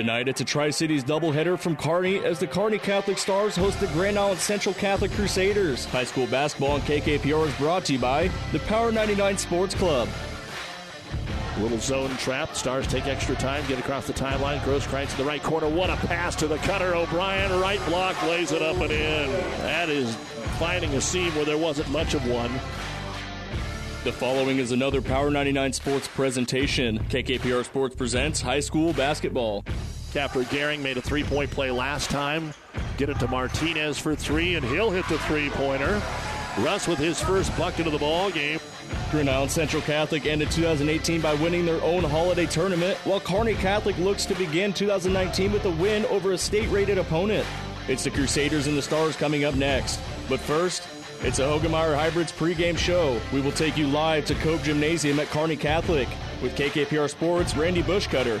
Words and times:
Tonight, 0.00 0.28
it's 0.28 0.40
a 0.40 0.46
Tri 0.46 0.70
Cities 0.70 1.04
doubleheader 1.04 1.58
from 1.58 1.76
Kearney 1.76 2.24
as 2.24 2.38
the 2.38 2.46
Kearney 2.46 2.78
Catholic 2.78 3.18
Stars 3.18 3.54
host 3.54 3.80
the 3.80 3.86
Grand 3.88 4.18
Island 4.18 4.40
Central 4.40 4.74
Catholic 4.74 5.10
Crusaders. 5.10 5.84
High 5.84 6.04
school 6.04 6.26
basketball 6.26 6.70
on 6.70 6.80
KKPR 6.80 7.46
is 7.46 7.54
brought 7.56 7.84
to 7.84 7.92
you 7.92 7.98
by 7.98 8.30
the 8.52 8.60
Power 8.60 8.90
99 8.92 9.36
Sports 9.36 9.74
Club. 9.74 10.08
Little 11.58 11.76
zone 11.76 12.08
trap. 12.16 12.56
Stars 12.56 12.86
take 12.86 13.08
extra 13.08 13.34
time, 13.34 13.62
get 13.66 13.78
across 13.78 14.06
the 14.06 14.14
timeline. 14.14 14.58
Grosskreitz 14.60 15.10
in 15.10 15.18
the 15.18 15.24
right 15.24 15.42
corner. 15.42 15.68
What 15.68 15.90
a 15.90 15.96
pass 15.96 16.34
to 16.36 16.46
the 16.46 16.56
cutter. 16.56 16.94
O'Brien, 16.94 17.60
right 17.60 17.84
block, 17.84 18.22
lays 18.22 18.52
it 18.52 18.62
up 18.62 18.76
and 18.76 18.90
in. 18.90 19.30
That 19.60 19.90
is 19.90 20.16
finding 20.58 20.94
a 20.94 21.00
seam 21.02 21.34
where 21.34 21.44
there 21.44 21.58
wasn't 21.58 21.90
much 21.90 22.14
of 22.14 22.26
one. 22.26 22.50
The 24.02 24.12
following 24.12 24.56
is 24.56 24.72
another 24.72 25.02
Power 25.02 25.30
99 25.30 25.74
Sports 25.74 26.08
presentation. 26.08 27.00
KKPR 27.10 27.66
Sports 27.66 27.94
presents 27.94 28.40
high 28.40 28.60
school 28.60 28.94
basketball. 28.94 29.62
Capper 30.12 30.42
Gehring 30.42 30.82
made 30.82 30.98
a 30.98 31.02
three 31.02 31.22
point 31.22 31.50
play 31.50 31.70
last 31.70 32.10
time. 32.10 32.52
Get 32.96 33.08
it 33.08 33.18
to 33.20 33.28
Martinez 33.28 33.98
for 33.98 34.14
three, 34.14 34.56
and 34.56 34.64
he'll 34.66 34.90
hit 34.90 35.08
the 35.08 35.18
three 35.20 35.50
pointer. 35.50 36.02
Russ 36.58 36.88
with 36.88 36.98
his 36.98 37.20
first 37.22 37.56
bucket 37.56 37.86
of 37.86 37.92
the 37.92 37.98
ball 37.98 38.30
game. 38.30 38.58
Island 39.12 39.50
Central 39.50 39.82
Catholic 39.82 40.26
ended 40.26 40.50
2018 40.50 41.20
by 41.20 41.34
winning 41.34 41.64
their 41.64 41.80
own 41.82 42.02
holiday 42.02 42.46
tournament, 42.46 42.96
while 42.98 43.20
Kearney 43.20 43.54
Catholic 43.54 43.96
looks 43.98 44.24
to 44.26 44.34
begin 44.34 44.72
2019 44.72 45.52
with 45.52 45.64
a 45.64 45.70
win 45.70 46.04
over 46.06 46.32
a 46.32 46.38
state 46.38 46.68
rated 46.70 46.98
opponent. 46.98 47.46
It's 47.88 48.04
the 48.04 48.10
Crusaders 48.10 48.66
and 48.66 48.76
the 48.76 48.82
Stars 48.82 49.16
coming 49.16 49.44
up 49.44 49.54
next. 49.54 50.00
But 50.28 50.40
first, 50.40 50.86
it's 51.22 51.38
a 51.38 51.42
Hoegemeyer 51.42 51.94
Hybrids 51.94 52.32
pregame 52.32 52.78
show. 52.78 53.20
We 53.32 53.40
will 53.40 53.52
take 53.52 53.76
you 53.76 53.86
live 53.86 54.24
to 54.26 54.34
Cope 54.36 54.62
Gymnasium 54.62 55.18
at 55.20 55.28
Kearney 55.28 55.56
Catholic 55.56 56.08
with 56.42 56.56
KKPR 56.56 57.10
Sports' 57.10 57.56
Randy 57.56 57.82
Bushcutter 57.82 58.40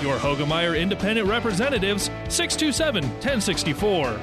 Your 0.00 0.16
Hoegemeyer 0.16 0.80
Independent 0.80 1.28
Representatives, 1.28 2.04
627 2.30 3.04
1064. 3.04 4.18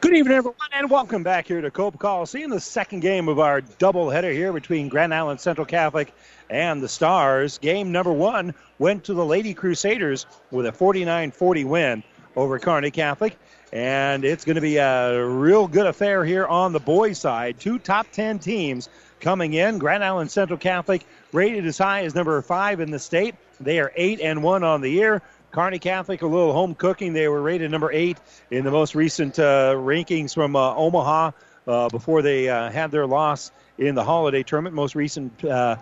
Good 0.00 0.14
evening, 0.14 0.34
everyone, 0.34 0.56
and 0.72 0.90
welcome 0.90 1.22
back 1.22 1.46
here 1.46 1.60
to 1.60 1.70
Cope 1.70 1.98
Call. 1.98 2.16
Coliseum, 2.20 2.50
the 2.50 2.58
second 2.58 3.00
game 3.00 3.28
of 3.28 3.38
our 3.38 3.60
doubleheader 3.60 4.32
here 4.32 4.54
between 4.54 4.88
Grand 4.88 5.12
Island 5.12 5.40
Central 5.40 5.66
Catholic 5.66 6.14
and 6.48 6.82
the 6.82 6.88
Stars. 6.88 7.58
Game 7.58 7.92
number 7.92 8.14
one 8.14 8.54
went 8.78 9.04
to 9.04 9.12
the 9.12 9.26
Lady 9.26 9.52
Crusaders 9.52 10.24
with 10.50 10.64
a 10.64 10.72
49 10.72 11.30
40 11.30 11.64
win 11.64 12.02
over 12.36 12.58
Kearney 12.58 12.90
Catholic. 12.90 13.36
And 13.74 14.24
it's 14.24 14.46
going 14.46 14.54
to 14.54 14.62
be 14.62 14.78
a 14.78 15.22
real 15.22 15.68
good 15.68 15.86
affair 15.86 16.24
here 16.24 16.46
on 16.46 16.72
the 16.72 16.80
boys' 16.80 17.18
side. 17.18 17.60
Two 17.60 17.78
top 17.78 18.10
10 18.10 18.38
teams 18.38 18.88
coming 19.20 19.52
in. 19.52 19.78
Grand 19.78 20.02
Island 20.02 20.30
Central 20.30 20.58
Catholic 20.58 21.04
rated 21.32 21.66
as 21.66 21.76
high 21.76 22.04
as 22.04 22.14
number 22.14 22.40
five 22.40 22.80
in 22.80 22.90
the 22.90 22.98
state. 22.98 23.34
They 23.60 23.78
are 23.80 23.92
8 23.94 24.20
and 24.20 24.42
1 24.42 24.64
on 24.64 24.80
the 24.80 24.90
year. 24.90 25.22
Kearney 25.50 25.80
Catholic, 25.80 26.22
a 26.22 26.26
little 26.26 26.52
home 26.52 26.74
cooking. 26.74 27.12
They 27.12 27.26
were 27.26 27.42
rated 27.42 27.70
number 27.70 27.92
eight 27.92 28.18
in 28.50 28.64
the 28.64 28.70
most 28.70 28.94
recent 28.94 29.38
uh, 29.38 29.74
rankings 29.74 30.32
from 30.32 30.54
uh, 30.54 30.74
Omaha 30.74 31.32
uh, 31.66 31.88
before 31.88 32.22
they 32.22 32.48
uh, 32.48 32.70
had 32.70 32.92
their 32.92 33.06
loss 33.06 33.50
in 33.76 33.96
the 33.96 34.04
holiday 34.04 34.44
tournament. 34.44 34.76
Most 34.76 34.94
recent 34.94 35.44
uh, 35.44 35.76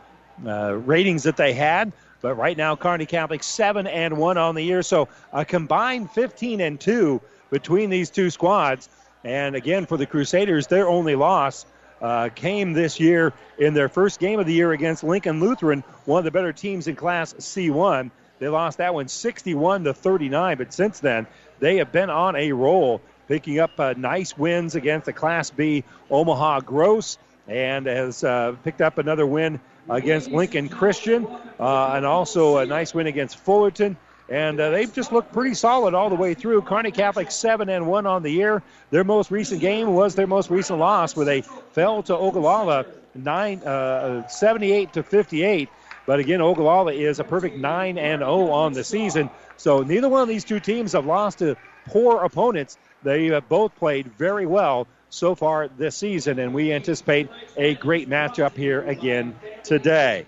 uh, 0.47 0.73
ratings 0.73 1.25
that 1.25 1.37
they 1.37 1.53
had. 1.53 1.93
But 2.21 2.35
right 2.37 2.57
now, 2.57 2.77
Kearney 2.77 3.07
Catholic 3.07 3.43
seven 3.43 3.87
and 3.87 4.17
one 4.17 4.39
on 4.39 4.55
the 4.55 4.63
year, 4.63 4.83
so 4.83 5.09
a 5.33 5.45
combined 5.45 6.11
15 6.11 6.61
and 6.61 6.81
two 6.81 7.21
between 7.51 7.91
these 7.91 8.11
two 8.11 8.31
squads. 8.31 8.89
And 9.23 9.55
again, 9.55 9.87
for 9.87 9.97
the 9.97 10.07
Crusaders, 10.07 10.67
their 10.67 10.89
only 10.89 11.15
loss 11.15 11.65
uh, 12.01 12.29
came 12.35 12.73
this 12.73 13.01
year 13.01 13.33
in 13.59 13.75
their 13.75 13.89
first 13.89 14.21
game 14.21 14.39
of 14.39 14.47
the 14.47 14.53
year 14.53 14.73
against 14.73 15.05
Lincoln 15.05 15.41
Lutheran, 15.41 15.83
one 16.05 16.19
of 16.19 16.25
the 16.25 16.31
better 16.31 16.53
teams 16.53 16.89
in 16.89 16.97
Class 16.97 17.35
C1. 17.35 18.11
They 18.39 18.49
lost 18.49 18.79
that 18.79 18.95
one 18.95 19.09
61 19.09 19.85
to 19.85 19.95
39, 19.95 20.59
but 20.59 20.73
since 20.73 21.01
then 21.01 21.27
they 21.59 21.77
have 21.79 21.91
been 21.91 22.11
on 22.11 22.37
a 22.37 22.53
roll, 22.53 23.01
picking 23.27 23.59
up 23.59 23.79
uh, 23.79 23.95
nice 23.97 24.37
wins 24.39 24.75
against 24.75 25.07
the 25.07 25.13
Class 25.13 25.51
B 25.51 25.85
Omaha 26.11 26.61
Gross, 26.61 27.19
and 27.47 27.87
has 27.87 28.23
uh, 28.23 28.55
picked 28.63 28.81
up 28.81 28.99
another 28.99 29.27
win 29.27 29.61
against 29.91 30.31
Lincoln 30.31 30.69
Christian, 30.69 31.27
uh, 31.59 31.93
and 31.95 32.05
also 32.07 32.59
a 32.59 32.67
nice 32.67 32.95
win 32.95 33.07
against 33.07 33.39
Fullerton. 33.39 33.97
And 34.29 34.61
uh, 34.61 34.71
they've 34.71 34.93
just 34.93 35.11
looked 35.11 35.33
pretty 35.33 35.55
solid 35.55 35.95
all 35.95 36.11
the 36.11 36.17
way 36.17 36.35
through. 36.35 36.63
Kearney 36.63 36.91
Catholic 36.91 37.31
seven 37.31 37.69
and 37.71 37.87
one 37.87 38.07
on 38.07 38.23
the 38.23 38.31
year. 38.31 38.63
Their 38.91 39.05
most 39.05 39.31
recent 39.31 39.61
game 39.61 39.95
was 39.95 40.15
their 40.15 40.27
most 40.27 40.51
recent 40.51 40.79
loss, 40.79 41.17
where 41.17 41.25
they 41.25 41.41
fell 41.41 42.03
to 42.05 42.17
Ogallala 42.17 42.85
nine, 43.15 43.63
uh, 43.63 44.27
78 44.29 44.93
to 44.95 45.03
58. 45.03 45.69
But 46.07 46.21
again, 46.21 46.41
Ogallala 46.41 46.93
is 46.93 47.21
a 47.21 47.25
perfect 47.25 47.57
9 47.57 47.99
and 47.99 48.21
0 48.21 48.51
on 48.51 48.73
the 48.73 48.85
season. 48.85 49.31
So 49.57 49.83
neither 49.83 50.09
one 50.09 50.23
of 50.23 50.29
these 50.29 50.45
two 50.45 50.61
teams 50.61 50.93
have 50.93 51.07
lost 51.07 51.39
to 51.39 51.57
poor 51.87 52.25
opponents. 52.25 52.79
They 53.03 53.27
have 53.27 53.49
both 53.49 53.75
played 53.77 54.07
very 54.17 54.47
well 54.47 54.87
so 55.11 55.35
far 55.35 55.69
this 55.69 55.97
season, 55.97 56.39
and 56.39 56.53
we 56.55 56.73
anticipate 56.73 57.29
a 57.57 57.75
great 57.75 58.09
matchup 58.09 58.57
here 58.57 58.83
again 58.83 59.39
today. 59.65 60.27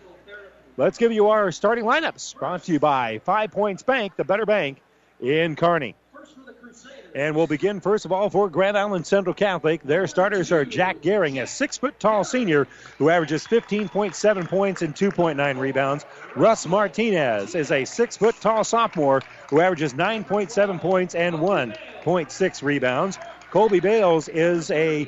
Let's 0.80 0.96
give 0.96 1.12
you 1.12 1.28
our 1.28 1.52
starting 1.52 1.84
lineups 1.84 2.38
brought 2.38 2.64
to 2.64 2.72
you 2.72 2.80
by 2.80 3.18
Five 3.18 3.50
Points 3.50 3.82
Bank, 3.82 4.16
the 4.16 4.24
better 4.24 4.46
bank 4.46 4.80
in 5.20 5.54
Kearney. 5.54 5.94
And 7.14 7.36
we'll 7.36 7.46
begin 7.46 7.80
first 7.80 8.06
of 8.06 8.12
all 8.12 8.30
for 8.30 8.48
Grand 8.48 8.78
Island 8.78 9.06
Central 9.06 9.34
Catholic. 9.34 9.82
Their 9.82 10.06
starters 10.06 10.50
are 10.50 10.64
Jack 10.64 11.02
Gehring, 11.02 11.42
a 11.42 11.46
six 11.46 11.76
foot 11.76 12.00
tall 12.00 12.24
senior 12.24 12.66
who 12.96 13.10
averages 13.10 13.46
15.7 13.46 14.48
points 14.48 14.80
and 14.80 14.94
2.9 14.94 15.58
rebounds. 15.58 16.06
Russ 16.34 16.66
Martinez 16.66 17.54
is 17.54 17.70
a 17.70 17.84
six 17.84 18.16
foot 18.16 18.40
tall 18.40 18.64
sophomore 18.64 19.20
who 19.50 19.60
averages 19.60 19.92
9.7 19.92 20.80
points 20.80 21.14
and 21.14 21.36
1.6 21.36 22.62
rebounds. 22.62 23.18
Colby 23.50 23.80
Bales 23.80 24.28
is 24.28 24.70
a 24.70 25.06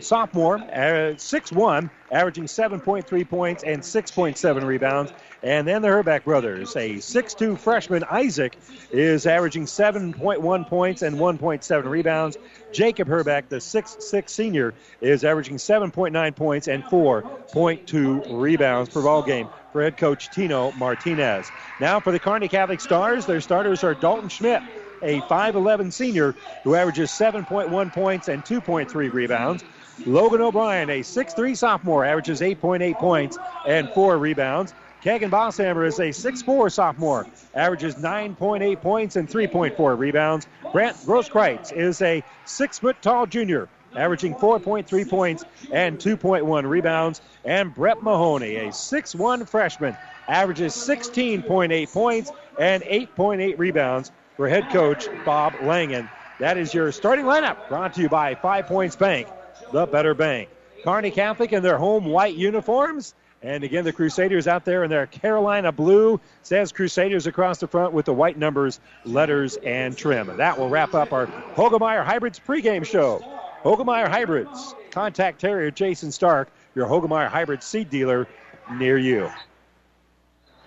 sophomore, 0.00 0.58
uh, 0.58 1.14
6'1, 1.16 1.90
averaging 2.12 2.44
7.3 2.44 3.28
points 3.28 3.62
and 3.62 3.82
6.7 3.82 4.64
rebounds. 4.64 5.12
And 5.42 5.66
then 5.66 5.80
the 5.80 5.88
Herbeck 5.88 6.24
brothers, 6.24 6.76
a 6.76 6.96
6'2 6.96 7.58
freshman, 7.58 8.04
Isaac, 8.10 8.58
is 8.90 9.26
averaging 9.26 9.64
7.1 9.64 10.68
points 10.68 11.02
and 11.02 11.16
1.7 11.16 11.84
rebounds. 11.84 12.36
Jacob 12.72 13.08
Herbeck, 13.08 13.48
the 13.48 13.56
6'6 13.56 14.28
senior, 14.28 14.74
is 15.00 15.24
averaging 15.24 15.56
7.9 15.56 16.36
points 16.36 16.68
and 16.68 16.84
4.2 16.84 18.40
rebounds 18.40 18.90
per 18.90 19.02
ball 19.02 19.22
game 19.22 19.48
for 19.72 19.82
head 19.82 19.96
coach 19.96 20.30
Tino 20.30 20.72
Martinez. 20.72 21.50
Now 21.80 22.00
for 22.00 22.12
the 22.12 22.18
Kearney 22.18 22.48
Catholic 22.48 22.80
Stars, 22.80 23.26
their 23.26 23.40
starters 23.40 23.84
are 23.84 23.94
Dalton 23.94 24.28
Schmidt, 24.28 24.62
a 25.02 25.20
5'11 25.22 25.92
senior 25.92 26.34
who 26.64 26.74
averages 26.74 27.10
7.1 27.10 27.92
points 27.92 28.28
and 28.28 28.44
2.3 28.44 29.12
rebounds. 29.12 29.64
Logan 30.06 30.40
O'Brien, 30.40 30.88
a 30.90 31.00
6'3 31.00 31.56
sophomore, 31.56 32.04
averages 32.04 32.40
8.8 32.40 32.98
points 32.98 33.38
and 33.66 33.88
4 33.90 34.18
rebounds. 34.18 34.74
Kagan 35.02 35.30
Bosshammer 35.30 35.86
is 35.86 35.98
a 35.98 36.10
6'4 36.10 36.70
sophomore, 36.70 37.26
averages 37.54 37.94
9.8 37.94 38.80
points 38.82 39.16
and 39.16 39.28
3.4 39.28 39.98
rebounds. 39.98 40.46
Brant 40.72 40.96
Grosskreitz 40.98 41.72
is 41.72 42.02
a 42.02 42.22
6 42.44 42.78
foot 42.78 43.00
tall 43.00 43.26
junior, 43.26 43.68
averaging 43.96 44.34
4.3 44.34 45.08
points 45.08 45.44
and 45.72 45.98
2.1 45.98 46.68
rebounds. 46.68 47.22
And 47.46 47.74
Brett 47.74 48.02
Mahoney, 48.02 48.56
a 48.56 48.68
6'1 48.68 49.48
freshman, 49.48 49.96
averages 50.28 50.74
16.8 50.74 51.92
points 51.92 52.30
and 52.58 52.82
8.8 52.82 53.58
rebounds 53.58 54.12
for 54.40 54.48
head 54.48 54.70
coach 54.70 55.06
Bob 55.26 55.52
Langen. 55.60 56.08
That 56.38 56.56
is 56.56 56.72
your 56.72 56.92
starting 56.92 57.26
lineup 57.26 57.68
brought 57.68 57.92
to 57.92 58.00
you 58.00 58.08
by 58.08 58.34
Five 58.34 58.68
Points 58.68 58.96
Bank, 58.96 59.28
the 59.70 59.84
better 59.84 60.14
bank. 60.14 60.48
Kearney 60.82 61.10
Catholic 61.10 61.52
in 61.52 61.62
their 61.62 61.76
home 61.76 62.06
white 62.06 62.36
uniforms. 62.36 63.14
And 63.42 63.64
again, 63.64 63.84
the 63.84 63.92
Crusaders 63.92 64.48
out 64.48 64.64
there 64.64 64.82
in 64.82 64.88
their 64.88 65.06
Carolina 65.06 65.72
blue 65.72 66.22
says 66.42 66.72
Crusaders 66.72 67.26
across 67.26 67.58
the 67.58 67.66
front 67.66 67.92
with 67.92 68.06
the 68.06 68.14
white 68.14 68.38
numbers, 68.38 68.80
letters, 69.04 69.58
and 69.58 69.94
trim. 69.94 70.30
And 70.30 70.38
that 70.38 70.58
will 70.58 70.70
wrap 70.70 70.94
up 70.94 71.12
our 71.12 71.26
Hoegemeyer 71.26 72.02
Hybrids 72.02 72.40
pregame 72.40 72.86
show. 72.86 73.22
Hoegemeyer 73.62 74.08
Hybrids. 74.08 74.74
Contact 74.90 75.38
Terrier 75.38 75.70
Jason 75.70 76.10
Stark, 76.10 76.48
your 76.74 76.86
Hoegemeyer 76.86 77.28
Hybrid 77.28 77.62
seed 77.62 77.90
dealer 77.90 78.26
near 78.72 78.96
you. 78.96 79.30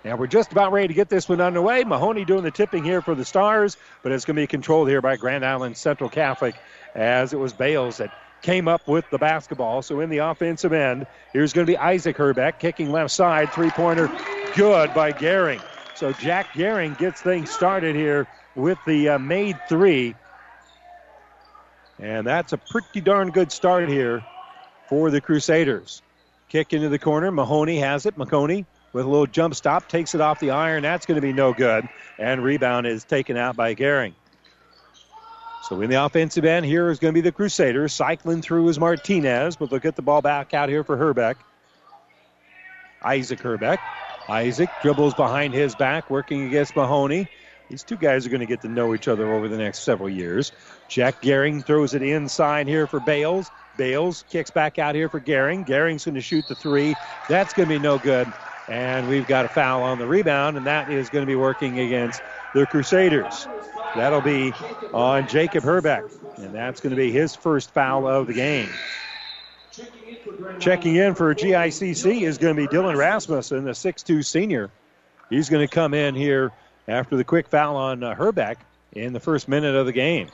And 0.04 0.18
we're 0.18 0.26
just 0.26 0.52
about 0.52 0.70
ready 0.70 0.88
to 0.88 0.94
get 0.94 1.08
this 1.08 1.28
one 1.28 1.40
underway. 1.40 1.82
Mahoney 1.82 2.26
doing 2.26 2.44
the 2.44 2.50
tipping 2.50 2.84
here 2.84 3.00
for 3.00 3.14
the 3.14 3.24
Stars, 3.24 3.78
but 4.02 4.12
it's 4.12 4.26
going 4.26 4.36
to 4.36 4.42
be 4.42 4.46
controlled 4.46 4.88
here 4.88 5.00
by 5.00 5.16
Grand 5.16 5.44
Island 5.44 5.78
Central 5.78 6.10
Catholic 6.10 6.54
as 6.94 7.32
it 7.32 7.38
was 7.38 7.54
Bales 7.54 7.96
that 7.96 8.12
came 8.42 8.68
up 8.68 8.86
with 8.86 9.08
the 9.10 9.16
basketball. 9.16 9.80
So 9.80 10.00
in 10.00 10.10
the 10.10 10.18
offensive 10.18 10.74
end, 10.74 11.06
here's 11.32 11.54
going 11.54 11.66
to 11.66 11.72
be 11.72 11.78
Isaac 11.78 12.18
Herbeck 12.18 12.58
kicking 12.60 12.92
left 12.92 13.12
side. 13.12 13.50
Three 13.50 13.70
pointer 13.70 14.10
good 14.54 14.92
by 14.92 15.12
Gehring. 15.12 15.62
So 15.94 16.12
Jack 16.12 16.48
Gehring 16.52 16.98
gets 16.98 17.22
things 17.22 17.50
started 17.50 17.96
here 17.96 18.26
with 18.54 18.78
the 18.86 19.10
uh, 19.10 19.18
made 19.18 19.58
three. 19.70 20.14
And 21.98 22.26
that's 22.26 22.52
a 22.52 22.58
pretty 22.58 23.00
darn 23.00 23.30
good 23.30 23.50
start 23.50 23.88
here 23.88 24.22
for 24.88 25.10
the 25.10 25.22
Crusaders. 25.22 26.02
Kick 26.50 26.74
into 26.74 26.90
the 26.90 26.98
corner. 26.98 27.30
Mahoney 27.30 27.78
has 27.78 28.04
it. 28.04 28.18
Mahoney 28.18 28.66
with 28.94 29.04
a 29.04 29.08
little 29.08 29.26
jump 29.26 29.54
stop, 29.54 29.88
takes 29.88 30.14
it 30.14 30.22
off 30.22 30.40
the 30.40 30.50
iron. 30.50 30.84
That's 30.84 31.04
going 31.04 31.16
to 31.16 31.20
be 31.20 31.32
no 31.34 31.52
good. 31.52 31.86
And 32.18 32.42
rebound 32.42 32.86
is 32.86 33.04
taken 33.04 33.36
out 33.36 33.56
by 33.56 33.74
Gehring. 33.74 34.14
So 35.68 35.80
in 35.80 35.90
the 35.90 36.02
offensive 36.02 36.44
end, 36.44 36.64
here 36.64 36.90
is 36.90 36.98
going 36.98 37.12
to 37.12 37.14
be 37.14 37.20
the 37.20 37.32
Crusaders. 37.32 37.92
Cycling 37.92 38.40
through 38.40 38.68
is 38.68 38.78
Martinez, 38.78 39.56
but 39.56 39.68
they'll 39.68 39.80
get 39.80 39.96
the 39.96 40.02
ball 40.02 40.22
back 40.22 40.54
out 40.54 40.68
here 40.68 40.84
for 40.84 40.96
Herbeck. 40.96 41.36
Isaac 43.02 43.40
Herbeck. 43.40 43.80
Isaac 44.28 44.70
dribbles 44.80 45.14
behind 45.14 45.52
his 45.52 45.74
back, 45.74 46.08
working 46.08 46.46
against 46.46 46.76
Mahoney. 46.76 47.28
These 47.68 47.82
two 47.82 47.96
guys 47.96 48.26
are 48.26 48.28
going 48.28 48.40
to 48.40 48.46
get 48.46 48.60
to 48.62 48.68
know 48.68 48.94
each 48.94 49.08
other 49.08 49.32
over 49.32 49.48
the 49.48 49.56
next 49.56 49.80
several 49.80 50.08
years. 50.08 50.52
Jack 50.88 51.20
Gehring 51.20 51.64
throws 51.64 51.94
it 51.94 52.02
inside 52.02 52.68
here 52.68 52.86
for 52.86 53.00
Bales. 53.00 53.50
Bales 53.76 54.24
kicks 54.30 54.50
back 54.50 54.78
out 54.78 54.94
here 54.94 55.08
for 55.08 55.20
Gehring. 55.20 55.66
Gehring's 55.66 56.04
going 56.04 56.14
to 56.14 56.20
shoot 56.20 56.46
the 56.46 56.54
three. 56.54 56.94
That's 57.28 57.52
going 57.52 57.68
to 57.68 57.74
be 57.74 57.78
no 57.80 57.98
good. 57.98 58.32
And 58.68 59.08
we've 59.08 59.26
got 59.26 59.44
a 59.44 59.48
foul 59.48 59.82
on 59.82 59.98
the 59.98 60.06
rebound, 60.06 60.56
and 60.56 60.66
that 60.66 60.90
is 60.90 61.10
going 61.10 61.22
to 61.22 61.26
be 61.26 61.36
working 61.36 61.78
against 61.78 62.22
the 62.54 62.66
Crusaders. 62.66 63.46
That'll 63.94 64.22
be 64.22 64.52
on 64.92 65.28
Jacob 65.28 65.64
Herbeck, 65.64 66.04
and 66.36 66.54
that's 66.54 66.80
going 66.80 66.90
to 66.90 66.96
be 66.96 67.12
his 67.12 67.34
first 67.34 67.72
foul 67.72 68.06
of 68.06 68.26
the 68.26 68.32
game. 68.32 68.68
Checking 70.58 70.96
in 70.96 71.14
for 71.14 71.34
GICC 71.34 72.22
is 72.22 72.38
going 72.38 72.56
to 72.56 72.62
be 72.62 72.68
Dylan 72.68 72.96
Rasmussen, 72.96 73.64
the 73.64 73.72
6'2 73.72 74.24
senior. 74.24 74.70
He's 75.30 75.48
going 75.48 75.66
to 75.66 75.72
come 75.72 75.94
in 75.94 76.14
here 76.14 76.52
after 76.88 77.16
the 77.16 77.24
quick 77.24 77.48
foul 77.48 77.76
on 77.76 78.02
uh, 78.02 78.14
Herbeck 78.14 78.58
in 78.92 79.12
the 79.12 79.20
first 79.20 79.48
minute 79.48 79.74
of 79.74 79.86
the 79.86 79.92
game. 79.92 80.28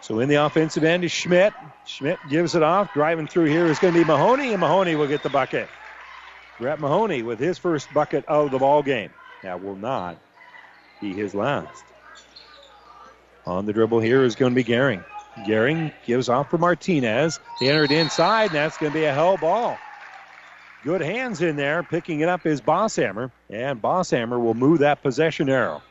So 0.00 0.20
in 0.20 0.28
the 0.28 0.36
offensive 0.36 0.84
end 0.84 1.02
is 1.04 1.10
Schmidt. 1.10 1.52
Schmidt 1.84 2.18
gives 2.28 2.54
it 2.54 2.62
off. 2.62 2.92
Driving 2.92 3.26
through 3.26 3.46
here 3.46 3.66
is 3.66 3.78
going 3.78 3.94
to 3.94 4.00
be 4.00 4.04
Mahoney, 4.04 4.52
and 4.52 4.60
Mahoney 4.60 4.94
will 4.94 5.08
get 5.08 5.22
the 5.22 5.30
bucket. 5.30 5.68
Brett 6.58 6.80
Mahoney 6.80 7.22
with 7.22 7.38
his 7.38 7.58
first 7.58 7.92
bucket 7.92 8.24
of 8.26 8.50
the 8.50 8.58
ball 8.58 8.82
game. 8.82 9.10
That 9.42 9.62
will 9.62 9.76
not 9.76 10.16
be 11.00 11.12
his 11.12 11.34
last. 11.34 11.84
On 13.46 13.66
the 13.66 13.72
dribble 13.72 14.00
here 14.00 14.24
is 14.24 14.34
going 14.34 14.52
to 14.52 14.56
be 14.56 14.64
Gehring. 14.64 15.04
Gehring 15.44 15.92
gives 16.06 16.28
off 16.28 16.50
for 16.50 16.58
Martinez. 16.58 17.38
He 17.60 17.68
entered 17.68 17.92
inside, 17.92 18.46
and 18.46 18.54
that's 18.54 18.78
going 18.78 18.92
to 18.92 18.98
be 18.98 19.04
a 19.04 19.12
held 19.12 19.40
ball. 19.40 19.78
Good 20.82 21.00
hands 21.00 21.42
in 21.42 21.56
there. 21.56 21.82
Picking 21.82 22.20
it 22.20 22.28
up 22.28 22.46
is 22.46 22.60
Bosshammer, 22.60 23.30
and 23.50 23.80
Bosshammer 23.80 24.40
will 24.40 24.54
move 24.54 24.78
that 24.80 25.02
possession 25.02 25.48
arrow 25.48 25.82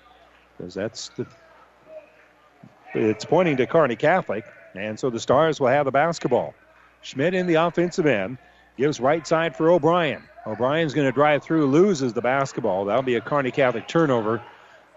because 0.57 0.73
that's 0.73 1.09
the. 1.09 1.27
It's 2.93 3.25
pointing 3.25 3.57
to 3.57 3.67
Kearney 3.67 3.97
Catholic, 3.97 4.45
and 4.73 4.97
so 4.97 5.09
the 5.09 5.19
Stars 5.19 5.59
will 5.59 5.67
have 5.67 5.85
the 5.85 5.91
basketball. 5.91 6.55
Schmidt 7.01 7.33
in 7.33 7.45
the 7.45 7.55
offensive 7.55 8.05
end 8.05 8.37
gives 8.77 9.01
right 9.01 9.27
side 9.27 9.55
for 9.55 9.69
O'Brien. 9.69 10.23
O'Brien's 10.45 10.93
going 10.93 11.07
to 11.07 11.11
drive 11.11 11.43
through, 11.43 11.65
loses 11.67 12.13
the 12.13 12.21
basketball. 12.21 12.85
That'll 12.85 13.01
be 13.01 13.15
a 13.15 13.21
Kearney 13.21 13.51
Catholic 13.51 13.87
turnover 13.87 14.41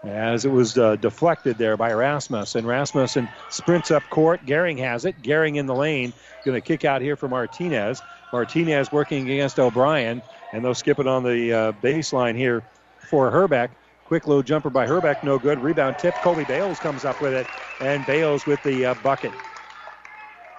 as 0.03 0.45
it 0.45 0.51
was 0.51 0.77
uh, 0.77 0.95
deflected 0.95 1.57
there 1.57 1.75
by 1.75 1.91
Rasmussen. 1.91 2.59
And 2.59 2.67
Rasmussen 2.67 3.27
sprints 3.49 3.91
up 3.91 4.03
court. 4.09 4.45
Gehring 4.45 4.77
has 4.79 5.05
it. 5.05 5.21
Gehring 5.21 5.57
in 5.57 5.65
the 5.65 5.75
lane. 5.75 6.13
Going 6.45 6.55
to 6.55 6.61
kick 6.61 6.85
out 6.85 7.01
here 7.01 7.15
for 7.15 7.27
Martinez. 7.27 8.01
Martinez 8.31 8.91
working 8.91 9.29
against 9.29 9.59
O'Brien, 9.59 10.21
and 10.53 10.63
they'll 10.63 10.75
skip 10.75 10.99
it 10.99 11.07
on 11.07 11.23
the 11.23 11.51
uh, 11.51 11.71
baseline 11.73 12.35
here 12.35 12.63
for 13.09 13.31
Herbeck. 13.31 13.71
Quick 14.05 14.27
low 14.27 14.41
jumper 14.41 14.69
by 14.69 14.87
Herbeck, 14.87 15.23
no 15.23 15.37
good. 15.37 15.59
Rebound 15.59 15.97
tip. 15.99 16.15
Colby 16.15 16.43
Bales 16.43 16.79
comes 16.79 17.05
up 17.05 17.21
with 17.21 17.33
it, 17.33 17.47
and 17.79 18.05
Bales 18.05 18.45
with 18.45 18.61
the 18.63 18.85
uh, 18.85 18.95
bucket. 19.03 19.31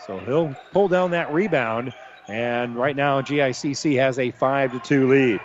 So 0.06 0.18
he'll 0.18 0.54
pull 0.72 0.88
down 0.88 1.10
that 1.12 1.32
rebound, 1.32 1.92
and 2.30 2.76
right 2.76 2.94
now 2.94 3.20
GICC 3.20 3.96
has 3.96 4.20
a 4.20 4.30
5 4.30 4.72
to 4.72 4.78
2 4.78 5.08
lead. 5.08 5.40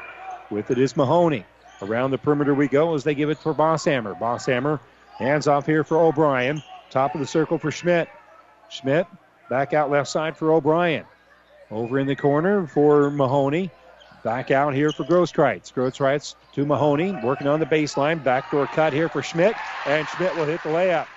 With 0.52 0.70
it 0.70 0.78
is 0.78 0.96
Mahoney. 0.96 1.44
Around 1.82 2.12
the 2.12 2.20
perimeter 2.20 2.54
we 2.54 2.68
go 2.68 2.94
as 2.94 3.04
they 3.04 3.16
give 3.16 3.32
it 3.32 3.40
for 3.40 3.56
Bosshammer. 3.56 4.18
Bosshammer 4.20 4.80
hands 5.18 5.48
off 5.48 5.66
here 5.66 5.84
for 5.84 5.98
O'Brien. 5.98 6.62
Top 6.92 7.16
of 7.16 7.22
the 7.22 7.28
circle 7.28 7.58
for 7.58 7.72
Schmidt. 7.72 8.08
Schmidt 8.70 9.08
back 9.50 9.74
out 9.74 9.90
left 9.90 10.10
side 10.10 10.38
for 10.38 10.54
O'Brien. 10.54 11.06
Over 11.72 11.98
in 11.98 12.06
the 12.06 12.16
corner 12.16 12.68
for 12.68 13.10
Mahoney. 13.10 13.72
Back 14.24 14.52
out 14.52 14.76
here 14.76 14.92
for 14.92 15.06
Grosskreitz. 15.06 15.74
Grosskreitz 15.74 16.36
to 16.54 16.66
Mahoney, 16.66 17.18
working 17.24 17.48
on 17.48 17.60
the 17.60 17.66
baseline. 17.66 18.24
Backdoor 18.24 18.68
cut 18.68 18.94
here 18.94 19.10
for 19.10 19.22
Schmidt, 19.22 19.56
and 19.86 20.08
Schmidt 20.08 20.36
will 20.36 20.46
hit 20.46 20.62
the 20.64 20.70
layup. 20.70 21.08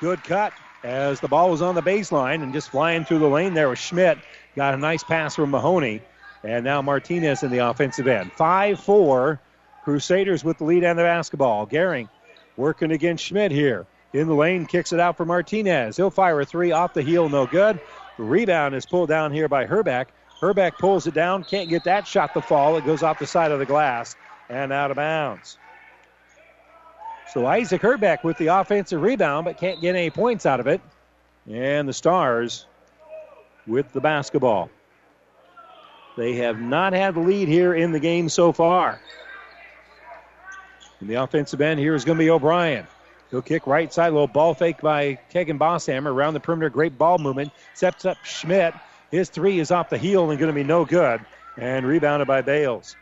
Good 0.00 0.22
cut 0.24 0.52
as 0.88 1.20
the 1.20 1.28
ball 1.28 1.50
was 1.50 1.60
on 1.60 1.74
the 1.74 1.82
baseline 1.82 2.42
and 2.42 2.54
just 2.54 2.70
flying 2.70 3.04
through 3.04 3.18
the 3.18 3.28
lane 3.28 3.52
there 3.52 3.68
was 3.68 3.78
Schmidt. 3.78 4.18
Got 4.56 4.72
a 4.72 4.78
nice 4.78 5.04
pass 5.04 5.34
from 5.34 5.50
Mahoney. 5.50 6.00
And 6.42 6.64
now 6.64 6.80
Martinez 6.80 7.42
in 7.42 7.50
the 7.50 7.58
offensive 7.58 8.06
end. 8.06 8.32
5 8.32 8.80
4. 8.80 9.40
Crusaders 9.84 10.42
with 10.42 10.58
the 10.58 10.64
lead 10.64 10.84
and 10.84 10.98
the 10.98 11.02
basketball. 11.02 11.66
Gehring 11.66 12.08
working 12.56 12.90
against 12.90 13.24
Schmidt 13.24 13.52
here. 13.52 13.86
In 14.14 14.28
the 14.28 14.34
lane, 14.34 14.64
kicks 14.64 14.94
it 14.94 15.00
out 15.00 15.18
for 15.18 15.26
Martinez. 15.26 15.98
He'll 15.98 16.10
fire 16.10 16.40
a 16.40 16.46
three 16.46 16.72
off 16.72 16.94
the 16.94 17.02
heel, 17.02 17.28
no 17.28 17.46
good. 17.46 17.78
Rebound 18.16 18.74
is 18.74 18.86
pulled 18.86 19.10
down 19.10 19.32
here 19.32 19.48
by 19.48 19.66
Herbeck. 19.66 20.08
Herbeck 20.40 20.78
pulls 20.78 21.06
it 21.06 21.12
down, 21.12 21.44
can't 21.44 21.68
get 21.68 21.84
that 21.84 22.06
shot 22.06 22.32
to 22.32 22.40
fall. 22.40 22.76
It 22.78 22.86
goes 22.86 23.02
off 23.02 23.18
the 23.18 23.26
side 23.26 23.52
of 23.52 23.58
the 23.58 23.66
glass 23.66 24.16
and 24.48 24.72
out 24.72 24.90
of 24.90 24.96
bounds. 24.96 25.58
So 27.32 27.46
Isaac 27.46 27.82
Herbeck 27.82 28.24
with 28.24 28.38
the 28.38 28.46
offensive 28.46 29.02
rebound, 29.02 29.44
but 29.44 29.58
can't 29.58 29.80
get 29.80 29.94
any 29.94 30.10
points 30.10 30.46
out 30.46 30.60
of 30.60 30.66
it. 30.66 30.80
And 31.48 31.88
the 31.88 31.92
Stars 31.92 32.66
with 33.66 33.92
the 33.92 34.00
basketball. 34.00 34.70
They 36.16 36.34
have 36.36 36.58
not 36.58 36.94
had 36.94 37.14
the 37.14 37.20
lead 37.20 37.48
here 37.48 37.74
in 37.74 37.92
the 37.92 38.00
game 38.00 38.28
so 38.28 38.52
far. 38.52 39.00
In 41.00 41.06
the 41.06 41.14
offensive 41.14 41.60
end, 41.60 41.78
here 41.78 41.94
is 41.94 42.04
going 42.04 42.18
to 42.18 42.24
be 42.24 42.30
O'Brien. 42.30 42.86
He'll 43.30 43.42
kick 43.42 43.66
right 43.66 43.92
side, 43.92 44.08
a 44.08 44.12
little 44.12 44.26
ball 44.26 44.54
fake 44.54 44.80
by 44.80 45.18
Kegan 45.30 45.58
Bosshammer 45.58 46.06
around 46.06 46.34
the 46.34 46.40
perimeter. 46.40 46.70
Great 46.70 46.96
ball 46.96 47.18
movement. 47.18 47.52
Steps 47.74 48.04
up 48.04 48.16
Schmidt. 48.24 48.74
His 49.10 49.28
three 49.28 49.58
is 49.58 49.70
off 49.70 49.90
the 49.90 49.98
heel 49.98 50.30
and 50.30 50.38
going 50.38 50.52
to 50.52 50.54
be 50.54 50.64
no 50.64 50.84
good. 50.84 51.20
And 51.56 51.86
rebounded 51.86 52.26
by 52.26 52.42
Bales. 52.42 52.96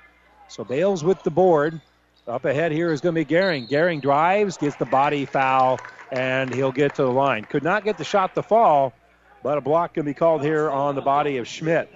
So 0.48 0.64
Bales 0.64 1.04
with 1.04 1.22
the 1.22 1.30
board. 1.30 1.80
Up 2.28 2.44
ahead 2.44 2.72
here 2.72 2.92
is 2.92 3.00
going 3.00 3.14
to 3.14 3.24
be 3.24 3.34
Gehring. 3.34 3.68
Gehring 3.68 4.02
drives, 4.02 4.56
gets 4.56 4.74
the 4.76 4.84
body 4.84 5.26
foul, 5.26 5.78
and 6.10 6.52
he'll 6.52 6.72
get 6.72 6.96
to 6.96 7.02
the 7.02 7.12
line. 7.12 7.44
Could 7.44 7.62
not 7.62 7.84
get 7.84 7.98
the 7.98 8.04
shot 8.04 8.34
to 8.34 8.42
fall, 8.42 8.92
but 9.44 9.58
a 9.58 9.60
block 9.60 9.94
can 9.94 10.04
be 10.04 10.12
called 10.12 10.42
here 10.42 10.68
on 10.68 10.96
the 10.96 11.02
body 11.02 11.36
of 11.36 11.46
Schmidt. 11.46 11.88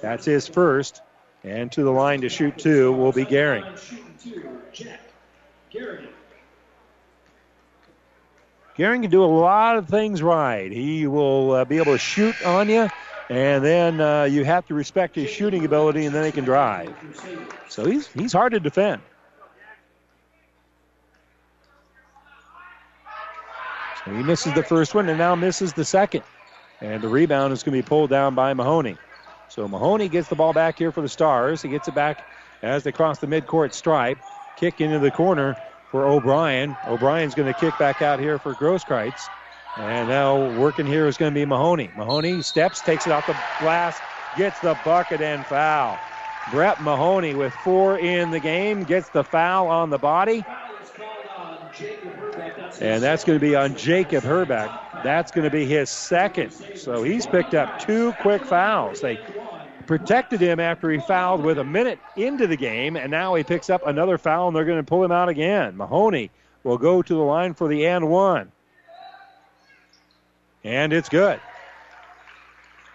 That's 0.00 0.24
his 0.24 0.48
first. 0.48 1.02
And 1.44 1.70
to 1.72 1.82
the 1.82 1.90
line 1.90 2.22
to 2.22 2.30
shoot 2.30 2.56
two 2.56 2.92
will 2.92 3.12
be 3.12 3.26
Gehring. 3.26 3.64
Gehring 8.78 9.02
can 9.02 9.10
do 9.10 9.22
a 9.22 9.26
lot 9.26 9.76
of 9.76 9.86
things 9.86 10.22
right. 10.22 10.72
He 10.72 11.06
will 11.06 11.52
uh, 11.52 11.64
be 11.66 11.76
able 11.76 11.92
to 11.92 11.98
shoot 11.98 12.42
on 12.46 12.70
you, 12.70 12.88
and 13.28 13.62
then 13.62 14.00
uh, 14.00 14.24
you 14.24 14.44
have 14.44 14.66
to 14.68 14.74
respect 14.74 15.14
his 15.14 15.28
shooting 15.28 15.66
ability, 15.66 16.06
and 16.06 16.14
then 16.14 16.24
he 16.24 16.32
can 16.32 16.46
drive. 16.46 16.94
So 17.68 17.84
he's 17.84 18.06
he's 18.06 18.32
hard 18.32 18.52
to 18.52 18.60
defend. 18.60 19.02
So 24.04 24.12
he 24.12 24.22
misses 24.22 24.52
the 24.54 24.64
first 24.64 24.94
one, 24.94 25.08
and 25.08 25.18
now 25.18 25.34
misses 25.34 25.72
the 25.72 25.84
second. 25.84 26.22
And 26.80 27.02
the 27.02 27.08
rebound 27.08 27.52
is 27.52 27.62
going 27.62 27.76
to 27.76 27.82
be 27.82 27.88
pulled 27.88 28.10
down 28.10 28.34
by 28.34 28.52
Mahoney. 28.54 28.96
So 29.48 29.68
Mahoney 29.68 30.08
gets 30.08 30.28
the 30.28 30.34
ball 30.34 30.52
back 30.52 30.78
here 30.78 30.90
for 30.90 31.02
the 31.02 31.08
Stars. 31.08 31.62
He 31.62 31.68
gets 31.68 31.86
it 31.86 31.94
back 31.94 32.24
as 32.62 32.82
they 32.82 32.92
cross 32.92 33.18
the 33.18 33.26
midcourt 33.26 33.72
stripe. 33.72 34.18
Kick 34.56 34.80
into 34.80 34.98
the 34.98 35.10
corner 35.10 35.56
for 35.90 36.06
O'Brien. 36.06 36.76
O'Brien's 36.88 37.34
going 37.34 37.52
to 37.52 37.58
kick 37.58 37.78
back 37.78 38.02
out 38.02 38.18
here 38.18 38.38
for 38.38 38.54
Grosskreitz. 38.54 39.28
And 39.78 40.08
now 40.08 40.58
working 40.58 40.86
here 40.86 41.06
is 41.06 41.16
going 41.16 41.32
to 41.32 41.34
be 41.34 41.44
Mahoney. 41.44 41.90
Mahoney 41.96 42.42
steps, 42.42 42.80
takes 42.80 43.06
it 43.06 43.12
off 43.12 43.26
the 43.26 43.36
glass, 43.60 44.00
gets 44.36 44.58
the 44.60 44.76
bucket 44.84 45.20
and 45.20 45.44
foul. 45.46 45.98
Brett 46.50 46.82
Mahoney 46.82 47.34
with 47.34 47.52
four 47.54 47.98
in 47.98 48.30
the 48.30 48.40
game 48.40 48.82
gets 48.82 49.08
the 49.10 49.22
foul 49.22 49.68
on 49.68 49.90
the 49.90 49.98
body. 49.98 50.44
And 52.80 53.02
that's 53.02 53.24
going 53.24 53.38
to 53.38 53.44
be 53.44 53.54
on 53.54 53.76
Jacob 53.76 54.24
Herbeck. 54.24 54.70
That's 55.04 55.30
going 55.30 55.44
to 55.44 55.50
be 55.50 55.66
his 55.66 55.90
second. 55.90 56.52
So 56.74 57.02
he's 57.02 57.26
picked 57.26 57.54
up 57.54 57.78
two 57.78 58.12
quick 58.20 58.44
fouls. 58.44 59.00
They 59.00 59.18
protected 59.86 60.40
him 60.40 60.60
after 60.60 60.90
he 60.90 60.98
fouled 60.98 61.42
with 61.42 61.58
a 61.58 61.64
minute 61.64 61.98
into 62.16 62.46
the 62.46 62.56
game, 62.56 62.96
and 62.96 63.10
now 63.10 63.34
he 63.34 63.44
picks 63.44 63.70
up 63.70 63.86
another 63.86 64.18
foul, 64.18 64.48
and 64.48 64.56
they're 64.56 64.64
going 64.64 64.78
to 64.78 64.84
pull 64.84 65.04
him 65.04 65.12
out 65.12 65.28
again. 65.28 65.76
Mahoney 65.76 66.30
will 66.64 66.78
go 66.78 67.02
to 67.02 67.14
the 67.14 67.20
line 67.20 67.54
for 67.54 67.68
the 67.68 67.86
and 67.86 68.08
one. 68.08 68.50
And 70.64 70.92
it's 70.92 71.08
good. 71.08 71.40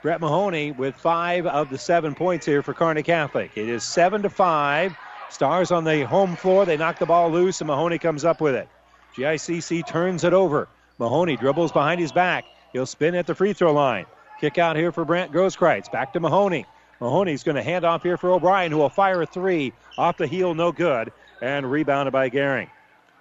Brett 0.01 0.21
Mahoney 0.21 0.71
with 0.71 0.95
five 0.95 1.45
of 1.45 1.69
the 1.69 1.77
seven 1.77 2.15
points 2.15 2.45
here 2.45 2.61
for 2.61 2.73
Kearney 2.73 3.03
Catholic. 3.03 3.51
It 3.55 3.67
is 3.67 3.83
seven 3.83 4.21
to 4.21 4.29
five. 4.29 4.95
Stars 5.29 5.71
on 5.71 5.83
the 5.83 6.05
home 6.05 6.35
floor. 6.35 6.65
They 6.65 6.77
knock 6.77 6.99
the 6.99 7.05
ball 7.05 7.29
loose, 7.29 7.61
and 7.61 7.67
Mahoney 7.67 7.99
comes 7.99 8.25
up 8.25 8.41
with 8.41 8.55
it. 8.55 8.67
GICC 9.15 9.85
turns 9.85 10.23
it 10.23 10.33
over. 10.33 10.67
Mahoney 10.99 11.37
dribbles 11.37 11.71
behind 11.71 11.99
his 11.99 12.11
back. 12.11 12.45
He'll 12.73 12.85
spin 12.85 13.15
at 13.15 13.27
the 13.27 13.35
free 13.35 13.53
throw 13.53 13.73
line. 13.73 14.05
Kick 14.39 14.57
out 14.57 14.75
here 14.75 14.91
for 14.91 15.05
Brant 15.05 15.31
Grosskreitz. 15.31 15.91
Back 15.91 16.13
to 16.13 16.19
Mahoney. 16.19 16.65
Mahoney's 16.99 17.43
going 17.43 17.55
to 17.55 17.63
hand 17.63 17.85
off 17.85 18.03
here 18.03 18.17
for 18.17 18.31
O'Brien, 18.31 18.71
who 18.71 18.77
will 18.77 18.89
fire 18.89 19.21
a 19.21 19.25
three 19.25 19.73
off 19.97 20.17
the 20.17 20.27
heel, 20.27 20.53
no 20.53 20.71
good, 20.71 21.11
and 21.41 21.69
rebounded 21.69 22.11
by 22.11 22.29
Gehring. 22.29 22.69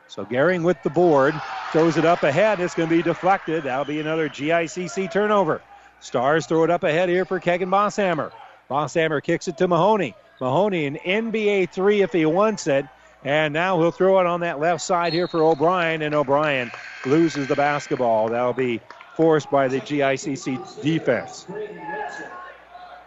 So 0.08 0.25
Gehring 0.25 0.62
with 0.62 0.82
the 0.82 0.90
board 0.90 1.34
throws 1.72 1.96
it 1.96 2.04
up 2.04 2.22
ahead. 2.22 2.60
It's 2.60 2.75
going 2.75 2.88
to 2.88 2.94
be 2.94 3.02
deflected. 3.02 3.64
That'll 3.64 3.84
be 3.84 4.00
another 4.00 4.28
GICC 4.28 5.10
turnover. 5.10 5.60
Stars 6.00 6.46
throw 6.46 6.64
it 6.64 6.70
up 6.70 6.84
ahead 6.84 7.08
here 7.08 7.25
for 7.25 7.40
Kegan 7.40 7.70
Bosshammer. 7.70 8.30
Bosshammer 8.70 9.22
kicks 9.22 9.48
it 9.48 9.58
to 9.58 9.68
Mahoney. 9.68 10.14
Mahoney 10.40 10.86
an 10.86 10.98
NBA 11.04 11.70
three 11.70 12.02
if 12.02 12.12
he 12.12 12.26
wants 12.26 12.66
it. 12.66 12.86
And 13.24 13.52
now 13.52 13.80
he'll 13.80 13.90
throw 13.90 14.20
it 14.20 14.26
on 14.26 14.40
that 14.40 14.60
left 14.60 14.82
side 14.82 15.12
here 15.12 15.26
for 15.26 15.42
O'Brien, 15.42 16.02
and 16.02 16.14
O'Brien 16.14 16.70
loses 17.04 17.48
the 17.48 17.56
basketball. 17.56 18.28
That'll 18.28 18.52
be 18.52 18.80
forced 19.16 19.50
by 19.50 19.66
the 19.66 19.80
GICC 19.80 20.82
defense. 20.82 21.46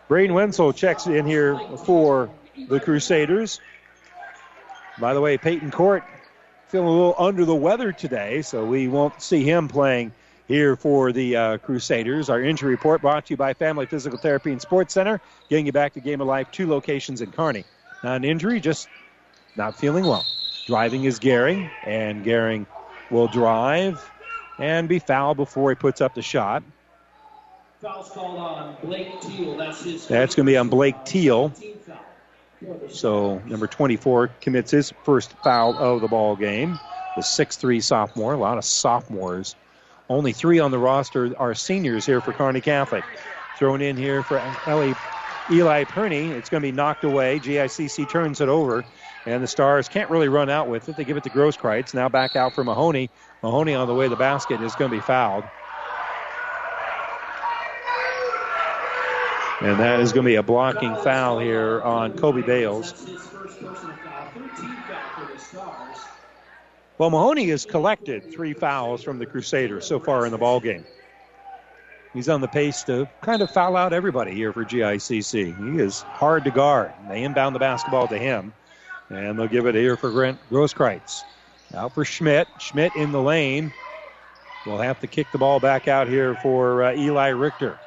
Braden 0.09 0.33
Wenzel 0.33 0.73
checks 0.73 1.07
in 1.07 1.25
here 1.25 1.57
for 1.85 2.29
the 2.67 2.79
Crusaders. 2.79 3.61
By 4.97 5.13
the 5.13 5.21
way, 5.21 5.37
Peyton 5.37 5.71
Court 5.71 6.03
feeling 6.67 6.87
a 6.87 6.91
little 6.91 7.15
under 7.17 7.45
the 7.45 7.55
weather 7.55 7.93
today, 7.93 8.41
so 8.41 8.65
we 8.65 8.87
won't 8.87 9.21
see 9.21 9.43
him 9.43 9.67
playing 9.67 10.11
here 10.49 10.75
for 10.75 11.13
the 11.13 11.35
uh, 11.37 11.57
Crusaders. 11.59 12.29
Our 12.29 12.41
injury 12.41 12.71
report 12.71 13.01
brought 13.01 13.27
to 13.27 13.33
you 13.33 13.37
by 13.37 13.53
Family 13.53 13.85
Physical 13.85 14.17
Therapy 14.17 14.51
and 14.51 14.59
Sports 14.59 14.95
Center, 14.95 15.21
getting 15.47 15.67
you 15.67 15.71
back 15.71 15.93
to 15.93 16.01
Game 16.01 16.19
of 16.19 16.27
Life, 16.27 16.51
two 16.51 16.67
locations 16.67 17.21
in 17.21 17.31
Kearney. 17.31 17.63
Not 18.03 18.17
an 18.17 18.23
injury, 18.25 18.59
just 18.59 18.89
not 19.55 19.77
feeling 19.77 20.05
well. 20.05 20.25
Driving 20.65 21.03
is 21.05 21.19
Gehring, 21.19 21.69
and 21.85 22.25
Gehring 22.25 22.65
will 23.11 23.27
drive 23.27 24.11
and 24.57 24.89
be 24.89 24.99
fouled 24.99 25.37
before 25.37 25.69
he 25.69 25.75
puts 25.75 26.01
up 26.01 26.15
the 26.15 26.21
shot. 26.23 26.63
Foul's 27.79 28.09
called 28.09 28.39
on 28.39 28.75
Blake 28.83 29.21
Teal. 29.21 29.55
That's 29.55 29.83
his. 29.83 30.07
That's 30.07 30.35
going 30.35 30.47
to 30.47 30.51
be 30.51 30.57
on 30.57 30.69
Blake 30.69 31.05
Teal. 31.05 31.53
So 32.89 33.39
number 33.45 33.67
24 33.67 34.31
commits 34.41 34.71
his 34.71 34.93
first 35.03 35.31
foul 35.43 35.77
of 35.77 36.01
the 36.01 36.07
ball 36.07 36.35
game. 36.35 36.77
The 37.15 37.21
6'3 37.21 37.81
sophomore. 37.81 38.33
A 38.33 38.37
lot 38.37 38.57
of 38.57 38.65
sophomores. 38.65 39.55
Only 40.09 40.33
three 40.33 40.59
on 40.59 40.71
the 40.71 40.79
roster 40.79 41.33
are 41.37 41.53
seniors 41.53 42.05
here 42.05 42.19
for 42.19 42.33
Kearney 42.33 42.61
Catholic. 42.61 43.03
Thrown 43.57 43.81
in 43.81 43.95
here 43.95 44.23
for 44.23 44.41
Eli, 44.67 44.93
Eli 45.51 45.83
Perney. 45.83 46.31
It's 46.31 46.49
going 46.49 46.61
to 46.63 46.67
be 46.67 46.71
knocked 46.71 47.03
away. 47.03 47.39
GICC 47.39 48.09
turns 48.09 48.41
it 48.41 48.49
over. 48.49 48.83
And 49.25 49.43
the 49.43 49.47
Stars 49.47 49.87
can't 49.87 50.09
really 50.09 50.27
run 50.27 50.49
out 50.49 50.67
with 50.67 50.89
it. 50.89 50.95
They 50.95 51.03
give 51.03 51.17
it 51.17 51.23
to 51.25 51.29
Grosskreitz. 51.29 51.93
Now 51.93 52.09
back 52.09 52.35
out 52.35 52.53
for 52.53 52.63
Mahoney. 52.63 53.09
Mahoney 53.43 53.75
on 53.75 53.87
the 53.87 53.93
way 53.93 54.05
to 54.05 54.09
the 54.09 54.15
basket 54.15 54.61
is 54.61 54.73
going 54.75 54.89
to 54.89 54.97
be 54.97 55.01
fouled. 55.01 55.43
And 59.61 59.77
that 59.79 59.99
is 59.99 60.13
going 60.13 60.23
to 60.23 60.29
be 60.29 60.35
a 60.35 60.43
blocking 60.43 60.95
foul 61.03 61.37
here 61.37 61.81
on 61.81 62.17
Kobe 62.17 62.41
Bales. 62.41 62.93
Well, 66.99 67.09
Mahoney 67.09 67.47
has 67.47 67.65
collected 67.65 68.29
three 68.29 68.53
fouls 68.53 69.01
from 69.03 69.19
the 69.19 69.25
Crusaders 69.25 69.87
so 69.87 70.01
far 70.01 70.25
in 70.25 70.33
the 70.33 70.37
ball 70.37 70.59
game. 70.59 70.83
He's 72.13 72.27
on 72.27 72.41
the 72.41 72.47
pace 72.49 72.83
to 72.83 73.07
kind 73.21 73.41
of 73.41 73.49
foul 73.49 73.77
out 73.77 73.93
everybody 73.93 74.33
here 74.33 74.51
for 74.51 74.65
GICC. 74.65 75.55
He 75.55 75.79
is 75.81 76.03
hard 76.15 76.43
to 76.43 76.51
guard. 76.51 76.91
They 77.07 77.23
inbound 77.23 77.55
the 77.55 77.59
basketball 77.59 78.09
to 78.09 78.17
him, 78.17 78.51
and 79.09 79.39
they'll 79.39 79.47
give 79.47 79.65
it 79.65 79.75
here 79.75 79.95
for 79.95 80.09
Grant 80.09 80.37
Grosskreitz. 80.51 81.23
Out 81.73 81.93
for 81.93 82.03
Schmidt. 82.03 82.49
Schmidt 82.57 82.93
in 82.97 83.13
the 83.13 83.21
lane. 83.21 83.71
We'll 84.65 84.79
have 84.79 84.99
to 84.99 85.07
kick 85.07 85.31
the 85.31 85.37
ball 85.37 85.61
back 85.61 85.87
out 85.87 86.09
here 86.09 86.35
for 86.35 86.83
uh, 86.83 86.93
Eli 86.95 87.29
Richter. 87.29 87.79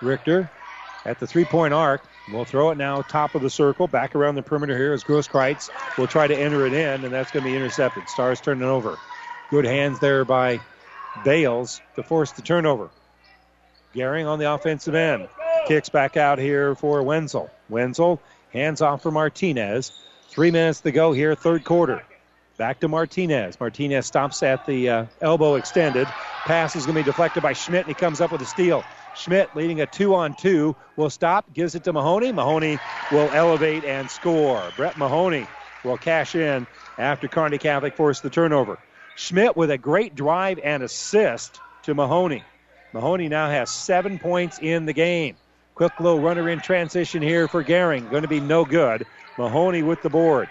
Richter 0.00 0.48
at 1.04 1.20
the 1.20 1.26
three 1.26 1.44
point 1.44 1.74
arc. 1.74 2.00
We'll 2.32 2.44
throw 2.44 2.70
it 2.70 2.78
now 2.78 3.02
top 3.02 3.34
of 3.34 3.42
the 3.42 3.50
circle. 3.50 3.86
Back 3.86 4.16
around 4.16 4.34
the 4.34 4.42
perimeter 4.42 4.76
here 4.76 4.92
is 4.92 5.04
Grosskreitz. 5.04 5.70
Will 5.96 6.08
try 6.08 6.26
to 6.26 6.36
enter 6.36 6.66
it 6.66 6.72
in, 6.72 7.04
and 7.04 7.12
that's 7.12 7.30
going 7.30 7.44
to 7.44 7.50
be 7.50 7.56
intercepted. 7.56 8.08
Stars 8.08 8.40
turning 8.40 8.64
over. 8.64 8.98
Good 9.50 9.64
hands 9.64 10.00
there 10.00 10.24
by 10.24 10.60
Bales 11.24 11.80
to 11.94 12.02
force 12.02 12.32
the 12.32 12.42
turnover. 12.42 12.90
Gehring 13.94 14.26
on 14.26 14.40
the 14.40 14.52
offensive 14.52 14.94
end. 14.94 15.28
Kicks 15.68 15.88
back 15.88 16.16
out 16.16 16.38
here 16.38 16.74
for 16.74 17.02
Wenzel. 17.02 17.50
Wenzel 17.68 18.20
hands 18.52 18.82
off 18.82 19.02
for 19.02 19.10
Martinez. 19.10 19.92
Three 20.28 20.50
minutes 20.50 20.80
to 20.80 20.90
go 20.90 21.12
here, 21.12 21.34
third 21.34 21.64
quarter. 21.64 22.02
Back 22.56 22.80
to 22.80 22.88
Martinez. 22.88 23.60
Martinez 23.60 24.06
stops 24.06 24.42
at 24.42 24.66
the 24.66 24.88
uh, 24.88 25.06
elbow 25.20 25.54
extended. 25.54 26.06
Pass 26.44 26.74
is 26.74 26.86
going 26.86 26.96
to 26.96 27.02
be 27.02 27.04
deflected 27.04 27.42
by 27.42 27.52
Schmidt, 27.52 27.86
and 27.86 27.88
he 27.88 27.94
comes 27.94 28.20
up 28.20 28.32
with 28.32 28.40
a 28.40 28.46
steal. 28.46 28.82
Schmidt 29.16 29.54
leading 29.56 29.80
a 29.80 29.86
two 29.86 30.14
on 30.14 30.34
two 30.34 30.76
will 30.96 31.10
stop, 31.10 31.52
gives 31.54 31.74
it 31.74 31.84
to 31.84 31.92
Mahoney. 31.92 32.32
Mahoney 32.32 32.78
will 33.10 33.30
elevate 33.32 33.84
and 33.84 34.10
score. 34.10 34.62
Brett 34.76 34.98
Mahoney 34.98 35.46
will 35.84 35.96
cash 35.96 36.34
in 36.34 36.66
after 36.98 37.28
Kearney 37.28 37.58
Catholic 37.58 37.96
forced 37.96 38.22
the 38.22 38.30
turnover. 38.30 38.78
Schmidt 39.16 39.56
with 39.56 39.70
a 39.70 39.78
great 39.78 40.14
drive 40.14 40.58
and 40.62 40.82
assist 40.82 41.60
to 41.84 41.94
Mahoney. 41.94 42.44
Mahoney 42.92 43.28
now 43.28 43.48
has 43.48 43.70
seven 43.70 44.18
points 44.18 44.58
in 44.60 44.84
the 44.86 44.92
game. 44.92 45.36
Quick 45.74 45.98
little 46.00 46.20
runner 46.20 46.48
in 46.48 46.60
transition 46.60 47.22
here 47.22 47.48
for 47.48 47.62
Gehring. 47.64 48.10
Going 48.10 48.22
to 48.22 48.28
be 48.28 48.40
no 48.40 48.64
good. 48.64 49.06
Mahoney 49.38 49.82
with 49.82 50.02
the 50.02 50.10
board. 50.10 50.48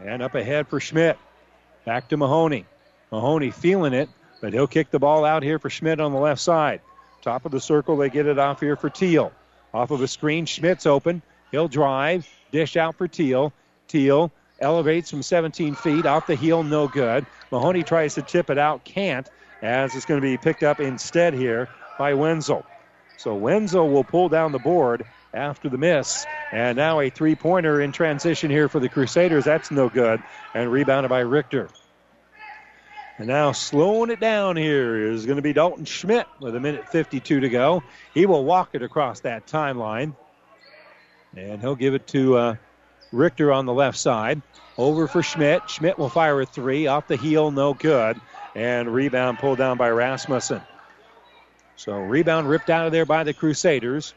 And 0.00 0.22
up 0.22 0.34
ahead 0.34 0.68
for 0.68 0.80
Schmidt. 0.80 1.18
Back 1.84 2.08
to 2.08 2.16
Mahoney. 2.16 2.66
Mahoney 3.10 3.50
feeling 3.50 3.94
it, 3.94 4.08
but 4.40 4.52
he'll 4.52 4.66
kick 4.66 4.90
the 4.90 4.98
ball 4.98 5.24
out 5.24 5.42
here 5.42 5.58
for 5.58 5.70
Schmidt 5.70 6.00
on 6.00 6.12
the 6.12 6.18
left 6.18 6.40
side. 6.40 6.80
Top 7.22 7.44
of 7.44 7.52
the 7.52 7.60
circle, 7.60 7.96
they 7.96 8.10
get 8.10 8.26
it 8.26 8.38
off 8.38 8.60
here 8.60 8.76
for 8.76 8.90
Teal. 8.90 9.32
Off 9.74 9.90
of 9.90 10.00
a 10.00 10.08
screen, 10.08 10.46
Schmidt's 10.46 10.86
open. 10.86 11.22
He'll 11.50 11.68
drive, 11.68 12.28
dish 12.52 12.76
out 12.76 12.96
for 12.96 13.08
Teal. 13.08 13.52
Teal 13.88 14.30
elevates 14.60 15.10
from 15.10 15.22
17 15.22 15.74
feet, 15.74 16.06
off 16.06 16.26
the 16.26 16.34
heel, 16.34 16.62
no 16.62 16.88
good. 16.88 17.26
Mahoney 17.50 17.82
tries 17.82 18.14
to 18.14 18.22
tip 18.22 18.50
it 18.50 18.58
out, 18.58 18.84
can't, 18.84 19.28
as 19.62 19.94
it's 19.94 20.04
going 20.04 20.20
to 20.20 20.26
be 20.26 20.36
picked 20.36 20.62
up 20.62 20.80
instead 20.80 21.34
here 21.34 21.68
by 21.98 22.14
Wenzel. 22.14 22.64
So 23.16 23.34
Wenzel 23.34 23.88
will 23.88 24.04
pull 24.04 24.28
down 24.28 24.52
the 24.52 24.58
board 24.58 25.04
after 25.34 25.68
the 25.68 25.78
miss. 25.78 26.24
And 26.52 26.76
now 26.76 27.00
a 27.00 27.10
three 27.10 27.34
pointer 27.34 27.80
in 27.80 27.92
transition 27.92 28.50
here 28.50 28.68
for 28.68 28.80
the 28.80 28.88
Crusaders. 28.88 29.44
That's 29.44 29.70
no 29.70 29.88
good. 29.88 30.22
And 30.54 30.70
rebounded 30.70 31.10
by 31.10 31.20
Richter. 31.20 31.68
And 33.18 33.26
now 33.26 33.50
slowing 33.50 34.10
it 34.10 34.20
down 34.20 34.56
here 34.56 35.10
is 35.10 35.26
going 35.26 35.36
to 35.36 35.42
be 35.42 35.52
Dalton 35.52 35.84
Schmidt 35.84 36.26
with 36.38 36.54
a 36.54 36.60
minute 36.60 36.88
52 36.88 37.40
to 37.40 37.48
go. 37.48 37.82
He 38.14 38.26
will 38.26 38.44
walk 38.44 38.70
it 38.74 38.82
across 38.82 39.20
that 39.20 39.46
timeline. 39.46 40.14
And 41.36 41.60
he'll 41.60 41.74
give 41.74 41.94
it 41.94 42.06
to 42.08 42.36
uh, 42.36 42.56
Richter 43.10 43.52
on 43.52 43.66
the 43.66 43.72
left 43.72 43.98
side. 43.98 44.40
Over 44.76 45.08
for 45.08 45.24
Schmidt. 45.24 45.68
Schmidt 45.68 45.98
will 45.98 46.08
fire 46.08 46.40
a 46.40 46.46
three. 46.46 46.86
Off 46.86 47.08
the 47.08 47.16
heel, 47.16 47.50
no 47.50 47.74
good. 47.74 48.20
And 48.54 48.92
rebound 48.94 49.40
pulled 49.40 49.58
down 49.58 49.78
by 49.78 49.90
Rasmussen. 49.90 50.62
So 51.74 51.94
rebound 51.98 52.48
ripped 52.48 52.70
out 52.70 52.86
of 52.86 52.92
there 52.92 53.04
by 53.04 53.24
the 53.24 53.34
Crusaders. 53.34 54.14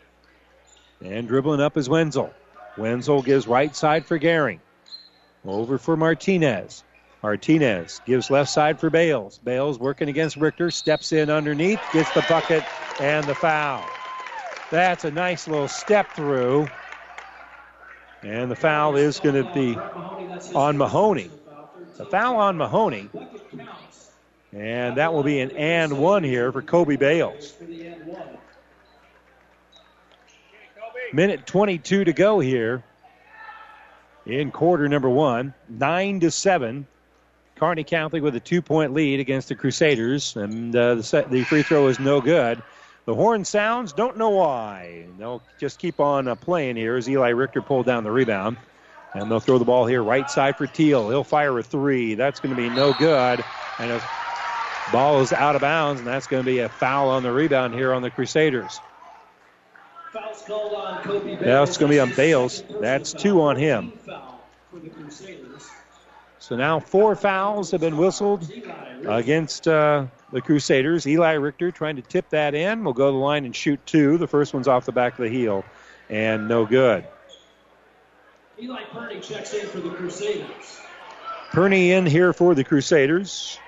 And 1.04 1.28
dribbling 1.28 1.60
up 1.60 1.76
is 1.76 1.90
Wenzel. 1.90 2.32
Wenzel 2.78 3.24
gives 3.24 3.48
right 3.48 3.76
side 3.76 4.06
for 4.06 4.20
Gehring. 4.20 4.60
Over 5.44 5.80
for 5.80 5.98
Martinez. 5.98 6.84
Martinez 7.24 8.02
gives 8.06 8.32
left 8.32 8.50
side 8.50 8.80
for 8.80 8.90
Bales. 8.90 9.38
Bales 9.38 9.78
working 9.78 10.10
against 10.10 10.38
Richter, 10.38 10.72
steps 10.72 11.12
in 11.12 11.30
underneath, 11.30 11.80
gets 11.94 12.12
the 12.14 12.26
bucket 12.28 12.64
and 13.00 13.26
the 13.26 13.36
foul. 13.36 13.84
That's 14.72 15.06
a 15.06 15.12
nice 15.12 15.48
little 15.48 15.68
step 15.68 16.12
through. 16.16 16.68
And 18.24 18.50
the 18.50 18.56
foul 18.56 18.96
is 18.96 19.20
going 19.20 19.44
to 19.44 19.54
be 19.54 19.76
on 20.56 20.78
Mahoney. 20.78 21.30
The 21.98 22.06
foul 22.06 22.38
on 22.38 22.58
Mahoney. 22.58 23.10
And 24.54 24.98
that 24.98 25.14
will 25.14 25.24
be 25.24 25.40
an 25.40 25.52
and 25.52 26.00
one 26.00 26.24
here 26.24 26.52
for 26.52 26.62
Kobe 26.62 26.96
Bales. 26.96 27.54
Minute 31.14 31.46
22 31.46 32.06
to 32.06 32.14
go 32.14 32.40
here 32.40 32.84
in 34.26 34.52
quarter 34.52 34.88
number 34.88 35.10
one. 35.10 35.54
Nine 35.70 36.20
to 36.22 36.32
seven. 36.32 36.88
Kearney 37.62 37.84
Catholic 37.84 38.24
with 38.24 38.36
a 38.36 38.40
two 38.40 38.64
point 38.64 38.92
lead 38.96 39.20
against 39.20 39.50
the 39.50 39.56
Crusaders. 39.56 40.36
And 40.36 40.76
uh, 40.76 40.96
the, 40.96 41.04
set, 41.04 41.30
the 41.30 41.44
free 41.44 41.62
throw 41.62 41.88
is 41.88 42.00
no 42.00 42.20
good. 42.20 42.64
The 43.06 43.14
horn 43.14 43.46
sounds, 43.46 43.94
don't 43.94 44.18
know 44.18 44.32
why. 44.32 45.06
They'll 45.20 45.44
just 45.60 45.78
keep 45.78 46.00
on 46.00 46.28
uh, 46.28 46.34
playing 46.34 46.76
here 46.76 46.96
as 46.96 47.08
Eli 47.08 47.30
Richter 47.30 47.62
pulled 47.62 47.86
down 47.86 48.04
the 48.04 48.10
rebound. 48.10 48.58
And 49.14 49.30
they'll 49.30 49.40
throw 49.40 49.60
the 49.60 49.66
ball 49.66 49.86
here 49.86 50.02
right 50.02 50.28
side 50.28 50.58
for 50.58 50.66
Teal. 50.66 51.10
He'll 51.10 51.24
fire 51.24 51.58
a 51.60 51.62
three. 51.62 52.16
That's 52.16 52.40
going 52.40 52.56
to 52.56 52.60
be 52.60 52.68
no 52.68 52.94
good. 52.94 53.44
And 53.78 53.92
a 53.92 54.02
ball 54.92 55.22
is 55.22 55.32
out 55.32 55.54
of 55.56 55.62
bounds, 55.62 56.00
and 56.00 56.08
that's 56.08 56.26
going 56.26 56.42
to 56.42 56.46
be 56.46 56.60
a 56.60 56.70
foul 56.70 57.10
on 57.10 57.22
the 57.22 57.32
rebound 57.32 57.76
here 57.76 57.94
on 57.94 58.02
the 58.02 58.10
Crusaders. 58.10 58.80
Fouls 60.12 60.44
called 60.48 60.74
on 60.74 61.04
Kobe 61.04 61.36
Bales. 61.36 61.70
It's 61.70 61.78
going 61.78 61.92
to 61.92 61.96
be 61.96 62.00
on 62.00 62.12
Bales. 62.16 62.64
That's 62.80 63.14
two 63.14 63.42
on 63.42 63.56
him. 63.56 63.92
Foul 64.06 64.42
for 64.72 64.80
the 64.80 64.90
Crusaders. 64.90 65.70
So 66.42 66.56
now 66.56 66.80
four 66.80 67.16
fouls 67.16 67.70
have 67.70 67.82
been 67.82 67.98
whistled 67.98 68.52
against 69.06 69.68
uh, 69.68 70.08
the 70.32 70.42
Crusaders. 70.42 71.06
Eli 71.06 71.34
Richter 71.34 71.70
trying 71.70 71.98
to 71.98 72.02
tip 72.02 72.30
that 72.32 72.56
in. 72.56 72.84
Will 72.84 72.94
go 72.94 73.06
to 73.06 73.12
the 73.12 73.18
line 73.18 73.46
and 73.46 73.56
shoot 73.56 73.80
two. 73.86 74.18
The 74.18 74.26
first 74.26 74.52
one's 74.52 74.68
off 74.68 74.88
the 74.88 74.92
back 74.92 75.14
of 75.14 75.20
the 75.20 75.30
heel, 75.30 75.64
and 76.10 76.48
no 76.48 76.66
good. 76.66 77.06
Eli 78.60 78.84
Purdy 78.86 79.20
checks 79.20 79.54
in 79.54 79.68
for 79.68 79.82
the 79.82 79.92
Crusaders. 79.92 80.82
Purney 81.52 81.92
in 81.92 82.08
here 82.08 82.34
for 82.34 82.56
the 82.56 82.64
Crusaders. 82.64 83.60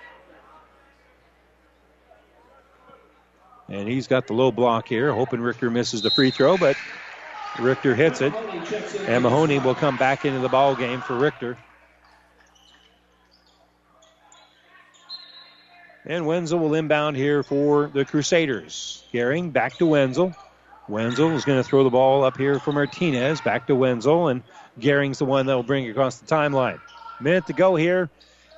And 3.70 3.88
he's 3.88 4.08
got 4.08 4.26
the 4.26 4.34
low 4.34 4.52
block 4.52 4.88
here, 4.88 5.14
hoping 5.14 5.42
Richter 5.42 5.70
misses 5.70 6.02
the 6.02 6.10
free 6.10 6.32
throw, 6.32 6.58
but 6.58 6.76
Richter 7.60 7.94
hits 7.94 8.22
it. 8.22 8.32
Mahoney 8.34 8.66
checks 8.66 8.96
in. 8.96 9.06
And 9.06 9.22
Mahoney 9.22 9.60
will 9.60 9.76
come 9.76 9.96
back 9.96 10.26
into 10.26 10.40
the 10.40 10.50
ball 10.50 10.76
game 10.76 11.02
for 11.02 11.16
Richter. 11.16 11.56
And 16.06 16.26
Wenzel 16.26 16.60
will 16.60 16.74
inbound 16.74 17.16
here 17.16 17.44
for 17.44 17.88
the 17.88 18.04
Crusaders. 18.04 19.04
Gehring 19.14 19.54
back 19.54 19.78
to 19.78 19.86
Wenzel. 19.86 20.36
Wenzel 20.90 21.32
is 21.32 21.46
going 21.46 21.62
to 21.62 21.64
throw 21.64 21.84
the 21.84 21.90
ball 21.90 22.24
up 22.24 22.38
here 22.38 22.60
for 22.60 22.74
Martinez. 22.74 23.40
Back 23.40 23.68
to 23.68 23.76
Wenzel, 23.76 24.28
and 24.28 24.44
Gehring's 24.80 25.20
the 25.20 25.26
one 25.26 25.46
that 25.46 25.56
will 25.56 25.64
bring 25.64 25.86
it 25.86 25.92
across 25.92 26.20
the 26.20 26.26
timeline. 26.26 26.80
Minute 27.22 27.48
to 27.48 27.54
go 27.54 27.76
here 27.76 28.10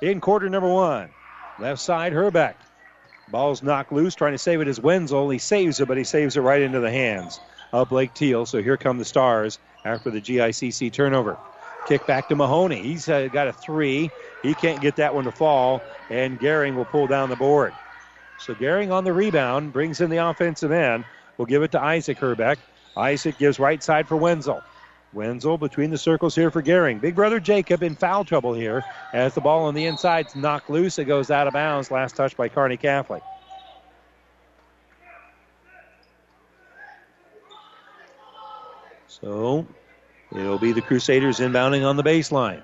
in 0.02 0.20
quarter 0.20 0.48
number 0.48 0.68
one. 0.68 1.08
Left 1.60 1.80
side, 1.80 2.12
Herbeck. 2.12 2.56
Ball's 3.28 3.62
knocked 3.62 3.92
loose, 3.92 4.14
trying 4.14 4.32
to 4.32 4.38
save 4.38 4.60
it 4.60 4.68
is 4.68 4.80
Wenzel. 4.80 5.30
He 5.30 5.38
saves 5.38 5.80
it, 5.80 5.86
but 5.86 5.96
he 5.96 6.04
saves 6.04 6.36
it 6.36 6.40
right 6.40 6.60
into 6.60 6.80
the 6.80 6.90
hands 6.90 7.40
of 7.72 7.88
Blake 7.88 8.14
Teal. 8.14 8.46
So 8.46 8.62
here 8.62 8.76
come 8.76 8.98
the 8.98 9.04
Stars 9.04 9.58
after 9.84 10.10
the 10.10 10.20
GICC 10.20 10.92
turnover. 10.92 11.38
Kick 11.86 12.06
back 12.06 12.28
to 12.28 12.36
Mahoney. 12.36 12.82
He's 12.82 13.08
uh, 13.08 13.28
got 13.28 13.46
a 13.46 13.52
three. 13.52 14.10
He 14.42 14.54
can't 14.54 14.80
get 14.80 14.96
that 14.96 15.14
one 15.14 15.24
to 15.24 15.32
fall, 15.32 15.82
and 16.10 16.38
Gehring 16.38 16.74
will 16.74 16.84
pull 16.84 17.06
down 17.06 17.28
the 17.28 17.36
board. 17.36 17.74
So 18.36 18.54
Gehring 18.54 18.92
on 18.92 19.04
the 19.04 19.12
rebound 19.12 19.72
brings 19.72 20.00
in 20.00 20.10
the 20.10 20.18
offensive 20.18 20.70
end. 20.70 21.04
We'll 21.36 21.46
give 21.46 21.62
it 21.62 21.72
to 21.72 21.80
Isaac 21.82 22.18
Herbeck. 22.18 22.58
Isaac 22.96 23.38
gives 23.38 23.58
right 23.58 23.82
side 23.82 24.08
for 24.08 24.16
Wenzel. 24.16 24.64
Wenzel 25.12 25.58
between 25.58 25.90
the 25.90 25.98
circles 25.98 26.34
here 26.34 26.50
for 26.50 26.62
Gehring. 26.62 27.00
Big 27.00 27.14
brother 27.14 27.40
Jacob 27.40 27.82
in 27.82 27.96
foul 27.96 28.24
trouble 28.24 28.52
here 28.54 28.84
as 29.12 29.34
the 29.34 29.40
ball 29.40 29.64
on 29.64 29.74
the 29.74 29.86
inside's 29.86 30.36
knocked 30.36 30.68
loose. 30.68 30.98
It 30.98 31.06
goes 31.06 31.30
out 31.30 31.46
of 31.46 31.54
bounds. 31.54 31.90
Last 31.90 32.16
touch 32.16 32.36
by 32.36 32.48
Kearney 32.48 32.76
Catholic. 32.76 33.22
So 39.06 39.66
it'll 40.30 40.58
be 40.58 40.72
the 40.72 40.82
Crusaders 40.82 41.40
inbounding 41.40 41.86
on 41.86 41.96
the 41.96 42.04
baseline. 42.04 42.62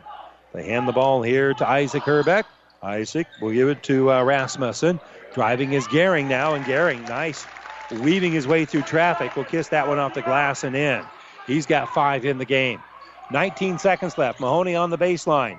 They 0.52 0.64
hand 0.64 0.86
the 0.86 0.92
ball 0.92 1.22
here 1.22 1.54
to 1.54 1.68
Isaac 1.68 2.02
Herbeck. 2.02 2.46
Isaac 2.82 3.26
will 3.40 3.52
give 3.52 3.68
it 3.68 3.82
to 3.84 4.12
uh, 4.12 4.22
Rasmussen. 4.22 5.00
Driving 5.34 5.72
is 5.72 5.86
Gehring 5.86 6.28
now, 6.28 6.54
and 6.54 6.64
Gehring, 6.64 7.08
nice, 7.08 7.46
weaving 7.90 8.32
his 8.32 8.46
way 8.46 8.64
through 8.64 8.82
traffic, 8.82 9.34
will 9.34 9.44
kiss 9.44 9.68
that 9.68 9.88
one 9.88 9.98
off 9.98 10.14
the 10.14 10.22
glass 10.22 10.64
and 10.64 10.76
in. 10.76 11.02
He's 11.46 11.64
got 11.64 11.88
five 11.88 12.24
in 12.24 12.38
the 12.38 12.44
game. 12.44 12.82
19 13.30 13.78
seconds 13.78 14.18
left. 14.18 14.40
Mahoney 14.40 14.74
on 14.74 14.90
the 14.90 14.98
baseline. 14.98 15.58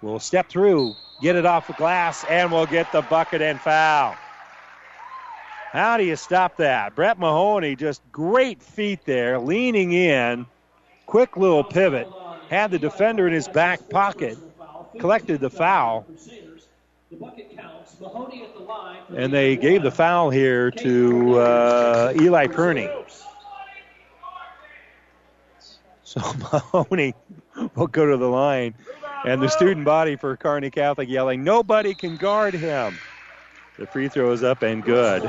Will 0.00 0.18
step 0.18 0.48
through, 0.48 0.96
get 1.20 1.36
it 1.36 1.44
off 1.44 1.66
the 1.66 1.74
glass, 1.74 2.24
and 2.24 2.50
will 2.50 2.66
get 2.66 2.90
the 2.90 3.02
bucket 3.02 3.42
and 3.42 3.60
foul. 3.60 4.16
How 5.72 5.96
do 5.96 6.04
you 6.04 6.16
stop 6.16 6.56
that? 6.56 6.94
Brett 6.94 7.18
Mahoney, 7.18 7.76
just 7.76 8.02
great 8.12 8.62
feet 8.62 9.04
there, 9.04 9.38
leaning 9.38 9.92
in, 9.92 10.46
quick 11.06 11.36
little 11.36 11.64
pivot, 11.64 12.08
had 12.52 12.70
the 12.70 12.78
defender 12.78 13.26
in 13.26 13.32
his 13.32 13.48
back 13.48 13.88
pocket, 13.88 14.36
collected 14.98 15.40
the 15.40 15.48
foul, 15.48 16.06
and 19.16 19.32
they 19.32 19.56
gave 19.56 19.82
the 19.82 19.90
foul 19.90 20.28
here 20.28 20.70
to 20.70 21.38
uh, 21.38 22.12
Eli 22.14 22.46
Purney. 22.48 22.90
So 26.02 26.20
Mahoney 26.52 27.14
will 27.74 27.86
go 27.86 28.04
to 28.04 28.18
the 28.18 28.28
line, 28.28 28.74
and 29.24 29.42
the 29.42 29.48
student 29.48 29.86
body 29.86 30.16
for 30.16 30.36
Kearney 30.36 30.70
Catholic 30.70 31.08
yelling, 31.08 31.42
"Nobody 31.42 31.94
can 31.94 32.16
guard 32.16 32.52
him." 32.52 32.94
The 33.78 33.86
free 33.86 34.08
throw 34.08 34.30
is 34.32 34.42
up 34.42 34.62
and 34.62 34.84
good. 34.84 35.22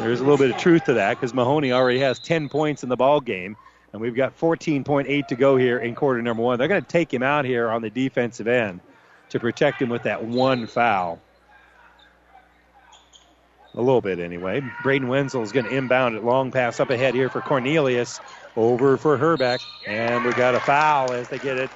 There's 0.00 0.18
a 0.18 0.24
little 0.24 0.36
bit 0.36 0.50
of 0.50 0.56
truth 0.56 0.84
to 0.86 0.94
that 0.94 1.14
because 1.14 1.32
Mahoney 1.32 1.70
already 1.70 2.00
has 2.00 2.18
10 2.18 2.48
points 2.48 2.82
in 2.82 2.88
the 2.88 2.96
ball 2.96 3.20
game, 3.20 3.56
and 3.92 4.00
we've 4.00 4.14
got 4.14 4.38
14.8 4.38 5.26
to 5.26 5.36
go 5.36 5.56
here 5.56 5.78
in 5.78 5.94
quarter 5.94 6.22
number 6.22 6.42
one. 6.42 6.58
They're 6.58 6.68
going 6.68 6.82
to 6.82 6.88
take 6.88 7.12
him 7.12 7.22
out 7.22 7.44
here 7.44 7.68
on 7.68 7.82
the 7.82 7.90
defensive 7.90 8.48
end 8.48 8.80
to 9.28 9.38
protect 9.38 9.80
him 9.80 9.88
with 9.88 10.02
that 10.04 10.24
one 10.24 10.66
foul. 10.66 11.20
A 13.74 13.80
little 13.80 14.02
bit 14.02 14.18
anyway. 14.18 14.62
Braden 14.82 15.08
Wenzel 15.08 15.42
is 15.42 15.52
going 15.52 15.64
to 15.66 15.74
inbound 15.74 16.14
it. 16.14 16.24
Long 16.24 16.50
pass 16.50 16.78
up 16.78 16.90
ahead 16.90 17.14
here 17.14 17.30
for 17.30 17.40
Cornelius. 17.40 18.20
Over 18.54 18.98
for 18.98 19.16
Herbeck. 19.16 19.60
And 19.86 20.24
we 20.24 20.32
got 20.32 20.54
a 20.54 20.60
foul 20.60 21.12
as 21.12 21.28
they 21.28 21.38
get 21.38 21.56
it 21.56 21.70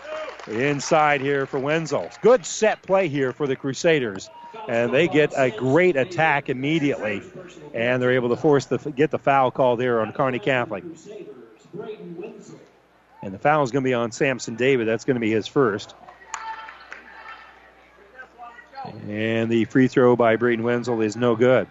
inside 0.46 1.22
here 1.22 1.46
for 1.46 1.58
Wenzel. 1.58 2.10
Good 2.20 2.44
set 2.44 2.82
play 2.82 3.08
here 3.08 3.32
for 3.32 3.46
the 3.46 3.56
Crusaders. 3.56 4.28
And 4.68 4.92
they 4.92 5.08
get 5.08 5.32
a 5.36 5.50
great 5.50 5.96
attack 5.96 6.50
immediately. 6.50 7.22
And 7.72 8.02
they're 8.02 8.12
able 8.12 8.28
to 8.28 8.36
force 8.36 8.66
the 8.66 8.76
get 8.76 9.10
the 9.10 9.18
foul 9.18 9.50
call 9.50 9.76
there 9.76 10.00
on 10.00 10.12
Kearney 10.12 10.38
Catholic. 10.38 10.84
And 13.22 13.34
the 13.34 13.38
foul 13.38 13.62
is 13.64 13.70
going 13.70 13.82
to 13.82 13.88
be 13.88 13.94
on 13.94 14.12
Samson 14.12 14.56
David. 14.56 14.86
That's 14.86 15.04
going 15.04 15.16
to 15.16 15.20
be 15.20 15.30
his 15.30 15.46
first. 15.46 15.94
And 19.08 19.50
the 19.50 19.64
free 19.64 19.88
throw 19.88 20.16
by 20.16 20.36
Braden 20.36 20.64
Wenzel 20.64 21.00
is 21.00 21.16
no 21.16 21.34
good. 21.34 21.66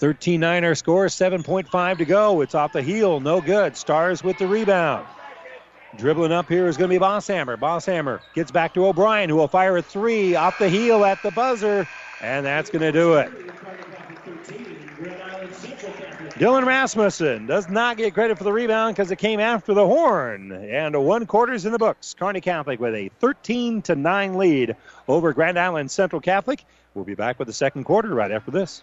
13 0.00 0.40
9 0.40 0.64
our 0.64 0.74
score, 0.74 1.06
7.5 1.06 1.98
to 1.98 2.04
go. 2.04 2.40
It's 2.40 2.54
off 2.54 2.72
the 2.72 2.82
heel, 2.82 3.20
no 3.20 3.40
good. 3.40 3.76
Stars 3.76 4.24
with 4.24 4.38
the 4.38 4.46
rebound. 4.46 5.06
Dribbling 5.96 6.32
up 6.32 6.48
here 6.48 6.66
is 6.66 6.76
going 6.76 6.90
to 6.90 6.98
be 6.98 7.02
Bosshammer. 7.02 7.56
Bosshammer 7.56 8.20
gets 8.34 8.50
back 8.50 8.74
to 8.74 8.86
O'Brien, 8.86 9.30
who 9.30 9.36
will 9.36 9.48
fire 9.48 9.76
a 9.76 9.82
three 9.82 10.34
off 10.34 10.58
the 10.58 10.68
heel 10.68 11.04
at 11.04 11.22
the 11.22 11.30
buzzer, 11.30 11.86
and 12.20 12.44
that's 12.44 12.70
going 12.70 12.82
to 12.82 12.90
do 12.90 13.14
it. 13.14 13.30
Dylan 16.34 16.66
Rasmussen 16.66 17.46
does 17.46 17.68
not 17.68 17.96
get 17.96 18.12
credit 18.12 18.36
for 18.36 18.42
the 18.42 18.52
rebound 18.52 18.96
because 18.96 19.12
it 19.12 19.18
came 19.18 19.38
after 19.38 19.72
the 19.72 19.86
horn. 19.86 20.50
And 20.50 21.00
one 21.04 21.26
quarters 21.26 21.64
in 21.64 21.70
the 21.70 21.78
books. 21.78 22.12
Kearney 22.12 22.40
Catholic 22.40 22.80
with 22.80 22.92
a 22.92 23.08
13 23.20 23.82
to 23.82 23.94
9 23.94 24.34
lead 24.34 24.74
over 25.06 25.32
Grand 25.32 25.56
Island 25.56 25.92
Central 25.92 26.20
Catholic. 26.20 26.64
We'll 26.94 27.04
be 27.04 27.14
back 27.14 27.38
with 27.38 27.46
the 27.46 27.54
second 27.54 27.84
quarter 27.84 28.12
right 28.12 28.32
after 28.32 28.50
this. 28.50 28.82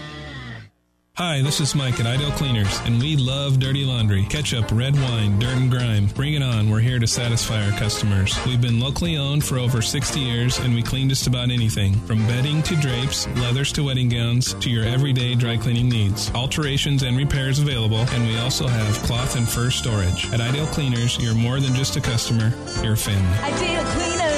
Hi, 1.23 1.39
this 1.43 1.61
is 1.61 1.75
Mike 1.75 1.99
at 1.99 2.07
Ideal 2.07 2.31
Cleaners, 2.31 2.79
and 2.85 2.99
we 2.99 3.15
love 3.15 3.59
dirty 3.59 3.85
laundry. 3.85 4.23
Ketchup, 4.23 4.71
red 4.71 4.95
wine, 4.95 5.37
dirt 5.37 5.55
and 5.55 5.69
grime. 5.69 6.07
Bring 6.07 6.33
it 6.33 6.41
on. 6.41 6.67
We're 6.67 6.79
here 6.79 6.97
to 6.97 7.05
satisfy 7.05 7.63
our 7.63 7.77
customers. 7.77 8.35
We've 8.43 8.59
been 8.59 8.79
locally 8.79 9.17
owned 9.17 9.43
for 9.43 9.59
over 9.59 9.83
60 9.83 10.19
years, 10.19 10.57
and 10.57 10.73
we 10.73 10.81
clean 10.81 11.09
just 11.09 11.27
about 11.27 11.51
anything 11.51 11.93
from 12.07 12.25
bedding 12.25 12.63
to 12.63 12.75
drapes, 12.75 13.27
leathers 13.35 13.71
to 13.73 13.83
wedding 13.83 14.09
gowns, 14.09 14.55
to 14.55 14.71
your 14.71 14.83
everyday 14.83 15.35
dry 15.35 15.57
cleaning 15.57 15.89
needs. 15.89 16.31
Alterations 16.31 17.03
and 17.03 17.15
repairs 17.15 17.59
available, 17.59 18.03
and 18.13 18.25
we 18.25 18.39
also 18.39 18.65
have 18.65 18.97
cloth 19.03 19.35
and 19.35 19.47
fur 19.47 19.69
storage. 19.69 20.25
At 20.33 20.41
Ideal 20.41 20.65
Cleaners, 20.65 21.19
you're 21.19 21.35
more 21.35 21.59
than 21.59 21.75
just 21.75 21.97
a 21.97 22.01
customer, 22.01 22.51
you're 22.81 22.93
a 22.93 22.97
family. 22.97 23.37
Ideal 23.43 23.83
Cleaners 23.91 24.30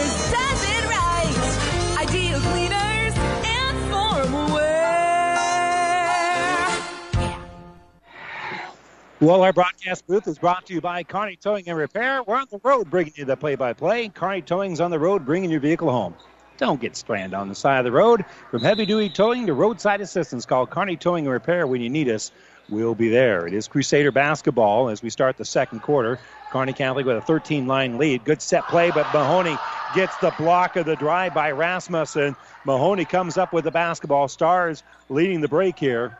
Well, 9.23 9.41
our 9.41 9.53
broadcast 9.53 10.05
booth 10.05 10.27
is 10.27 10.37
brought 10.37 10.65
to 10.65 10.73
you 10.73 10.81
by 10.81 11.01
Kearney 11.03 11.37
Towing 11.37 11.69
and 11.69 11.77
Repair. 11.77 12.23
We're 12.23 12.35
on 12.35 12.47
the 12.51 12.59
road 12.61 12.89
bringing 12.89 13.13
you 13.15 13.23
the 13.23 13.37
play-by-play. 13.37 14.09
Kearney 14.09 14.41
Towing's 14.41 14.81
on 14.81 14.91
the 14.91 14.99
road 14.99 15.25
bringing 15.25 15.49
your 15.49 15.61
vehicle 15.61 15.89
home. 15.89 16.13
Don't 16.57 16.81
get 16.81 16.97
stranded 16.97 17.33
on 17.33 17.47
the 17.47 17.55
side 17.55 17.77
of 17.77 17.85
the 17.85 17.91
road. 17.93 18.25
From 18.51 18.61
heavy-duty 18.61 19.11
towing 19.11 19.45
to 19.47 19.53
roadside 19.53 20.01
assistance, 20.01 20.45
call 20.45 20.67
Kearney 20.67 20.97
Towing 20.97 21.23
and 21.23 21.31
Repair 21.31 21.65
when 21.65 21.79
you 21.79 21.89
need 21.89 22.09
us. 22.09 22.33
We'll 22.67 22.95
be 22.95 23.07
there. 23.07 23.47
It 23.47 23.53
is 23.53 23.69
Crusader 23.69 24.11
basketball 24.11 24.89
as 24.89 25.01
we 25.01 25.09
start 25.09 25.37
the 25.37 25.45
second 25.45 25.83
quarter. 25.83 26.19
Kearney 26.51 26.73
Catholic 26.73 27.05
with 27.05 27.15
a 27.15 27.21
13-line 27.21 27.97
lead. 27.97 28.25
Good 28.25 28.41
set 28.41 28.67
play, 28.67 28.91
but 28.91 29.07
Mahoney 29.13 29.57
gets 29.95 30.17
the 30.17 30.33
block 30.37 30.75
of 30.75 30.85
the 30.85 30.97
drive 30.97 31.33
by 31.33 31.51
Rasmussen. 31.51 32.35
Mahoney 32.65 33.05
comes 33.05 33.37
up 33.37 33.53
with 33.53 33.63
the 33.63 33.71
basketball. 33.71 34.27
Stars 34.27 34.83
leading 35.07 35.39
the 35.39 35.47
break 35.47 35.79
here. 35.79 36.17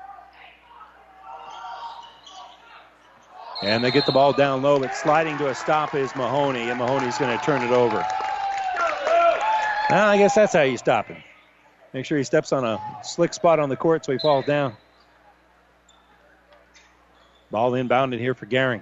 And 3.63 3.81
they 3.81 3.91
get 3.91 4.05
the 4.05 4.11
ball 4.11 4.33
down 4.33 4.61
low, 4.61 4.77
but 4.77 4.93
sliding 4.93 5.37
to 5.37 5.47
a 5.47 5.55
stop 5.55 5.95
is 5.95 6.13
Mahoney, 6.17 6.69
and 6.69 6.77
Mahoney's 6.77 7.17
going 7.17 7.37
to 7.37 7.45
turn 7.45 7.61
it 7.61 7.71
over. 7.71 8.05
Well, 9.89 10.09
I 10.09 10.17
guess 10.17 10.35
that's 10.35 10.51
how 10.51 10.63
you 10.63 10.77
stop 10.77 11.07
him. 11.07 11.23
Make 11.93 12.05
sure 12.05 12.17
he 12.17 12.25
steps 12.25 12.51
on 12.51 12.65
a 12.65 12.81
slick 13.03 13.33
spot 13.33 13.59
on 13.59 13.69
the 13.69 13.77
court 13.77 14.03
so 14.03 14.11
he 14.11 14.17
falls 14.17 14.45
down. 14.45 14.75
Ball 17.51 17.71
inbounded 17.71 18.19
here 18.19 18.33
for 18.33 18.47
Gehring. 18.47 18.81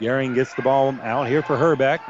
Gehring 0.00 0.36
gets 0.36 0.54
the 0.54 0.62
ball 0.62 0.94
out 1.02 1.26
here 1.26 1.42
for 1.42 1.56
Herbeck. 1.56 2.00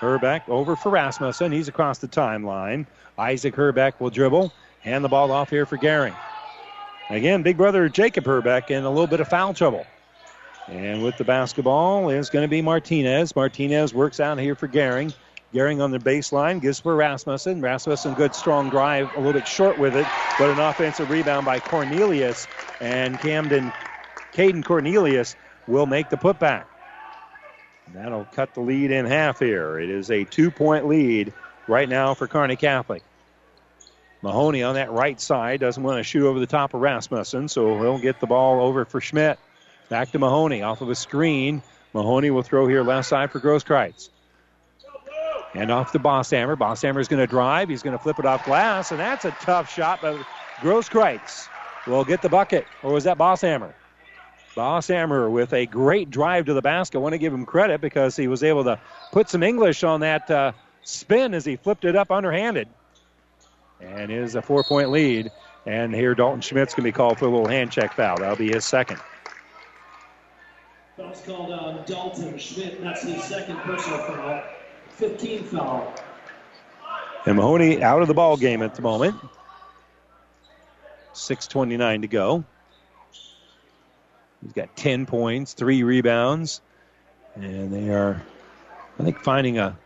Herbeck 0.00 0.48
over 0.48 0.74
for 0.74 0.88
Rasmussen. 0.88 1.52
He's 1.52 1.68
across 1.68 1.98
the 1.98 2.08
timeline. 2.08 2.86
Isaac 3.18 3.54
Herbeck 3.54 4.00
will 4.00 4.10
dribble. 4.10 4.52
Hand 4.80 5.04
the 5.04 5.08
ball 5.08 5.32
off 5.32 5.50
here 5.50 5.66
for 5.66 5.76
Gehring. 5.76 6.16
Again, 7.10 7.42
big 7.42 7.58
brother 7.58 7.88
Jacob 7.90 8.24
Herbeck 8.24 8.70
in 8.70 8.84
a 8.84 8.90
little 8.90 9.06
bit 9.06 9.20
of 9.20 9.28
foul 9.28 9.52
trouble. 9.52 9.86
And 10.68 11.02
with 11.02 11.16
the 11.16 11.24
basketball 11.24 12.10
is 12.10 12.28
going 12.28 12.42
to 12.44 12.48
be 12.48 12.60
Martinez. 12.60 13.36
Martinez 13.36 13.94
works 13.94 14.18
out 14.18 14.38
here 14.38 14.54
for 14.54 14.66
Gehring. 14.66 15.14
Gehring 15.54 15.80
on 15.80 15.92
the 15.92 15.98
baseline 15.98 16.60
gives 16.60 16.80
for 16.80 16.96
Rasmussen. 16.96 17.60
Rasmussen, 17.60 18.14
good 18.14 18.34
strong 18.34 18.68
drive, 18.68 19.10
a 19.14 19.18
little 19.18 19.32
bit 19.32 19.46
short 19.46 19.78
with 19.78 19.94
it, 19.94 20.06
but 20.38 20.50
an 20.50 20.58
offensive 20.58 21.08
rebound 21.08 21.46
by 21.46 21.60
Cornelius. 21.60 22.48
And 22.80 23.18
Camden, 23.20 23.72
Caden 24.32 24.64
Cornelius 24.64 25.36
will 25.68 25.86
make 25.86 26.10
the 26.10 26.16
putback. 26.16 26.64
That'll 27.94 28.24
cut 28.24 28.54
the 28.54 28.60
lead 28.60 28.90
in 28.90 29.06
half 29.06 29.38
here. 29.38 29.78
It 29.78 29.88
is 29.88 30.10
a 30.10 30.24
two 30.24 30.50
point 30.50 30.86
lead 30.88 31.32
right 31.68 31.88
now 31.88 32.14
for 32.14 32.26
Kearney 32.26 32.56
Catholic. 32.56 33.02
Mahoney 34.22 34.64
on 34.64 34.74
that 34.74 34.90
right 34.90 35.20
side 35.20 35.60
doesn't 35.60 35.82
want 35.82 35.98
to 35.98 36.02
shoot 36.02 36.26
over 36.26 36.40
the 36.40 36.46
top 36.46 36.74
of 36.74 36.80
Rasmussen, 36.80 37.48
so 37.48 37.80
he'll 37.80 37.98
get 37.98 38.18
the 38.18 38.26
ball 38.26 38.60
over 38.60 38.84
for 38.84 39.00
Schmidt. 39.00 39.38
Back 39.88 40.10
to 40.12 40.18
Mahoney 40.18 40.62
off 40.62 40.80
of 40.80 40.90
a 40.90 40.94
screen. 40.94 41.62
Mahoney 41.92 42.30
will 42.30 42.42
throw 42.42 42.66
here 42.66 42.82
left 42.82 43.08
side 43.08 43.30
for 43.30 43.40
Grosskreitz. 43.40 44.10
And 45.54 45.70
off 45.70 45.92
to 45.92 45.98
Bosshammer. 45.98 47.00
Is 47.00 47.08
going 47.08 47.20
to 47.20 47.26
drive. 47.26 47.68
He's 47.68 47.82
going 47.82 47.96
to 47.96 48.02
flip 48.02 48.18
it 48.18 48.26
off 48.26 48.44
glass, 48.44 48.90
and 48.90 49.00
that's 49.00 49.24
a 49.24 49.30
tough 49.40 49.72
shot, 49.72 50.00
but 50.02 50.16
Grosskreitz 50.56 51.48
will 51.86 52.04
get 52.04 52.20
the 52.20 52.28
bucket. 52.28 52.66
Or 52.82 52.92
was 52.92 53.04
that 53.04 53.16
Bosshammer? 53.16 53.72
Bosshammer 54.54 55.30
with 55.30 55.52
a 55.52 55.66
great 55.66 56.10
drive 56.10 56.46
to 56.46 56.54
the 56.54 56.62
basket. 56.62 56.98
I 56.98 57.00
want 57.00 57.12
to 57.12 57.18
give 57.18 57.32
him 57.32 57.46
credit 57.46 57.80
because 57.80 58.16
he 58.16 58.26
was 58.26 58.42
able 58.42 58.64
to 58.64 58.80
put 59.12 59.28
some 59.28 59.42
English 59.42 59.84
on 59.84 60.00
that 60.00 60.30
uh, 60.30 60.52
spin 60.82 61.34
as 61.34 61.44
he 61.44 61.56
flipped 61.56 61.84
it 61.84 61.94
up 61.94 62.10
underhanded. 62.10 62.68
And 63.80 64.10
is 64.10 64.34
a 64.34 64.42
four 64.42 64.64
point 64.64 64.90
lead. 64.90 65.30
And 65.66 65.94
here 65.94 66.14
Dalton 66.14 66.40
Schmidt's 66.40 66.74
going 66.74 66.84
to 66.84 66.88
be 66.88 66.92
called 66.92 67.18
for 67.18 67.26
a 67.26 67.28
little 67.28 67.48
hand 67.48 67.70
check 67.70 67.92
foul. 67.94 68.18
That'll 68.18 68.36
be 68.36 68.52
his 68.52 68.64
second. 68.64 69.00
Foul's 70.96 71.20
called 71.26 71.52
on 71.52 71.84
Dalton 71.84 72.38
Schmidt. 72.38 72.80
That's 72.80 73.02
his 73.02 73.22
second 73.24 73.56
personal 73.58 73.98
foul. 73.98 74.42
15 74.90 75.44
foul. 75.44 75.94
And 77.26 77.36
Mahoney 77.36 77.82
out 77.82 78.00
of 78.00 78.08
the 78.08 78.14
ball 78.14 78.38
game 78.38 78.62
at 78.62 78.74
the 78.74 78.82
moment. 78.82 79.14
6.29 81.12 82.02
to 82.02 82.08
go. 82.08 82.44
He's 84.42 84.52
got 84.52 84.74
10 84.76 85.06
points, 85.06 85.52
three 85.54 85.82
rebounds, 85.82 86.60
and 87.34 87.72
they 87.72 87.90
are, 87.90 88.22
I 88.98 89.02
think, 89.02 89.18
finding 89.18 89.58
a 89.58 89.76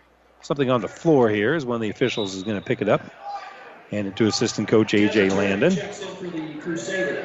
something 0.43 0.71
on 0.71 0.81
the 0.81 0.89
floor 0.89 1.29
here. 1.29 1.55
Is 1.55 1.65
one 1.65 1.77
of 1.77 1.81
the 1.81 1.91
officials 1.91 2.35
is 2.35 2.43
going 2.43 2.59
to 2.59 2.65
pick 2.65 2.83
it 2.83 2.89
up, 2.89 3.03
hand 3.91 4.07
it 4.07 4.17
to 4.17 4.27
assistant 4.27 4.69
coach 4.69 4.93
AJ 4.93 5.31
Landon. 5.37 5.73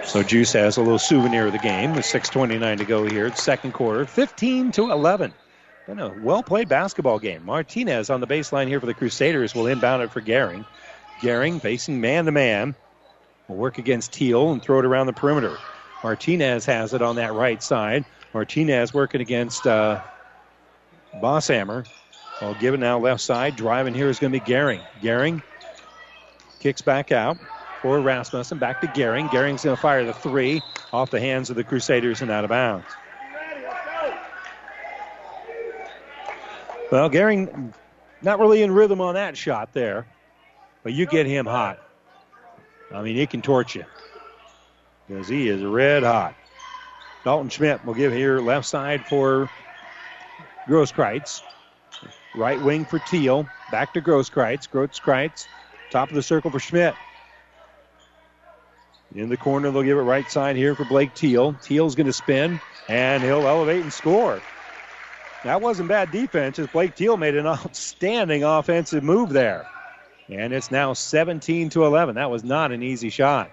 So 0.04 0.24
Juice 0.24 0.54
has 0.54 0.78
a 0.78 0.82
little 0.82 1.00
souvenir 1.00 1.46
of 1.48 1.52
the 1.52 1.60
game 1.60 1.94
with 1.94 2.06
6:29 2.06 2.78
to 2.78 2.86
go 2.86 3.06
here, 3.06 3.34
second 3.36 3.74
quarter, 3.74 4.06
15 4.06 4.72
to 4.74 4.92
11. 4.92 5.34
Been 5.88 6.00
a 6.00 6.10
well 6.10 6.42
played 6.42 6.68
basketball 6.68 7.20
game. 7.20 7.46
Martinez 7.46 8.10
on 8.10 8.20
the 8.20 8.28
baseline 8.28 8.68
here 8.68 8.80
for 8.80 8.88
the 8.88 8.94
Crusaders 8.94 9.54
will 9.54 9.68
inbound 9.68 10.02
it 10.02 10.12
for 10.12 10.22
Gehring. 10.22 10.66
Gehring 11.22 11.62
facing 11.62 12.02
man 12.02 12.26
to 12.26 12.32
man. 12.32 12.76
Will 13.48 13.58
work 13.58 13.78
against 13.78 14.12
Teal 14.12 14.52
and 14.52 14.62
throw 14.62 14.80
it 14.80 14.86
around 14.86 15.06
the 15.06 15.14
perimeter. 15.14 15.56
Martinez 16.04 16.66
has 16.66 16.94
it 16.94 17.04
on 17.04 17.18
that 17.18 17.34
right 17.34 17.62
side. 17.62 18.04
Martinez 18.34 18.94
working 18.94 19.22
against 19.22 19.68
uh, 19.68 20.02
Bosshammer. 21.22 21.86
Well, 22.42 22.56
given 22.56 22.80
now 22.80 22.98
left 22.98 23.22
side. 23.22 23.56
Driving 23.56 23.94
here 23.94 24.10
is 24.10 24.18
going 24.20 24.34
to 24.34 24.40
be 24.40 24.46
Gehring. 24.46 24.82
Gehring 25.02 25.44
kicks 26.66 26.82
back 26.82 27.12
out 27.12 27.38
for 27.84 28.02
Rasmussen. 28.02 28.58
Back 28.58 28.82
to 28.82 28.88
Gehring. 28.88 29.30
Gehring's 29.30 29.64
going 29.64 29.76
to 29.76 29.80
fire 29.80 30.04
the 30.04 30.14
three 30.14 30.64
off 30.92 31.12
the 31.12 31.20
hands 31.20 31.52
of 31.52 31.56
the 31.56 31.64
Crusaders 31.64 32.24
and 32.24 32.32
out 32.32 32.44
of 32.44 32.50
bounds. 32.50 32.88
Well, 36.92 37.08
Gehring 37.08 37.72
not 38.24 38.40
really 38.40 38.64
in 38.64 38.72
rhythm 38.72 39.00
on 39.00 39.14
that 39.14 39.38
shot 39.38 39.74
there, 39.74 40.08
but 40.82 40.94
you 40.94 41.06
get 41.06 41.28
him 41.28 41.46
hot. 41.46 41.78
I 42.92 43.04
mean, 43.04 43.16
he 43.16 43.28
can 43.28 43.44
torch 43.44 43.76
you 43.76 43.86
because 45.08 45.28
he 45.28 45.50
is 45.50 45.62
red 45.62 46.02
hot. 46.02 46.34
Dalton 47.24 47.50
Schmidt 47.50 47.86
will 47.86 47.94
give 47.94 48.12
here 48.12 48.40
left 48.40 48.66
side 48.66 49.06
for 49.06 49.52
Grosskreitz. 50.68 51.44
Right 52.34 52.60
wing 52.64 52.86
for 52.86 52.98
Teal. 52.98 53.48
Back 53.70 53.94
to 53.94 54.02
Grosskreitz. 54.02 54.68
Grosskreitz, 54.68 55.46
top 55.90 56.10
of 56.10 56.16
the 56.16 56.24
circle 56.24 56.52
for 56.52 56.60
Schmidt. 56.60 56.96
In 59.16 59.30
the 59.30 59.38
corner, 59.38 59.72
they'll 59.72 59.84
give 59.84 59.98
it 59.98 60.02
right 60.02 60.30
side 60.30 60.58
here 60.58 60.76
for 60.76 60.84
Blake 60.86 61.14
Teal. 61.14 61.54
Teal's 61.62 61.96
going 61.96 62.08
to 62.08 62.14
spin, 62.14 62.60
and 62.90 63.24
he'll 63.24 63.48
elevate 63.48 63.82
and 63.82 63.94
score. 63.94 64.42
That 65.46 65.62
wasn't 65.62 65.88
bad 65.90 66.12
defense 66.12 66.60
as 66.60 66.68
Blake 66.68 66.96
Teal 66.96 67.16
made 67.18 67.36
an 67.36 67.46
outstanding 67.48 68.44
offensive 68.44 69.04
move 69.04 69.30
there. 69.30 69.68
And 70.28 70.52
it's 70.52 70.72
now 70.72 70.94
17 70.94 71.70
to 71.70 71.86
11. 71.86 72.16
That 72.16 72.32
was 72.32 72.44
not 72.44 72.72
an 72.72 72.82
easy 72.82 73.10
shot. 73.10 73.52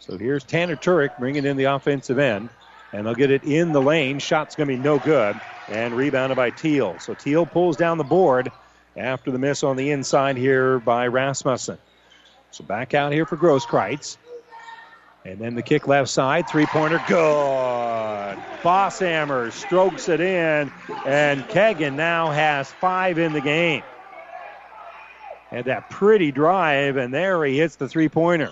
So 0.00 0.18
here's 0.18 0.42
Tanner 0.42 0.74
Turek 0.74 1.16
bringing 1.18 1.46
in 1.46 1.56
the 1.56 1.64
offensive 1.64 2.18
end. 2.18 2.50
And 2.92 3.06
they'll 3.06 3.14
get 3.14 3.30
it 3.30 3.44
in 3.44 3.72
the 3.72 3.80
lane. 3.80 4.18
Shot's 4.18 4.56
going 4.56 4.68
to 4.68 4.76
be 4.76 4.82
no 4.82 4.98
good. 4.98 5.40
And 5.68 5.94
rebounded 5.94 6.36
by 6.36 6.50
Teal. 6.50 6.98
So 6.98 7.14
Teal 7.14 7.46
pulls 7.46 7.76
down 7.76 7.98
the 7.98 8.04
board 8.04 8.50
after 8.96 9.30
the 9.30 9.38
miss 9.38 9.62
on 9.62 9.76
the 9.76 9.90
inside 9.90 10.36
here 10.36 10.78
by 10.78 11.06
Rasmussen. 11.06 11.78
So 12.50 12.64
back 12.64 12.94
out 12.94 13.12
here 13.12 13.26
for 13.26 13.36
Grosskreitz. 13.36 14.18
And 15.24 15.38
then 15.38 15.54
the 15.54 15.62
kick 15.62 15.86
left 15.86 16.10
side. 16.10 16.48
Three 16.48 16.66
pointer. 16.66 17.00
Good. 17.06 18.38
Bosshammer 18.62 19.52
strokes 19.52 20.08
it 20.08 20.20
in. 20.20 20.72
And 21.06 21.48
Kegan 21.48 21.96
now 21.96 22.30
has 22.30 22.70
five 22.70 23.18
in 23.18 23.32
the 23.32 23.40
game. 23.40 23.82
Had 25.50 25.66
that 25.66 25.90
pretty 25.90 26.32
drive. 26.32 26.96
And 26.96 27.14
there 27.14 27.44
he 27.44 27.58
hits 27.58 27.76
the 27.76 27.88
three 27.88 28.08
pointer. 28.08 28.50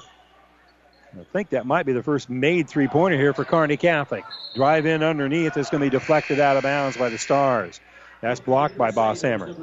I 1.19 1.25
think 1.33 1.51
that 1.51 1.67
might 1.67 1.87
be 1.87 1.93
the 1.93 2.05
first 2.05 2.31
made 2.31 2.69
three 2.69 2.87
pointer 2.87 3.17
here 3.17 3.35
for 3.35 3.45
Kearney 3.45 3.77
Catholic. 3.77 4.25
Drive 4.55 4.87
in 4.87 5.03
underneath. 5.03 5.57
It's 5.57 5.69
going 5.69 5.81
to 5.81 5.87
be 5.87 5.91
deflected 5.91 6.39
out 6.39 6.57
of 6.57 6.63
bounds 6.63 6.97
by 6.97 7.09
the 7.09 7.19
Stars. 7.19 7.81
That's 8.21 8.39
blocked 8.39 8.79
by 8.79 8.93
Bosshammer. 8.93 9.57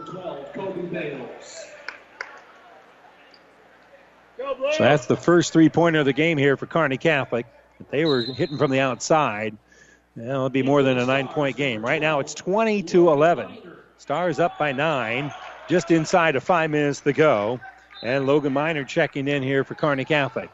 So 4.37 4.83
that's 4.83 5.07
the 5.07 5.17
first 5.17 5.53
three 5.53 5.69
pointer 5.69 5.99
of 5.99 6.05
the 6.05 6.13
game 6.13 6.37
here 6.37 6.57
for 6.57 6.65
Kearney 6.65 6.97
Catholic. 6.97 7.45
They 7.89 8.05
were 8.05 8.21
hitting 8.21 8.57
from 8.57 8.71
the 8.71 8.79
outside, 8.79 9.57
it'll 10.15 10.49
be 10.49 10.63
more 10.63 10.83
than 10.83 10.97
a 10.97 11.05
nine 11.05 11.27
point 11.27 11.57
game. 11.57 11.83
Right 11.83 12.01
now 12.01 12.19
it's 12.19 12.33
20 12.33 12.83
to 12.83 13.09
11. 13.09 13.57
Stars 13.97 14.39
up 14.39 14.57
by 14.57 14.71
nine, 14.71 15.33
just 15.69 15.91
inside 15.91 16.35
of 16.35 16.43
five 16.43 16.69
minutes 16.69 17.01
to 17.01 17.13
go. 17.13 17.59
And 18.03 18.27
Logan 18.27 18.53
Miner 18.53 18.83
checking 18.83 19.27
in 19.27 19.41
here 19.41 19.63
for 19.63 19.75
Kearney 19.75 20.05
Catholic. 20.05 20.49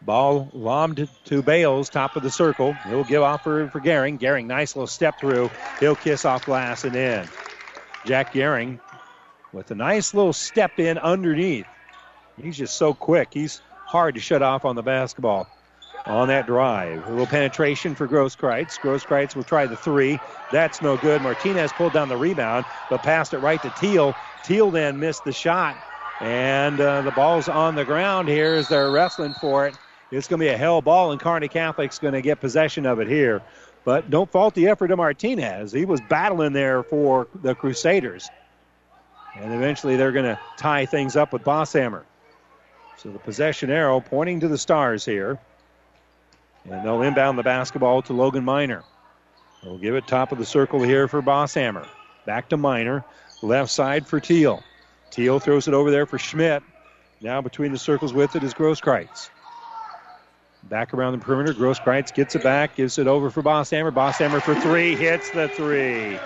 Ball 0.00 0.48
lobbed 0.52 1.08
to 1.24 1.42
Bales, 1.42 1.88
top 1.90 2.14
of 2.14 2.22
the 2.22 2.30
circle. 2.30 2.72
He'll 2.88 3.02
give 3.02 3.22
off 3.22 3.42
for, 3.42 3.68
for. 3.70 3.80
Gehring, 3.80 4.46
nice 4.46 4.76
little 4.76 4.86
step 4.86 5.18
through. 5.18 5.50
He'll 5.80 5.96
kiss 5.96 6.24
off 6.24 6.44
glass 6.44 6.84
and 6.84 6.94
in. 6.94 7.28
Jack 8.04 8.32
Gehring 8.32 8.78
with 9.52 9.70
a 9.70 9.74
nice 9.74 10.14
little 10.14 10.32
step 10.32 10.78
in 10.78 10.98
underneath. 10.98 11.66
He's 12.40 12.56
just 12.56 12.76
so 12.76 12.94
quick. 12.94 13.28
He's 13.32 13.60
hard 13.86 14.14
to 14.14 14.20
shut 14.20 14.42
off 14.42 14.64
on 14.64 14.76
the 14.76 14.82
basketball. 14.82 15.48
on 16.06 16.28
that 16.28 16.46
drive. 16.46 17.06
A 17.06 17.10
little 17.10 17.26
penetration 17.26 17.94
for 17.94 18.08
Grosskreitz. 18.08 18.78
Grosskreitz 18.78 19.36
will 19.36 19.44
try 19.44 19.66
the 19.66 19.76
three. 19.76 20.18
That's 20.50 20.80
no 20.80 20.96
good. 20.96 21.22
Martinez 21.22 21.72
pulled 21.72 21.92
down 21.92 22.08
the 22.08 22.16
rebound, 22.16 22.64
but 22.88 23.02
passed 23.02 23.34
it 23.34 23.38
right 23.38 23.60
to 23.62 23.70
Teal. 23.78 24.14
Teal 24.44 24.70
then 24.70 24.98
missed 25.00 25.24
the 25.24 25.32
shot. 25.32 25.76
And 26.20 26.80
uh, 26.80 27.02
the 27.02 27.10
ball's 27.12 27.48
on 27.48 27.74
the 27.74 27.84
ground 27.84 28.28
here 28.28 28.54
as 28.54 28.68
they're 28.68 28.90
wrestling 28.90 29.34
for 29.40 29.66
it. 29.66 29.76
It's 30.10 30.26
going 30.26 30.40
to 30.40 30.44
be 30.46 30.48
a 30.48 30.56
held 30.56 30.84
ball, 30.84 31.12
and 31.12 31.20
Kearney 31.20 31.48
Catholic's 31.48 31.98
going 31.98 32.14
to 32.14 32.22
get 32.22 32.40
possession 32.40 32.86
of 32.86 32.98
it 32.98 33.08
here. 33.08 33.42
But 33.84 34.10
don't 34.10 34.30
fault 34.30 34.54
the 34.54 34.68
effort 34.68 34.90
of 34.90 34.96
Martinez. 34.98 35.72
He 35.72 35.84
was 35.84 36.00
battling 36.08 36.54
there 36.54 36.82
for 36.82 37.28
the 37.42 37.54
Crusaders. 37.54 38.28
And 39.40 39.52
eventually 39.52 39.96
they're 39.96 40.12
going 40.12 40.24
to 40.24 40.38
tie 40.56 40.86
things 40.86 41.16
up 41.16 41.32
with 41.32 41.42
Bosshammer. 41.44 42.02
So 42.96 43.10
the 43.10 43.18
possession 43.18 43.70
arrow 43.70 44.00
pointing 44.00 44.40
to 44.40 44.48
the 44.48 44.58
Stars 44.58 45.04
here. 45.04 45.38
And 46.64 46.84
they'll 46.84 47.02
inbound 47.02 47.38
the 47.38 47.44
basketball 47.44 48.02
to 48.02 48.12
Logan 48.12 48.44
Miner. 48.44 48.82
They'll 49.62 49.78
give 49.78 49.94
it 49.94 50.06
top 50.06 50.32
of 50.32 50.38
the 50.38 50.44
circle 50.44 50.82
here 50.82 51.08
for 51.08 51.22
Bosshammer. 51.22 51.86
Back 52.26 52.48
to 52.50 52.56
Miner. 52.56 53.04
Left 53.42 53.70
side 53.70 54.06
for 54.06 54.18
Teal. 54.18 54.62
Teal 55.10 55.38
throws 55.38 55.68
it 55.68 55.74
over 55.74 55.90
there 55.90 56.06
for 56.06 56.18
Schmidt. 56.18 56.62
Now 57.20 57.40
between 57.40 57.72
the 57.72 57.78
circles 57.78 58.12
with 58.12 58.36
it 58.36 58.42
is 58.42 58.54
Grosskreitz. 58.54 59.30
Back 60.64 60.92
around 60.92 61.12
the 61.12 61.24
perimeter. 61.24 61.54
Grosskreitz 61.54 62.12
gets 62.12 62.34
it 62.34 62.42
back, 62.42 62.74
gives 62.74 62.98
it 62.98 63.06
over 63.06 63.30
for 63.30 63.42
Bosshammer. 63.42 63.92
Bosshammer 63.92 64.42
for 64.42 64.54
three, 64.56 64.96
hits 64.96 65.30
the 65.30 65.48
three. 65.48 66.18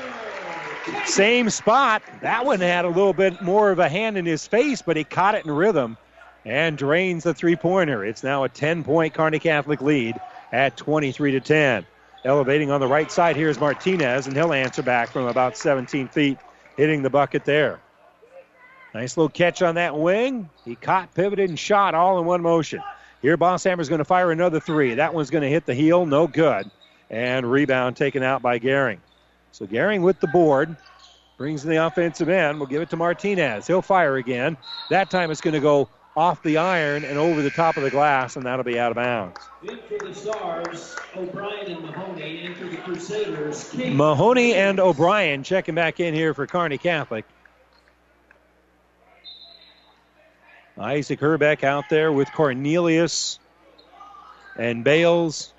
Same 1.05 1.51
spot. 1.51 2.03
That 2.23 2.45
one 2.45 2.61
had 2.61 2.85
a 2.85 2.88
little 2.88 3.12
bit 3.12 3.40
more 3.42 3.71
of 3.71 3.79
a 3.79 3.88
hand 3.88 4.18
in 4.18 4.27
his 4.27 4.47
face, 4.47 4.83
but 4.83 4.97
he 4.97 5.05
caught 5.05 5.35
it 5.35 5.45
in 5.45 5.51
rhythm 5.51 5.97
and 6.45 6.77
drains 6.77 7.25
the 7.25 7.35
three 7.35 7.57
pointer. 7.57 8.05
It's 8.05 8.23
now 8.23 8.45
a 8.45 8.49
10 8.49 8.85
point 8.85 9.14
Kearney 9.14 9.38
Catholic 9.38 9.81
lead 9.81 10.21
at 10.53 10.77
23 10.77 11.33
to 11.33 11.40
10. 11.40 11.87
Elevating 12.25 12.71
on 12.71 12.81
the 12.81 12.87
right 12.87 13.11
side 13.11 13.37
here 13.37 13.49
is 13.49 13.59
Martinez, 13.59 14.27
and 14.27 14.37
he'll 14.37 14.53
answer 14.53 14.83
back 14.83 15.09
from 15.09 15.27
about 15.27 15.57
17 15.57 16.09
feet, 16.09 16.38
hitting 16.77 17.03
the 17.03 17.11
bucket 17.11 17.45
there. 17.45 17.81
Nice 18.95 19.16
little 19.16 19.31
catch 19.31 19.62
on 19.62 19.77
that 19.77 19.97
wing. 19.97 20.49
He 20.64 20.77
caught, 20.77 21.14
pivoted, 21.14 21.49
and 21.49 21.59
shot 21.59 21.95
all 21.95 22.18
in 22.18 22.27
one 22.27 22.42
motion. 22.42 22.83
Here, 23.23 23.37
Bosshammer's 23.37 23.88
going 23.88 24.01
to 24.01 24.05
fire 24.05 24.31
another 24.31 24.61
three. 24.61 24.95
That 24.95 25.14
one's 25.14 25.31
going 25.31 25.42
to 25.42 25.49
hit 25.49 25.64
the 25.64 25.75
heel, 25.75 26.07
no 26.07 26.27
good. 26.27 26.71
And 27.11 27.51
rebound 27.51 27.97
taken 27.97 28.23
out 28.23 28.42
by 28.42 28.59
Gehring. 28.59 28.99
So 29.52 29.66
Gehring 29.66 30.02
with 30.02 30.18
the 30.20 30.26
board. 30.26 30.76
Brings 31.36 31.64
in 31.64 31.70
the 31.70 31.84
offensive 31.84 32.28
end. 32.28 32.58
We'll 32.58 32.68
give 32.68 32.82
it 32.82 32.90
to 32.90 32.96
Martinez. 32.96 33.66
He'll 33.66 33.82
fire 33.82 34.16
again. 34.16 34.56
That 34.90 35.10
time 35.10 35.30
it's 35.30 35.40
going 35.40 35.54
to 35.54 35.60
go 35.60 35.88
off 36.14 36.42
the 36.42 36.58
iron 36.58 37.04
and 37.04 37.18
over 37.18 37.42
the 37.42 37.50
top 37.50 37.76
of 37.76 37.82
the 37.82 37.90
glass, 37.90 38.36
and 38.36 38.44
that'll 38.44 38.64
be 38.64 38.78
out 38.78 38.92
of 38.92 38.96
bounds. 38.96 39.38
In 39.62 39.78
for 39.88 40.06
the 40.06 40.14
Stars, 40.14 40.94
O'Brien 41.16 41.72
and 41.72 41.82
Mahoney. 41.82 42.44
In 42.44 42.54
for 42.54 42.66
the 42.66 42.76
Crusaders, 42.76 43.70
King. 43.70 43.96
Mahoney 43.96 44.54
and 44.54 44.78
O'Brien 44.78 45.42
checking 45.42 45.74
back 45.74 46.00
in 46.00 46.14
here 46.14 46.34
for 46.34 46.46
Kearney 46.46 46.78
Catholic. 46.78 47.24
Isaac 50.78 51.20
Herbeck 51.20 51.64
out 51.64 51.88
there 51.88 52.12
with 52.12 52.30
Cornelius 52.32 53.38
and 54.56 54.84
Bales 54.84 55.52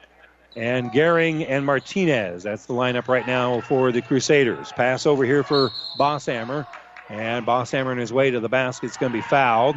and 0.56 0.92
Gehring 0.92 1.46
and 1.48 1.66
Martinez. 1.66 2.44
That's 2.44 2.66
the 2.66 2.74
lineup 2.74 3.08
right 3.08 3.26
now 3.26 3.62
for 3.62 3.92
the 3.92 4.02
Crusaders. 4.02 4.72
Pass 4.72 5.06
over 5.06 5.24
here 5.26 5.44
for 5.44 5.72
Bosshammer. 5.98 6.68
And 7.10 7.46
Bosshammer 7.46 7.88
on 7.88 7.98
his 7.98 8.14
way 8.14 8.32
to 8.32 8.40
the 8.40 8.50
basket 8.50 8.88
is 8.88 8.98
going 8.98 9.12
to 9.12 9.18
be 9.18 9.22
fouled. 9.22 9.76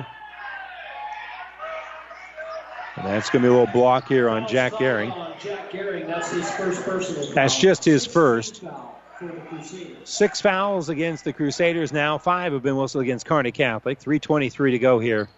And 2.97 3.07
that's 3.07 3.29
going 3.31 3.43
to 3.43 3.49
be 3.49 3.55
a 3.55 3.59
little 3.59 3.73
block 3.73 4.09
here 4.09 4.29
on 4.29 4.49
Jack 4.49 4.73
Gehring. 4.75 5.13
That's. 6.07 7.35
That's 7.35 7.59
just 7.59 7.85
his 7.85 8.07
first. 8.07 8.63
Six 10.05 10.41
fouls 10.41 10.89
against 10.89 11.25
the 11.25 11.33
Crusaders 11.33 11.93
now. 11.93 12.19
Five 12.19 12.53
have 12.53 12.63
been 12.63 12.77
whistled 12.77 13.03
against 13.03 13.27
Kearney 13.27 13.53
Catholic. 13.53 13.99
3.23 14.01 14.73
to 14.73 14.79
go 14.79 14.99
here 14.99 15.29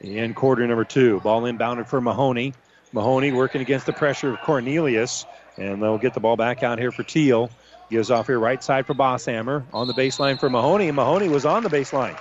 in 0.00 0.34
quarter 0.34 0.66
number 0.66 0.84
two. 0.84 1.20
Ball 1.20 1.42
inbounded 1.42 1.86
for 1.86 2.00
Mahoney. 2.00 2.52
Mahoney 2.96 3.30
working 3.30 3.60
against 3.60 3.84
the 3.84 3.92
pressure 3.92 4.32
of 4.32 4.40
Cornelius. 4.40 5.26
And 5.58 5.82
they'll 5.82 5.98
get 5.98 6.14
the 6.14 6.20
ball 6.20 6.36
back 6.36 6.62
out 6.62 6.78
here 6.78 6.90
for 6.90 7.02
Teal. 7.02 7.50
Gives 7.90 8.10
off 8.10 8.26
here 8.26 8.38
right 8.38 8.64
side 8.64 8.86
for 8.86 8.94
Bosshammer. 8.94 9.64
On 9.74 9.86
the 9.86 9.92
baseline 9.92 10.40
for 10.40 10.48
Mahoney. 10.48 10.88
And 10.88 10.96
Mahoney 10.96 11.28
was 11.28 11.44
on 11.44 11.62
the 11.62 11.68
baseline. 11.68 12.18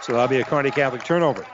So 0.00 0.14
that'll 0.14 0.28
be 0.28 0.40
a 0.40 0.44
Kearney 0.44 0.70
Catholic 0.70 1.04
turnover. 1.04 1.46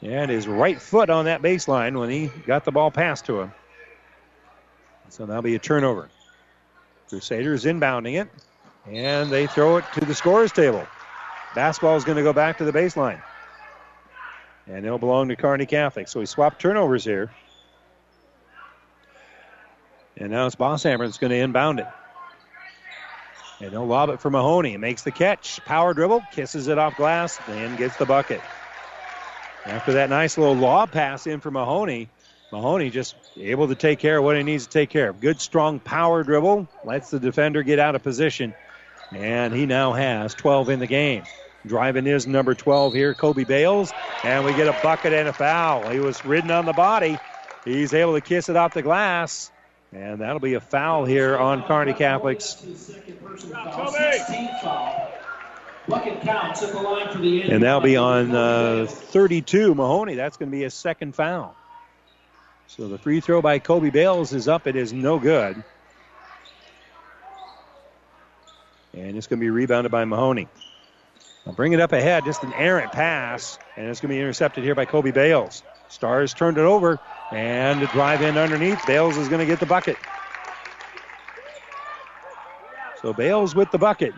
And 0.00 0.30
his 0.30 0.46
right 0.46 0.80
foot 0.80 1.10
on 1.10 1.24
that 1.24 1.42
baseline 1.42 1.98
when 1.98 2.08
he 2.08 2.28
got 2.46 2.64
the 2.64 2.72
ball 2.72 2.92
passed 2.92 3.26
to 3.26 3.40
him. 3.40 3.52
So 5.08 5.26
that'll 5.26 5.42
be 5.42 5.56
a 5.56 5.58
turnover. 5.58 6.08
Crusaders 7.08 7.64
inbounding 7.64 8.20
it. 8.20 8.28
And 8.86 9.30
they 9.30 9.48
throw 9.48 9.76
it 9.78 9.84
to 9.94 10.04
the 10.04 10.14
scorer's 10.14 10.52
table. 10.52 10.86
Basketball 11.56 11.96
is 11.96 12.04
going 12.04 12.16
to 12.16 12.22
go 12.22 12.32
back 12.32 12.58
to 12.58 12.64
the 12.64 12.72
baseline. 12.72 13.20
And 14.66 14.84
it'll 14.86 14.98
belong 14.98 15.28
to 15.28 15.36
Kearney 15.36 15.66
Catholic. 15.66 16.08
So 16.08 16.20
we 16.20 16.26
swap 16.26 16.58
turnovers 16.58 17.04
here. 17.04 17.30
And 20.16 20.30
now 20.30 20.46
it's 20.46 20.56
Bosshammer 20.56 21.06
that's 21.06 21.18
going 21.18 21.30
to 21.30 21.36
inbound 21.36 21.80
it. 21.80 21.86
And 23.60 23.70
he'll 23.70 23.86
lob 23.86 24.10
it 24.10 24.20
for 24.20 24.30
Mahoney. 24.30 24.76
Makes 24.76 25.02
the 25.02 25.10
catch. 25.10 25.64
Power 25.64 25.94
dribble. 25.94 26.22
Kisses 26.32 26.68
it 26.68 26.78
off 26.78 26.96
glass. 26.96 27.38
And 27.48 27.76
gets 27.76 27.96
the 27.96 28.06
bucket. 28.06 28.40
After 29.64 29.94
that 29.94 30.10
nice 30.10 30.36
little 30.36 30.56
lob 30.56 30.90
pass 30.90 31.26
in 31.26 31.40
for 31.40 31.50
Mahoney, 31.50 32.08
Mahoney 32.50 32.90
just 32.90 33.14
able 33.36 33.68
to 33.68 33.76
take 33.76 34.00
care 34.00 34.18
of 34.18 34.24
what 34.24 34.36
he 34.36 34.42
needs 34.42 34.66
to 34.66 34.72
take 34.72 34.90
care 34.90 35.10
of. 35.10 35.20
Good, 35.20 35.40
strong 35.40 35.78
power 35.78 36.24
dribble. 36.24 36.68
Lets 36.84 37.10
the 37.10 37.20
defender 37.20 37.62
get 37.62 37.78
out 37.78 37.94
of 37.94 38.02
position. 38.02 38.54
And 39.12 39.54
he 39.54 39.66
now 39.66 39.92
has 39.92 40.34
12 40.34 40.70
in 40.70 40.80
the 40.80 40.86
game. 40.86 41.22
Driving 41.66 42.06
is 42.06 42.26
number 42.26 42.54
12 42.54 42.94
here, 42.94 43.14
Kobe 43.14 43.44
Bales. 43.44 43.92
And 44.24 44.44
we 44.44 44.52
get 44.54 44.68
a 44.68 44.76
bucket 44.82 45.12
and 45.12 45.28
a 45.28 45.32
foul. 45.32 45.88
He 45.90 46.00
was 46.00 46.24
ridden 46.24 46.50
on 46.50 46.66
the 46.66 46.72
body. 46.72 47.18
He's 47.64 47.94
able 47.94 48.14
to 48.14 48.20
kiss 48.20 48.48
it 48.48 48.56
off 48.56 48.74
the 48.74 48.82
glass. 48.82 49.50
And 49.92 50.20
that'll 50.20 50.40
be 50.40 50.54
a 50.54 50.60
foul 50.60 51.04
here 51.04 51.36
on 51.36 51.62
Kearney 51.64 51.92
Catholics. 51.92 52.54
That's 52.54 52.64
his 52.64 52.94
second 52.94 53.18
foul. 53.18 53.92
16th 53.92 54.60
foul. 54.60 55.12
Bucket 55.88 56.20
counts 56.22 56.62
at 56.62 56.72
the 56.72 56.80
line 56.80 57.10
for 57.10 57.18
the 57.18 57.42
end. 57.42 57.52
And 57.52 57.62
that'll 57.62 57.80
be 57.80 57.96
on 57.96 58.34
uh, 58.34 58.86
32, 58.88 59.74
Mahoney. 59.74 60.14
That's 60.14 60.36
going 60.36 60.50
to 60.50 60.56
be 60.56 60.62
his 60.62 60.74
second 60.74 61.14
foul. 61.14 61.56
So 62.68 62.88
the 62.88 62.98
free 62.98 63.20
throw 63.20 63.42
by 63.42 63.58
Kobe 63.58 63.90
Bales 63.90 64.32
is 64.32 64.48
up. 64.48 64.66
It 64.66 64.76
is 64.76 64.92
no 64.92 65.18
good. 65.18 65.62
And 68.94 69.16
it's 69.16 69.26
going 69.26 69.40
to 69.40 69.44
be 69.44 69.50
rebounded 69.50 69.90
by 69.90 70.04
Mahoney. 70.04 70.48
I'll 71.46 71.52
bring 71.52 71.72
it 71.72 71.80
up 71.80 71.92
ahead, 71.92 72.24
just 72.24 72.42
an 72.44 72.52
errant 72.52 72.92
pass, 72.92 73.58
and 73.76 73.88
it's 73.88 74.00
going 74.00 74.10
to 74.10 74.14
be 74.14 74.20
intercepted 74.20 74.62
here 74.62 74.74
by 74.74 74.84
Kobe 74.84 75.10
Bales. 75.10 75.62
Stars 75.88 76.32
turned 76.32 76.56
it 76.56 76.62
over, 76.62 77.00
and 77.32 77.82
the 77.82 77.86
drive 77.88 78.22
in 78.22 78.38
underneath. 78.38 78.86
Bales 78.86 79.16
is 79.16 79.28
going 79.28 79.40
to 79.40 79.46
get 79.46 79.58
the 79.58 79.66
bucket. 79.66 79.96
So 83.02 83.12
Bales 83.12 83.54
with 83.54 83.70
the 83.72 83.78
bucket. 83.78 84.14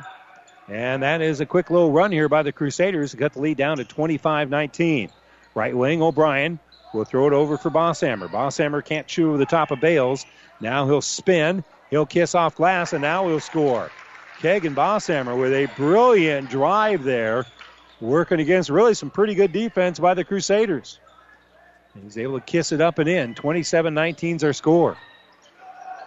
And 0.69 1.03
that 1.03 1.21
is 1.21 1.41
a 1.41 1.47
quick 1.47 1.71
little 1.71 1.93
run 1.93 2.13
here 2.13 2.29
by 2.29 2.43
the 2.43 2.53
Crusaders. 2.53 3.15
Got 3.15 3.33
the 3.33 3.41
lead 3.41 3.57
down 3.57 3.79
to 3.79 3.85
25 3.85 4.51
19. 4.51 5.11
Right 5.55 5.77
wing, 5.77 6.03
O'Brien 6.03 6.59
will 6.93 7.05
throw 7.05 7.27
it 7.27 7.33
over 7.33 7.57
for 7.57 7.71
Bosshammer. 7.71 8.29
Bosshammer 8.29 8.85
can't 8.85 9.07
chew 9.07 9.31
over 9.31 9.39
the 9.39 9.47
top 9.47 9.71
of 9.71 9.81
Bales. 9.81 10.27
Now 10.61 10.87
he'll 10.87 11.03
spin. 11.03 11.65
He'll 11.91 12.07
kiss 12.07 12.35
off 12.35 12.57
glass, 12.57 12.93
and 12.93 13.03
now 13.03 13.29
he'll 13.29 13.41
score. 13.41 13.91
Kegan 14.41 14.75
Bosshammer 14.75 15.39
with 15.39 15.53
a 15.53 15.67
brilliant 15.77 16.51
drive 16.51 17.03
there, 17.05 17.47
working 18.01 18.41
against 18.41 18.71
really 18.71 18.95
some 18.95 19.11
pretty 19.11 19.35
good 19.35 19.53
defense 19.53 19.99
by 19.99 20.15
the 20.15 20.25
Crusaders. 20.25 20.99
He's 22.03 22.19
able 22.19 22.41
to 22.41 22.45
kiss 22.45 22.73
it 22.73 22.81
up 22.81 22.99
and 22.99 23.09
in. 23.09 23.35
27 23.35 23.95
19 23.95 24.37
is 24.37 24.45
our 24.45 24.53
score. 24.53 24.97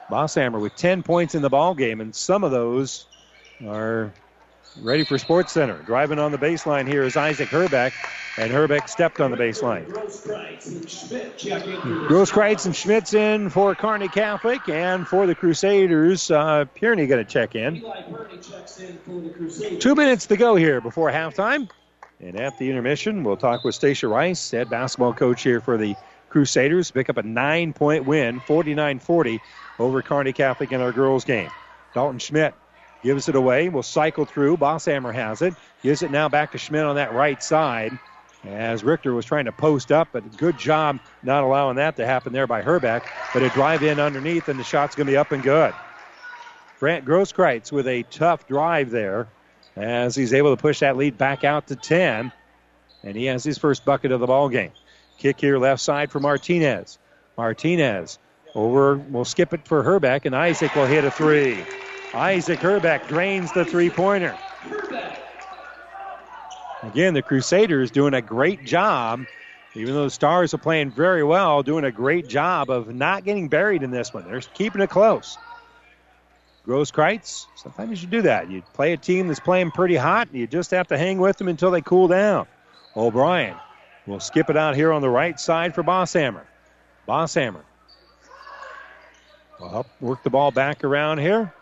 Bosshammer 0.09 0.61
with 0.61 0.75
10 0.75 1.03
points 1.03 1.35
in 1.35 1.41
the 1.41 1.49
ball 1.49 1.73
game, 1.73 2.01
and 2.01 2.13
some 2.13 2.43
of 2.43 2.51
those 2.51 3.07
are 3.65 4.11
ready 4.81 5.03
for 5.03 5.17
Sports 5.17 5.53
Center. 5.53 5.81
Driving 5.83 6.19
on 6.19 6.31
the 6.31 6.37
baseline 6.37 6.87
here 6.87 7.03
is 7.03 7.17
Isaac 7.17 7.49
Herbeck, 7.49 7.93
and 8.37 8.51
Herbeck 8.51 8.87
stepped 8.87 9.19
on 9.19 9.31
the 9.31 9.37
baseline. 9.37 9.87
Grosskreitz 9.87 10.67
and 12.65 12.75
Schmidt 12.75 13.05
check 13.05 13.13
in 13.13 13.49
for 13.49 13.75
Kearney 13.75 14.07
Catholic, 14.07 14.67
and 14.69 15.07
for 15.07 15.25
the 15.25 15.35
Crusaders, 15.35 16.29
uh, 16.31 16.65
Pierney 16.75 17.07
going 17.07 17.25
to 17.25 17.31
check 17.31 17.55
in. 17.55 17.81
Two 19.79 19.95
minutes 19.95 20.27
to 20.27 20.37
go 20.37 20.55
here 20.55 20.81
before 20.81 21.11
halftime. 21.11 21.69
And 22.19 22.39
at 22.39 22.57
the 22.57 22.69
intermission, 22.69 23.23
we'll 23.23 23.37
talk 23.37 23.63
with 23.63 23.75
Stacia 23.75 24.07
Rice, 24.07 24.49
head 24.51 24.69
basketball 24.69 25.13
coach 25.13 25.43
here 25.43 25.61
for 25.61 25.77
the 25.77 25.95
Crusaders. 26.29 26.91
Pick 26.91 27.09
up 27.09 27.17
a 27.17 27.23
nine 27.23 27.73
point 27.73 28.05
win, 28.05 28.39
49 28.39 28.99
40 28.99 29.39
over 29.79 30.01
Kearney 30.01 30.33
Catholic 30.33 30.71
in 30.71 30.81
our 30.81 30.91
girls' 30.91 31.25
game. 31.25 31.49
Dalton 31.93 32.19
Schmidt 32.19 32.55
gives 33.07 33.29
it 33.29 33.35
away. 33.35 33.69
We'll 33.69 33.83
cycle 33.83 34.25
through. 34.25 34.57
Bosshammer 34.57 35.13
has 35.13 35.41
it. 35.41 35.53
Gives 35.81 36.03
it 36.03 36.11
now 36.11 36.27
back 36.27 36.51
to 36.51 36.57
Schmidt 36.57 36.83
on 36.83 36.97
that 36.97 37.13
right 37.13 37.41
side. 37.41 37.97
as 38.43 38.83
Richter 38.83 39.13
was 39.13 39.23
trying 39.23 39.45
to 39.45 39.53
post 39.53 39.93
up, 39.93 40.09
but 40.11 40.35
good 40.35 40.57
job 40.57 40.99
not 41.23 41.45
allowing 41.45 41.77
that 41.77 41.95
to 41.95 42.05
happen 42.05 42.33
there 42.33 42.47
by 42.47 42.61
Herbeck. 42.61 43.09
But 43.33 43.43
a 43.43 43.49
drive 43.49 43.81
in 43.81 44.01
underneath, 44.01 44.49
and 44.49 44.59
the 44.59 44.63
shot's 44.65 44.93
going 44.95 45.07
to 45.07 45.11
be 45.11 45.15
up 45.15 45.31
and 45.31 45.41
good. 45.41 45.73
Grant 46.79 47.05
Grosskreitz 47.05 47.71
with 47.71 47.87
a 47.87 48.03
tough 48.03 48.45
drive 48.45 48.89
there 48.89 49.29
as 49.77 50.13
he's 50.13 50.33
able 50.33 50.53
to 50.53 50.61
push 50.61 50.81
that 50.81 50.97
lead 50.97 51.17
back 51.17 51.45
out 51.45 51.67
to 51.67 51.77
10. 51.77 52.33
And 53.03 53.15
he 53.15 53.25
has 53.27 53.41
his 53.41 53.57
first 53.57 53.85
bucket 53.85 54.11
of 54.11 54.19
the 54.19 54.27
ball 54.27 54.49
game. 54.49 54.71
Kick 55.17 55.39
here 55.39 55.57
left 55.57 55.81
side 55.81 56.11
for 56.11 56.19
Martinez. 56.19 56.99
Martinez 57.37 58.19
over, 58.53 58.97
we'll 58.97 59.23
skip 59.23 59.53
it 59.53 59.65
for 59.65 59.81
Herbeck, 59.81 60.25
and 60.25 60.35
Isaac 60.35 60.75
will 60.75 60.87
hit 60.87 61.05
a 61.05 61.11
three. 61.11 61.63
Isaac 62.13 62.59
Herbeck 62.59 63.07
drains 63.07 63.51
the 63.53 63.65
three 63.65 63.89
pointer. 63.89 64.37
Again, 66.83 67.13
the 67.13 67.21
Crusaders 67.21 67.91
doing 67.91 68.13
a 68.13 68.21
great 68.21 68.63
job, 68.63 69.25
even 69.73 69.93
though 69.93 70.05
the 70.05 70.11
Stars 70.11 70.53
are 70.53 70.59
playing 70.59 70.91
very 70.91 71.23
well, 71.23 71.63
doing 71.63 71.83
a 71.83 71.91
great 71.91 72.27
job 72.27 72.69
of 72.69 72.93
not 72.93 73.25
getting 73.25 73.49
buried 73.49 73.83
in 73.83 73.91
this 73.91 74.13
one. 74.13 74.25
They're 74.27 74.41
keeping 74.41 74.81
it 74.81 74.89
close. 74.89 75.37
Grosskreitz, 76.65 77.45
sometimes 77.55 78.01
you 78.01 78.09
do 78.09 78.21
that. 78.23 78.49
You 78.51 78.61
play 78.73 78.93
a 78.93 78.97
team 78.97 79.27
that's 79.27 79.39
playing 79.39 79.71
pretty 79.71 79.95
hot, 79.95 80.27
and 80.29 80.37
you 80.37 80.47
just 80.47 80.71
have 80.71 80.87
to 80.87 80.97
hang 80.97 81.17
with 81.17 81.37
them 81.37 81.47
until 81.47 81.71
they 81.71 81.81
cool 81.81 82.07
down. 82.07 82.45
O'Brien 82.95 83.55
will 84.05 84.19
skip 84.19 84.49
it 84.49 84.57
out 84.57 84.75
here 84.75 84.91
on 84.91 85.01
the 85.01 85.09
right 85.09 85.39
side 85.39 85.73
for 85.73 85.83
Bosshammer. 85.83 86.43
Bosshammer 87.07 87.61
will 89.59 89.69
help 89.69 89.87
work 90.01 90.23
the 90.23 90.29
ball 90.29 90.51
back 90.51 90.83
around 90.83 91.19
here. 91.19 91.53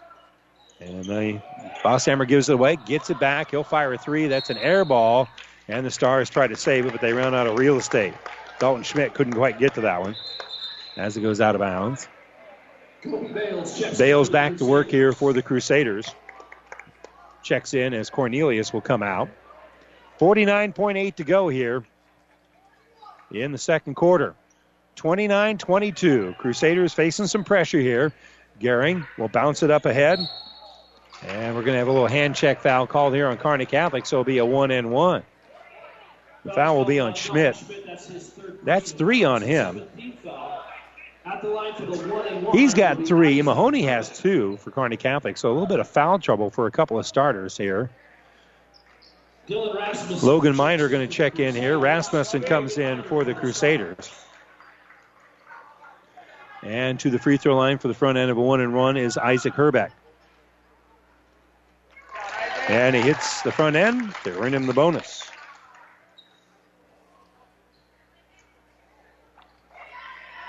And 0.80 1.06
the 1.06 1.42
Bosshammer 1.84 2.28
gives 2.28 2.50
it 2.50 2.54
away, 2.54 2.78
gets 2.86 3.10
it 3.10 3.20
back. 3.20 3.52
He'll 3.52 3.64
fire 3.64 3.94
a 3.94 3.98
three. 3.98 4.28
That's 4.28 4.50
an 4.50 4.58
air 4.58 4.84
ball. 4.86 5.28
And 5.68 5.86
the 5.86 5.92
Stars 5.92 6.30
try 6.30 6.48
to 6.48 6.56
save 6.56 6.86
it, 6.86 6.92
but 6.92 7.02
they 7.02 7.14
run 7.14 7.34
out 7.34 7.48
of 7.48 7.58
real 7.58 7.78
estate. 7.78 8.14
Dalton 8.60 8.84
Schmidt 8.84 9.14
couldn't 9.14 9.34
quite 9.34 9.60
get 9.60 9.74
to 9.76 9.82
that 9.82 10.02
one 10.02 10.16
as 10.98 11.18
it 11.18 11.22
goes 11.22 11.42
out 11.42 11.56
of 11.56 11.60
bounds. 11.60 12.08
Bales 13.98 14.30
back 14.30 14.58
to 14.58 14.66
work 14.66 14.90
here 14.90 15.12
for 15.12 15.34
the 15.34 15.42
Crusaders. 15.42 16.14
Checks 17.44 17.74
in 17.74 17.94
as 17.94 18.10
Cornelius 18.10 18.74
will 18.74 18.82
come 18.82 19.04
out. 19.04 19.30
49.8 20.20 21.16
to 21.16 21.24
go 21.24 21.48
here 21.48 21.86
in 23.32 23.52
the 23.52 23.58
second 23.58 23.96
quarter. 23.96 24.36
29 24.96 25.58
22. 25.58 26.36
Crusaders 26.38 26.94
facing 26.94 27.28
some 27.28 27.44
pressure 27.44 27.80
here. 27.80 28.14
Gehring 28.60 29.06
will 29.18 29.28
bounce 29.28 29.62
it 29.62 29.70
up 29.70 29.86
ahead. 29.86 30.20
And 31.24 31.56
we're 31.56 31.62
going 31.62 31.74
to 31.74 31.80
have 31.80 31.88
a 31.88 31.92
little 31.92 32.08
hand 32.08 32.36
check 32.36 32.62
foul 32.62 32.88
called 32.88 33.14
here 33.14 33.28
on 33.28 33.38
Kearney 33.38 33.66
Catholic, 33.66 34.06
so 34.06 34.18
it'll 34.18 34.24
be 34.26 34.38
a 34.38 34.46
one 34.46 34.72
and 34.72 34.92
one. 34.92 35.24
The 36.44 36.54
foul 36.54 36.78
will 36.78 36.86
be 36.86 37.00
on 37.00 37.16
Schmidt. 37.16 37.58
That's 38.64 38.92
three 38.92 39.24
on 39.24 39.42
him. 39.42 39.84
He's 42.54 42.76
got 42.76 43.08
three. 43.08 43.42
Mahoney 43.42 43.84
has 43.84 44.20
two 44.20 44.58
for 44.58 44.70
Kearney 44.70 44.98
Catholic, 44.98 45.38
so 45.38 45.50
a 45.50 45.54
little 45.54 45.68
bit 45.68 45.80
of 45.80 45.88
foul 45.88 46.20
trouble 46.20 46.52
for 46.52 46.68
a 46.68 46.72
couple 46.72 47.00
of 47.00 47.06
starters 47.08 47.58
here. 47.58 47.90
Logan 49.50 50.56
Miner 50.56 50.88
going 50.90 51.08
to 51.08 51.14
check 51.14 51.40
in 51.40 51.56
here. 51.56 51.78
Rasmussen 51.78 52.44
comes 52.44 52.78
in 52.78 53.04
for 53.04 53.24
the 53.24 53.34
Crusaders. 53.34 54.12
And 56.62 57.00
to 57.02 57.12
the 57.12 57.20
free 57.20 57.38
throw 57.38 57.56
line 57.56 57.78
for 57.78 57.88
the 57.88 57.94
front 57.94 58.18
end 58.18 58.32
of 58.32 58.38
a 58.38 58.42
one 58.42 58.60
and 58.60 58.74
one 58.74 58.98
is 58.98 59.18
Isaac 59.18 59.54
Herbeck. 59.54 59.92
And 62.68 62.96
he 62.96 63.02
hits 63.02 63.42
the 63.44 63.52
front 63.52 63.76
end. 63.76 64.14
They 64.24 64.32
earn 64.32 64.54
him 64.54 64.66
the 64.66 64.74
bonus. 64.74 65.30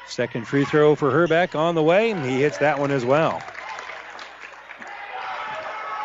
Second 0.06 0.46
free 0.48 0.64
throw 0.64 0.94
for 0.94 1.10
Herbeck 1.10 1.54
on 1.54 1.74
the 1.74 1.82
way, 1.82 2.10
and 2.10 2.24
he 2.24 2.40
hits 2.40 2.56
that 2.58 2.78
one 2.78 2.90
as 2.90 3.04
well. 3.04 3.42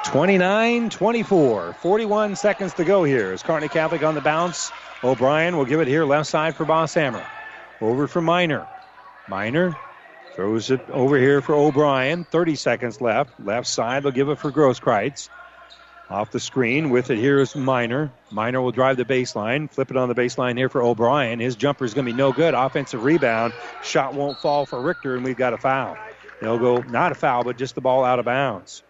29 0.04 0.90
24. 0.90 1.74
41 1.74 2.36
seconds 2.36 2.74
to 2.74 2.84
go 2.84 3.06
here. 3.06 3.32
Is 3.32 3.42
Kearney 3.42 3.70
Catholic 3.70 4.04
on 4.04 4.14
the 4.14 4.20
bounce. 4.22 4.70
O'Brien 5.04 5.56
will 5.56 5.64
give 5.64 5.80
it 5.80 5.88
here 5.88 6.04
left 6.04 6.28
side 6.28 6.56
for 6.56 6.66
Bosshammer. 6.66 7.24
Over 7.80 8.08
for 8.08 8.22
Miner. 8.22 8.68
Miner 9.30 9.78
throws 10.36 10.70
it 10.72 10.82
over 10.90 11.18
here 11.18 11.42
for 11.42 11.56
O'Brien. 11.56 12.26
30 12.26 12.56
seconds 12.56 13.00
left. 13.00 13.40
Left 13.40 13.66
side, 13.66 14.04
they'll 14.04 14.12
give 14.12 14.28
it 14.28 14.38
for 14.38 14.52
Grosskreitz. 14.52 15.30
Off 16.12 16.30
the 16.30 16.42
screen 16.42 16.90
with 16.90 17.10
it 17.10 17.18
here 17.18 17.40
is 17.40 17.56
Miner. 17.56 18.12
Miner 18.32 18.62
will 18.62 18.74
drive 18.74 18.98
the 18.98 19.06
baseline. 19.06 19.72
Flip 19.72 19.92
it 19.92 19.96
on 19.96 20.10
the 20.10 20.16
baseline 20.16 20.58
here 20.58 20.68
for 20.68 20.84
O'Brien. 20.84 21.40
His 21.40 21.56
jumper 21.56 21.86
is 21.86 21.94
going 21.94 22.06
to 22.06 22.12
be 22.12 22.18
no 22.18 22.34
good. 22.34 22.54
Offensive 22.54 23.06
rebound. 23.06 23.54
Shot 23.82 24.14
won't 24.14 24.38
fall 24.38 24.66
for 24.66 24.82
Richter, 24.82 25.16
and 25.16 25.24
we've 25.24 25.38
got 25.38 25.54
a 25.54 25.58
foul. 25.58 25.98
They'll 26.42 26.58
go, 26.58 26.80
not 26.80 27.14
a 27.14 27.16
foul, 27.16 27.46
but 27.46 27.58
just 27.58 27.76
the 27.76 27.82
ball 27.82 28.04
out 28.04 28.20
of 28.20 28.26
bounds. 28.26 28.84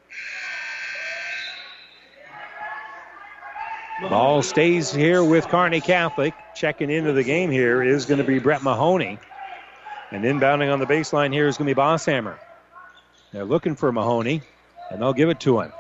Ball 4.02 4.42
stays 4.42 4.92
here 4.92 5.24
with 5.24 5.48
Kearney 5.48 5.80
Catholic. 5.80 6.34
Checking 6.56 6.90
into 6.90 7.14
the 7.14 7.24
game 7.24 7.52
here 7.52 7.84
is 7.84 8.08
going 8.08 8.18
to 8.18 8.24
be 8.24 8.40
Brett 8.40 8.64
Mahoney. 8.64 9.20
And 10.10 10.24
inbounding 10.24 10.74
on 10.74 10.80
the 10.80 10.88
baseline 10.88 11.32
here 11.32 11.48
is 11.48 11.56
going 11.56 11.68
to 11.68 11.76
be 11.76 11.80
Bosshammer. 11.80 12.40
They're 13.32 13.46
looking 13.46 13.76
for 13.76 13.92
Mahoney, 13.92 14.42
and 14.90 15.00
they'll 15.00 15.14
give 15.14 15.30
it 15.30 15.40
to 15.42 15.60
him. 15.60 15.72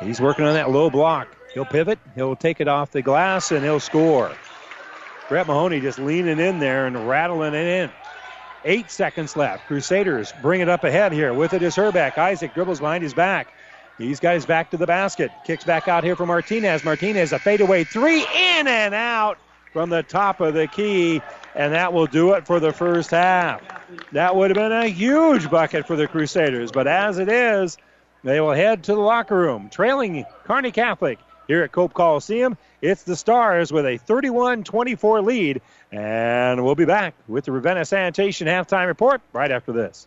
He's 0.00 0.20
working 0.20 0.44
on 0.44 0.54
that 0.54 0.70
low 0.70 0.90
block. 0.90 1.28
He'll 1.54 1.64
pivot, 1.64 1.98
he'll 2.14 2.36
take 2.36 2.60
it 2.60 2.68
off 2.68 2.92
the 2.92 3.02
glass, 3.02 3.50
and 3.50 3.64
he'll 3.64 3.80
score. 3.80 4.30
Brett 5.28 5.46
Mahoney 5.46 5.80
just 5.80 5.98
leaning 5.98 6.38
in 6.38 6.58
there 6.58 6.86
and 6.86 7.08
rattling 7.08 7.54
it 7.54 7.66
in. 7.66 7.90
Eight 8.64 8.90
seconds 8.90 9.36
left. 9.36 9.66
Crusaders 9.66 10.32
bring 10.42 10.60
it 10.60 10.68
up 10.68 10.84
ahead 10.84 11.12
here. 11.12 11.32
With 11.32 11.54
it 11.54 11.62
is 11.62 11.76
Herbeck. 11.76 12.18
Isaac 12.18 12.54
dribbles 12.54 12.80
behind 12.80 13.02
his 13.02 13.14
back. 13.14 13.48
He's 13.96 14.20
got 14.20 14.34
his 14.34 14.46
back 14.46 14.70
to 14.70 14.76
the 14.76 14.86
basket. 14.86 15.30
Kicks 15.44 15.64
back 15.64 15.88
out 15.88 16.04
here 16.04 16.16
for 16.16 16.26
Martinez. 16.26 16.84
Martinez, 16.84 17.32
a 17.32 17.38
fadeaway 17.38 17.84
three, 17.84 18.20
in 18.20 18.66
and 18.66 18.94
out 18.94 19.38
from 19.72 19.90
the 19.90 20.02
top 20.02 20.40
of 20.40 20.54
the 20.54 20.66
key, 20.66 21.22
and 21.54 21.74
that 21.74 21.92
will 21.92 22.06
do 22.06 22.32
it 22.32 22.46
for 22.46 22.60
the 22.60 22.72
first 22.72 23.10
half. 23.10 23.62
That 24.12 24.36
would 24.36 24.50
have 24.50 24.56
been 24.56 24.72
a 24.72 24.88
huge 24.88 25.50
bucket 25.50 25.86
for 25.86 25.96
the 25.96 26.08
Crusaders, 26.08 26.72
but 26.72 26.86
as 26.86 27.18
it 27.18 27.28
is, 27.28 27.76
they 28.22 28.40
will 28.40 28.52
head 28.52 28.84
to 28.84 28.94
the 28.94 29.00
locker 29.00 29.36
room, 29.36 29.70
trailing 29.70 30.24
Kearney 30.44 30.72
Catholic 30.72 31.18
here 31.46 31.62
at 31.62 31.72
Cope 31.72 31.94
Coliseum. 31.94 32.56
It's 32.80 33.02
the 33.02 33.16
Stars 33.16 33.72
with 33.72 33.86
a 33.86 33.96
31 33.96 34.64
24 34.64 35.22
lead, 35.22 35.62
and 35.90 36.64
we'll 36.64 36.74
be 36.74 36.84
back 36.84 37.14
with 37.26 37.44
the 37.44 37.52
Ravenna 37.52 37.84
Sanitation 37.84 38.46
halftime 38.46 38.86
report 38.86 39.20
right 39.32 39.50
after 39.50 39.72
this. 39.72 40.06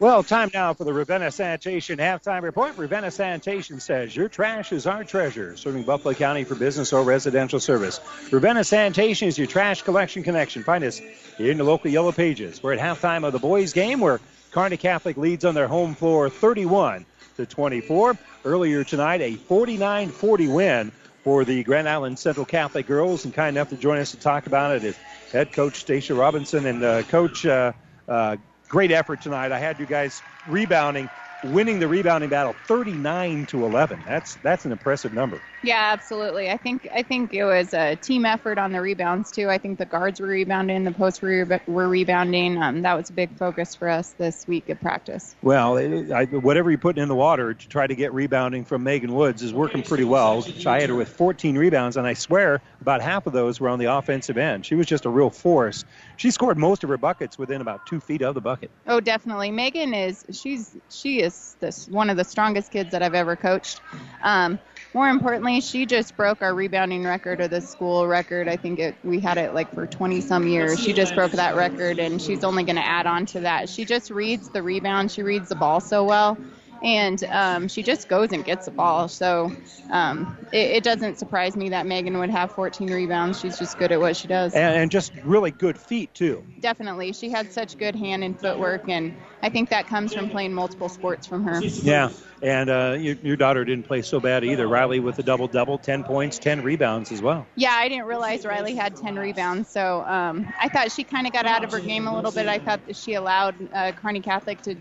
Well, 0.00 0.24
time 0.24 0.50
now 0.52 0.74
for 0.74 0.82
the 0.82 0.92
Ravenna 0.92 1.30
Sanitation 1.30 2.00
halftime 2.00 2.42
report. 2.42 2.76
Ravenna 2.76 3.12
Sanitation 3.12 3.78
says 3.78 4.14
your 4.14 4.28
trash 4.28 4.72
is 4.72 4.88
our 4.88 5.04
treasure, 5.04 5.56
serving 5.56 5.84
Buffalo 5.84 6.14
County 6.14 6.42
for 6.42 6.56
business 6.56 6.92
or 6.92 7.04
residential 7.04 7.60
service. 7.60 8.00
Ravenna 8.32 8.64
Sanitation 8.64 9.28
is 9.28 9.38
your 9.38 9.46
trash 9.46 9.82
collection 9.82 10.24
connection. 10.24 10.64
Find 10.64 10.82
us 10.82 11.00
in 11.38 11.58
the 11.58 11.64
local 11.64 11.92
Yellow 11.92 12.10
Pages. 12.10 12.60
We're 12.60 12.72
at 12.72 12.80
halftime 12.80 13.24
of 13.24 13.32
the 13.32 13.38
boys' 13.38 13.72
game 13.72 14.00
where 14.00 14.20
Kearney 14.50 14.78
Catholic 14.78 15.16
leads 15.16 15.44
on 15.44 15.54
their 15.54 15.68
home 15.68 15.94
floor 15.94 16.28
31 16.28 17.06
to 17.36 17.46
24. 17.46 18.18
Earlier 18.44 18.82
tonight, 18.82 19.20
a 19.20 19.36
49-40 19.36 20.52
win 20.52 20.92
for 21.22 21.44
the 21.44 21.62
Grand 21.62 21.88
Island 21.88 22.18
Central 22.18 22.44
Catholic 22.44 22.88
girls, 22.88 23.24
and 23.24 23.32
kind 23.32 23.56
enough 23.56 23.70
to 23.70 23.76
join 23.76 23.98
us 23.98 24.10
to 24.10 24.16
talk 24.16 24.48
about 24.48 24.74
it 24.74 24.82
is 24.82 24.96
head 25.30 25.52
coach 25.52 25.76
Stacia 25.76 26.16
Robinson 26.16 26.66
and 26.66 26.82
uh, 26.82 27.02
coach. 27.04 27.46
Uh, 27.46 27.72
uh, 28.08 28.36
great 28.74 28.90
effort 28.90 29.20
tonight. 29.20 29.52
I 29.52 29.60
had 29.60 29.78
you 29.78 29.86
guys 29.86 30.20
rebounding, 30.48 31.08
winning 31.44 31.78
the 31.78 31.86
rebounding 31.86 32.28
battle 32.28 32.56
39 32.64 33.46
to 33.46 33.64
11. 33.64 34.02
That's 34.04 34.34
that's 34.42 34.64
an 34.64 34.72
impressive 34.72 35.14
number. 35.14 35.40
Yeah, 35.62 35.92
absolutely. 35.92 36.50
I 36.50 36.56
think 36.56 36.88
I 36.92 37.02
think 37.02 37.32
it 37.32 37.44
was 37.44 37.72
a 37.72 37.94
team 37.94 38.26
effort 38.26 38.58
on 38.58 38.72
the 38.72 38.80
rebounds 38.80 39.30
too. 39.30 39.48
I 39.48 39.58
think 39.58 39.78
the 39.78 39.86
guards 39.86 40.20
were 40.20 40.26
rebounding, 40.26 40.82
the 40.82 40.90
posts 40.90 41.22
were, 41.22 41.60
were 41.66 41.88
rebounding. 41.88 42.60
Um, 42.60 42.82
that 42.82 42.94
was 42.94 43.10
a 43.10 43.12
big 43.12 43.38
focus 43.38 43.76
for 43.76 43.88
us 43.88 44.10
this 44.18 44.46
week 44.46 44.68
of 44.68 44.80
practice. 44.80 45.36
Well, 45.40 45.76
it, 45.76 46.10
I, 46.10 46.24
whatever 46.24 46.70
you 46.70 46.76
put 46.76 46.98
in 46.98 47.08
the 47.08 47.14
water 47.14 47.54
to 47.54 47.68
try 47.68 47.86
to 47.86 47.94
get 47.94 48.12
rebounding 48.12 48.64
from 48.64 48.82
Megan 48.82 49.14
Woods 49.14 49.42
is 49.42 49.54
working 49.54 49.82
pretty 49.82 50.04
well. 50.04 50.44
I 50.66 50.80
had 50.80 50.90
her 50.90 50.96
with 50.96 51.08
14 51.08 51.56
rebounds, 51.56 51.96
and 51.96 52.06
I 52.06 52.12
swear 52.12 52.60
about 52.80 53.00
half 53.00 53.26
of 53.26 53.32
those 53.32 53.58
were 53.60 53.68
on 53.68 53.78
the 53.78 53.86
offensive 53.86 54.36
end. 54.36 54.66
She 54.66 54.74
was 54.74 54.86
just 54.86 55.06
a 55.06 55.10
real 55.10 55.30
force. 55.30 55.84
She 56.16 56.30
scored 56.30 56.58
most 56.58 56.84
of 56.84 56.90
her 56.90 56.96
buckets 56.96 57.38
within 57.38 57.60
about 57.60 57.84
two 57.86 58.00
feet 58.00 58.22
of 58.22 58.34
the 58.34 58.40
bucket. 58.40 58.70
Oh, 58.86 59.00
definitely. 59.00 59.50
Megan 59.50 59.94
is 59.94 60.24
she's 60.32 60.76
she 60.90 61.20
is 61.20 61.56
this 61.60 61.88
one 61.88 62.10
of 62.10 62.16
the 62.16 62.24
strongest 62.24 62.70
kids 62.70 62.92
that 62.92 63.02
I've 63.02 63.14
ever 63.14 63.36
coached. 63.36 63.80
Um, 64.22 64.58
more 64.94 65.08
importantly, 65.08 65.60
she 65.60 65.86
just 65.86 66.16
broke 66.16 66.40
our 66.40 66.54
rebounding 66.54 67.02
record 67.02 67.40
or 67.40 67.48
the 67.48 67.60
school 67.60 68.06
record. 68.06 68.48
I 68.48 68.56
think 68.56 68.78
it, 68.78 68.94
we 69.02 69.18
had 69.18 69.38
it 69.38 69.52
like 69.52 69.74
for 69.74 69.86
20 69.86 70.20
some 70.20 70.46
years. 70.46 70.78
She 70.78 70.92
just 70.92 71.16
broke 71.16 71.32
that 71.32 71.56
record, 71.56 71.98
and 71.98 72.22
she's 72.22 72.44
only 72.44 72.62
going 72.62 72.76
to 72.76 72.86
add 72.86 73.06
on 73.06 73.26
to 73.26 73.40
that. 73.40 73.68
She 73.68 73.84
just 73.84 74.12
reads 74.12 74.50
the 74.50 74.62
rebound. 74.62 75.10
She 75.10 75.22
reads 75.24 75.48
the 75.48 75.56
ball 75.56 75.80
so 75.80 76.04
well 76.04 76.38
and 76.84 77.24
um, 77.24 77.66
she 77.66 77.82
just 77.82 78.08
goes 78.08 78.30
and 78.32 78.44
gets 78.44 78.66
the 78.66 78.70
ball. 78.70 79.08
So 79.08 79.50
um, 79.90 80.36
it, 80.52 80.70
it, 80.76 80.84
doesn't 80.84 81.18
surprise 81.18 81.56
me 81.56 81.70
that 81.70 81.86
Megan 81.86 82.18
would 82.18 82.28
have 82.28 82.52
14 82.52 82.92
rebounds. 82.92 83.40
She's 83.40 83.58
just 83.58 83.78
good 83.78 83.90
at 83.90 83.98
what 83.98 84.16
she 84.16 84.28
does. 84.28 84.52
And, 84.52 84.76
and, 84.76 84.90
just 84.90 85.12
really 85.24 85.50
good 85.50 85.78
feet, 85.78 86.12
too. 86.12 86.44
Definitely. 86.60 87.14
She 87.14 87.30
had 87.30 87.52
such 87.52 87.78
good 87.78 87.96
hand 87.96 88.22
and 88.22 88.38
footwork, 88.38 88.86
and 88.88 89.16
I 89.42 89.48
think 89.48 89.70
that 89.70 89.86
comes 89.86 90.12
from 90.12 90.28
playing 90.28 90.52
multiple 90.52 90.90
sports 90.90 91.26
from 91.26 91.44
her. 91.44 91.58
Yeah. 91.62 92.10
And 92.42 92.68
uh, 92.68 92.96
your, 92.98 93.16
your, 93.22 93.36
daughter 93.36 93.64
didn't 93.64 93.86
play 93.86 94.02
so 94.02 94.20
bad 94.20 94.44
either. 94.44 94.68
Riley 94.68 95.00
with 95.00 95.18
a 95.18 95.22
double 95.22 95.48
double, 95.48 95.78
10 95.78 96.04
points, 96.04 96.38
10 96.38 96.62
rebounds 96.62 97.10
as 97.10 97.22
well. 97.22 97.46
Yeah, 97.54 97.72
I 97.72 97.88
didn't 97.88 98.04
realize 98.04 98.44
Riley 98.44 98.74
had 98.74 98.96
10 98.96 99.16
rebounds. 99.16 99.70
So 99.70 100.02
um, 100.02 100.52
I 100.60 100.68
thought 100.68 100.92
she 100.92 101.04
kind 101.04 101.26
of 101.26 101.32
got 101.32 101.46
out 101.46 101.64
of 101.64 101.72
her 101.72 101.80
game 101.80 102.06
a 102.06 102.14
little 102.14 102.30
bit. 102.30 102.46
I 102.46 102.58
thought 102.58 102.84
that 102.86 102.96
she 102.96 103.14
allowed 103.14 103.54
uh, 103.72 103.92
Kearney 103.92 104.20
Catholic 104.20 104.60
to 104.62 104.76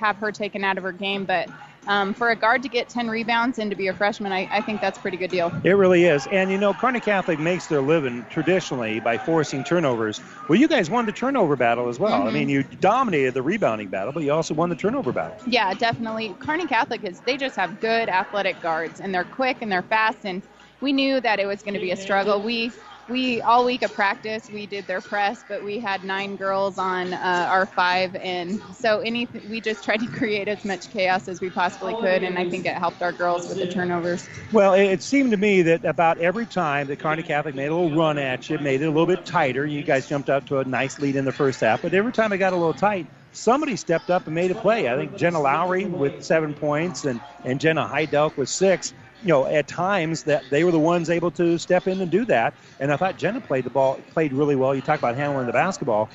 have 0.00 0.16
her 0.16 0.32
taken 0.32 0.64
out 0.64 0.78
of 0.78 0.84
her 0.84 0.92
game, 0.92 1.24
but 1.24 1.48
um, 1.86 2.12
for 2.12 2.30
a 2.30 2.36
guard 2.36 2.62
to 2.62 2.68
get 2.68 2.88
10 2.88 3.08
rebounds 3.08 3.58
and 3.58 3.70
to 3.70 3.76
be 3.76 3.86
a 3.86 3.94
freshman, 3.94 4.32
I, 4.32 4.48
I, 4.50 4.60
think 4.60 4.80
that's 4.80 4.98
a 4.98 5.00
pretty 5.00 5.16
good 5.16 5.30
deal. 5.30 5.50
It 5.64 5.72
really 5.72 6.04
is. 6.04 6.26
And, 6.30 6.50
you 6.50 6.58
know, 6.58 6.74
Kearney 6.74 7.00
Catholic 7.00 7.38
makes 7.38 7.68
their 7.68 7.80
living 7.80 8.24
traditionally 8.28 9.00
by 9.00 9.16
forcing 9.16 9.64
turnovers. 9.64 10.20
Well, 10.48 10.58
you 10.58 10.68
guys 10.68 10.90
won 10.90 11.06
the 11.06 11.12
turnover 11.12 11.56
battle 11.56 11.88
as 11.88 11.98
well. 11.98 12.18
Mm-hmm. 12.18 12.28
I 12.28 12.30
mean, 12.32 12.48
you 12.48 12.62
dominated 12.62 13.32
the 13.32 13.42
rebounding 13.42 13.88
battle, 13.88 14.12
but 14.12 14.22
you 14.22 14.32
also 14.32 14.52
won 14.52 14.68
the 14.68 14.76
turnover 14.76 15.12
battle. 15.12 15.38
Yeah, 15.46 15.72
definitely. 15.72 16.34
Kearney 16.38 16.66
Catholic 16.66 17.02
is, 17.02 17.20
they 17.20 17.36
just 17.36 17.56
have 17.56 17.80
good 17.80 18.08
athletic 18.08 18.60
guards, 18.60 19.00
and 19.00 19.14
they're 19.14 19.24
quick 19.24 19.58
and 19.62 19.72
they're 19.72 19.82
fast, 19.82 20.18
and 20.24 20.42
we 20.80 20.92
knew 20.92 21.20
that 21.20 21.40
it 21.40 21.46
was 21.46 21.62
going 21.62 21.74
to 21.74 21.80
be 21.80 21.92
a 21.92 21.96
struggle. 21.96 22.42
We 22.42 22.72
we 23.10 23.42
all 23.42 23.64
week 23.64 23.82
of 23.82 23.92
practice 23.92 24.48
we 24.50 24.66
did 24.66 24.86
their 24.86 25.00
press, 25.00 25.44
but 25.48 25.62
we 25.64 25.78
had 25.78 26.04
nine 26.04 26.36
girls 26.36 26.78
on 26.78 27.12
uh, 27.12 27.48
our 27.50 27.66
five, 27.66 28.14
and 28.16 28.62
so 28.74 29.00
any 29.00 29.26
we 29.50 29.60
just 29.60 29.84
tried 29.84 30.00
to 30.00 30.06
create 30.06 30.48
as 30.48 30.64
much 30.64 30.88
chaos 30.90 31.28
as 31.28 31.40
we 31.40 31.50
possibly 31.50 31.94
could, 31.94 32.22
and 32.22 32.38
I 32.38 32.48
think 32.48 32.66
it 32.66 32.74
helped 32.74 33.02
our 33.02 33.12
girls 33.12 33.48
with 33.48 33.58
the 33.58 33.66
turnovers. 33.66 34.28
Well, 34.52 34.74
it 34.74 35.02
seemed 35.02 35.32
to 35.32 35.36
me 35.36 35.62
that 35.62 35.84
about 35.84 36.18
every 36.18 36.46
time 36.46 36.86
that 36.86 37.00
Kearney 37.00 37.22
Catholic 37.22 37.54
made 37.54 37.66
a 37.66 37.74
little 37.74 37.96
run 37.96 38.16
at 38.18 38.48
you, 38.48 38.58
made 38.58 38.80
it 38.80 38.86
a 38.86 38.90
little 38.90 39.06
bit 39.06 39.26
tighter. 39.26 39.66
You 39.66 39.82
guys 39.82 40.06
jumped 40.06 40.30
out 40.30 40.46
to 40.46 40.58
a 40.58 40.64
nice 40.64 40.98
lead 41.00 41.16
in 41.16 41.24
the 41.24 41.32
first 41.32 41.60
half, 41.60 41.82
but 41.82 41.92
every 41.92 42.12
time 42.12 42.32
it 42.32 42.38
got 42.38 42.52
a 42.52 42.56
little 42.56 42.72
tight, 42.72 43.06
somebody 43.32 43.76
stepped 43.76 44.10
up 44.10 44.26
and 44.26 44.34
made 44.34 44.50
a 44.50 44.54
play. 44.54 44.88
I 44.88 44.96
think 44.96 45.16
Jenna 45.16 45.40
Lowry 45.40 45.84
with 45.84 46.22
seven 46.22 46.54
points 46.54 47.04
and, 47.04 47.20
and 47.44 47.60
Jenna 47.60 47.86
Heidelk 47.86 48.36
with 48.36 48.48
six 48.48 48.92
you 49.22 49.28
know, 49.28 49.46
at 49.46 49.68
times 49.68 50.24
that 50.24 50.48
they 50.50 50.64
were 50.64 50.72
the 50.72 50.78
ones 50.78 51.10
able 51.10 51.30
to 51.32 51.58
step 51.58 51.86
in 51.86 52.00
and 52.00 52.10
do 52.10 52.24
that. 52.26 52.54
And 52.78 52.92
I 52.92 52.96
thought 52.96 53.16
Jenna 53.18 53.40
played 53.40 53.64
the 53.64 53.70
ball, 53.70 54.00
played 54.12 54.32
really 54.32 54.56
well. 54.56 54.74
You 54.74 54.80
talk 54.80 54.98
about 54.98 55.16
handling 55.16 55.46
the 55.46 55.52
basketball. 55.52 56.10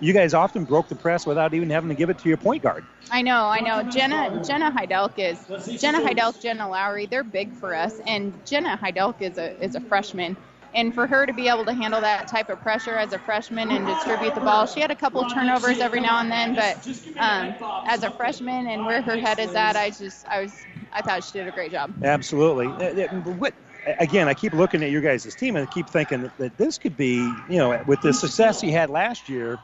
You 0.00 0.12
guys 0.12 0.34
often 0.34 0.64
broke 0.64 0.88
the 0.88 0.96
press 0.96 1.26
without 1.26 1.54
even 1.54 1.70
having 1.70 1.88
to 1.88 1.94
give 1.94 2.10
it 2.10 2.18
to 2.18 2.28
your 2.28 2.36
point 2.36 2.62
guard. 2.62 2.84
I 3.10 3.22
know, 3.22 3.46
I 3.46 3.60
know. 3.60 3.88
Jenna 3.90 4.42
Jenna 4.44 4.72
Heidelk 4.72 5.12
is 5.16 5.80
Jenna 5.80 6.00
Heidelk, 6.00 6.40
Jenna 6.42 6.68
Lowry. 6.68 7.06
They're 7.06 7.22
big 7.22 7.54
for 7.54 7.74
us, 7.74 8.00
and 8.06 8.34
Jenna 8.44 8.76
Heidelk 8.82 9.22
is 9.22 9.38
a 9.38 9.62
is 9.62 9.76
a 9.76 9.80
freshman. 9.80 10.36
And 10.74 10.94
for 10.94 11.06
her 11.06 11.26
to 11.26 11.32
be 11.32 11.48
able 11.48 11.64
to 11.66 11.74
handle 11.74 12.00
that 12.00 12.28
type 12.28 12.48
of 12.48 12.60
pressure 12.60 12.96
as 12.96 13.12
a 13.12 13.18
freshman 13.18 13.70
and 13.70 13.86
distribute 13.86 14.34
the 14.34 14.40
ball, 14.40 14.66
she 14.66 14.80
had 14.80 14.90
a 14.90 14.94
couple 14.94 15.22
turnovers 15.28 15.80
every 15.80 16.00
now 16.00 16.20
and 16.20 16.30
then, 16.30 16.54
but 16.54 16.76
um, 17.18 17.54
as 17.86 18.02
a 18.02 18.10
freshman 18.10 18.66
and 18.66 18.86
where 18.86 19.02
her 19.02 19.16
head 19.16 19.38
is 19.38 19.54
at, 19.54 19.76
I 19.76 19.90
just 19.90 20.26
I 20.26 20.40
was 20.40 20.64
I 20.92 21.02
thought 21.02 21.24
she 21.24 21.32
did 21.32 21.48
a 21.48 21.50
great 21.50 21.72
job. 21.72 21.92
Absolutely. 22.02 22.66
Uh, 22.66 23.04
uh, 23.04 23.08
what, 23.32 23.54
again, 23.98 24.28
I 24.28 24.34
keep 24.34 24.52
looking 24.54 24.82
at 24.82 24.90
your 24.90 25.02
guys' 25.02 25.34
team 25.34 25.56
and 25.56 25.68
I 25.68 25.72
keep 25.72 25.88
thinking 25.88 26.22
that, 26.22 26.36
that 26.38 26.56
this 26.56 26.78
could 26.78 26.96
be, 26.96 27.16
you 27.48 27.58
know, 27.58 27.82
with 27.86 28.00
the 28.00 28.12
success 28.12 28.60
he 28.60 28.70
had 28.70 28.90
last 28.90 29.28
year, 29.28 29.58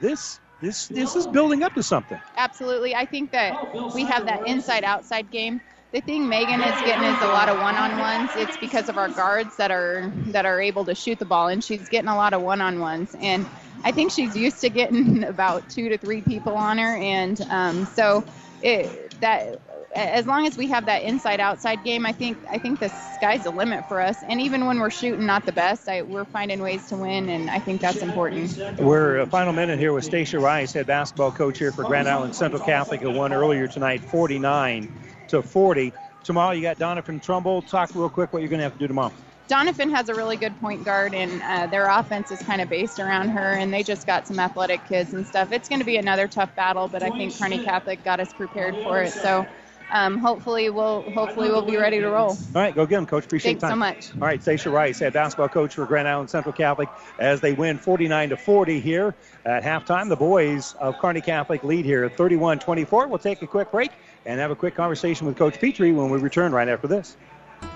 this 0.00 0.40
this 0.60 0.88
this 0.88 1.16
is 1.16 1.26
building 1.26 1.62
up 1.62 1.74
to 1.74 1.82
something. 1.82 2.20
Absolutely. 2.36 2.94
I 2.94 3.06
think 3.06 3.30
that 3.32 3.94
we 3.94 4.04
have 4.04 4.26
that 4.26 4.46
inside 4.46 4.84
outside 4.84 5.30
game. 5.30 5.60
The 5.92 6.00
thing 6.00 6.28
Megan 6.28 6.60
is 6.60 6.80
getting 6.82 7.02
is 7.02 7.20
a 7.20 7.26
lot 7.26 7.48
of 7.48 7.58
one-on-ones. 7.58 8.30
It's 8.36 8.56
because 8.58 8.88
of 8.88 8.96
our 8.96 9.08
guards 9.08 9.56
that 9.56 9.72
are 9.72 10.12
that 10.26 10.46
are 10.46 10.60
able 10.60 10.84
to 10.84 10.94
shoot 10.94 11.18
the 11.18 11.24
ball, 11.24 11.48
and 11.48 11.64
she's 11.64 11.88
getting 11.88 12.08
a 12.08 12.14
lot 12.14 12.32
of 12.32 12.42
one-on-ones. 12.42 13.16
And 13.20 13.44
I 13.82 13.90
think 13.90 14.12
she's 14.12 14.36
used 14.36 14.60
to 14.60 14.68
getting 14.68 15.24
about 15.34 15.68
two 15.68 15.88
to 15.88 15.98
three 15.98 16.20
people 16.20 16.54
on 16.54 16.78
her, 16.78 16.96
and 16.96 17.40
um, 17.50 17.86
so 17.86 18.22
it, 18.62 19.20
that 19.20 19.60
as 19.92 20.28
long 20.28 20.46
as 20.46 20.56
we 20.56 20.68
have 20.68 20.86
that 20.86 21.02
inside 21.02 21.40
outside 21.40 21.82
game, 21.82 22.06
I 22.06 22.12
think 22.12 22.38
I 22.48 22.58
think 22.58 22.78
the 22.78 22.88
sky's 23.16 23.42
the 23.42 23.50
limit 23.50 23.88
for 23.88 24.00
us. 24.00 24.22
And 24.22 24.40
even 24.40 24.66
when 24.66 24.78
we're 24.78 24.90
shooting 24.90 25.26
not 25.26 25.44
the 25.44 25.50
best, 25.50 25.88
I, 25.88 26.02
we're 26.02 26.24
finding 26.24 26.62
ways 26.62 26.86
to 26.90 26.96
win, 26.96 27.28
and 27.28 27.50
I 27.50 27.58
think 27.58 27.80
that's 27.80 28.00
important. 28.00 28.56
We're 28.78 29.18
a 29.18 29.26
final 29.26 29.52
minute 29.52 29.80
here 29.80 29.92
with 29.92 30.04
Stacia 30.04 30.38
Rice, 30.38 30.72
head 30.72 30.86
basketball 30.86 31.32
coach 31.32 31.58
here 31.58 31.72
for 31.72 31.82
Grand 31.82 32.08
Island 32.08 32.36
Central 32.36 32.62
Catholic, 32.62 33.00
who 33.00 33.10
won 33.10 33.32
earlier 33.32 33.66
tonight, 33.66 34.02
49 34.02 34.92
to 35.30 35.42
40. 35.42 35.92
Tomorrow 36.24 36.52
you 36.52 36.62
got 36.62 36.78
Doniphan 36.78 37.22
Trumbull. 37.22 37.62
Talk 37.62 37.90
real 37.94 38.08
quick 38.08 38.32
what 38.32 38.40
you're 38.42 38.48
going 38.48 38.58
to 38.58 38.64
have 38.64 38.74
to 38.74 38.78
do 38.78 38.86
tomorrow. 38.86 39.12
Doniphan 39.48 39.90
has 39.90 40.08
a 40.08 40.14
really 40.14 40.36
good 40.36 40.58
point 40.60 40.84
guard, 40.84 41.12
and 41.12 41.42
uh, 41.42 41.66
their 41.66 41.88
offense 41.88 42.30
is 42.30 42.40
kind 42.42 42.60
of 42.60 42.68
based 42.68 43.00
around 43.00 43.30
her, 43.30 43.54
and 43.54 43.74
they 43.74 43.82
just 43.82 44.06
got 44.06 44.28
some 44.28 44.38
athletic 44.38 44.86
kids 44.86 45.12
and 45.12 45.26
stuff. 45.26 45.50
It's 45.50 45.68
going 45.68 45.80
to 45.80 45.84
be 45.84 45.96
another 45.96 46.28
tough 46.28 46.54
battle, 46.54 46.86
but 46.86 47.02
I 47.02 47.10
think 47.10 47.36
Kearney 47.36 47.64
Catholic 47.64 48.04
got 48.04 48.20
us 48.20 48.32
prepared 48.32 48.76
for 48.76 49.02
it. 49.02 49.10
So 49.10 49.44
um, 49.90 50.18
hopefully 50.18 50.70
we'll 50.70 51.02
hopefully 51.10 51.48
we'll 51.48 51.62
be 51.62 51.76
ready 51.76 51.98
to 51.98 52.08
roll. 52.08 52.30
All 52.30 52.36
right, 52.54 52.74
go 52.74 52.86
get 52.86 52.96
them, 52.96 53.06
Coach. 53.06 53.24
Appreciate 53.24 53.60
Thanks 53.60 53.62
time. 53.62 53.72
so 53.72 53.76
much. 53.76 54.12
All 54.14 54.28
right, 54.28 54.40
Stacia 54.40 54.70
Rice, 54.70 55.00
head 55.00 55.12
basketball 55.12 55.48
coach 55.48 55.74
for 55.74 55.84
Grand 55.84 56.06
Island 56.06 56.30
Central 56.30 56.52
Catholic, 56.52 56.88
as 57.18 57.40
they 57.40 57.52
win 57.52 57.78
49 57.78 58.30
to 58.30 58.36
40 58.36 58.80
here 58.80 59.16
at 59.44 59.64
halftime. 59.64 60.08
The 60.08 60.16
boys 60.16 60.74
of 60.74 60.98
Kearney 60.98 61.20
Catholic 61.20 61.64
lead 61.64 61.84
here 61.84 62.08
31-24. 62.08 63.08
We'll 63.08 63.18
take 63.18 63.42
a 63.42 63.48
quick 63.48 63.72
break 63.72 63.90
and 64.26 64.40
have 64.40 64.50
a 64.50 64.56
quick 64.56 64.74
conversation 64.74 65.26
with 65.26 65.36
Coach 65.36 65.58
Petrie 65.60 65.92
when 65.92 66.10
we 66.10 66.18
return 66.18 66.52
right 66.52 66.68
after 66.68 66.86
this. 66.86 67.16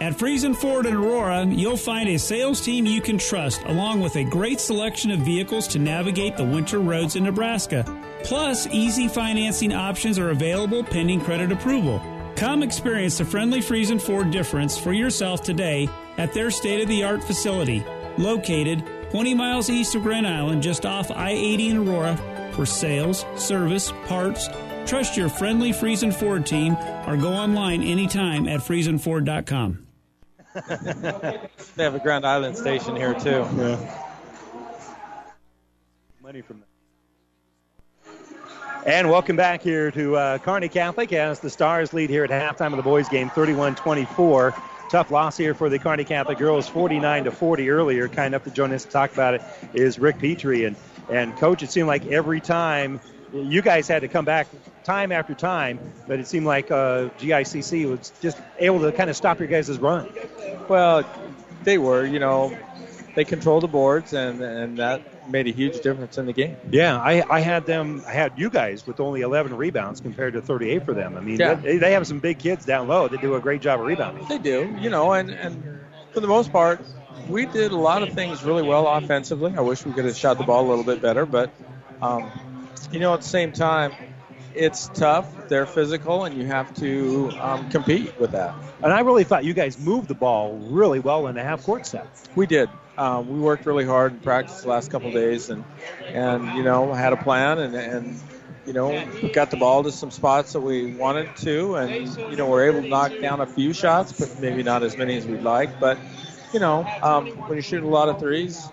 At 0.00 0.14
Friesen 0.14 0.56
Ford 0.56 0.86
in 0.86 0.94
Aurora, 0.94 1.44
you'll 1.46 1.76
find 1.76 2.08
a 2.08 2.18
sales 2.18 2.60
team 2.60 2.86
you 2.86 3.00
can 3.00 3.18
trust, 3.18 3.62
along 3.64 4.00
with 4.00 4.16
a 4.16 4.24
great 4.24 4.58
selection 4.58 5.10
of 5.10 5.20
vehicles 5.20 5.68
to 5.68 5.78
navigate 5.78 6.36
the 6.36 6.44
winter 6.44 6.78
roads 6.78 7.16
in 7.16 7.24
Nebraska. 7.24 7.84
Plus, 8.24 8.66
easy 8.68 9.08
financing 9.08 9.72
options 9.72 10.18
are 10.18 10.30
available 10.30 10.82
pending 10.82 11.20
credit 11.20 11.52
approval. 11.52 12.02
Come 12.34 12.62
experience 12.62 13.18
the 13.18 13.24
friendly 13.24 13.60
Friesen 13.60 14.00
Ford 14.00 14.30
difference 14.30 14.76
for 14.76 14.92
yourself 14.92 15.42
today 15.42 15.88
at 16.18 16.32
their 16.32 16.50
state 16.50 16.82
of 16.82 16.88
the 16.88 17.04
art 17.04 17.22
facility, 17.22 17.84
located 18.18 18.84
20 19.10 19.34
miles 19.34 19.70
east 19.70 19.94
of 19.94 20.02
Grand 20.02 20.26
Island, 20.26 20.62
just 20.62 20.84
off 20.84 21.10
I 21.10 21.30
80 21.30 21.68
in 21.68 21.76
Aurora. 21.88 22.16
For 22.54 22.66
sales, 22.66 23.24
service, 23.36 23.92
parts, 24.06 24.48
trust 24.86 25.16
your 25.16 25.28
friendly 25.28 25.70
Friesen 25.70 26.12
Ford 26.12 26.46
team 26.46 26.76
or 27.06 27.16
go 27.16 27.32
online 27.32 27.82
anytime 27.82 28.48
at 28.48 28.60
FriesenFord.com. 28.60 29.86
they 31.74 31.84
have 31.84 31.94
a 31.94 31.98
Grand 31.98 32.24
Island 32.24 32.56
station 32.56 32.94
here 32.94 33.14
too. 33.14 33.46
Yeah. 33.56 34.00
Money 36.22 36.42
from 36.42 36.60
that. 36.60 36.68
And 38.86 39.08
welcome 39.08 39.34
back 39.34 39.62
here 39.62 39.90
to 39.92 40.16
uh, 40.16 40.38
Kearney 40.38 40.68
Catholic 40.68 41.12
as 41.14 41.40
the 41.40 41.48
Stars 41.48 41.94
lead 41.94 42.10
here 42.10 42.24
at 42.24 42.30
halftime 42.30 42.72
of 42.72 42.76
the 42.76 42.82
boys' 42.82 43.08
game, 43.08 43.30
31-24. 43.30 44.60
Tough 44.90 45.10
loss 45.10 45.38
here 45.38 45.54
for 45.54 45.70
the 45.70 45.78
Kearney 45.78 46.04
Catholic 46.04 46.36
girls, 46.36 46.68
49 46.68 47.24
to 47.24 47.30
40 47.30 47.70
earlier. 47.70 48.08
Kind 48.08 48.34
enough 48.34 48.44
to 48.44 48.50
join 48.50 48.72
us 48.72 48.84
to 48.84 48.90
talk 48.90 49.12
about 49.12 49.34
it 49.34 49.42
is 49.72 49.98
Rick 49.98 50.18
Petrie 50.18 50.66
and 50.66 50.76
and 51.10 51.36
coach. 51.36 51.62
It 51.62 51.70
seemed 51.70 51.88
like 51.88 52.06
every 52.06 52.40
time 52.40 53.00
you 53.34 53.62
guys 53.62 53.88
had 53.88 54.00
to 54.00 54.08
come 54.08 54.24
back 54.24 54.46
time 54.84 55.12
after 55.12 55.34
time, 55.34 55.78
but 56.06 56.20
it 56.20 56.26
seemed 56.26 56.46
like 56.46 56.70
uh, 56.70 57.08
GICC 57.18 57.88
was 57.90 58.12
just 58.20 58.38
able 58.58 58.80
to 58.80 58.92
kind 58.92 59.10
of 59.10 59.16
stop 59.16 59.38
your 59.38 59.48
guys' 59.48 59.78
run. 59.78 60.08
Well, 60.68 61.04
they 61.64 61.78
were, 61.78 62.04
you 62.04 62.18
know, 62.18 62.56
they 63.14 63.24
controlled 63.24 63.62
the 63.62 63.68
boards, 63.68 64.12
and 64.12 64.40
and 64.40 64.78
that 64.78 65.02
made 65.30 65.46
a 65.46 65.50
huge 65.52 65.80
difference 65.80 66.18
in 66.18 66.26
the 66.26 66.32
game. 66.32 66.56
Yeah, 66.70 66.98
I, 66.98 67.24
I 67.30 67.40
had 67.40 67.64
them, 67.64 68.02
I 68.06 68.12
had 68.12 68.32
you 68.36 68.50
guys 68.50 68.86
with 68.86 69.00
only 69.00 69.22
11 69.22 69.56
rebounds 69.56 70.00
compared 70.00 70.34
to 70.34 70.42
38 70.42 70.84
for 70.84 70.92
them. 70.92 71.16
I 71.16 71.20
mean, 71.20 71.38
Yeah. 71.40 71.54
they, 71.54 71.78
they 71.78 71.92
have 71.92 72.06
some 72.06 72.18
big 72.18 72.38
kids 72.38 72.64
down 72.66 72.88
low 72.88 73.08
that 73.08 73.20
do 73.22 73.34
a 73.34 73.40
great 73.40 73.62
job 73.62 73.80
of 73.80 73.86
rebounding. 73.86 74.26
They 74.26 74.38
do, 74.38 74.76
you 74.80 74.90
know, 74.90 75.12
and 75.12 75.30
and 75.30 75.62
for 76.12 76.20
the 76.20 76.28
most 76.28 76.52
part, 76.52 76.80
we 77.28 77.46
did 77.46 77.72
a 77.72 77.76
lot 77.76 78.02
of 78.02 78.12
things 78.12 78.44
really 78.44 78.62
well 78.62 78.86
offensively. 78.86 79.54
I 79.56 79.60
wish 79.60 79.84
we 79.86 79.92
could 79.92 80.04
have 80.04 80.16
shot 80.16 80.36
the 80.38 80.44
ball 80.44 80.66
a 80.66 80.68
little 80.68 80.84
bit 80.84 81.00
better, 81.00 81.24
but 81.24 81.50
um, 82.02 82.30
you 82.92 83.00
know, 83.00 83.14
at 83.14 83.20
the 83.22 83.28
same 83.28 83.52
time, 83.52 83.92
it's 84.54 84.88
tough. 84.88 85.48
They're 85.48 85.66
physical, 85.66 86.24
and 86.24 86.36
you 86.36 86.46
have 86.46 86.72
to 86.74 87.32
um, 87.40 87.68
compete 87.70 88.18
with 88.18 88.32
that. 88.32 88.54
And 88.82 88.92
I 88.92 89.00
really 89.00 89.24
thought 89.24 89.44
you 89.44 89.54
guys 89.54 89.78
moved 89.78 90.08
the 90.08 90.14
ball 90.14 90.58
really 90.58 91.00
well 91.00 91.26
in 91.26 91.34
the 91.34 91.42
half 91.42 91.62
court 91.62 91.86
set. 91.86 92.08
We 92.34 92.46
did. 92.46 92.70
Um, 92.96 93.28
we 93.28 93.38
worked 93.40 93.66
really 93.66 93.84
hard 93.84 94.12
in 94.12 94.20
practice 94.20 94.62
the 94.62 94.68
last 94.68 94.90
couple 94.90 95.08
of 95.08 95.14
days, 95.14 95.50
and 95.50 95.64
and 96.12 96.52
you 96.52 96.62
know 96.62 96.92
had 96.92 97.12
a 97.12 97.16
plan, 97.16 97.58
and 97.58 97.74
and 97.74 98.22
you 98.64 98.72
know 98.72 99.10
got 99.32 99.50
the 99.50 99.56
ball 99.56 99.82
to 99.84 99.92
some 99.92 100.10
spots 100.10 100.52
that 100.52 100.60
we 100.60 100.86
wanted 100.86 101.34
to, 101.36 101.76
and 101.76 102.06
you 102.28 102.36
know 102.36 102.46
we're 102.46 102.66
able 102.66 102.82
to 102.82 102.88
knock 102.88 103.18
down 103.20 103.40
a 103.40 103.46
few 103.46 103.72
shots, 103.72 104.12
but 104.12 104.38
maybe 104.38 104.62
not 104.62 104.82
as 104.82 104.96
many 104.96 105.16
as 105.16 105.26
we'd 105.26 105.42
like. 105.42 105.78
But 105.78 106.00
you 106.52 106.60
know 106.60 106.92
um, 107.02 107.46
when 107.46 107.56
you 107.56 107.62
shoot 107.62 107.82
a 107.82 107.88
lot 107.88 108.08
of 108.08 108.18
threes, 108.18 108.70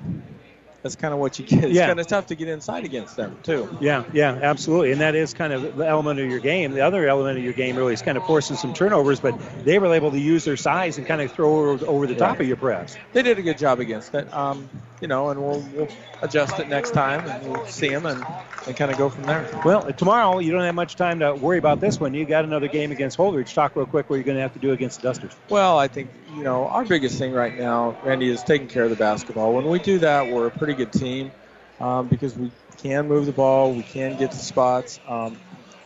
that's 0.84 0.96
kind 0.96 1.14
of 1.14 1.20
what 1.20 1.38
you 1.38 1.46
get. 1.46 1.64
It's 1.66 1.74
Yeah. 1.76 1.88
kind 1.88 2.00
of 2.00 2.08
tough 2.08 2.28
to 2.28 2.36
get 2.36 2.48
inside 2.48 2.86
against 2.86 3.16
them 3.16 3.38
too. 3.44 3.70
Yeah, 3.80 4.04
yeah, 4.14 4.40
absolutely. 4.42 4.92
And 4.92 5.02
that 5.02 5.16
is 5.16 5.34
kind 5.34 5.54
of 5.54 5.78
the 5.78 5.88
element 5.88 6.20
of 6.20 6.28
your 6.30 6.40
game. 6.40 6.72
The 6.74 6.82
other 6.82 7.08
element 7.08 7.38
of 7.38 7.44
your 7.44 7.54
game 7.54 7.76
really 7.76 7.94
is 7.94 8.02
kind 8.02 8.18
of 8.18 8.26
forcing 8.26 8.56
some 8.58 8.74
turnovers, 8.74 9.20
but 9.20 9.36
they 9.64 9.78
were 9.80 9.94
able 9.94 10.12
to 10.12 10.20
use 10.20 10.44
their 10.44 10.58
size 10.58 10.98
and 10.98 11.06
kind 11.06 11.22
of 11.22 11.32
throw 11.32 11.72
over, 11.72 11.86
over 11.86 12.08
the 12.08 12.16
top 12.16 12.40
of 12.40 12.48
your 12.48 12.58
press. 12.58 12.98
They 13.14 13.22
did 13.24 13.38
a 13.38 13.42
good 13.42 13.58
job 13.58 13.80
against 13.80 14.14
it. 14.16 14.32
Um, 14.34 14.70
you 15.02 15.08
know, 15.08 15.30
and 15.30 15.42
we'll, 15.42 15.60
we'll 15.74 15.90
adjust 16.22 16.60
it 16.60 16.70
next 16.70 16.92
time, 16.92 17.28
and 17.28 17.52
we'll 17.52 17.66
see 17.66 17.90
them 17.90 18.06
and, 18.06 18.24
and 18.68 18.78
kind 18.78 18.92
of 18.92 18.98
go 18.98 19.10
from 19.10 19.24
there. 19.24 19.50
Well, 19.66 19.92
tomorrow 19.92 20.40
you 20.40 20.52
don't 20.52 20.62
have 20.62 20.76
much 20.76 20.96
time 20.96 21.20
to 21.20 21.34
worry 21.34 21.58
about 21.58 21.82
this 21.82 22.00
one. 22.00 22.14
You 22.14 22.24
got 22.26 22.46
another 22.46 22.68
game 22.68 22.92
against 22.92 23.18
Holdrege. 23.18 23.54
Talk 23.54 23.76
real 23.76 23.88
quick 23.88 24.10
what 24.10 24.18
you're 24.18 24.24
going 24.24 24.38
to 24.38 24.44
have 24.44 24.54
to 24.54 24.60
do 24.60 24.72
against 24.72 25.02
the 25.02 25.08
Dusters. 25.08 25.36
Well, 25.50 25.78
I 25.78 25.88
think, 25.88 26.12
you 26.38 26.44
know, 26.44 26.68
our 26.68 26.86
biggest 26.86 27.18
thing 27.18 27.34
right 27.34 27.58
now, 27.58 27.98
Randy, 28.04 28.30
is 28.30 28.44
taking 28.44 28.68
care 28.68 28.84
of 28.84 28.92
the 28.92 28.96
basketball. 28.96 29.54
When 29.54 29.68
we 29.68 29.80
do 29.80 30.00
that, 30.00 30.28
we're 30.28 30.46
a 30.46 30.52
pretty 30.52 30.76
good 30.76 30.94
team 30.94 31.32
um, 31.80 32.08
because 32.08 32.38
we 32.38 32.52
can 32.78 33.08
move 33.08 33.26
the 33.26 33.32
ball, 33.32 33.74
we 33.74 33.84
can 33.84 34.18
get 34.18 34.32
to 34.32 34.38
spots. 34.38 35.00
Um, 35.08 35.40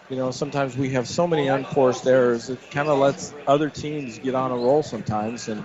you 0.09 0.17
know, 0.17 0.31
sometimes 0.31 0.77
we 0.77 0.91
have 0.91 1.07
so 1.07 1.25
many 1.25 1.47
unforced 1.47 2.05
errors, 2.05 2.49
it 2.49 2.59
kind 2.69 2.89
of 2.89 2.99
lets 2.99 3.33
other 3.47 3.69
teams 3.69 4.19
get 4.19 4.35
on 4.35 4.51
a 4.51 4.55
roll 4.55 4.83
sometimes, 4.83 5.47
and 5.47 5.63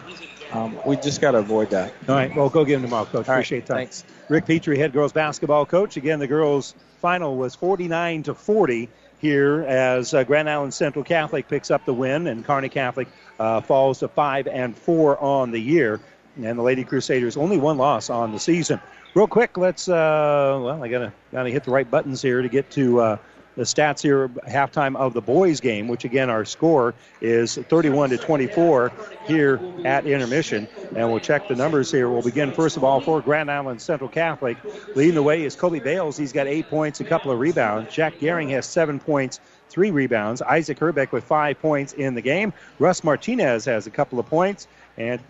um, 0.52 0.78
we 0.84 0.96
just 0.96 1.20
got 1.20 1.32
to 1.32 1.38
avoid 1.38 1.70
that. 1.70 1.92
All 2.08 2.14
right, 2.14 2.34
well, 2.34 2.48
go 2.48 2.64
get 2.64 2.76
him 2.76 2.82
tomorrow, 2.82 3.04
Coach. 3.04 3.14
All 3.28 3.34
right, 3.34 3.38
Appreciate 3.38 3.66
that. 3.66 3.74
thanks. 3.74 4.04
Rick 4.28 4.46
Petrie, 4.46 4.78
head 4.78 4.92
girls 4.92 5.12
basketball 5.12 5.66
coach. 5.66 5.96
Again, 5.96 6.18
the 6.18 6.26
girls' 6.26 6.74
final 7.00 7.36
was 7.36 7.54
49 7.54 8.24
to 8.24 8.34
40 8.34 8.88
here 9.18 9.62
as 9.68 10.14
uh, 10.14 10.24
Grand 10.24 10.48
Island 10.48 10.72
Central 10.72 11.04
Catholic 11.04 11.48
picks 11.48 11.70
up 11.70 11.84
the 11.84 11.94
win, 11.94 12.26
and 12.26 12.44
Kearney 12.44 12.68
Catholic 12.68 13.08
uh, 13.38 13.60
falls 13.60 13.98
to 14.00 14.08
five 14.08 14.46
and 14.46 14.76
four 14.76 15.18
on 15.18 15.50
the 15.50 15.60
year. 15.60 16.00
And 16.42 16.58
the 16.58 16.62
Lady 16.62 16.84
Crusaders 16.84 17.36
only 17.36 17.58
one 17.58 17.76
loss 17.76 18.08
on 18.08 18.32
the 18.32 18.38
season. 18.38 18.80
Real 19.14 19.26
quick, 19.26 19.58
let's. 19.58 19.88
Uh, 19.88 20.58
well, 20.62 20.82
I 20.82 20.88
gotta 20.88 21.12
gotta 21.32 21.50
hit 21.50 21.64
the 21.64 21.72
right 21.72 21.90
buttons 21.90 22.22
here 22.22 22.40
to 22.40 22.48
get 22.48 22.70
to 22.72 23.00
uh, 23.00 23.16
the 23.56 23.62
stats 23.62 24.00
here. 24.00 24.28
Halftime 24.48 24.96
of 24.96 25.12
the 25.12 25.20
boys' 25.20 25.60
game, 25.60 25.88
which 25.88 26.04
again 26.04 26.30
our 26.30 26.44
score 26.44 26.94
is 27.20 27.56
31 27.56 28.10
to 28.10 28.18
24 28.18 28.92
here 29.26 29.60
at 29.84 30.06
intermission, 30.06 30.68
and 30.94 31.10
we'll 31.10 31.20
check 31.20 31.48
the 31.48 31.54
numbers 31.54 31.90
here. 31.90 32.08
We'll 32.08 32.22
begin 32.22 32.52
first 32.52 32.76
of 32.76 32.84
all 32.84 33.00
for 33.00 33.20
Grand 33.20 33.50
Island 33.50 33.80
Central 33.80 34.08
Catholic. 34.08 34.56
Leading 34.94 35.14
the 35.14 35.22
way 35.22 35.44
is 35.44 35.56
Kobe 35.56 35.80
Bales. 35.80 36.16
He's 36.16 36.32
got 36.32 36.46
eight 36.46 36.68
points, 36.68 37.00
a 37.00 37.04
couple 37.04 37.30
of 37.30 37.38
rebounds. 37.38 37.92
Jack 37.92 38.18
Gehring 38.18 38.50
has 38.50 38.66
seven 38.66 38.98
points. 38.98 39.40
Three 39.68 39.92
rebounds. 39.92 40.42
Isaac 40.42 40.78
Herbeck 40.78 41.12
with 41.12 41.22
five 41.22 41.60
points 41.60 41.92
in 41.92 42.14
the 42.14 42.20
game. 42.20 42.52
Russ 42.80 43.04
Martinez 43.04 43.64
has 43.66 43.86
a 43.86 43.90
couple 43.90 44.18
of 44.18 44.26
points. 44.26 44.66
And 44.96 45.20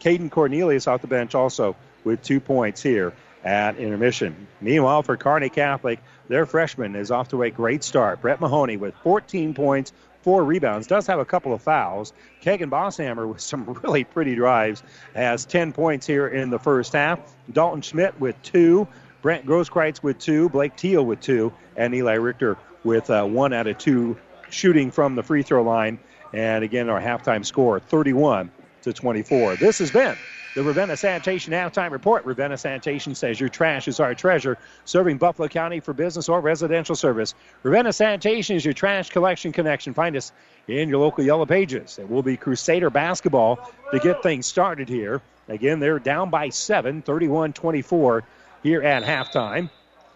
Caden 0.00 0.30
Cornelius 0.30 0.86
off 0.86 1.02
the 1.02 1.06
bench 1.06 1.34
also 1.34 1.76
with 2.04 2.22
two 2.22 2.40
points 2.40 2.82
here 2.82 3.12
at 3.44 3.76
intermission. 3.76 4.46
Meanwhile, 4.60 5.02
for 5.02 5.16
Kearney 5.16 5.48
Catholic, 5.48 6.00
their 6.28 6.46
freshman 6.46 6.94
is 6.94 7.10
off 7.10 7.28
to 7.28 7.42
a 7.42 7.50
great 7.50 7.82
start. 7.82 8.20
Brett 8.20 8.40
Mahoney 8.40 8.76
with 8.76 8.94
14 9.02 9.54
points, 9.54 9.92
four 10.22 10.44
rebounds, 10.44 10.86
does 10.86 11.06
have 11.06 11.18
a 11.18 11.24
couple 11.24 11.52
of 11.52 11.62
fouls. 11.62 12.12
Kagan 12.42 12.70
Bosshammer 12.70 13.28
with 13.28 13.40
some 13.40 13.64
really 13.82 14.04
pretty 14.04 14.34
drives 14.34 14.82
has 15.14 15.44
10 15.44 15.72
points 15.72 16.06
here 16.06 16.28
in 16.28 16.50
the 16.50 16.58
first 16.58 16.92
half. 16.92 17.18
Dalton 17.52 17.82
Schmidt 17.82 18.18
with 18.20 18.40
two. 18.42 18.86
Brent 19.22 19.44
Grosskreitz 19.44 20.02
with 20.02 20.18
two. 20.18 20.48
Blake 20.48 20.76
Teal 20.76 21.04
with 21.04 21.20
two. 21.20 21.52
And 21.76 21.94
Eli 21.94 22.14
Richter 22.14 22.56
with 22.84 23.10
uh, 23.10 23.24
one 23.24 23.52
out 23.52 23.66
of 23.66 23.78
two 23.78 24.16
shooting 24.50 24.90
from 24.90 25.14
the 25.14 25.22
free 25.22 25.42
throw 25.42 25.62
line. 25.62 25.98
And 26.32 26.64
again, 26.64 26.88
our 26.88 27.00
halftime 27.00 27.44
score 27.44 27.80
31 27.80 28.50
to 28.82 28.92
24. 28.92 29.56
This 29.56 29.78
has 29.78 29.90
been 29.90 30.16
the 30.54 30.62
Ravenna 30.62 30.96
Sanitation 30.96 31.52
Halftime 31.52 31.90
Report. 31.90 32.24
Ravenna 32.24 32.56
Sanitation 32.56 33.14
says 33.14 33.38
your 33.38 33.48
trash 33.48 33.86
is 33.86 34.00
our 34.00 34.14
treasure, 34.14 34.58
serving 34.84 35.18
Buffalo 35.18 35.48
County 35.48 35.80
for 35.80 35.92
business 35.92 36.28
or 36.28 36.40
residential 36.40 36.96
service. 36.96 37.34
Ravenna 37.62 37.92
Sanitation 37.92 38.56
is 38.56 38.64
your 38.64 38.74
trash 38.74 39.10
collection 39.10 39.52
connection. 39.52 39.94
Find 39.94 40.16
us 40.16 40.32
in 40.66 40.88
your 40.88 40.98
local 40.98 41.24
Yellow 41.24 41.46
Pages. 41.46 41.98
It 41.98 42.10
will 42.10 42.22
be 42.22 42.36
Crusader 42.36 42.90
basketball 42.90 43.70
to 43.92 43.98
get 44.00 44.22
things 44.22 44.46
started 44.46 44.88
here. 44.88 45.22
Again, 45.48 45.78
they're 45.78 45.98
down 45.98 46.30
by 46.30 46.48
seven, 46.48 47.02
31 47.02 47.52
24 47.52 48.24
here 48.62 48.82
at 48.82 49.04
halftime. 49.04 49.70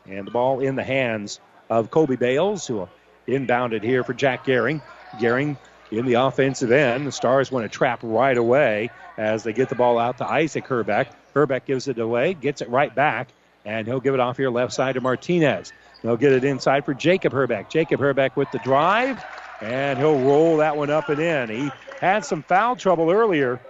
And 0.07 0.26
the 0.26 0.30
ball 0.30 0.61
in 0.61 0.76
the 0.76 0.85
hands 0.85 1.41
of 1.70 1.91
Kobe 1.91 2.16
Bales, 2.16 2.66
who 2.66 2.89
inbounded 3.26 3.82
here 3.82 4.05
for 4.05 4.12
Jack 4.12 4.45
Gehring. 4.45 4.82
Gehring 5.18 5.57
in 5.91 6.07
the 6.07 6.14
offensive 6.14 6.72
end. 6.72 7.07
The 7.07 7.12
Stars 7.12 7.51
want 7.53 7.64
to 7.64 7.68
trap 7.68 8.01
right 8.03 8.37
away 8.37 8.91
as 9.16 9.42
they 9.42 9.52
get 9.52 9.68
the 9.68 9.74
ball 9.74 9.98
out 9.98 10.18
to 10.18 10.26
Isaac 10.26 10.66
Herbeck. 10.66 11.08
Herbeck 11.34 11.66
gives 11.66 11.88
it 11.88 11.98
away, 11.98 12.34
gets 12.34 12.60
it 12.60 12.68
right 12.68 12.94
back, 12.94 13.28
and 13.64 13.86
he'll 13.86 14.00
give 14.00 14.14
it 14.14 14.20
off 14.20 14.36
here 14.36 14.50
left 14.50 14.72
side 14.72 14.94
to 14.94 15.00
Martinez. 15.00 15.72
They'll 16.02 16.16
get 16.16 16.32
it 16.32 16.44
inside 16.44 16.84
for 16.84 16.94
Jacob 16.94 17.32
Herbeck. 17.32 17.70
Jacob 17.70 18.00
Herbeck 18.00 18.36
with 18.36 18.50
the 18.52 18.58
drive, 18.58 19.24
and 19.60 19.98
he'll 19.98 20.18
roll 20.20 20.58
that 20.58 20.76
one 20.76 20.90
up 20.90 21.08
and 21.08 21.20
in. 21.20 21.48
He 21.48 21.70
had 22.00 22.24
some 22.24 22.42
foul 22.42 22.76
trouble 22.76 23.10
earlier 23.10 23.60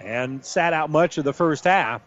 and 0.00 0.44
sat 0.44 0.72
out 0.72 0.90
much 0.90 1.18
of 1.18 1.24
the 1.24 1.32
first 1.32 1.64
half. 1.64 2.02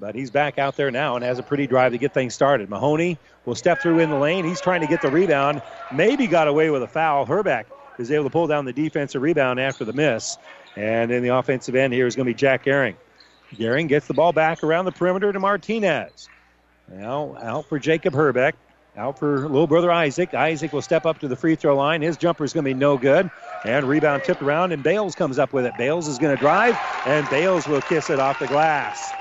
But 0.00 0.14
he's 0.14 0.30
back 0.30 0.58
out 0.58 0.76
there 0.76 0.90
now 0.90 1.16
and 1.16 1.24
has 1.24 1.38
a 1.38 1.42
pretty 1.42 1.66
drive 1.66 1.92
to 1.92 1.98
get 1.98 2.14
things 2.14 2.32
started. 2.32 2.70
Mahoney 2.70 3.18
will 3.44 3.56
step 3.56 3.82
through 3.82 3.98
in 3.98 4.10
the 4.10 4.18
lane. 4.18 4.44
He's 4.44 4.60
trying 4.60 4.80
to 4.80 4.86
get 4.86 5.02
the 5.02 5.10
rebound. 5.10 5.60
Maybe 5.92 6.26
got 6.28 6.46
away 6.46 6.70
with 6.70 6.82
a 6.82 6.86
foul. 6.86 7.26
Herbeck 7.26 7.66
is 7.98 8.12
able 8.12 8.24
to 8.24 8.30
pull 8.30 8.46
down 8.46 8.64
the 8.64 8.72
defensive 8.72 9.22
rebound 9.22 9.58
after 9.58 9.84
the 9.84 9.92
miss. 9.92 10.38
And 10.78 11.10
in 11.10 11.24
the 11.24 11.30
offensive 11.30 11.74
end 11.74 11.92
here 11.92 12.06
is 12.06 12.14
going 12.14 12.26
to 12.26 12.32
be 12.32 12.38
Jack 12.38 12.64
Gehring. 12.64 12.94
Gehring 13.52 13.88
gets 13.88 14.06
the 14.06 14.14
ball 14.14 14.32
back 14.32 14.62
around 14.62 14.84
the 14.84 14.92
perimeter 14.92 15.32
to 15.32 15.40
Martinez. 15.40 16.28
Now 16.88 17.36
out 17.42 17.68
for 17.68 17.80
Jacob 17.80 18.14
Herbeck. 18.14 18.54
Out 18.96 19.18
for 19.18 19.40
little 19.40 19.66
brother 19.66 19.90
Isaac. 19.90 20.34
Isaac 20.34 20.72
will 20.72 20.82
step 20.82 21.04
up 21.04 21.18
to 21.18 21.28
the 21.28 21.34
free 21.34 21.56
throw 21.56 21.76
line. 21.76 22.00
His 22.00 22.16
jumper 22.16 22.44
is 22.44 22.52
going 22.52 22.64
to 22.64 22.70
be 22.70 22.74
no 22.74 22.96
good. 22.96 23.28
And 23.64 23.86
rebound 23.86 24.22
tipped 24.22 24.40
around, 24.40 24.70
and 24.70 24.82
Bales 24.82 25.16
comes 25.16 25.38
up 25.38 25.52
with 25.52 25.66
it. 25.66 25.72
Bales 25.76 26.06
is 26.06 26.18
going 26.18 26.36
to 26.36 26.40
drive, 26.40 26.78
and 27.06 27.28
Bales 27.28 27.66
will 27.66 27.80
kiss 27.80 28.08
it 28.08 28.20
off 28.20 28.38
the 28.38 28.46
glass. 28.46 29.12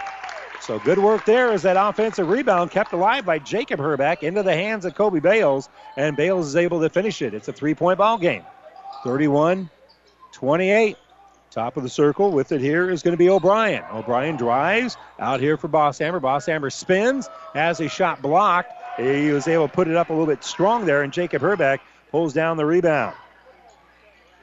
So 0.61 0.77
good 0.79 0.99
work 0.99 1.25
there 1.25 1.51
as 1.51 1.63
that 1.63 1.77
offensive 1.77 2.27
rebound 2.27 2.69
kept 2.69 2.93
alive 2.93 3.25
by 3.25 3.39
Jacob 3.39 3.79
Herbeck 3.79 4.21
into 4.21 4.43
the 4.43 4.53
hands 4.53 4.85
of 4.85 4.93
Kobe 4.95 5.19
Bales, 5.19 5.69
and 5.95 6.15
Bales 6.15 6.47
is 6.47 6.55
able 6.55 6.81
to 6.81 6.89
finish 6.89 7.21
it. 7.23 7.33
It's 7.33 7.47
a 7.47 7.53
three 7.53 7.73
point 7.73 7.97
ball 7.97 8.19
game. 8.19 8.43
31 9.03 9.69
28. 10.33 10.97
Top 11.57 11.75
of 11.75 11.81
the 11.81 11.89
circle 11.89 12.29
with 12.29 12.51
it 12.51 12.61
here 12.61 12.87
is 12.91 13.01
going 13.01 13.13
to 13.13 13.17
be 13.17 13.31
O'Brien. 13.31 13.83
O'Brien 13.91 14.35
drives 14.35 14.95
out 15.17 15.39
here 15.39 15.57
for 15.57 15.67
Bosshammer. 15.67 16.21
Bosshammer 16.21 16.71
spins, 16.71 17.27
has 17.55 17.79
a 17.79 17.89
shot 17.89 18.21
blocked. 18.21 18.71
He 18.97 19.31
was 19.31 19.47
able 19.47 19.67
to 19.67 19.73
put 19.73 19.87
it 19.87 19.95
up 19.95 20.11
a 20.11 20.13
little 20.13 20.27
bit 20.27 20.43
strong 20.43 20.85
there, 20.85 21.01
and 21.01 21.11
Jacob 21.11 21.41
Herbeck 21.41 21.81
pulls 22.11 22.31
down 22.31 22.57
the 22.57 22.65
rebound. 22.67 23.15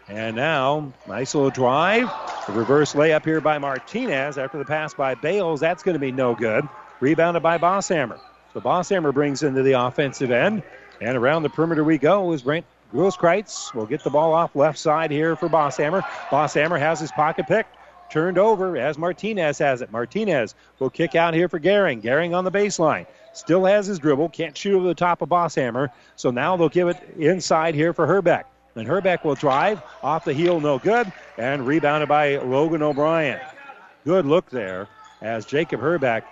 And 0.08 0.34
now, 0.34 0.92
nice 1.06 1.36
little 1.36 1.50
drive. 1.50 2.10
A 2.48 2.52
reverse 2.52 2.94
layup 2.94 3.24
here 3.24 3.40
by 3.40 3.58
Martinez 3.58 4.36
after 4.36 4.58
the 4.58 4.64
pass 4.64 4.92
by 4.92 5.14
Bales. 5.14 5.60
That's 5.60 5.84
going 5.84 5.94
to 5.94 6.00
be 6.00 6.10
no 6.10 6.34
good. 6.34 6.68
Rebounded 6.98 7.44
by 7.44 7.58
Bosshammer. 7.58 8.18
So 8.54 8.60
Bosshammer 8.60 9.14
brings 9.14 9.44
into 9.44 9.62
the 9.62 9.74
offensive 9.74 10.32
end. 10.32 10.64
And 11.00 11.16
around 11.16 11.44
the 11.44 11.48
perimeter 11.48 11.84
we 11.84 11.96
go 11.96 12.32
is 12.32 12.42
Brent 12.42 12.66
Grosskreitz 12.94 13.74
will 13.74 13.86
get 13.86 14.04
the 14.04 14.10
ball 14.10 14.32
off 14.32 14.54
left 14.54 14.78
side 14.78 15.10
here 15.10 15.34
for 15.34 15.48
Bosshammer. 15.48 16.02
Bosshammer 16.30 16.78
has 16.78 17.00
his 17.00 17.10
pocket 17.10 17.48
picked. 17.48 17.76
Turned 18.08 18.38
over 18.38 18.76
as 18.76 18.96
Martinez 18.96 19.58
has 19.58 19.82
it. 19.82 19.90
Martinez 19.90 20.54
will 20.78 20.90
kick 20.90 21.16
out 21.16 21.34
here 21.34 21.48
for 21.48 21.58
Gehring. 21.58 22.00
Gehring 22.00 22.36
on 22.36 22.44
the 22.44 22.52
baseline. 22.52 23.06
Still 23.32 23.64
has 23.64 23.88
his 23.88 23.98
dribble. 23.98 24.28
Can't 24.28 24.56
shoot 24.56 24.76
over 24.76 24.86
the 24.86 24.94
top 24.94 25.22
of 25.22 25.28
Bosshammer. 25.28 25.88
So 26.14 26.30
now 26.30 26.56
they'll 26.56 26.68
give 26.68 26.86
it 26.86 26.98
inside 27.18 27.74
here 27.74 27.92
for 27.92 28.06
Herbeck. 28.06 28.46
And 28.76 28.86
Herbeck 28.86 29.24
will 29.24 29.34
drive 29.34 29.82
off 30.00 30.24
the 30.24 30.32
heel, 30.32 30.60
no 30.60 30.78
good, 30.78 31.12
and 31.36 31.66
rebounded 31.66 32.08
by 32.08 32.36
Logan 32.36 32.82
O'Brien. 32.82 33.40
Good 34.04 34.24
look 34.24 34.48
there 34.50 34.86
as 35.20 35.46
Jacob 35.46 35.80
Herbeck, 35.80 36.24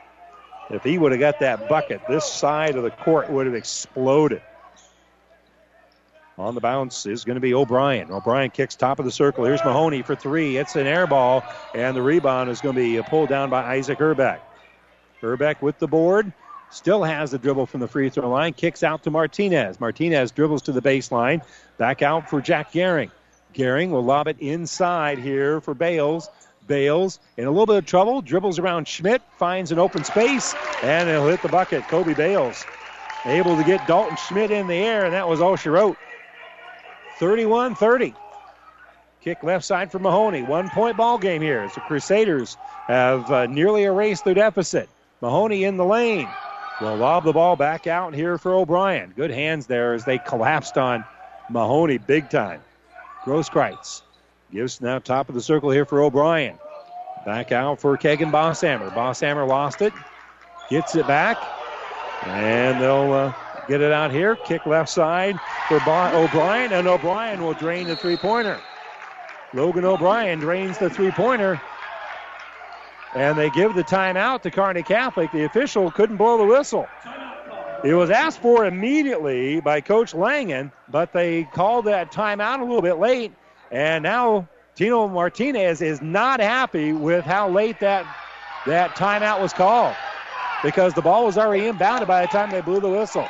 if 0.70 0.84
he 0.84 0.98
would 0.98 1.10
have 1.10 1.20
got 1.20 1.40
that 1.40 1.68
bucket, 1.68 2.02
this 2.08 2.24
side 2.24 2.76
of 2.76 2.84
the 2.84 2.90
court 2.90 3.30
would 3.30 3.46
have 3.46 3.54
exploded. 3.54 4.42
On 6.38 6.54
the 6.54 6.60
bounce 6.60 7.04
is 7.04 7.24
going 7.24 7.34
to 7.34 7.40
be 7.40 7.52
O'Brien. 7.52 8.10
O'Brien 8.10 8.50
kicks 8.50 8.74
top 8.74 8.98
of 8.98 9.04
the 9.04 9.10
circle. 9.10 9.44
Here's 9.44 9.62
Mahoney 9.64 10.02
for 10.02 10.14
three. 10.14 10.56
It's 10.56 10.76
an 10.76 10.86
air 10.86 11.06
ball, 11.06 11.44
and 11.74 11.94
the 11.94 12.00
rebound 12.00 12.48
is 12.48 12.62
going 12.62 12.74
to 12.74 12.80
be 12.80 13.02
pulled 13.02 13.28
down 13.28 13.50
by 13.50 13.76
Isaac 13.76 13.98
Herbeck. 13.98 14.40
Herbeck 15.20 15.60
with 15.60 15.78
the 15.78 15.86
board. 15.86 16.32
Still 16.70 17.04
has 17.04 17.32
the 17.32 17.38
dribble 17.38 17.66
from 17.66 17.80
the 17.80 17.86
free 17.86 18.08
throw 18.08 18.30
line. 18.30 18.54
Kicks 18.54 18.82
out 18.82 19.02
to 19.02 19.10
Martinez. 19.10 19.78
Martinez 19.78 20.30
dribbles 20.30 20.62
to 20.62 20.72
the 20.72 20.80
baseline. 20.80 21.42
Back 21.76 22.00
out 22.00 22.30
for 22.30 22.40
Jack 22.40 22.72
Gehring. 22.72 23.10
Gehring 23.52 23.90
will 23.90 24.02
lob 24.02 24.26
it 24.26 24.38
inside 24.40 25.18
here 25.18 25.60
for 25.60 25.74
Bales. 25.74 26.30
Bales 26.66 27.20
in 27.36 27.44
a 27.46 27.50
little 27.50 27.66
bit 27.66 27.76
of 27.76 27.84
trouble. 27.84 28.22
Dribbles 28.22 28.58
around 28.58 28.88
Schmidt. 28.88 29.20
Finds 29.36 29.70
an 29.70 29.78
open 29.78 30.02
space. 30.02 30.54
And 30.82 31.10
he'll 31.10 31.26
hit 31.26 31.42
the 31.42 31.48
bucket. 31.48 31.86
Kobe 31.88 32.14
Bales 32.14 32.64
able 33.26 33.54
to 33.58 33.64
get 33.64 33.86
Dalton 33.86 34.16
Schmidt 34.16 34.50
in 34.50 34.66
the 34.66 34.74
air. 34.74 35.04
And 35.04 35.12
that 35.12 35.28
was 35.28 35.42
all 35.42 35.56
she 35.56 35.68
wrote. 35.68 35.98
31 37.22 37.76
30. 37.76 38.14
Kick 39.20 39.44
left 39.44 39.64
side 39.64 39.92
for 39.92 40.00
Mahoney. 40.00 40.42
One 40.42 40.68
point 40.68 40.96
ball 40.96 41.18
game 41.18 41.40
here 41.40 41.60
as 41.60 41.72
the 41.72 41.80
Crusaders 41.82 42.56
have 42.88 43.30
uh, 43.30 43.46
nearly 43.46 43.84
erased 43.84 44.24
their 44.24 44.34
deficit. 44.34 44.88
Mahoney 45.20 45.62
in 45.62 45.76
the 45.76 45.84
lane. 45.84 46.28
Will 46.80 46.96
lob 46.96 47.22
the 47.22 47.32
ball 47.32 47.54
back 47.54 47.86
out 47.86 48.12
here 48.12 48.38
for 48.38 48.52
O'Brien. 48.52 49.12
Good 49.14 49.30
hands 49.30 49.68
there 49.68 49.94
as 49.94 50.04
they 50.04 50.18
collapsed 50.18 50.76
on 50.76 51.04
Mahoney 51.48 51.98
big 51.98 52.28
time. 52.28 52.60
Grosskreitz 53.24 54.02
gives 54.50 54.80
now 54.80 54.98
top 54.98 55.28
of 55.28 55.36
the 55.36 55.42
circle 55.42 55.70
here 55.70 55.84
for 55.84 56.02
O'Brien. 56.02 56.58
Back 57.24 57.52
out 57.52 57.80
for 57.80 57.96
Kegan 57.96 58.32
Bosshammer. 58.32 58.92
Bosshammer 58.92 59.46
lost 59.46 59.80
it. 59.80 59.92
Gets 60.70 60.96
it 60.96 61.06
back. 61.06 61.38
And 62.24 62.82
they'll 62.82 63.12
uh, 63.12 63.32
get 63.68 63.80
it 63.80 63.92
out 63.92 64.10
here. 64.10 64.36
Kick 64.36 64.66
left 64.66 64.88
side 64.88 65.38
for 65.68 65.76
O'Brien. 65.76 66.72
And 66.72 66.86
O'Brien 66.86 67.42
will 67.42 67.54
drain 67.54 67.86
the 67.86 67.96
three 67.96 68.16
pointer. 68.16 68.60
Logan 69.54 69.84
O'Brien 69.84 70.38
drains 70.38 70.78
the 70.78 70.90
three 70.90 71.10
pointer. 71.10 71.60
And 73.14 73.36
they 73.36 73.50
give 73.50 73.74
the 73.74 73.84
timeout 73.84 74.42
to 74.42 74.50
Kearney 74.50 74.82
Catholic. 74.82 75.30
The 75.32 75.44
official 75.44 75.90
couldn't 75.90 76.16
blow 76.16 76.38
the 76.38 76.46
whistle. 76.46 76.88
It 77.84 77.94
was 77.94 78.10
asked 78.10 78.40
for 78.40 78.64
immediately 78.64 79.60
by 79.60 79.80
Coach 79.80 80.14
Langen, 80.14 80.70
but 80.88 81.12
they 81.12 81.44
called 81.44 81.86
that 81.86 82.12
timeout 82.12 82.60
a 82.60 82.64
little 82.64 82.80
bit 82.80 82.98
late. 82.98 83.32
And 83.72 84.04
now 84.04 84.48
Tino 84.76 85.08
Martinez 85.08 85.82
is 85.82 86.00
not 86.00 86.40
happy 86.40 86.92
with 86.92 87.24
how 87.24 87.50
late 87.50 87.80
that, 87.80 88.06
that 88.66 88.96
timeout 88.96 89.42
was 89.42 89.52
called 89.52 89.96
because 90.62 90.94
the 90.94 91.02
ball 91.02 91.26
was 91.26 91.36
already 91.36 91.64
inbounded 91.64 92.06
by 92.06 92.22
the 92.22 92.28
time 92.28 92.50
they 92.50 92.60
blew 92.60 92.80
the 92.80 92.88
whistle. 92.88 93.28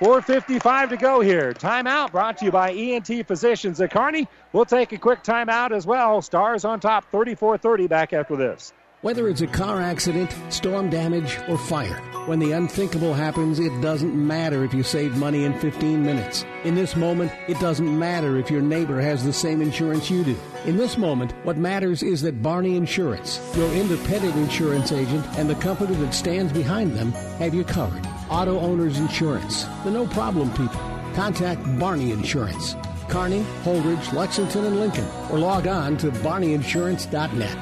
4.55 0.00 0.90
to 0.90 0.96
go 0.98 1.20
here. 1.20 1.54
Timeout 1.54 2.12
brought 2.12 2.36
to 2.38 2.44
you 2.44 2.50
by 2.50 2.70
ENT 2.70 3.26
Physicians 3.26 3.80
at 3.80 3.90
Kearney. 3.90 4.28
We'll 4.52 4.66
take 4.66 4.92
a 4.92 4.98
quick 4.98 5.24
timeout 5.24 5.72
as 5.72 5.86
well. 5.86 6.20
Stars 6.20 6.66
on 6.66 6.80
top 6.80 7.10
34 7.10 7.56
30 7.56 7.86
back 7.86 8.12
after 8.12 8.36
this. 8.36 8.74
Whether 9.00 9.28
it's 9.28 9.40
a 9.40 9.46
car 9.46 9.80
accident, 9.80 10.34
storm 10.50 10.90
damage, 10.90 11.38
or 11.48 11.56
fire, 11.56 11.96
when 12.26 12.38
the 12.38 12.52
unthinkable 12.52 13.14
happens, 13.14 13.58
it 13.58 13.80
doesn't 13.80 14.14
matter 14.14 14.64
if 14.64 14.74
you 14.74 14.82
save 14.82 15.16
money 15.16 15.44
in 15.44 15.58
15 15.60 16.04
minutes. 16.04 16.44
In 16.64 16.74
this 16.74 16.96
moment, 16.96 17.32
it 17.48 17.58
doesn't 17.60 17.98
matter 17.98 18.36
if 18.36 18.50
your 18.50 18.62
neighbor 18.62 19.00
has 19.00 19.24
the 19.24 19.32
same 19.32 19.62
insurance 19.62 20.10
you 20.10 20.24
do. 20.24 20.36
In 20.64 20.76
this 20.76 20.98
moment, 20.98 21.32
what 21.44 21.56
matters 21.56 22.02
is 22.02 22.20
that 22.22 22.42
Barney 22.42 22.76
Insurance, 22.76 23.40
your 23.56 23.72
independent 23.72 24.34
insurance 24.36 24.92
agent, 24.92 25.24
and 25.38 25.48
the 25.48 25.54
company 25.56 25.94
that 25.96 26.12
stands 26.12 26.52
behind 26.52 26.96
them 26.96 27.12
have 27.38 27.54
you 27.54 27.64
covered. 27.64 28.06
Auto 28.30 28.58
Owners 28.58 28.98
Insurance, 28.98 29.64
the 29.84 29.90
no 29.90 30.06
problem 30.06 30.50
people. 30.50 30.80
Contact 31.14 31.60
Barney 31.78 32.12
Insurance. 32.12 32.74
Kearney, 33.08 33.44
Holdrege, 33.62 34.12
Lexington, 34.12 34.64
and 34.64 34.80
Lincoln, 34.80 35.06
or 35.30 35.38
log 35.38 35.66
on 35.66 35.96
to 35.98 36.10
barneyinsurance.net. 36.10 37.56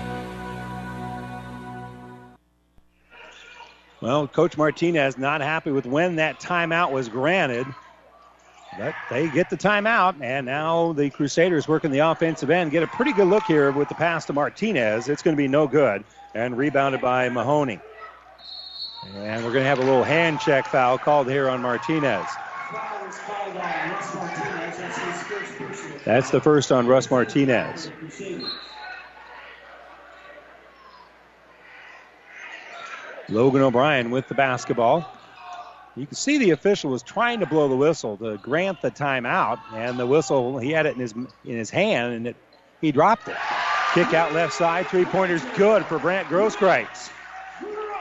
Well, 4.00 4.26
Coach 4.28 4.56
Martinez 4.58 5.16
not 5.16 5.40
happy 5.40 5.70
with 5.70 5.86
when 5.86 6.16
that 6.16 6.40
timeout 6.40 6.92
was 6.92 7.08
granted. 7.08 7.66
But 8.78 8.94
they 9.08 9.28
get 9.30 9.50
the 9.50 9.56
timeout, 9.56 10.20
and 10.20 10.46
now 10.46 10.92
the 10.94 11.08
Crusaders 11.10 11.68
working 11.68 11.90
the 11.90 12.00
offensive 12.00 12.50
end. 12.50 12.70
Get 12.72 12.82
a 12.82 12.88
pretty 12.88 13.12
good 13.12 13.28
look 13.28 13.44
here 13.44 13.70
with 13.70 13.88
the 13.88 13.94
pass 13.94 14.24
to 14.26 14.32
Martinez. 14.32 15.08
It's 15.08 15.22
going 15.22 15.36
to 15.36 15.42
be 15.42 15.48
no 15.48 15.66
good, 15.68 16.04
and 16.34 16.58
rebounded 16.58 17.00
by 17.00 17.28
Mahoney. 17.28 17.80
And 19.16 19.44
we're 19.44 19.52
going 19.52 19.62
to 19.64 19.68
have 19.68 19.78
a 19.78 19.82
little 19.82 20.04
hand 20.04 20.40
check 20.40 20.66
foul 20.66 20.98
called 20.98 21.28
here 21.30 21.48
on 21.48 21.60
Martinez. 21.60 22.26
That's 26.04 26.30
the 26.30 26.40
first 26.40 26.72
on 26.72 26.86
Russ 26.86 27.10
Martinez. 27.10 27.90
Logan 33.28 33.62
O'Brien 33.62 34.10
with 34.10 34.28
the 34.28 34.34
basketball. 34.34 35.04
You 35.96 36.06
can 36.06 36.16
see 36.16 36.38
the 36.38 36.50
official 36.50 36.90
was 36.90 37.02
trying 37.02 37.40
to 37.40 37.46
blow 37.46 37.68
the 37.68 37.76
whistle 37.76 38.16
to 38.18 38.36
grant 38.38 38.82
the 38.82 38.90
timeout, 38.90 39.60
and 39.74 39.98
the 39.98 40.06
whistle 40.06 40.58
he 40.58 40.70
had 40.70 40.86
it 40.86 40.94
in 40.94 41.00
his 41.00 41.12
in 41.12 41.56
his 41.56 41.70
hand, 41.70 42.14
and 42.14 42.26
it 42.26 42.36
he 42.80 42.90
dropped 42.90 43.28
it. 43.28 43.36
Kick 43.94 44.12
out 44.12 44.32
left 44.32 44.52
side, 44.52 44.88
three 44.88 45.04
pointers 45.04 45.42
good 45.56 45.84
for 45.86 46.00
Brant 46.00 46.28
Grosskreitz. 46.28 47.13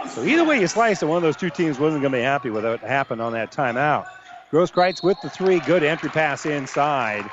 So 0.09 0.23
either 0.23 0.43
way 0.43 0.59
you 0.59 0.67
slice 0.67 1.01
it, 1.01 1.05
one 1.05 1.17
of 1.17 1.23
those 1.23 1.35
two 1.35 1.49
teams 1.49 1.79
wasn't 1.79 2.01
going 2.01 2.11
to 2.11 2.17
be 2.17 2.23
happy 2.23 2.49
with 2.49 2.65
what 2.65 2.81
happened 2.81 3.21
on 3.21 3.33
that 3.33 3.51
timeout. 3.51 4.05
Grosskreitz 4.51 5.01
with 5.01 5.19
the 5.21 5.29
three, 5.29 5.59
good 5.61 5.83
entry 5.83 6.09
pass 6.09 6.45
inside. 6.45 7.29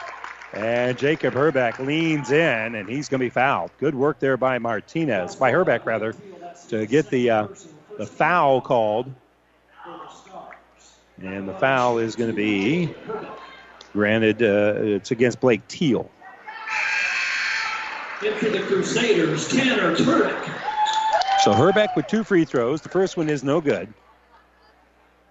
And 0.52 0.98
Jacob 0.98 1.34
Herbeck 1.34 1.78
leans 1.78 2.32
in, 2.32 2.74
and 2.74 2.88
he's 2.88 3.08
going 3.08 3.20
to 3.20 3.26
be 3.26 3.30
fouled. 3.30 3.70
Good 3.78 3.94
work 3.94 4.18
there 4.18 4.36
by 4.36 4.58
Martinez, 4.58 5.36
by 5.36 5.52
Herbeck 5.52 5.86
rather, 5.86 6.14
to 6.68 6.86
get 6.86 7.10
the 7.10 7.30
uh, 7.30 7.48
the 7.98 8.06
foul 8.06 8.60
called. 8.60 9.12
And 11.18 11.48
the 11.48 11.54
foul 11.54 11.98
is 11.98 12.16
going 12.16 12.30
to 12.30 12.36
be 12.36 12.94
granted. 13.92 14.42
Uh, 14.42 14.74
it's 14.78 15.10
against 15.10 15.38
Blake 15.40 15.66
Teal. 15.68 16.10
In 18.24 18.34
for 18.34 18.48
the 18.48 18.60
Crusaders, 18.60 19.48
Tanner 19.48 19.94
Turek. 19.94 20.59
So 21.41 21.55
Herbeck 21.55 21.97
with 21.97 22.07
two 22.07 22.22
free 22.22 22.45
throws. 22.45 22.82
The 22.82 22.91
first 22.91 23.16
one 23.16 23.30
is 23.30 23.43
no 23.43 23.62
good. 23.62 23.88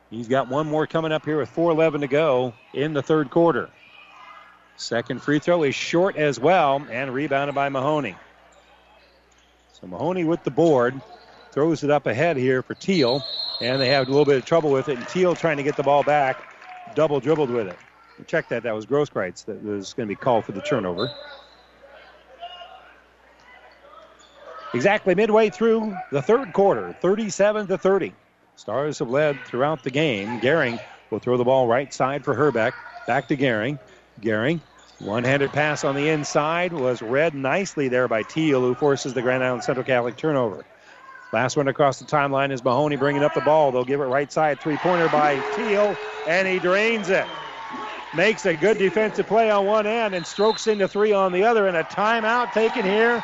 He's 0.09 0.27
got 0.27 0.47
one 0.47 0.67
more 0.67 0.87
coming 0.87 1.11
up 1.11 1.23
here 1.23 1.37
with 1.37 1.55
4:11 1.55 2.01
to 2.01 2.07
go 2.07 2.53
in 2.73 2.93
the 2.93 3.03
third 3.03 3.29
quarter. 3.29 3.69
Second 4.75 5.21
free 5.21 5.37
throw 5.37 5.61
is 5.61 5.75
short 5.75 6.15
as 6.15 6.39
well 6.39 6.81
and 6.89 7.13
rebounded 7.13 7.53
by 7.53 7.69
Mahoney. 7.69 8.15
So 9.79 9.85
Mahoney 9.85 10.23
with 10.23 10.43
the 10.43 10.49
board 10.49 10.99
throws 11.51 11.83
it 11.83 11.91
up 11.91 12.07
ahead 12.07 12.37
here 12.37 12.63
for 12.63 12.73
Teal, 12.73 13.23
and 13.61 13.79
they 13.79 13.89
have 13.89 14.07
a 14.07 14.09
little 14.09 14.25
bit 14.25 14.37
of 14.37 14.45
trouble 14.45 14.71
with 14.71 14.89
it. 14.89 14.97
And 14.97 15.07
Teal 15.09 15.35
trying 15.35 15.57
to 15.57 15.63
get 15.63 15.75
the 15.75 15.83
ball 15.83 16.01
back, 16.01 16.37
double 16.95 17.19
dribbled 17.19 17.51
with 17.51 17.67
it. 17.67 17.77
Check 18.25 18.49
that. 18.49 18.63
That 18.63 18.73
was 18.73 18.87
Grosskreitz 18.87 19.45
that 19.45 19.63
was 19.63 19.93
going 19.93 20.09
to 20.09 20.11
be 20.11 20.15
called 20.15 20.43
for 20.45 20.53
the 20.53 20.61
turnover. 20.61 21.11
Exactly 24.71 25.15
midway 25.15 25.49
through 25.49 25.99
the 26.11 26.21
third 26.21 26.53
quarter, 26.53 26.93
37 27.01 27.67
to 27.67 27.77
30. 27.77 28.13
Stars 28.55 28.99
have 28.99 29.09
led 29.09 29.43
throughout 29.43 29.81
the 29.81 29.89
game. 29.89 30.39
Gehring 30.39 30.79
will 31.09 31.19
throw 31.19 31.37
the 31.37 31.43
ball 31.43 31.67
right 31.67 31.91
side 31.91 32.23
for 32.23 32.35
Herbeck. 32.35 32.75
Back 33.07 33.27
to 33.29 33.37
Gehring. 33.37 33.79
Gehring, 34.21 34.61
one-handed 34.99 35.51
pass 35.53 35.83
on 35.83 35.95
the 35.95 36.09
inside 36.09 36.71
was 36.71 37.01
read 37.01 37.33
nicely 37.33 37.87
there 37.87 38.07
by 38.07 38.21
Teal, 38.21 38.61
who 38.61 38.75
forces 38.75 39.13
the 39.15 39.23
Grand 39.23 39.43
Island 39.43 39.63
Central 39.63 39.85
Catholic 39.85 40.17
turnover. 40.17 40.65
Last 41.31 41.57
one 41.57 41.67
across 41.67 41.97
the 41.97 42.05
timeline 42.05 42.51
is 42.51 42.63
Mahoney 42.63 42.95
bringing 42.95 43.23
up 43.23 43.33
the 43.33 43.41
ball. 43.41 43.71
They'll 43.71 43.85
give 43.85 44.01
it 44.01 44.05
right 44.05 44.31
side 44.31 44.59
three-pointer 44.59 45.09
by 45.09 45.39
Teal, 45.55 45.95
and 46.27 46.47
he 46.47 46.59
drains 46.59 47.09
it. 47.09 47.25
Makes 48.15 48.45
a 48.45 48.55
good 48.55 48.77
defensive 48.77 49.25
play 49.25 49.49
on 49.49 49.65
one 49.65 49.87
end 49.87 50.13
and 50.13 50.25
strokes 50.27 50.67
into 50.67 50.87
three 50.87 51.13
on 51.13 51.31
the 51.31 51.43
other, 51.43 51.67
and 51.67 51.77
a 51.77 51.83
timeout 51.83 52.51
taken 52.51 52.83
here 52.85 53.23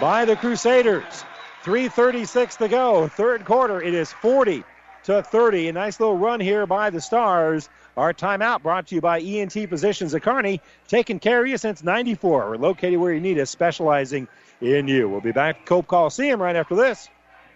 by 0.00 0.24
the 0.24 0.36
Crusaders. 0.36 1.24
3.36 1.64 2.58
to 2.58 2.68
go. 2.68 3.08
Third 3.08 3.44
quarter, 3.44 3.82
it 3.82 3.92
is 3.92 4.12
40 4.12 4.64
to 5.04 5.22
30. 5.22 5.68
A 5.68 5.72
nice 5.72 6.00
little 6.00 6.16
run 6.16 6.40
here 6.40 6.66
by 6.66 6.90
the 6.90 7.00
Stars. 7.00 7.68
Our 7.96 8.14
timeout 8.14 8.62
brought 8.62 8.86
to 8.88 8.94
you 8.94 9.00
by 9.00 9.20
ENT 9.20 9.52
Physicians 9.52 10.14
of 10.14 10.22
Kearney, 10.22 10.62
taking 10.88 11.18
care 11.18 11.42
of 11.42 11.48
you 11.48 11.58
since 11.58 11.82
94. 11.82 12.50
We're 12.50 12.56
located 12.56 12.98
where 12.98 13.12
you 13.12 13.20
need 13.20 13.38
us, 13.38 13.50
specializing 13.50 14.28
in 14.60 14.88
you. 14.88 15.08
We'll 15.08 15.20
be 15.20 15.32
back 15.32 15.58
at 15.60 15.66
Cope 15.66 15.86
Coliseum 15.86 16.40
right 16.40 16.56
after 16.56 16.76
this. 16.76 17.08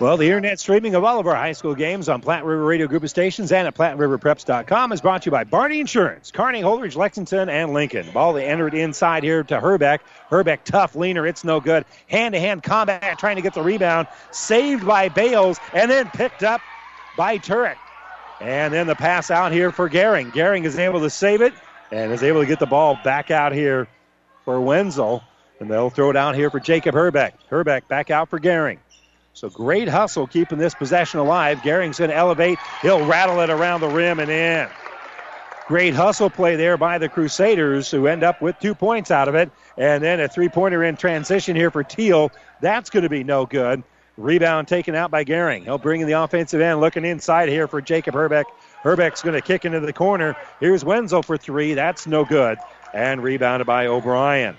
Well, 0.00 0.16
the 0.16 0.26
internet 0.26 0.58
streaming 0.58 0.96
of 0.96 1.04
all 1.04 1.20
of 1.20 1.26
our 1.28 1.36
high 1.36 1.52
school 1.52 1.76
games 1.76 2.08
on 2.08 2.20
Platte 2.20 2.44
River 2.44 2.64
Radio 2.64 2.88
Group 2.88 3.04
of 3.04 3.10
Stations 3.10 3.52
and 3.52 3.68
at 3.68 3.76
PlatteRiverPreps.com 3.76 4.90
is 4.90 5.00
brought 5.00 5.22
to 5.22 5.26
you 5.26 5.30
by 5.30 5.44
Barney 5.44 5.78
Insurance, 5.78 6.32
Kearney, 6.32 6.62
Holdrege, 6.62 6.96
Lexington, 6.96 7.48
and 7.48 7.72
Lincoln. 7.72 8.10
Ball 8.10 8.32
they 8.32 8.44
entered 8.44 8.74
inside 8.74 9.22
here 9.22 9.44
to 9.44 9.60
Herbeck. 9.60 10.00
Herbeck, 10.30 10.64
tough 10.64 10.96
leaner, 10.96 11.28
it's 11.28 11.44
no 11.44 11.60
good. 11.60 11.84
Hand-to-hand 12.08 12.64
combat, 12.64 13.20
trying 13.20 13.36
to 13.36 13.42
get 13.42 13.54
the 13.54 13.62
rebound, 13.62 14.08
saved 14.32 14.84
by 14.84 15.08
Bales, 15.08 15.60
and 15.72 15.88
then 15.88 16.10
picked 16.10 16.42
up 16.42 16.60
by 17.16 17.38
Turek. 17.38 17.76
And 18.40 18.74
then 18.74 18.88
the 18.88 18.96
pass 18.96 19.30
out 19.30 19.52
here 19.52 19.70
for 19.70 19.88
Gehring. 19.88 20.32
Gehring 20.32 20.64
is 20.64 20.76
able 20.76 21.00
to 21.02 21.10
save 21.10 21.40
it 21.40 21.54
and 21.92 22.10
is 22.10 22.24
able 22.24 22.40
to 22.40 22.46
get 22.46 22.58
the 22.58 22.66
ball 22.66 22.98
back 23.04 23.30
out 23.30 23.52
here 23.52 23.86
for 24.44 24.60
Wenzel. 24.60 25.22
And 25.60 25.70
they'll 25.70 25.88
throw 25.88 26.10
it 26.10 26.16
out 26.16 26.34
here 26.34 26.50
for 26.50 26.58
Jacob 26.58 26.96
Herbeck. 26.96 27.38
Herbeck 27.48 27.86
back 27.86 28.10
out 28.10 28.28
for 28.28 28.40
Gehring. 28.40 28.78
So 29.34 29.50
great 29.50 29.88
hustle 29.88 30.28
keeping 30.28 30.58
this 30.58 30.74
possession 30.74 31.18
alive. 31.18 31.58
Gehring's 31.58 31.98
going 31.98 32.10
to 32.10 32.16
elevate. 32.16 32.58
He'll 32.82 33.04
rattle 33.04 33.40
it 33.40 33.50
around 33.50 33.80
the 33.80 33.88
rim 33.88 34.20
and 34.20 34.30
in. 34.30 34.68
Great 35.66 35.92
hustle 35.94 36.30
play 36.30 36.54
there 36.56 36.76
by 36.76 36.98
the 36.98 37.08
Crusaders, 37.08 37.90
who 37.90 38.06
end 38.06 38.22
up 38.22 38.40
with 38.40 38.56
two 38.60 38.74
points 38.74 39.10
out 39.10 39.28
of 39.28 39.34
it. 39.34 39.50
And 39.76 40.04
then 40.04 40.20
a 40.20 40.28
three 40.28 40.48
pointer 40.48 40.84
in 40.84 40.96
transition 40.96 41.56
here 41.56 41.72
for 41.72 41.82
Teal. 41.82 42.30
That's 42.60 42.90
going 42.90 43.02
to 43.02 43.08
be 43.08 43.24
no 43.24 43.44
good. 43.44 43.82
Rebound 44.16 44.68
taken 44.68 44.94
out 44.94 45.10
by 45.10 45.24
Gehring. 45.24 45.64
He'll 45.64 45.78
bring 45.78 46.00
in 46.00 46.06
the 46.06 46.12
offensive 46.12 46.60
end, 46.60 46.80
looking 46.80 47.04
inside 47.04 47.48
here 47.48 47.66
for 47.66 47.80
Jacob 47.80 48.14
Herbeck. 48.14 48.46
Herbeck's 48.84 49.22
going 49.22 49.34
to 49.34 49.40
kick 49.40 49.64
into 49.64 49.80
the 49.80 49.92
corner. 49.92 50.36
Here's 50.60 50.84
Wenzel 50.84 51.22
for 51.22 51.36
three. 51.36 51.74
That's 51.74 52.06
no 52.06 52.24
good. 52.24 52.58
And 52.92 53.20
rebounded 53.20 53.66
by 53.66 53.86
O'Brien. 53.86 54.56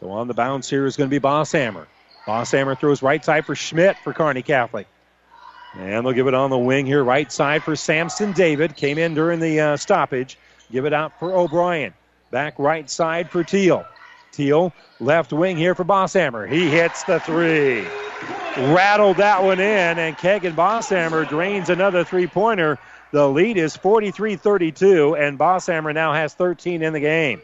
So 0.00 0.10
on 0.10 0.28
the 0.28 0.34
bounce 0.34 0.68
here 0.68 0.86
is 0.86 0.96
going 0.96 1.10
to 1.10 1.20
be 1.20 1.22
Bosshammer. 1.22 1.86
Boss 2.26 2.50
Hammer 2.50 2.74
throws 2.74 3.02
right 3.02 3.24
side 3.24 3.44
for 3.44 3.54
Schmidt 3.54 3.96
for 3.98 4.12
Kearney 4.12 4.42
Catholic. 4.42 4.86
And 5.74 6.04
they'll 6.04 6.12
give 6.12 6.26
it 6.26 6.34
on 6.34 6.50
the 6.50 6.58
wing 6.58 6.86
here, 6.86 7.04
right 7.04 7.30
side 7.30 7.62
for 7.62 7.76
Samson 7.76 8.32
David. 8.32 8.76
Came 8.76 8.98
in 8.98 9.14
during 9.14 9.40
the 9.40 9.60
uh, 9.60 9.76
stoppage. 9.76 10.38
Give 10.72 10.84
it 10.86 10.92
out 10.92 11.18
for 11.18 11.34
O'Brien. 11.34 11.92
Back 12.30 12.58
right 12.58 12.88
side 12.88 13.30
for 13.30 13.44
Teal. 13.44 13.84
Teal, 14.32 14.72
left 15.00 15.32
wing 15.32 15.56
here 15.56 15.74
for 15.74 15.84
Bosshammer. 15.84 16.50
He 16.50 16.68
hits 16.68 17.04
the 17.04 17.20
three. 17.20 17.86
Rattled 18.72 19.18
that 19.18 19.42
one 19.42 19.60
in, 19.60 19.98
and 19.98 20.16
Kegan 20.16 20.54
Bosshammer 20.54 21.28
drains 21.28 21.70
another 21.70 22.04
three 22.04 22.26
pointer. 22.26 22.78
The 23.12 23.28
lead 23.28 23.56
is 23.56 23.76
43 23.76 24.36
32, 24.36 25.16
and 25.16 25.38
Bosshammer 25.38 25.92
now 25.92 26.12
has 26.12 26.34
13 26.34 26.82
in 26.82 26.92
the 26.92 27.00
game. 27.00 27.40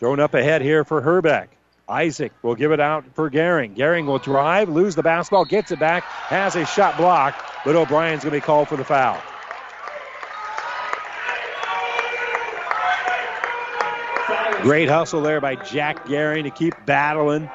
Thrown 0.00 0.18
up 0.18 0.32
ahead 0.32 0.62
here 0.62 0.82
for 0.82 1.02
Herbeck. 1.02 1.50
Isaac 1.86 2.32
will 2.40 2.54
give 2.54 2.72
it 2.72 2.80
out 2.80 3.04
for 3.12 3.30
Gehring. 3.30 3.76
Gehring 3.76 4.06
will 4.06 4.18
drive, 4.18 4.70
lose 4.70 4.94
the 4.94 5.02
basketball, 5.02 5.44
gets 5.44 5.72
it 5.72 5.78
back, 5.78 6.04
has 6.04 6.56
a 6.56 6.64
shot 6.64 6.96
blocked, 6.96 7.42
but 7.66 7.76
O'Brien's 7.76 8.22
going 8.24 8.32
to 8.32 8.38
be 8.38 8.40
called 8.40 8.66
for 8.66 8.78
the 8.78 8.84
foul. 8.84 9.20
Great 14.62 14.88
hustle 14.88 15.20
there 15.20 15.42
by 15.42 15.56
Jack 15.56 16.06
Gehring 16.06 16.44
to 16.44 16.50
keep 16.50 16.74
battling. 16.86 17.50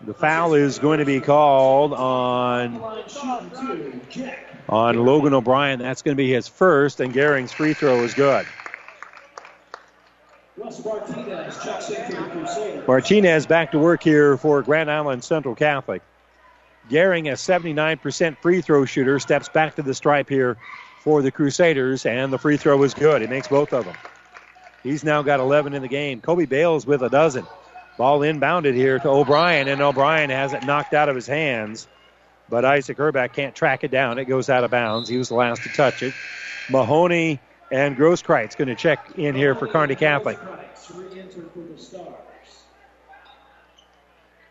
The 0.00 0.14
foul 0.14 0.54
is 0.54 0.78
going 0.78 1.00
to 1.00 1.04
be 1.04 1.20
called 1.20 1.94
on 1.94 2.76
on 4.68 5.04
Logan 5.04 5.34
O'Brien. 5.34 5.80
That's 5.80 6.02
going 6.02 6.16
to 6.16 6.22
be 6.22 6.32
his 6.32 6.46
first, 6.46 7.00
and 7.00 7.12
Gehring's 7.12 7.52
free 7.52 7.74
throw 7.74 8.04
is 8.04 8.14
good. 8.14 8.46
Martinez 12.86 13.46
back 13.46 13.72
to 13.72 13.78
work 13.78 14.02
here 14.02 14.36
for 14.36 14.62
Grand 14.62 14.90
Island 14.90 15.22
Central 15.22 15.54
Catholic. 15.54 16.02
Gehring, 16.90 17.28
a 17.30 17.34
79% 17.34 18.38
free 18.38 18.60
throw 18.60 18.84
shooter, 18.84 19.20
steps 19.20 19.48
back 19.48 19.76
to 19.76 19.82
the 19.82 19.94
stripe 19.94 20.28
here 20.28 20.56
for 21.00 21.22
the 21.22 21.30
Crusaders, 21.30 22.06
and 22.06 22.32
the 22.32 22.38
free 22.38 22.56
throw 22.56 22.82
is 22.82 22.94
good. 22.94 23.22
He 23.22 23.28
makes 23.28 23.46
both 23.46 23.72
of 23.72 23.84
them. 23.84 23.94
He's 24.82 25.04
now 25.04 25.22
got 25.22 25.38
11 25.38 25.74
in 25.74 25.82
the 25.82 25.88
game. 25.88 26.20
Kobe 26.20 26.46
Bales 26.46 26.86
with 26.86 27.02
a 27.02 27.08
dozen. 27.08 27.46
Ball 27.96 28.20
inbounded 28.20 28.74
here 28.74 28.98
to 28.98 29.08
O'Brien, 29.08 29.68
and 29.68 29.80
O'Brien 29.80 30.30
has 30.30 30.52
it 30.54 30.64
knocked 30.64 30.94
out 30.94 31.08
of 31.08 31.14
his 31.14 31.26
hands. 31.26 31.86
But 32.48 32.64
Isaac 32.64 32.96
Herbeck 32.96 33.34
can't 33.34 33.54
track 33.54 33.84
it 33.84 33.90
down. 33.90 34.18
It 34.18 34.24
goes 34.24 34.48
out 34.48 34.64
of 34.64 34.70
bounds. 34.70 35.08
He 35.08 35.18
was 35.18 35.28
the 35.28 35.34
last 35.34 35.62
to 35.62 35.68
touch 35.68 36.02
it. 36.02 36.14
Mahoney 36.70 37.40
and 37.70 37.96
Grosskreitz 37.96 38.56
going 38.56 38.68
to 38.68 38.74
check 38.74 39.18
in 39.18 39.34
here 39.34 39.54
for 39.54 39.66
Kearney 39.66 39.94
Catholic. 39.94 40.38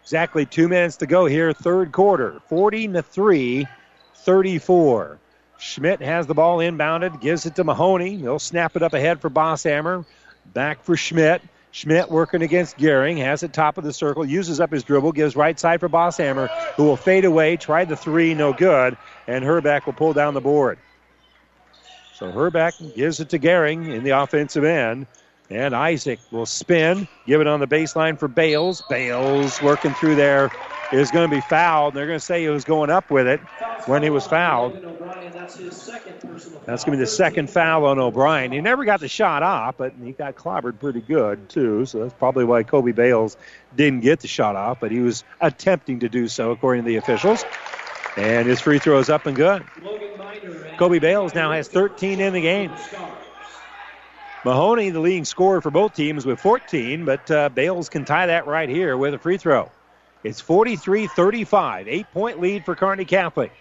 Exactly 0.03 0.45
two 0.45 0.67
minutes 0.67 0.97
to 0.97 1.05
go 1.05 1.25
here, 1.25 1.51
third 1.51 1.91
quarter. 1.91 2.39
40 2.47 2.87
to 2.89 3.01
3, 3.01 3.67
34. 4.15 5.19
Schmidt 5.57 6.01
has 6.01 6.27
the 6.27 6.33
ball 6.33 6.59
inbounded, 6.59 7.19
gives 7.19 7.45
it 7.45 7.55
to 7.55 7.63
Mahoney. 7.63 8.15
He'll 8.15 8.39
snap 8.39 8.75
it 8.75 8.83
up 8.83 8.93
ahead 8.93 9.19
for 9.19 9.29
Bosshammer. 9.29 10.05
Back 10.53 10.83
for 10.83 10.95
Schmidt. 10.95 11.41
Schmidt 11.71 12.09
working 12.09 12.41
against 12.41 12.77
Gehring, 12.77 13.17
has 13.17 13.43
it 13.43 13.53
top 13.53 13.77
of 13.77 13.83
the 13.83 13.93
circle, 13.93 14.25
uses 14.25 14.59
up 14.59 14.71
his 14.71 14.83
dribble, 14.83 15.11
gives 15.11 15.35
right 15.35 15.59
side 15.59 15.79
for 15.79 15.89
Bosshammer, 15.89 16.47
who 16.75 16.85
will 16.85 16.95
fade 16.95 17.25
away, 17.25 17.57
tried 17.57 17.89
the 17.89 17.95
three, 17.95 18.33
no 18.33 18.53
good, 18.53 18.97
and 19.27 19.43
Herbeck 19.43 19.85
will 19.85 19.93
pull 19.93 20.13
down 20.13 20.33
the 20.33 20.41
board. 20.41 20.79
So 22.17 22.31
Herbeck 22.31 22.73
gives 22.95 23.19
it 23.19 23.29
to 23.29 23.37
Gehring 23.37 23.93
in 23.93 24.03
the 24.03 24.09
offensive 24.09 24.63
end. 24.63 25.05
And 25.51 25.75
Isaac 25.75 26.19
will 26.31 26.47
spin, 26.47 27.07
give 27.27 27.41
it 27.41 27.47
on 27.47 27.59
the 27.59 27.67
baseline 27.67 28.17
for 28.17 28.27
Bales. 28.27 28.81
Bales 28.89 29.61
working 29.61 29.93
through 29.93 30.15
there 30.15 30.51
is 30.91 31.11
going 31.11 31.29
to 31.29 31.33
be 31.33 31.41
fouled. 31.41 31.93
They're 31.93 32.07
going 32.07 32.19
to 32.19 32.25
say 32.25 32.41
he 32.41 32.49
was 32.49 32.65
going 32.65 32.89
up 32.89 33.11
with 33.11 33.27
it 33.27 33.39
when 33.85 34.01
he 34.01 34.09
was 34.09 34.25
fouled. 34.25 34.73
That's 36.65 36.83
going 36.83 36.91
to 36.91 36.91
be 36.91 36.97
the 36.97 37.05
second 37.05 37.49
foul 37.51 37.85
on 37.85 37.99
O'Brien. 37.99 38.51
He 38.51 38.61
never 38.61 38.83
got 38.83 38.99
the 38.99 39.07
shot 39.07 39.43
off, 39.43 39.75
but 39.77 39.93
he 40.03 40.11
got 40.11 40.35
clobbered 40.35 40.79
pretty 40.79 41.01
good, 41.01 41.47
too. 41.49 41.85
So 41.85 41.99
that's 41.99 42.15
probably 42.15 42.45
why 42.45 42.63
Kobe 42.63 42.93
Bales 42.93 43.37
didn't 43.75 44.01
get 44.01 44.21
the 44.21 44.27
shot 44.27 44.55
off, 44.55 44.79
but 44.81 44.91
he 44.91 44.99
was 44.99 45.23
attempting 45.39 45.99
to 45.99 46.09
do 46.09 46.27
so, 46.27 46.51
according 46.51 46.83
to 46.83 46.87
the 46.89 46.95
officials. 46.97 47.45
And 48.17 48.47
his 48.47 48.59
free 48.59 48.79
throw 48.79 48.97
is 48.97 49.09
up 49.09 49.27
and 49.27 49.35
good. 49.35 49.63
Kobe 50.77 50.99
Bales 50.99 51.33
now 51.33 51.51
has 51.51 51.67
13 51.67 52.19
in 52.19 52.33
the 52.33 52.41
game. 52.41 52.71
Mahoney, 54.45 54.91
the 54.91 54.99
leading 54.99 55.25
scorer 55.25 55.61
for 55.61 55.71
both 55.71 55.93
teams, 55.93 56.25
with 56.25 56.39
14, 56.39 57.03
but 57.03 57.29
uh, 57.31 57.49
Bales 57.49 57.89
can 57.89 58.05
tie 58.05 58.27
that 58.27 58.47
right 58.47 58.69
here 58.69 58.95
with 58.95 59.13
a 59.13 59.17
free 59.17 59.37
throw. 59.37 59.69
It's 60.23 60.39
43 60.39 61.07
35, 61.07 61.87
eight 61.87 62.11
point 62.11 62.39
lead 62.39 62.63
for 62.63 62.75
Kearney 62.75 63.05
Catholic. 63.05 63.51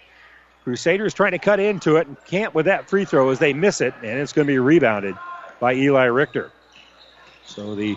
Crusaders 0.64 1.14
trying 1.14 1.32
to 1.32 1.38
cut 1.38 1.60
into 1.60 1.96
it 1.96 2.06
and 2.08 2.16
can't 2.24 2.54
with 2.54 2.66
that 2.66 2.88
free 2.88 3.04
throw 3.04 3.30
as 3.30 3.38
they 3.38 3.52
miss 3.52 3.80
it, 3.80 3.94
and 4.02 4.18
it's 4.18 4.32
going 4.32 4.46
to 4.46 4.52
be 4.52 4.58
rebounded 4.58 5.16
by 5.60 5.74
Eli 5.74 6.04
Richter. 6.04 6.50
So 7.44 7.74
the 7.74 7.96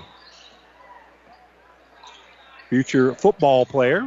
future 2.70 3.16
football 3.16 3.66
player 3.66 4.02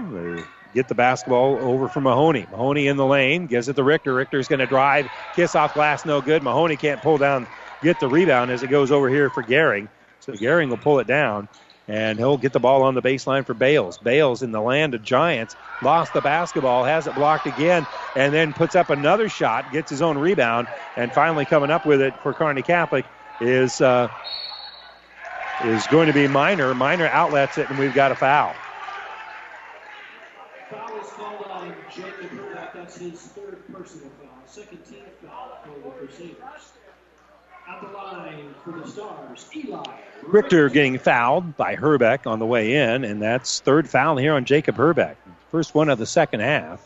get 0.75 0.89
the 0.89 0.95
basketball 0.95 1.59
over 1.62 1.89
from 1.89 2.05
Mahoney. 2.05 2.47
Mahoney 2.51 2.89
in 2.89 2.97
the 2.97 3.07
lane 3.07 3.47
gives 3.47 3.68
it 3.68 3.77
to 3.77 3.85
Richter. 3.85 4.14
Richter's 4.14 4.49
going 4.49 4.61
to 4.61 4.66
drive, 4.66 5.09
kiss 5.35 5.55
off 5.55 5.75
glass, 5.75 6.05
no 6.05 6.20
good. 6.20 6.43
Mahoney 6.43 6.77
can't 6.77 7.03
pull 7.03 7.18
down, 7.18 7.47
get 7.83 8.01
the 8.01 8.09
rebound 8.09 8.51
as 8.51 8.62
it 8.62 8.68
goes 8.68 8.91
over 8.91 9.09
here 9.09 9.31
for 9.31 9.43
Gehring. 9.43 9.89
So 10.20 10.33
Gehring 10.33 10.68
will 10.68 10.79
pull 10.79 10.99
it 11.01 11.07
down 11.07 11.49
and 11.89 12.18
he'll 12.18 12.39
get 12.39 12.53
the 12.53 12.61
ball 12.61 12.83
on 12.83 12.95
the 12.95 13.03
baseline 13.03 13.45
for 13.45 13.55
Bales. 13.55 13.99
Bales 13.99 14.43
in 14.43 14.53
the 14.53 14.61
land 14.61 14.95
of 14.95 15.03
giants 15.03 15.57
lost 15.83 16.12
the 16.12 16.20
basketball, 16.20 16.85
has 16.85 17.07
it 17.07 17.14
blocked 17.14 17.47
again, 17.47 17.87
and 18.14 18.33
then 18.33 18.53
puts 18.53 18.75
up 18.77 18.91
another 18.91 19.29
shot, 19.29 19.73
gets 19.73 19.91
his 19.91 20.01
own 20.01 20.16
rebound, 20.16 20.68
and 20.97 21.12
finally 21.12 21.45
coming 21.45 21.70
up 21.70 21.85
with 21.85 22.01
it 22.01 22.14
for 22.23 22.33
Kearney 22.33 22.62
Catholic 22.62 23.05
is 23.41 23.81
uh, 23.81 24.09
is 25.64 25.87
going 25.89 26.07
to 26.07 26.12
be 26.12 26.29
Miner. 26.29 26.75
Miner 26.75 27.09
outlets 27.09 27.59
it, 27.59 27.68
and 27.68 27.79
we've 27.79 27.95
got 27.95 28.12
a. 28.12 28.14
Foul 28.14 28.55
is 31.01 31.11
called 31.11 31.47
on 31.51 31.75
Jacob 31.95 32.31
Herbeck. 32.31 32.73
That's 32.75 32.91
his 33.03 33.20
third 33.20 33.59
personal 33.72 34.09
foul. 34.20 34.28
Second 34.46 34.78
team 34.84 35.03
foul 35.24 35.59
for 35.64 35.80
the 35.80 35.90
Crusaders. 35.90 36.72
At 37.68 37.80
the 37.80 37.88
line 37.96 38.55
for 38.64 38.72
the 38.72 38.86
Stars, 38.86 39.48
Eli. 39.55 39.82
Richter 40.24 40.68
getting 40.68 40.98
fouled 40.98 41.57
by 41.57 41.74
Herbeck 41.76 42.26
on 42.26 42.38
the 42.38 42.46
way 42.46 42.74
in, 42.74 43.05
and 43.05 43.22
that's 43.22 43.61
third 43.61 43.88
foul 43.88 44.16
here 44.16 44.34
on 44.34 44.44
Jacob 44.44 44.76
Herbeck. 44.76 45.16
First 45.50 45.74
one 45.74 45.88
of 45.88 45.98
the 45.98 46.07
second 46.07 46.40
half. 46.40 46.80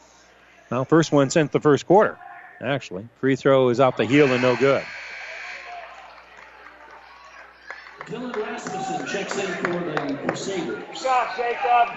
Well, 0.70 0.84
first 0.84 1.12
one 1.12 1.30
since 1.30 1.50
the 1.50 1.60
first 1.60 1.86
quarter, 1.86 2.18
actually. 2.60 3.08
Free 3.20 3.36
throw 3.36 3.68
is 3.70 3.80
off 3.80 3.96
the 3.96 4.04
heel 4.04 4.30
and 4.32 4.42
no 4.42 4.56
good. 4.56 4.84
Dylan 8.00 8.36
Rasmussen 8.36 8.85
checks 9.16 9.38
in 9.38 9.46
for 9.46 9.72
the 9.72 10.18
Crusaders. 10.26 10.84
Jacob. 11.36 11.96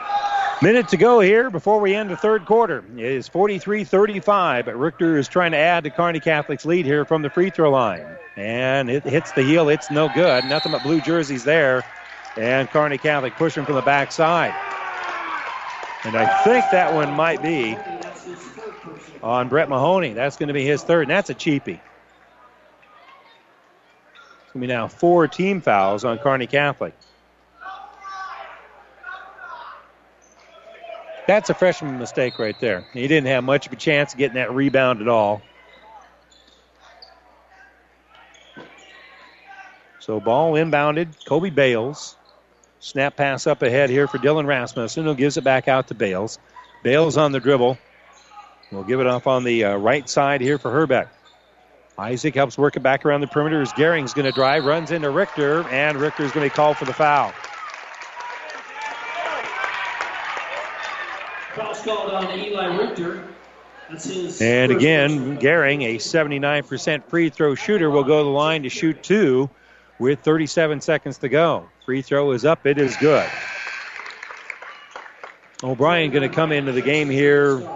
Minute 0.61 0.87
to 0.89 0.97
go 0.97 1.19
here 1.19 1.49
before 1.49 1.79
we 1.79 1.93
end 1.95 2.09
the 2.09 2.15
third 2.15 2.45
quarter. 2.45 2.83
It 2.95 3.03
is 3.03 3.27
43 3.27 3.83
35, 3.83 4.65
but 4.65 4.77
Richter 4.77 5.17
is 5.17 5.27
trying 5.27 5.51
to 5.51 5.57
add 5.57 5.83
to 5.83 5.89
Kearney 5.89 6.19
Catholic's 6.19 6.65
lead 6.65 6.85
here 6.85 7.05
from 7.05 7.21
the 7.21 7.29
free 7.29 7.49
throw 7.49 7.71
line. 7.71 8.05
And 8.35 8.89
it 8.89 9.03
hits 9.03 9.31
the 9.33 9.43
heel. 9.43 9.69
It's 9.69 9.91
no 9.91 10.09
good. 10.09 10.45
Nothing 10.45 10.71
but 10.71 10.83
blue 10.83 11.01
jerseys 11.01 11.43
there. 11.43 11.83
And 12.37 12.69
Kearney 12.69 12.97
Catholic 12.97 13.35
pushing 13.35 13.65
from 13.65 13.75
the 13.75 13.81
backside. 13.81 14.53
And 16.05 16.15
I 16.15 16.43
think 16.43 16.63
that 16.71 16.93
one 16.93 17.11
might 17.13 17.41
be 17.41 17.77
on 19.21 19.49
Brett 19.49 19.67
Mahoney. 19.67 20.13
That's 20.13 20.37
going 20.37 20.47
to 20.47 20.53
be 20.53 20.65
his 20.65 20.83
third, 20.83 21.03
and 21.03 21.11
that's 21.11 21.29
a 21.29 21.35
cheapie. 21.35 21.81
It's 24.39 24.53
going 24.53 24.53
to 24.53 24.59
be 24.59 24.67
now 24.67 24.87
four 24.87 25.27
team 25.27 25.59
fouls 25.59 26.05
on 26.05 26.17
Kearney 26.19 26.47
Catholic. 26.47 26.93
That's 31.29 31.51
a 31.51 31.53
freshman 31.53 31.99
mistake 31.99 32.39
right 32.39 32.59
there. 32.59 32.87
He 32.91 33.07
didn't 33.07 33.27
have 33.27 33.43
much 33.43 33.67
of 33.67 33.73
a 33.73 33.75
chance 33.75 34.13
of 34.13 34.17
getting 34.17 34.33
that 34.33 34.51
rebound 34.51 34.99
at 34.99 35.07
all. 35.07 35.43
So 39.99 40.19
ball 40.19 40.53
inbounded. 40.53 41.09
Kobe 41.25 41.51
Bales. 41.51 42.15
Snap 42.79 43.15
pass 43.15 43.45
up 43.45 43.61
ahead 43.61 43.91
here 43.91 44.07
for 44.07 44.17
Dylan 44.17 44.47
Rasmussen, 44.47 45.05
who 45.05 45.13
gives 45.13 45.37
it 45.37 45.43
back 45.43 45.67
out 45.67 45.89
to 45.89 45.93
Bales. 45.93 46.39
Bales 46.81 47.15
on 47.15 47.31
the 47.31 47.39
dribble. 47.39 47.77
We'll 48.71 48.83
give 48.83 48.99
it 48.99 49.05
off 49.05 49.27
on 49.27 49.43
the 49.43 49.65
uh, 49.65 49.77
right 49.77 50.09
side 50.09 50.41
here 50.41 50.57
for 50.57 50.71
Herbeck. 50.71 51.09
Isaac 51.99 52.33
helps 52.33 52.57
work 52.57 52.75
it 52.75 52.79
back 52.79 53.05
around 53.05 53.21
the 53.21 53.27
perimeter 53.27 53.61
as 53.61 53.71
Gehring's 53.73 54.15
going 54.15 54.25
to 54.25 54.31
drive, 54.31 54.65
runs 54.65 54.89
into 54.89 55.11
Richter, 55.11 55.61
and 55.69 56.01
Richter's 56.01 56.31
going 56.31 56.49
to 56.49 56.51
be 56.51 56.55
called 56.55 56.77
for 56.77 56.85
the 56.85 56.93
foul. 56.93 57.31
Foul's 61.59 61.78
called 61.89 62.11
on 62.11 62.39
Eli 62.39 62.77
Richter. 62.77 63.23
And 64.39 64.71
again, 64.71 65.39
Gehring, 65.39 65.83
a 65.83 65.97
79% 65.97 67.03
free 67.09 67.29
throw 67.29 67.55
shooter, 67.55 67.89
will 67.89 68.03
go 68.03 68.19
to 68.19 68.23
the 68.23 68.29
line 68.29 68.63
to 68.63 68.69
shoot 68.69 69.01
two 69.01 69.49
with 69.97 70.19
37 70.19 70.81
seconds 70.81 71.17
to 71.19 71.29
go. 71.29 71.69
Free 71.85 72.03
throw 72.03 72.31
is 72.31 72.45
up. 72.45 72.67
It 72.67 72.77
is 72.77 72.95
good. 72.97 73.27
O'Brien 75.63 76.11
going 76.11 76.29
to 76.29 76.33
come 76.33 76.51
into 76.51 76.71
the 76.71 76.83
game 76.83 77.09
here 77.09 77.67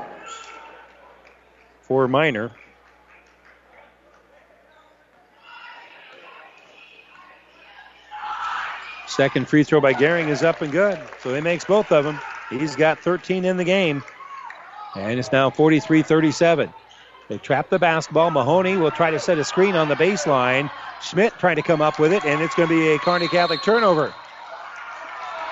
for 1.82 2.08
Miner. 2.08 2.52
Second 9.08 9.50
free 9.50 9.64
throw 9.64 9.82
by 9.82 9.94
Gehring 9.94 10.28
is 10.28 10.44
up 10.44 10.62
and 10.62 10.72
good. 10.72 11.00
So 11.22 11.34
he 11.34 11.42
makes 11.42 11.66
both 11.66 11.92
of 11.92 12.06
them. 12.06 12.20
He's 12.50 12.76
got 12.76 13.00
13 13.00 13.46
in 13.46 13.58
the 13.58 13.64
game. 13.64 14.04
And 14.96 15.20
it's 15.20 15.32
now 15.32 15.50
43 15.50 16.04
37. 16.04 16.74
They 17.30 17.38
trap 17.38 17.70
the 17.70 17.80
basketball. 17.80 18.32
Mahoney 18.32 18.78
will 18.78 18.92
try 18.92 19.10
to 19.10 19.20
set 19.20 19.38
a 19.38 19.44
screen 19.44 19.76
on 19.76 19.88
the 19.88 19.96
baseline. 19.96 20.70
Schmidt 21.02 21.38
trying 21.40 21.56
to 21.56 21.62
come 21.62 21.82
up 21.82 22.00
with 22.00 22.14
it, 22.14 22.26
and 22.26 22.42
it's 22.42 22.56
going 22.56 22.70
to 22.70 22.76
be 22.76 22.90
a 22.90 23.00
Kearney 23.00 23.28
Catholic 23.28 23.62
turnover. 23.64 24.14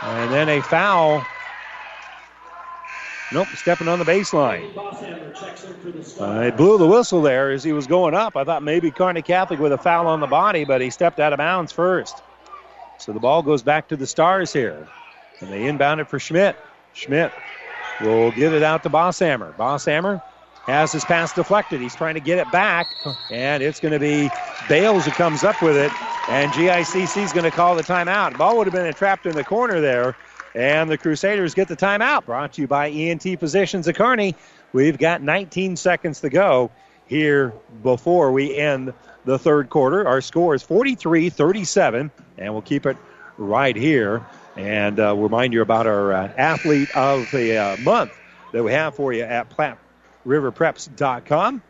And 0.03 0.31
then 0.31 0.49
a 0.49 0.61
foul. 0.61 1.25
Nope, 3.33 3.47
stepping 3.55 3.87
on 3.87 3.97
the 3.99 4.05
baseline. 4.05 4.75
Uh, 6.19 6.51
blew 6.51 6.77
the 6.77 6.87
whistle 6.87 7.21
there 7.21 7.51
as 7.51 7.63
he 7.63 7.71
was 7.71 7.87
going 7.87 8.13
up. 8.13 8.35
I 8.35 8.43
thought 8.43 8.61
maybe 8.61 8.91
Kearney 8.91 9.21
Catholic 9.21 9.59
with 9.59 9.71
a 9.71 9.77
foul 9.77 10.07
on 10.07 10.19
the 10.19 10.27
body, 10.27 10.65
but 10.65 10.81
he 10.81 10.89
stepped 10.89 11.19
out 11.19 11.31
of 11.31 11.37
bounds 11.37 11.71
first. 11.71 12.21
So 12.97 13.13
the 13.13 13.19
ball 13.19 13.41
goes 13.41 13.63
back 13.63 13.87
to 13.87 13.95
the 13.95 14.05
Stars 14.05 14.51
here. 14.51 14.87
And 15.39 15.49
they 15.49 15.65
inbound 15.65 16.01
it 16.01 16.09
for 16.09 16.19
Schmidt. 16.19 16.57
Schmidt 16.93 17.31
will 18.01 18.31
get 18.31 18.53
it 18.53 18.63
out 18.63 18.83
to 18.83 18.89
Bosshammer. 18.89 19.55
Bosshammer 19.55 20.21
has 20.65 20.91
his 20.91 21.03
pass 21.05 21.33
deflected. 21.33 21.81
He's 21.81 21.95
trying 21.95 22.13
to 22.15 22.19
get 22.19 22.39
it 22.39 22.51
back, 22.51 22.95
and 23.31 23.63
it's 23.63 23.79
going 23.79 23.93
to 23.93 23.99
be 23.99 24.29
Bales 24.69 25.05
who 25.05 25.11
comes 25.11 25.43
up 25.43 25.61
with 25.61 25.75
it. 25.75 25.91
And 26.29 26.51
GICC 26.51 27.23
is 27.23 27.33
going 27.33 27.45
to 27.45 27.51
call 27.51 27.75
the 27.75 27.83
timeout. 27.83 28.37
Ball 28.37 28.57
would 28.57 28.67
have 28.67 28.73
been 28.73 28.93
trapped 28.93 29.25
in 29.25 29.33
the 29.33 29.43
corner 29.43 29.81
there, 29.81 30.15
and 30.53 30.89
the 30.89 30.97
Crusaders 30.97 31.53
get 31.55 31.67
the 31.67 31.75
timeout. 31.75 32.25
Brought 32.25 32.53
to 32.53 32.61
you 32.61 32.67
by 32.67 32.89
ENT 32.89 33.23
Physicians 33.39 33.87
of 33.87 33.95
Kearney. 33.95 34.35
We've 34.71 34.97
got 34.97 35.21
19 35.21 35.75
seconds 35.75 36.21
to 36.21 36.29
go 36.29 36.71
here 37.07 37.53
before 37.83 38.31
we 38.31 38.55
end 38.55 38.93
the 39.25 39.37
third 39.37 39.69
quarter. 39.69 40.07
Our 40.07 40.21
score 40.21 40.55
is 40.55 40.63
43 40.63 41.29
37, 41.29 42.11
and 42.37 42.53
we'll 42.53 42.61
keep 42.61 42.85
it 42.85 42.97
right 43.37 43.75
here. 43.75 44.25
And 44.55 44.99
uh, 44.99 45.15
remind 45.15 45.53
you 45.53 45.61
about 45.61 45.87
our 45.87 46.13
uh, 46.13 46.31
athlete 46.37 46.91
of 46.91 47.31
the 47.31 47.57
uh, 47.57 47.77
month 47.77 48.19
that 48.51 48.63
we 48.63 48.73
have 48.73 48.95
for 48.95 49.13
you 49.13 49.23
at 49.23 49.49
PlatteRiverPreps.com. 49.49 51.63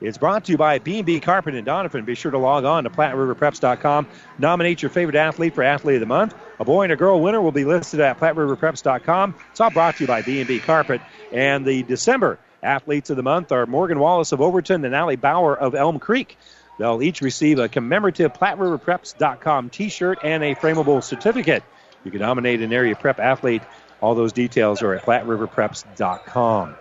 It's 0.00 0.18
brought 0.18 0.44
to 0.44 0.52
you 0.52 0.58
by 0.58 0.78
B&B 0.78 1.20
Carpet 1.20 1.54
and 1.54 1.66
Doniphan. 1.66 2.04
Be 2.04 2.14
sure 2.14 2.30
to 2.30 2.38
log 2.38 2.64
on 2.64 2.84
to 2.84 2.90
PlatteRiverPreps.com. 2.90 4.06
Nominate 4.38 4.82
your 4.82 4.90
favorite 4.90 5.16
athlete 5.16 5.54
for 5.54 5.62
Athlete 5.62 5.96
of 5.96 6.00
the 6.00 6.06
Month. 6.06 6.34
A 6.60 6.66
boy 6.66 6.82
and 6.82 6.92
a 6.92 6.96
girl 6.96 7.20
winner 7.20 7.40
will 7.40 7.52
be 7.52 7.64
listed 7.64 8.00
at 8.00 8.18
PlatteRiverPreps.com. 8.18 9.34
It's 9.50 9.60
all 9.60 9.70
brought 9.70 9.96
to 9.96 10.02
you 10.02 10.06
by 10.06 10.20
B&B 10.20 10.60
Carpet. 10.60 11.00
And 11.32 11.64
the 11.64 11.82
December 11.82 12.38
athletes 12.62 13.08
of 13.08 13.16
the 13.16 13.22
month 13.22 13.52
are 13.52 13.64
Morgan 13.64 13.98
Wallace 13.98 14.32
of 14.32 14.42
Overton 14.42 14.84
and 14.84 14.94
Allie 14.94 15.16
Bauer 15.16 15.56
of 15.56 15.74
Elm 15.74 15.98
Creek. 15.98 16.36
They'll 16.78 17.02
each 17.02 17.22
receive 17.22 17.58
a 17.58 17.68
commemorative 17.68 18.34
PlatteRiverPreps.com 18.34 19.70
T-shirt 19.70 20.18
and 20.22 20.44
a 20.44 20.54
frameable 20.54 21.02
certificate. 21.02 21.62
You 22.06 22.12
can 22.12 22.20
nominate 22.20 22.62
an 22.62 22.72
area 22.72 22.94
prep 22.94 23.18
athlete. 23.18 23.62
All 24.00 24.14
those 24.14 24.32
details 24.32 24.80
are 24.80 24.94
at 24.94 25.04
PlatteRiverPreps.com. 25.04 26.76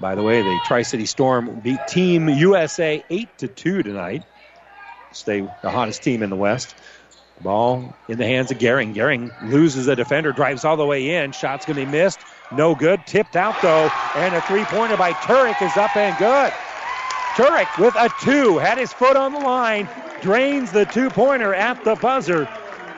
By 0.00 0.14
the 0.16 0.22
way, 0.24 0.42
the 0.42 0.58
Tri 0.58 0.82
City 0.82 1.06
Storm 1.06 1.60
beat 1.60 1.86
Team 1.86 2.28
USA 2.28 3.04
8 3.08 3.38
to 3.38 3.46
2 3.46 3.84
tonight. 3.84 4.24
Stay 5.12 5.48
the 5.62 5.70
hottest 5.70 6.02
team 6.02 6.24
in 6.24 6.30
the 6.30 6.36
West. 6.36 6.74
Ball 7.40 7.96
in 8.08 8.18
the 8.18 8.26
hands 8.26 8.50
of 8.50 8.58
Gehring. 8.58 8.96
Gehring 8.96 9.30
loses 9.42 9.86
a 9.86 9.94
defender, 9.94 10.32
drives 10.32 10.64
all 10.64 10.76
the 10.76 10.84
way 10.84 11.14
in. 11.14 11.30
Shot's 11.30 11.64
going 11.64 11.76
to 11.76 11.86
be 11.86 11.92
missed. 11.92 12.18
No 12.50 12.74
good. 12.74 13.06
Tipped 13.06 13.36
out, 13.36 13.62
though. 13.62 13.88
And 14.16 14.34
a 14.34 14.40
three 14.42 14.64
pointer 14.64 14.96
by 14.96 15.12
Turek 15.12 15.62
is 15.62 15.76
up 15.76 15.96
and 15.96 16.18
good. 16.18 16.52
Turek 17.36 17.78
with 17.78 17.94
a 17.94 18.10
two. 18.24 18.58
Had 18.58 18.78
his 18.78 18.92
foot 18.92 19.16
on 19.16 19.32
the 19.32 19.38
line. 19.38 19.88
Drains 20.20 20.72
the 20.72 20.84
two 20.86 21.10
pointer 21.10 21.54
at 21.54 21.84
the 21.84 21.94
buzzer. 21.94 22.48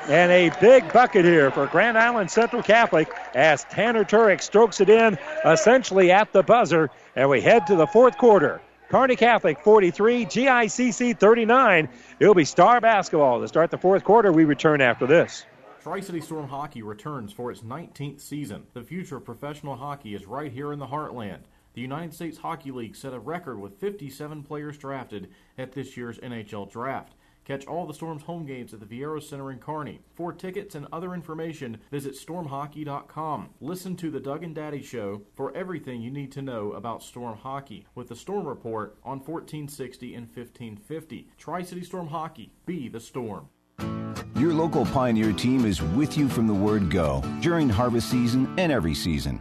And 0.08 0.32
a 0.32 0.48
big 0.58 0.90
bucket 0.90 1.26
here 1.26 1.50
for 1.50 1.66
Grand 1.66 1.98
Island 1.98 2.30
Central 2.30 2.62
Catholic 2.62 3.12
as 3.34 3.64
Tanner 3.64 4.04
Turek 4.04 4.40
strokes 4.40 4.80
it 4.80 4.88
in 4.88 5.18
essentially 5.44 6.10
at 6.10 6.32
the 6.32 6.42
buzzer. 6.42 6.88
And 7.14 7.28
we 7.28 7.42
head 7.42 7.66
to 7.66 7.76
the 7.76 7.86
fourth 7.86 8.16
quarter. 8.16 8.62
Kearney 8.88 9.16
Catholic 9.16 9.60
43, 9.60 10.24
GICC 10.24 11.20
39. 11.20 11.90
It'll 12.20 12.34
be 12.34 12.46
Star 12.46 12.80
basketball 12.80 13.42
to 13.42 13.48
start 13.48 13.70
the 13.70 13.76
fourth 13.76 14.02
quarter. 14.02 14.32
We 14.32 14.46
return 14.46 14.80
after 14.80 15.06
this. 15.06 15.44
Tri 15.82 16.00
City 16.00 16.22
Storm 16.22 16.48
Hockey 16.48 16.80
returns 16.80 17.30
for 17.30 17.50
its 17.50 17.60
19th 17.60 18.22
season. 18.22 18.66
The 18.72 18.82
future 18.82 19.18
of 19.18 19.26
professional 19.26 19.76
hockey 19.76 20.14
is 20.14 20.26
right 20.26 20.50
here 20.50 20.72
in 20.72 20.78
the 20.78 20.86
heartland. 20.86 21.40
The 21.74 21.82
United 21.82 22.14
States 22.14 22.38
Hockey 22.38 22.70
League 22.70 22.96
set 22.96 23.12
a 23.12 23.18
record 23.18 23.60
with 23.60 23.78
57 23.78 24.42
players 24.42 24.78
drafted 24.78 25.28
at 25.58 25.72
this 25.72 25.98
year's 25.98 26.18
NHL 26.18 26.70
Draft. 26.70 27.12
Catch 27.48 27.66
all 27.66 27.86
the 27.86 27.94
Storm's 27.94 28.24
home 28.24 28.44
games 28.44 28.74
at 28.74 28.80
the 28.80 28.86
Viaero 28.86 29.22
Center 29.22 29.50
in 29.50 29.58
Kearney. 29.58 30.00
For 30.14 30.34
tickets 30.34 30.74
and 30.74 30.86
other 30.92 31.14
information, 31.14 31.78
visit 31.90 32.14
stormhockey.com. 32.14 33.48
Listen 33.62 33.96
to 33.96 34.10
the 34.10 34.20
Doug 34.20 34.44
and 34.44 34.54
Daddy 34.54 34.82
Show 34.82 35.22
for 35.34 35.56
everything 35.56 36.02
you 36.02 36.10
need 36.10 36.30
to 36.32 36.42
know 36.42 36.72
about 36.72 37.02
Storm 37.02 37.38
hockey 37.38 37.86
with 37.94 38.08
the 38.08 38.16
Storm 38.16 38.46
Report 38.46 38.98
on 39.02 39.20
1460 39.20 40.14
and 40.14 40.26
1550. 40.26 41.30
Tri 41.38 41.62
City 41.62 41.82
Storm 41.82 42.08
Hockey, 42.08 42.52
be 42.66 42.86
the 42.88 43.00
Storm. 43.00 43.48
Your 44.36 44.52
local 44.52 44.84
Pioneer 44.84 45.32
team 45.32 45.64
is 45.64 45.80
with 45.80 46.18
you 46.18 46.28
from 46.28 46.46
the 46.46 46.54
word 46.54 46.90
go 46.90 47.22
during 47.40 47.70
harvest 47.70 48.10
season 48.10 48.54
and 48.58 48.70
every 48.70 48.94
season. 48.94 49.40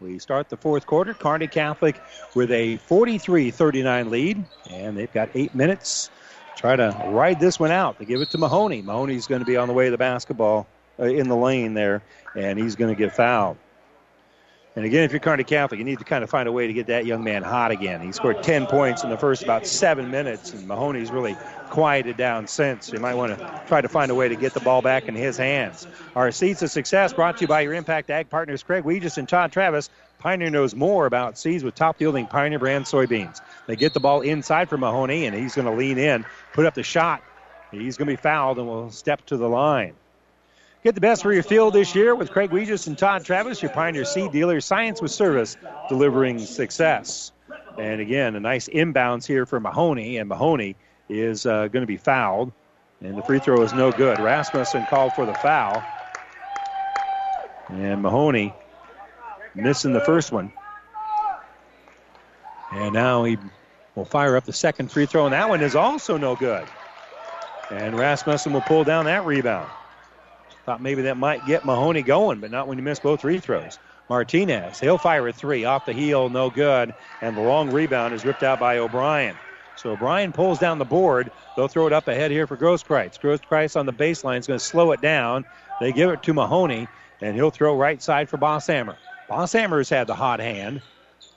We 0.00 0.20
start 0.20 0.48
the 0.48 0.56
fourth 0.56 0.86
quarter. 0.86 1.12
Kearney 1.12 1.48
Catholic 1.48 2.00
with 2.34 2.52
a 2.52 2.76
43 2.76 3.50
39 3.50 4.10
lead, 4.10 4.44
and 4.70 4.96
they've 4.96 5.12
got 5.12 5.28
eight 5.34 5.54
minutes. 5.54 6.10
Try 6.56 6.76
to 6.76 6.96
ride 7.08 7.40
this 7.40 7.58
one 7.58 7.72
out. 7.72 7.98
They 7.98 8.04
give 8.04 8.20
it 8.20 8.30
to 8.30 8.38
Mahoney. 8.38 8.82
Mahoney's 8.82 9.26
going 9.26 9.40
to 9.40 9.46
be 9.46 9.56
on 9.56 9.66
the 9.66 9.74
way 9.74 9.86
to 9.86 9.90
the 9.90 9.98
basketball 9.98 10.68
uh, 11.00 11.04
in 11.04 11.28
the 11.28 11.36
lane 11.36 11.74
there, 11.74 12.02
and 12.36 12.58
he's 12.58 12.76
going 12.76 12.94
to 12.94 12.98
get 12.98 13.14
fouled. 13.14 13.56
And 14.78 14.86
again, 14.86 15.02
if 15.02 15.10
you're 15.10 15.18
Kearney 15.18 15.42
Catholic, 15.42 15.78
you 15.78 15.84
need 15.84 15.98
to 15.98 16.04
kind 16.04 16.22
of 16.22 16.30
find 16.30 16.48
a 16.48 16.52
way 16.52 16.68
to 16.68 16.72
get 16.72 16.86
that 16.86 17.04
young 17.04 17.24
man 17.24 17.42
hot 17.42 17.72
again. 17.72 18.00
He 18.00 18.12
scored 18.12 18.44
10 18.44 18.68
points 18.68 19.02
in 19.02 19.10
the 19.10 19.18
first 19.18 19.42
about 19.42 19.66
seven 19.66 20.12
minutes, 20.12 20.52
and 20.52 20.68
Mahoney's 20.68 21.10
really 21.10 21.36
quieted 21.68 22.16
down 22.16 22.46
since. 22.46 22.92
You 22.92 23.00
might 23.00 23.16
want 23.16 23.36
to 23.36 23.62
try 23.66 23.80
to 23.80 23.88
find 23.88 24.12
a 24.12 24.14
way 24.14 24.28
to 24.28 24.36
get 24.36 24.54
the 24.54 24.60
ball 24.60 24.80
back 24.80 25.08
in 25.08 25.16
his 25.16 25.36
hands. 25.36 25.88
Our 26.14 26.30
Seeds 26.30 26.62
of 26.62 26.70
Success 26.70 27.12
brought 27.12 27.38
to 27.38 27.40
you 27.40 27.48
by 27.48 27.62
your 27.62 27.74
Impact 27.74 28.08
Ag 28.08 28.30
partners, 28.30 28.62
Craig 28.62 28.84
Weegis 28.84 29.18
and 29.18 29.28
Todd 29.28 29.50
Travis. 29.50 29.90
Pioneer 30.20 30.50
knows 30.50 30.76
more 30.76 31.06
about 31.06 31.36
seeds 31.36 31.64
with 31.64 31.74
top 31.74 32.00
yielding 32.00 32.28
Pioneer 32.28 32.60
brand 32.60 32.84
soybeans. 32.84 33.40
They 33.66 33.74
get 33.74 33.94
the 33.94 34.00
ball 34.00 34.20
inside 34.20 34.68
for 34.68 34.78
Mahoney, 34.78 35.26
and 35.26 35.34
he's 35.34 35.56
going 35.56 35.66
to 35.66 35.74
lean 35.74 35.98
in, 35.98 36.24
put 36.52 36.66
up 36.66 36.74
the 36.74 36.84
shot. 36.84 37.20
He's 37.72 37.96
going 37.96 38.06
to 38.06 38.12
be 38.12 38.22
fouled 38.22 38.58
and 38.58 38.68
will 38.68 38.92
step 38.92 39.26
to 39.26 39.36
the 39.36 39.48
line. 39.48 39.94
Get 40.84 40.94
the 40.94 41.00
best 41.00 41.22
for 41.22 41.32
your 41.32 41.42
field 41.42 41.74
this 41.74 41.94
year 41.96 42.14
with 42.14 42.30
Craig 42.30 42.50
Weegis 42.50 42.86
and 42.86 42.96
Todd 42.96 43.24
Travis, 43.24 43.60
your 43.60 43.72
Pioneer 43.72 44.04
Seed 44.04 44.30
dealer. 44.30 44.60
Science 44.60 45.02
with 45.02 45.10
service, 45.10 45.56
delivering 45.88 46.38
success. 46.38 47.32
And 47.76 48.00
again, 48.00 48.36
a 48.36 48.40
nice 48.40 48.68
inbounds 48.68 49.26
here 49.26 49.44
for 49.44 49.58
Mahoney, 49.58 50.18
and 50.18 50.28
Mahoney 50.28 50.76
is 51.08 51.46
uh, 51.46 51.66
going 51.66 51.82
to 51.82 51.86
be 51.86 51.96
fouled. 51.96 52.52
And 53.00 53.18
the 53.18 53.22
free 53.22 53.40
throw 53.40 53.62
is 53.62 53.72
no 53.72 53.90
good. 53.90 54.20
Rasmussen 54.20 54.86
called 54.88 55.14
for 55.14 55.26
the 55.26 55.34
foul. 55.34 55.82
And 57.68 58.00
Mahoney 58.00 58.54
missing 59.56 59.92
the 59.92 60.00
first 60.00 60.30
one. 60.30 60.52
And 62.72 62.94
now 62.94 63.24
he 63.24 63.36
will 63.96 64.04
fire 64.04 64.36
up 64.36 64.44
the 64.44 64.52
second 64.52 64.92
free 64.92 65.06
throw, 65.06 65.24
and 65.24 65.32
that 65.32 65.48
one 65.48 65.60
is 65.60 65.74
also 65.74 66.16
no 66.16 66.36
good. 66.36 66.66
And 67.70 67.98
Rasmussen 67.98 68.52
will 68.52 68.60
pull 68.60 68.84
down 68.84 69.06
that 69.06 69.26
rebound. 69.26 69.68
Thought 70.68 70.82
maybe 70.82 71.00
that 71.00 71.16
might 71.16 71.46
get 71.46 71.64
Mahoney 71.64 72.02
going, 72.02 72.40
but 72.40 72.50
not 72.50 72.68
when 72.68 72.76
you 72.76 72.84
miss 72.84 73.00
both 73.00 73.22
free 73.22 73.38
throws. 73.38 73.78
Martinez, 74.10 74.78
he'll 74.78 74.98
fire 74.98 75.26
a 75.26 75.32
three 75.32 75.64
off 75.64 75.86
the 75.86 75.94
heel, 75.94 76.28
no 76.28 76.50
good. 76.50 76.92
And 77.22 77.34
the 77.34 77.40
long 77.40 77.70
rebound 77.70 78.12
is 78.12 78.22
ripped 78.22 78.42
out 78.42 78.60
by 78.60 78.76
O'Brien. 78.76 79.34
So 79.76 79.92
O'Brien 79.92 80.30
pulls 80.30 80.58
down 80.58 80.76
the 80.76 80.84
board. 80.84 81.30
They'll 81.56 81.68
throw 81.68 81.86
it 81.86 81.94
up 81.94 82.06
ahead 82.06 82.30
here 82.30 82.46
for 82.46 82.58
Grosskreitz. 82.58 83.18
Grosskreitz 83.18 83.80
on 83.80 83.86
the 83.86 83.94
baseline 83.94 84.40
is 84.40 84.46
going 84.46 84.58
to 84.58 84.64
slow 84.64 84.92
it 84.92 85.00
down. 85.00 85.46
They 85.80 85.90
give 85.90 86.10
it 86.10 86.22
to 86.24 86.34
Mahoney, 86.34 86.86
and 87.22 87.34
he'll 87.34 87.50
throw 87.50 87.74
right 87.74 88.02
side 88.02 88.28
for 88.28 88.36
Bosshammer. 88.36 88.96
Bosshammer's 89.26 89.88
had 89.88 90.06
the 90.06 90.14
hot 90.14 90.38
hand 90.38 90.82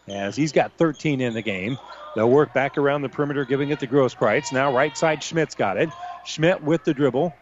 as 0.09 0.35
he's 0.35 0.51
got 0.51 0.73
13 0.73 1.21
in 1.21 1.33
the 1.33 1.41
game. 1.41 1.77
They'll 2.17 2.29
work 2.29 2.53
back 2.53 2.77
around 2.77 3.03
the 3.03 3.07
perimeter, 3.07 3.45
giving 3.45 3.69
it 3.69 3.79
to 3.79 3.87
Grosskreitz. 3.87 4.51
Now 4.51 4.75
right 4.75 4.97
side, 4.97 5.23
Schmidt's 5.23 5.55
got 5.55 5.77
it. 5.77 5.87
Schmidt 6.25 6.61
with 6.61 6.83
the 6.83 6.93
dribble. 6.93 7.33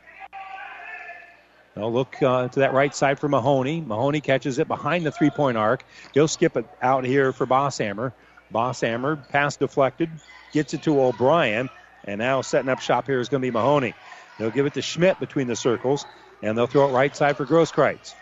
They'll 1.79 1.93
look 1.93 2.21
uh, 2.21 2.49
to 2.49 2.59
that 2.59 2.73
right 2.73 2.93
side 2.93 3.19
for 3.19 3.29
Mahoney. 3.29 3.79
Mahoney 3.79 4.19
catches 4.19 4.59
it 4.59 4.67
behind 4.67 5.05
the 5.05 5.11
three 5.11 5.29
point 5.29 5.55
arc. 5.55 5.85
He'll 6.13 6.27
skip 6.27 6.57
it 6.57 6.65
out 6.81 7.05
here 7.05 7.31
for 7.31 7.47
Bosshammer. 7.47 8.11
Bosshammer, 8.53 9.25
pass 9.29 9.55
deflected, 9.55 10.09
gets 10.51 10.73
it 10.73 10.83
to 10.83 10.99
O'Brien, 10.99 11.69
and 12.03 12.19
now 12.19 12.41
setting 12.41 12.67
up 12.67 12.81
shop 12.81 13.05
here 13.05 13.21
is 13.21 13.29
going 13.29 13.41
to 13.41 13.47
be 13.47 13.51
Mahoney. 13.51 13.93
They'll 14.37 14.51
give 14.51 14.65
it 14.65 14.73
to 14.73 14.81
Schmidt 14.81 15.21
between 15.21 15.47
the 15.47 15.55
circles, 15.55 16.05
and 16.43 16.57
they'll 16.57 16.67
throw 16.67 16.89
it 16.89 16.91
right 16.91 17.15
side 17.15 17.37
for 17.37 17.45
Grosskreitz. 17.45 18.13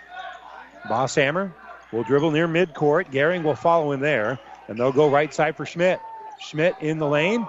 Bosshammer 0.84 1.52
will 1.92 2.04
dribble 2.04 2.30
near 2.30 2.48
midcourt. 2.48 3.12
Gehring 3.12 3.42
will 3.42 3.56
follow 3.56 3.92
him 3.92 4.02
there, 4.02 4.38
and 4.68 4.78
they'll 4.78 4.92
go 4.92 5.10
right 5.10 5.34
side 5.34 5.56
for 5.56 5.66
Schmidt. 5.66 6.00
Schmidt 6.40 6.76
in 6.80 7.00
the 7.00 7.08
lane, 7.08 7.48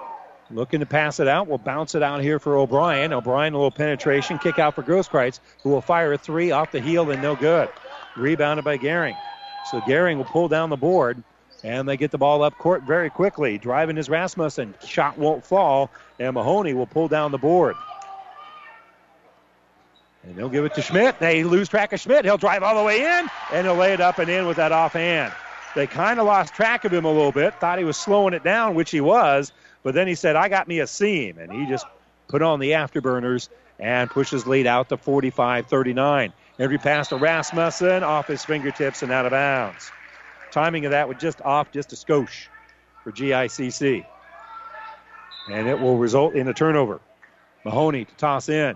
looking 0.51 0.79
to 0.79 0.85
pass 0.85 1.19
it 1.19 1.27
out. 1.27 1.47
We'll 1.47 1.57
bounce 1.57 1.95
it 1.95 2.03
out 2.03 2.21
here 2.21 2.39
for 2.39 2.57
O'Brien. 2.57 3.13
O'Brien, 3.13 3.53
a 3.53 3.57
little 3.57 3.71
penetration, 3.71 4.39
kick 4.39 4.59
out 4.59 4.75
for 4.75 4.83
Grosskreitz, 4.83 5.39
who 5.63 5.69
will 5.69 5.81
fire 5.81 6.13
a 6.13 6.17
three 6.17 6.51
off 6.51 6.71
the 6.71 6.81
heel 6.81 7.09
and 7.11 7.21
no 7.21 7.35
good. 7.35 7.69
Rebounded 8.15 8.65
by 8.65 8.77
Gehring. 8.77 9.15
So 9.69 9.81
Gehring 9.81 10.17
will 10.17 10.25
pull 10.25 10.47
down 10.47 10.69
the 10.69 10.77
board, 10.77 11.21
and 11.63 11.87
they 11.87 11.97
get 11.97 12.11
the 12.11 12.17
ball 12.17 12.43
up 12.43 12.57
court 12.57 12.83
very 12.83 13.09
quickly. 13.09 13.57
Driving 13.57 13.97
is 13.97 14.09
Rasmussen. 14.09 14.73
Shot 14.85 15.17
won't 15.17 15.45
fall, 15.45 15.91
and 16.19 16.33
Mahoney 16.33 16.73
will 16.73 16.87
pull 16.87 17.07
down 17.07 17.31
the 17.31 17.37
board. 17.37 17.75
And 20.23 20.35
they'll 20.35 20.49
give 20.49 20.65
it 20.65 20.73
to 20.75 20.81
Schmidt. 20.81 21.19
They 21.19 21.43
lose 21.43 21.69
track 21.69 21.93
of 21.93 21.99
Schmidt. 21.99 22.25
He'll 22.25 22.37
drive 22.37 22.63
all 22.63 22.75
the 22.75 22.83
way 22.83 23.01
in, 23.01 23.29
and 23.53 23.65
he'll 23.65 23.75
lay 23.75 23.93
it 23.93 24.01
up 24.01 24.19
and 24.19 24.29
in 24.29 24.47
with 24.47 24.57
that 24.57 24.71
offhand. 24.71 25.31
They 25.75 25.87
kind 25.87 26.19
of 26.19 26.25
lost 26.25 26.53
track 26.53 26.83
of 26.83 26.93
him 26.93 27.05
a 27.05 27.11
little 27.11 27.31
bit, 27.31 27.53
thought 27.59 27.77
he 27.77 27.85
was 27.85 27.95
slowing 27.95 28.33
it 28.33 28.43
down, 28.43 28.73
which 28.73 28.89
he 28.91 29.01
was, 29.01 29.51
but 29.83 29.93
then 29.93 30.07
he 30.07 30.15
said, 30.15 30.35
I 30.35 30.49
got 30.49 30.67
me 30.67 30.79
a 30.79 30.87
seam, 30.87 31.37
and 31.37 31.51
he 31.51 31.65
just 31.65 31.85
put 32.27 32.41
on 32.41 32.59
the 32.59 32.71
afterburners 32.71 33.49
and 33.79 34.09
pushes 34.09 34.45
lead 34.45 34.67
out 34.67 34.89
to 34.89 34.97
45 34.97 35.67
39. 35.67 36.33
Every 36.59 36.77
pass 36.77 37.07
to 37.09 37.15
Rasmussen 37.15 38.03
off 38.03 38.27
his 38.27 38.43
fingertips 38.43 39.01
and 39.01 39.11
out 39.11 39.25
of 39.25 39.31
bounds. 39.31 39.91
Timing 40.51 40.85
of 40.85 40.91
that 40.91 41.07
was 41.07 41.17
just 41.17 41.41
off 41.41 41.71
just 41.71 41.93
a 41.93 41.95
skosh 41.95 42.47
for 43.03 43.11
GICC. 43.11 44.03
And 45.49 45.67
it 45.67 45.79
will 45.79 45.97
result 45.97 46.35
in 46.35 46.47
a 46.47 46.53
turnover. 46.53 46.99
Mahoney 47.63 48.05
to 48.05 48.15
toss 48.15 48.49
in. 48.49 48.75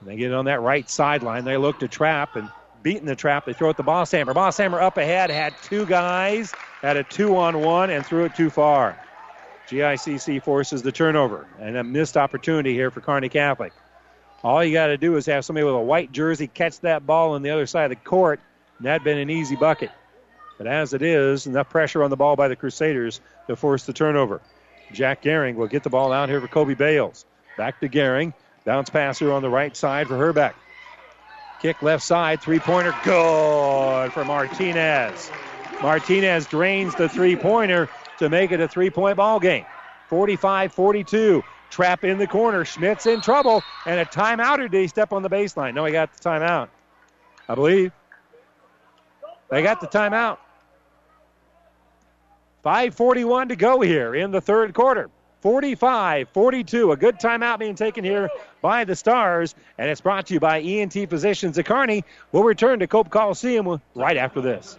And 0.00 0.08
They 0.08 0.16
get 0.16 0.32
on 0.32 0.46
that 0.46 0.60
right 0.62 0.88
sideline. 0.88 1.44
They 1.44 1.56
look 1.56 1.78
to 1.80 1.88
trap 1.88 2.36
and 2.36 2.48
beating 2.82 3.06
the 3.06 3.16
trap. 3.16 3.44
They 3.44 3.52
throw 3.52 3.70
it 3.70 3.76
to 3.76 3.82
Bosshammer. 3.82 4.34
Boss 4.34 4.56
Hammer 4.56 4.80
up 4.80 4.96
ahead, 4.96 5.30
had 5.30 5.54
two 5.62 5.84
guys, 5.86 6.52
had 6.80 6.96
a 6.96 7.04
two 7.04 7.36
on 7.36 7.60
one, 7.60 7.90
and 7.90 8.04
threw 8.04 8.24
it 8.24 8.34
too 8.34 8.50
far. 8.50 8.96
GICC 9.70 10.42
forces 10.42 10.82
the 10.82 10.90
turnover 10.90 11.46
and 11.60 11.76
a 11.76 11.84
missed 11.84 12.16
opportunity 12.16 12.74
here 12.74 12.90
for 12.90 13.00
Kearney 13.00 13.28
Catholic. 13.28 13.72
All 14.42 14.64
you 14.64 14.72
got 14.72 14.88
to 14.88 14.96
do 14.96 15.16
is 15.16 15.26
have 15.26 15.44
somebody 15.44 15.64
with 15.64 15.74
a 15.74 15.78
white 15.78 16.10
jersey 16.10 16.48
catch 16.48 16.80
that 16.80 17.06
ball 17.06 17.34
on 17.34 17.42
the 17.42 17.50
other 17.50 17.66
side 17.66 17.84
of 17.84 17.90
the 17.90 18.04
court, 18.04 18.40
and 18.78 18.86
that'd 18.86 19.04
been 19.04 19.18
an 19.18 19.30
easy 19.30 19.54
bucket. 19.54 19.90
But 20.58 20.66
as 20.66 20.92
it 20.92 21.02
is, 21.02 21.46
enough 21.46 21.70
pressure 21.70 22.02
on 22.02 22.10
the 22.10 22.16
ball 22.16 22.34
by 22.34 22.48
the 22.48 22.56
Crusaders 22.56 23.20
to 23.46 23.54
force 23.54 23.86
the 23.86 23.92
turnover. 23.92 24.40
Jack 24.92 25.22
Gehring 25.22 25.54
will 25.54 25.68
get 25.68 25.84
the 25.84 25.90
ball 25.90 26.12
out 26.12 26.28
here 26.28 26.40
for 26.40 26.48
Kobe 26.48 26.74
Bales. 26.74 27.24
Back 27.56 27.78
to 27.80 27.88
Gehring. 27.88 28.34
Bounce 28.64 28.90
passer 28.90 29.32
on 29.32 29.42
the 29.42 29.48
right 29.48 29.76
side 29.76 30.08
for 30.08 30.16
Herbeck. 30.16 30.56
Kick 31.62 31.80
left 31.80 32.02
side, 32.02 32.40
three 32.42 32.58
pointer, 32.58 32.94
good 33.04 34.12
for 34.12 34.24
Martinez. 34.24 35.30
Martinez 35.80 36.46
drains 36.46 36.94
the 36.94 37.08
three 37.08 37.36
pointer 37.36 37.88
to 38.20 38.28
make 38.28 38.52
it 38.52 38.60
a 38.60 38.68
three 38.68 38.90
point 38.90 39.16
ball 39.16 39.40
game. 39.40 39.66
45 40.08 40.72
42. 40.72 41.42
Trap 41.70 42.04
in 42.04 42.18
the 42.18 42.26
corner. 42.26 42.64
Schmidt's 42.64 43.06
in 43.06 43.20
trouble. 43.20 43.62
And 43.86 44.00
a 44.00 44.04
timeout, 44.04 44.58
or 44.58 44.68
did 44.68 44.80
he 44.80 44.88
step 44.88 45.12
on 45.12 45.22
the 45.22 45.30
baseline? 45.30 45.74
No, 45.74 45.84
he 45.84 45.92
got 45.92 46.12
the 46.12 46.20
timeout. 46.20 46.68
I 47.48 47.54
believe. 47.54 47.92
They 49.50 49.62
got 49.62 49.80
the 49.80 49.86
timeout. 49.86 50.38
5.41 52.64 53.48
to 53.48 53.56
go 53.56 53.80
here 53.80 54.14
in 54.14 54.30
the 54.30 54.40
third 54.40 54.74
quarter. 54.74 55.10
45 55.40 56.28
42. 56.28 56.92
A 56.92 56.96
good 56.96 57.18
timeout 57.18 57.58
being 57.58 57.74
taken 57.74 58.04
here 58.04 58.28
by 58.60 58.84
the 58.84 58.94
Stars, 58.94 59.54
and 59.78 59.88
it's 59.88 60.02
brought 60.02 60.26
to 60.26 60.34
you 60.34 60.40
by 60.40 60.60
ENT 60.60 60.92
Physicians 61.08 61.58
at 61.58 61.64
Kearney. 61.64 62.04
We'll 62.32 62.42
return 62.42 62.80
to 62.80 62.86
Cope 62.86 63.08
Coliseum 63.08 63.80
right 63.94 64.16
after 64.18 64.42
this. 64.42 64.78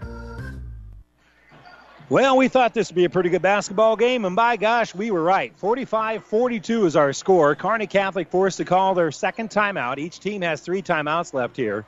Well, 2.11 2.35
we 2.35 2.49
thought 2.49 2.73
this 2.73 2.89
would 2.89 2.95
be 2.97 3.05
a 3.05 3.09
pretty 3.09 3.29
good 3.29 3.41
basketball 3.41 3.95
game, 3.95 4.25
and 4.25 4.35
by 4.35 4.57
gosh, 4.57 4.93
we 4.93 5.11
were 5.11 5.23
right. 5.23 5.53
45 5.55 6.25
42 6.25 6.85
is 6.85 6.97
our 6.97 7.13
score. 7.13 7.55
Kearney 7.55 7.87
Catholic 7.87 8.27
forced 8.29 8.57
to 8.57 8.65
call 8.65 8.93
their 8.93 9.13
second 9.13 9.49
timeout. 9.49 9.97
Each 9.97 10.19
team 10.19 10.41
has 10.41 10.59
three 10.59 10.81
timeouts 10.81 11.33
left 11.33 11.55
here. 11.55 11.85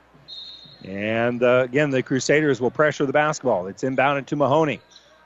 And 0.82 1.42
uh, 1.42 1.64
again, 1.64 1.90
the 1.90 2.02
Crusaders 2.02 2.58
will 2.58 2.70
pressure 2.70 3.04
the 3.04 3.12
basketball. 3.12 3.66
It's 3.66 3.82
inbounded 3.82 4.24
to 4.28 4.36
Mahoney. 4.36 4.80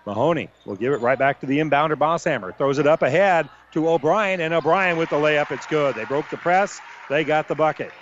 Mahoney 0.05 0.51
will 0.65 0.75
give 0.75 0.93
it 0.93 1.01
right 1.01 1.17
back 1.17 1.39
to 1.43 1.47
the 1.47 1.61
inbounder, 1.61 1.95
Bosshammer. 1.95 2.59
Throws 2.59 2.81
it 2.81 2.89
up 2.89 3.03
ahead 3.03 3.49
to 3.75 3.89
O'Brien, 3.89 4.41
and 4.41 4.53
O'Brien 4.53 4.97
with 4.97 5.11
the 5.11 5.17
layup. 5.17 5.53
It's 5.53 5.69
good. 5.69 5.95
They 5.95 6.07
broke 6.07 6.29
the 6.29 6.39
press, 6.39 6.81
they 7.09 7.23
got 7.23 7.47
the 7.47 7.55
bucket. 7.55 7.93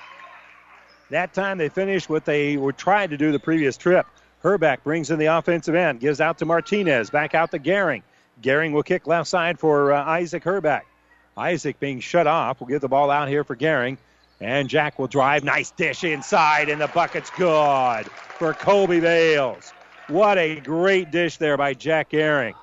That 1.11 1.35
time 1.35 1.59
they 1.59 1.69
finished 1.69 2.09
what 2.09 2.25
they 2.25 2.57
were 2.57 2.73
trying 2.73 3.11
to 3.11 3.19
do 3.19 3.33
the 3.33 3.39
previous 3.39 3.77
trip. 3.77 4.07
Herbeck 4.47 4.85
brings 4.85 5.11
in 5.11 5.19
the 5.19 5.27
offensive 5.27 5.75
end, 5.75 5.99
gives 5.99 6.21
out 6.21 6.39
to 6.39 6.45
Martinez, 6.45 7.11
back 7.11 7.35
out 7.35 7.51
to 7.51 7.59
Gehring. 7.59 8.03
Gehring 8.41 8.71
will 8.71 8.85
kick 8.85 9.09
left 9.09 9.29
side 9.29 9.59
for 9.59 9.93
uh, 9.93 10.05
Isaac 10.05 10.45
Herbeck. 10.45 10.87
Isaac 11.37 11.81
being 11.81 11.99
shut 11.99 12.29
off. 12.29 12.61
will 12.61 12.69
give 12.69 12.81
the 12.81 12.89
ball 12.89 13.11
out 13.11 13.29
here 13.29 13.43
for 13.43 13.57
Gehring. 13.57 13.97
And 14.41 14.69
Jack 14.69 15.01
will 15.01 15.09
drive. 15.09 15.43
Nice 15.43 15.73
dish 15.73 16.05
inside, 16.05 16.69
and 16.69 16.81
the 16.81 16.87
bucket's 16.87 17.31
good 17.31 18.07
for 18.39 18.55
Kobe 18.55 19.01
Bales. 19.01 19.73
What 20.07 20.39
a 20.39 20.61
great 20.61 21.11
dish 21.11 21.39
there 21.39 21.57
by 21.57 21.75
Jack 21.75 22.11
Gehring. 22.11 22.55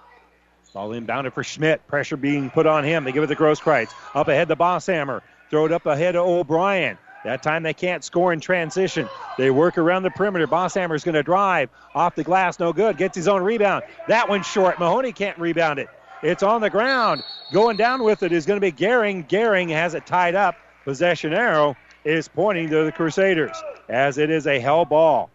Ball 0.73 0.91
inbounded 0.91 1.33
for 1.33 1.43
Schmidt. 1.43 1.85
Pressure 1.87 2.15
being 2.15 2.49
put 2.49 2.65
on 2.65 2.85
him. 2.85 3.03
They 3.03 3.11
give 3.11 3.23
it 3.23 3.27
to 3.27 3.35
Grosskreitz. 3.35 3.91
Up 4.15 4.29
ahead 4.29 4.47
to 4.47 4.55
Bosshammer. 4.55 5.19
Throw 5.49 5.65
it 5.65 5.73
up 5.73 5.85
ahead 5.85 6.13
to 6.13 6.19
O'Brien. 6.19 6.97
That 7.23 7.41
time 7.41 7.63
they 7.63 7.73
can't 7.73 8.03
score 8.03 8.33
in 8.33 8.39
transition. 8.39 9.09
They 9.37 9.49
work 9.49 9.77
around 9.77 10.03
the 10.03 10.11
perimeter. 10.11 10.47
Bosshammer's 10.47 11.03
going 11.03 11.15
to 11.15 11.23
drive 11.23 11.69
off 11.95 12.15
the 12.15 12.23
glass, 12.23 12.59
no 12.59 12.73
good. 12.73 12.97
Gets 12.97 13.15
his 13.15 13.27
own 13.27 13.41
rebound. 13.41 13.83
That 14.07 14.27
one's 14.27 14.45
short. 14.45 14.77
Mahoney 14.77 15.13
can't 15.13 15.37
rebound 15.39 15.79
it. 15.79 15.89
It's 16.21 16.43
on 16.43 16.61
the 16.61 16.69
ground. 16.69 17.23
Going 17.51 17.77
down 17.77 18.03
with 18.03 18.23
it 18.23 18.31
is 18.31 18.45
going 18.45 18.59
to 18.59 18.61
be 18.61 18.71
Gehring. 18.71 19.27
Gehring 19.27 19.69
has 19.69 19.93
it 19.93 20.05
tied 20.05 20.35
up. 20.35 20.57
Possession 20.85 21.33
arrow 21.33 21.77
is 22.03 22.27
pointing 22.27 22.69
to 22.69 22.83
the 22.83 22.91
Crusaders 22.91 23.55
as 23.87 24.17
it 24.17 24.29
is 24.29 24.47
a 24.47 24.59
held 24.59 24.89
ball. 24.89 25.29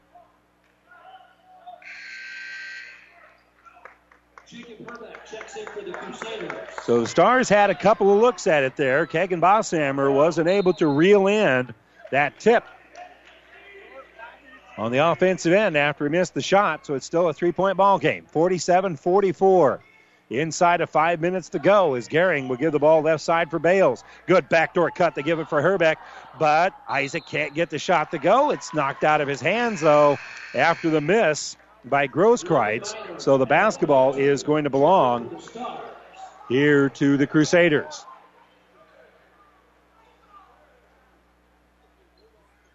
So 6.85 7.01
the 7.01 7.07
Stars 7.07 7.49
had 7.49 7.71
a 7.71 7.75
couple 7.75 8.13
of 8.13 8.21
looks 8.21 8.47
at 8.47 8.63
it 8.63 8.77
there. 8.77 9.07
Kegan 9.07 9.41
Bosshammer 9.41 10.13
wasn't 10.13 10.49
able 10.49 10.73
to 10.75 10.87
reel 10.87 11.27
in 11.27 11.75
that 12.11 12.39
tip 12.39 12.65
on 14.79 14.93
the 14.93 14.99
offensive 14.99 15.53
end 15.53 15.77
after 15.77 16.05
he 16.05 16.11
missed 16.11 16.35
the 16.35 16.41
shot. 16.41 16.87
So 16.87 16.95
it's 16.95 17.05
still 17.05 17.29
a 17.29 17.35
three 17.35 17.53
point 17.53 17.77
ball 17.77 17.99
game 17.99 18.25
47 18.31 18.97
44. 18.97 19.81
Inside 20.31 20.83
of 20.83 20.91
five 20.91 21.23
minutes 21.23 21.49
to 21.51 21.59
go 21.59 21.95
as 21.95 22.07
Gehring 22.07 22.49
will 22.49 22.57
give 22.57 22.73
the 22.73 22.79
ball 22.79 23.01
left 23.01 23.23
side 23.23 23.51
for 23.51 23.59
Bales. 23.59 24.05
Good 24.27 24.47
backdoor 24.51 24.91
cut. 24.91 25.15
They 25.15 25.23
give 25.23 25.39
it 25.39 25.49
for 25.49 25.63
Herbeck, 25.63 25.99
but 26.39 26.75
Isaac 26.87 27.25
can't 27.27 27.55
get 27.55 27.71
the 27.71 27.79
shot 27.79 28.11
to 28.11 28.19
go. 28.19 28.51
It's 28.51 28.75
knocked 28.75 29.05
out 29.05 29.23
of 29.23 29.29
his 29.29 29.41
hands, 29.41 29.81
though, 29.81 30.19
after 30.55 30.91
the 30.91 31.01
miss 31.01 31.57
by 31.89 32.09
Grosskreitz. 32.09 32.95
So 33.21 33.39
the 33.39 33.47
basketball 33.47 34.15
is 34.15 34.43
going 34.43 34.65
to 34.65 34.71
belong 34.71 35.41
here 36.49 36.89
to 36.91 37.17
the 37.17 37.27
Crusaders. 37.27 38.05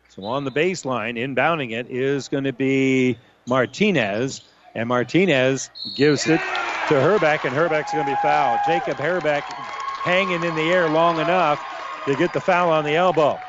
So 0.09 0.25
on 0.25 0.43
the 0.43 0.51
baseline, 0.51 1.17
inbounding 1.17 1.71
it 1.71 1.89
is 1.89 2.27
going 2.27 2.43
to 2.43 2.53
be 2.53 3.17
Martinez. 3.47 4.41
And 4.75 4.87
Martinez 4.87 5.69
gives 5.95 6.27
it 6.27 6.39
to 6.89 7.01
Herbeck, 7.01 7.45
and 7.45 7.55
Herbeck's 7.55 7.93
going 7.93 8.05
to 8.05 8.11
be 8.11 8.15
fouled. 8.15 8.59
Jacob 8.67 8.97
Herbeck 8.97 9.43
hanging 9.43 10.43
in 10.43 10.55
the 10.55 10.71
air 10.71 10.89
long 10.89 11.19
enough 11.19 11.63
to 12.05 12.15
get 12.15 12.33
the 12.33 12.41
foul 12.41 12.71
on 12.71 12.83
the 12.83 12.95
elbow. 12.95 13.39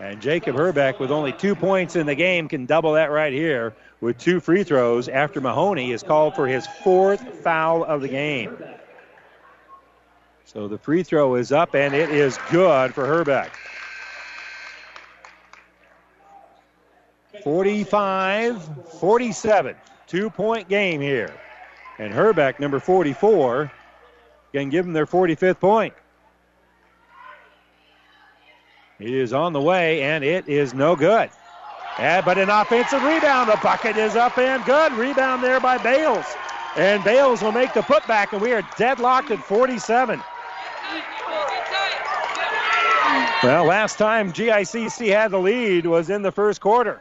And 0.00 0.20
Jacob 0.22 0.56
Herbeck, 0.56 0.98
with 0.98 1.10
only 1.10 1.32
two 1.32 1.54
points 1.54 1.94
in 1.94 2.06
the 2.06 2.14
game, 2.14 2.48
can 2.48 2.64
double 2.64 2.94
that 2.94 3.10
right 3.10 3.34
here 3.34 3.74
with 4.00 4.16
two 4.16 4.40
free 4.40 4.64
throws 4.64 5.08
after 5.08 5.42
Mahoney 5.42 5.92
is 5.92 6.02
called 6.02 6.34
for 6.34 6.48
his 6.48 6.66
fourth 6.82 7.22
foul 7.42 7.84
of 7.84 8.00
the 8.00 8.08
game. 8.08 8.56
So 10.46 10.68
the 10.68 10.78
free 10.78 11.02
throw 11.02 11.34
is 11.34 11.52
up, 11.52 11.74
and 11.74 11.94
it 11.94 12.08
is 12.08 12.38
good 12.50 12.94
for 12.94 13.06
Herbeck. 13.06 13.52
45 17.44 18.68
47. 19.00 19.76
Two 20.06 20.30
point 20.30 20.68
game 20.68 21.00
here. 21.00 21.32
And 21.98 22.12
Herbeck, 22.12 22.58
number 22.58 22.80
44, 22.80 23.70
can 24.52 24.70
give 24.70 24.86
them 24.86 24.94
their 24.94 25.06
45th 25.06 25.60
point. 25.60 25.92
It 29.00 29.14
is 29.14 29.32
on 29.32 29.54
the 29.54 29.60
way, 29.60 30.02
and 30.02 30.22
it 30.22 30.46
is 30.46 30.74
no 30.74 30.94
good. 30.94 31.30
Yeah, 31.98 32.20
but 32.20 32.36
an 32.36 32.50
offensive 32.50 33.02
rebound. 33.02 33.48
The 33.50 33.58
bucket 33.62 33.96
is 33.96 34.14
up 34.14 34.36
and 34.36 34.64
good. 34.64 34.92
Rebound 34.92 35.42
there 35.42 35.58
by 35.58 35.78
Bales. 35.78 36.26
And 36.76 37.02
Bales 37.02 37.42
will 37.42 37.52
make 37.52 37.72
the 37.72 37.80
putback, 37.80 38.32
and 38.32 38.42
we 38.42 38.52
are 38.52 38.62
deadlocked 38.76 39.30
at 39.30 39.38
47. 39.40 40.22
Well, 43.42 43.64
last 43.64 43.96
time 43.96 44.32
GICC 44.32 45.08
had 45.08 45.30
the 45.30 45.38
lead 45.38 45.86
was 45.86 46.10
in 46.10 46.20
the 46.20 46.30
first 46.30 46.60
quarter. 46.60 47.00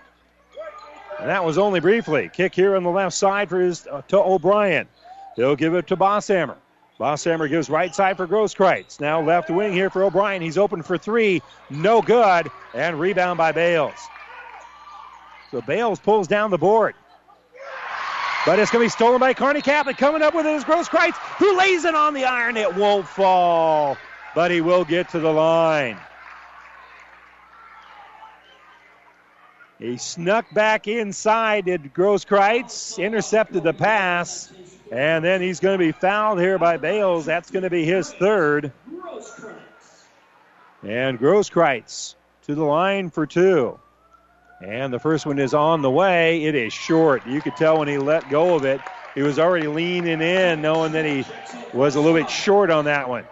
And 1.20 1.30
that 1.30 1.44
was 1.44 1.58
only 1.58 1.82
briefly. 1.82 2.30
Kick 2.34 2.56
here 2.56 2.78
on 2.78 2.84
the 2.84 2.90
left 2.90 3.14
side 3.14 3.50
for 3.50 3.60
his 3.60 3.86
uh, 3.88 4.02
to 4.08 4.18
O'Brien. 4.20 4.88
He'll 5.36 5.58
give 5.58 5.76
it 5.76 5.88
to 5.88 5.98
Bosshammer. 5.98 6.56
Bosshammer 7.00 7.48
gives 7.50 7.70
right 7.70 7.96
side 7.96 8.18
for 8.18 8.28
Grosskreitz. 8.28 9.00
Now 9.00 9.22
left 9.22 9.50
wing 9.50 9.72
here 9.72 9.90
for 9.90 10.04
O'Brien. 10.04 10.42
He's 10.42 10.58
open 10.58 10.84
for 10.84 10.98
three. 10.98 11.42
No 11.70 12.02
good. 12.02 12.52
And 12.74 13.00
rebound 13.00 13.38
by 13.38 13.54
Bales. 13.54 13.96
So 15.52 15.62
Bales 15.62 16.00
pulls 16.00 16.28
down 16.28 16.52
the 16.52 16.58
board. 16.58 16.96
But 18.46 18.60
it's 18.60 18.72
going 18.72 18.84
to 18.84 18.86
be 18.86 18.90
stolen 18.90 19.20
by 19.20 19.34
Kearney 19.34 19.62
Catholic. 19.62 19.98
Coming 19.98 20.22
up 20.22 20.34
with 20.34 20.46
it 20.46 20.54
is 20.54 20.64
Grosskreitz, 20.64 21.16
who 21.38 21.58
lays 21.58 21.86
it 21.86 21.96
on 21.96 22.14
the 22.14 22.26
iron. 22.26 22.58
It 22.58 22.76
won't 22.76 23.08
fall, 23.08 23.98
but 24.36 24.52
he 24.52 24.62
will 24.62 24.84
get 24.84 25.10
to 25.10 25.20
the 25.20 25.32
line. 25.32 25.98
He 29.78 29.98
snuck 29.98 30.46
back 30.54 30.88
inside, 30.88 31.66
did 31.66 31.94
Grosskreitz, 31.94 32.98
intercepted 32.98 33.64
the 33.64 33.74
pass, 33.74 34.52
and 34.92 35.24
then 35.24 35.42
he's 35.42 35.60
going 35.60 35.78
to 35.78 35.84
be 35.84 35.92
fouled 35.92 36.40
here 36.40 36.58
by 36.58 36.78
Bales. 36.78 37.26
That's 37.26 37.52
going 37.52 37.64
to 37.64 37.70
be 37.70 37.86
his 37.86 38.12
third. 38.12 38.72
And 40.84 41.20
Grosskreitz 41.20 42.16
to 42.44 42.56
the 42.56 42.64
line 42.64 43.10
for 43.10 43.28
two. 43.28 43.80
And 44.62 44.92
the 44.92 45.00
first 45.00 45.26
one 45.26 45.40
is 45.40 45.54
on 45.54 45.82
the 45.82 45.92
way. 45.92 46.44
It 46.44 46.56
is 46.56 46.74
short. 46.74 47.26
You 47.28 47.42
could 47.42 47.56
tell 47.56 47.80
when 47.80 47.88
he 47.88 47.98
let 47.98 48.30
go 48.30 48.56
of 48.56 48.66
it, 48.66 48.82
he 49.16 49.22
was 49.22 49.40
already 49.40 49.68
leaning 49.68 50.22
in, 50.22 50.62
knowing 50.62 50.92
that 50.94 51.06
he 51.06 51.26
was 51.74 51.96
a 51.96 52.02
little 52.02 52.18
bit 52.18 52.30
short 52.30 52.70
on 52.70 52.86
that 52.86 53.08
one. 53.08 53.26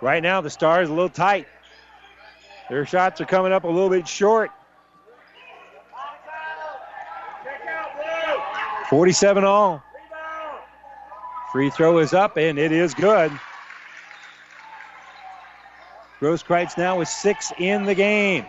Right 0.00 0.22
now, 0.22 0.40
the 0.40 0.50
Stars 0.50 0.88
a 0.88 0.92
little 0.92 1.08
tight. 1.08 1.46
Their 2.68 2.86
shots 2.86 3.20
are 3.20 3.26
coming 3.26 3.52
up 3.52 3.64
a 3.64 3.68
little 3.68 3.90
bit 3.90 4.08
short. 4.08 4.50
47 8.88 9.44
all. 9.44 9.85
Free 11.56 11.70
throw 11.70 11.96
is 12.00 12.12
up, 12.12 12.36
and 12.36 12.58
it 12.58 12.70
is 12.70 12.92
good. 12.92 13.32
Grosskreitz 16.20 16.76
now 16.76 16.98
with 16.98 17.08
six 17.08 17.50
in 17.56 17.84
the 17.84 17.94
game. 17.94 18.44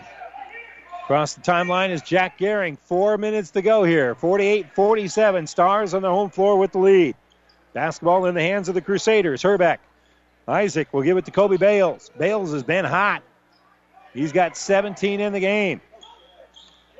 Across 1.03 1.35
the 1.35 1.41
timeline 1.41 1.91
is 1.91 2.01
Jack 2.01 2.38
Gehring. 2.38 2.77
Four 2.77 3.17
minutes 3.17 3.51
to 3.51 3.61
go 3.61 3.85
here. 3.85 4.13
48 4.13 4.75
47. 4.75 5.47
Stars 5.47 5.93
on 5.93 6.01
the 6.01 6.09
home 6.09 6.29
floor 6.29 6.57
with 6.57 6.73
the 6.73 6.79
lead. 6.79 7.15
Basketball 7.71 8.25
in 8.25 8.35
the 8.35 8.41
hands 8.41 8.67
of 8.67 8.75
the 8.75 8.81
Crusaders. 8.81 9.41
Herbeck. 9.41 9.79
Isaac 10.45 10.93
will 10.93 11.03
give 11.03 11.15
it 11.15 11.23
to 11.23 11.31
Kobe 11.31 11.55
Bales. 11.55 12.11
Bales 12.17 12.51
has 12.51 12.63
been 12.63 12.84
hot. 12.84 13.23
He's 14.13 14.34
got 14.34 14.57
17 14.57 15.21
in 15.21 15.31
the 15.31 15.39
game. 15.39 15.79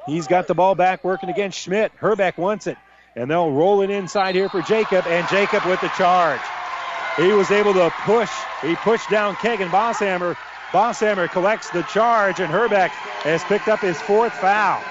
He's 0.06 0.28
got 0.28 0.48
the 0.48 0.56
ball 0.56 0.74
back 0.74 1.04
working 1.04 1.28
against 1.28 1.60
Schmidt. 1.60 1.92
Herbeck 1.98 2.38
wants 2.38 2.66
it. 2.66 2.78
And 3.18 3.32
they'll 3.32 3.52
roll 3.52 3.82
it 3.82 3.90
inside 3.90 4.36
here 4.36 4.48
for 4.48 4.62
Jacob, 4.62 5.08
and 5.08 5.28
Jacob 5.28 5.66
with 5.66 5.82
the 5.82 5.88
charge. 5.98 6.40
He 7.18 7.32
was 7.32 7.50
able 7.50 7.74
to 7.74 7.92
push. 8.06 8.30
He 8.62 8.76
pushed 8.76 9.10
down 9.10 9.36
Kegan 9.38 9.70
Bosshammer. 9.70 10.38
Bosshammer 10.72 11.28
collects 11.28 11.72
the 11.72 11.82
charge, 11.82 12.40
and 12.40 12.52
Herbeck 12.52 12.92
has 12.92 13.44
picked 13.46 13.70
up 13.70 13.80
his 13.80 14.00
fourth 14.00 14.34
foul. 14.34 14.84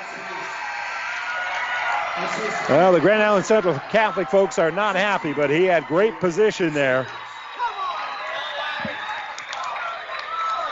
Well, 2.68 2.92
the 2.92 3.00
Grand 3.00 3.22
Island 3.22 3.46
Central 3.46 3.78
Catholic 3.90 4.28
folks 4.28 4.58
are 4.58 4.72
not 4.72 4.96
happy, 4.96 5.32
but 5.32 5.48
he 5.48 5.62
had 5.62 5.86
great 5.86 6.18
position 6.18 6.74
there. 6.74 7.06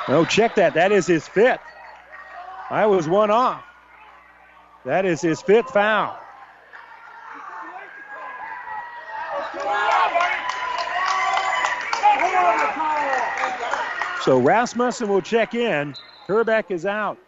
No, 0.09 0.25
check 0.25 0.57
that. 0.57 0.75
That 0.75 0.91
is 0.91 1.07
his 1.07 1.29
fifth. 1.29 1.61
I 2.69 2.87
was 2.87 3.09
one 3.09 3.31
off. 3.31 3.63
That 4.85 5.07
is 5.07 5.21
his 5.21 5.41
fifth 5.41 5.71
foul. 5.71 6.19
So 14.25 14.39
Rasmussen 14.39 15.07
will 15.07 15.21
check 15.21 15.55
in. 15.55 15.95
Herbeck 16.27 16.71
is 16.71 16.87
out. 16.87 17.19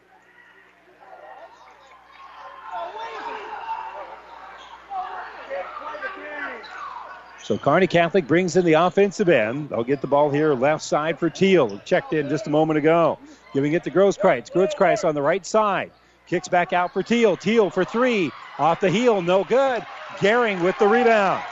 So 7.43 7.59
Kearney 7.59 7.87
Catholic 7.87 8.27
brings 8.27 8.57
in 8.57 8.65
the 8.65 8.73
offensive 8.73 9.29
end. 9.29 9.69
They'll 9.69 9.85
get 9.85 10.01
the 10.01 10.07
ball 10.07 10.31
here 10.31 10.55
left 10.55 10.83
side 10.83 11.19
for 11.19 11.29
Teal. 11.29 11.79
Checked 11.85 12.15
in 12.15 12.31
just 12.31 12.47
a 12.47 12.51
moment 12.51 12.79
ago. 12.79 13.19
Giving 13.53 13.75
it 13.75 13.85
to 13.85 13.91
Grosskreitz. 13.91 14.51
Grosskreitz 14.51 15.07
on 15.07 15.15
the 15.15 15.21
right 15.21 15.45
side. 15.45 15.91
Kicks 16.27 16.49
back 16.49 16.73
out 16.73 16.95
for 16.95 17.03
Teal. 17.03 17.37
Teal 17.37 17.69
for 17.69 17.85
three. 17.85 18.33
Off 18.59 18.81
the 18.81 18.89
heel. 18.89 19.21
No 19.21 19.45
good. 19.45 19.83
Gehring 20.17 20.63
with 20.63 20.79
the 20.79 20.89
rebound. 20.89 21.45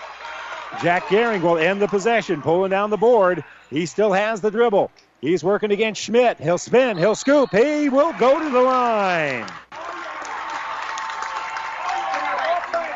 Jack 0.81 1.03
Gehring 1.05 1.43
will 1.43 1.59
end 1.59 1.83
the 1.83 1.89
possession. 1.89 2.41
Pulling 2.41 2.71
down 2.71 2.89
the 2.89 2.97
board. 2.97 3.45
He 3.69 3.85
still 3.85 4.15
has 4.15 4.41
the 4.41 4.51
dribble. 4.51 4.91
He's 5.25 5.43
working 5.43 5.71
against 5.71 6.03
Schmidt. 6.03 6.39
He'll 6.39 6.59
spin. 6.59 6.99
He'll 6.99 7.15
scoop. 7.15 7.51
He 7.51 7.89
will 7.89 8.13
go 8.13 8.39
to 8.39 8.51
the 8.51 8.61
line. 8.61 9.51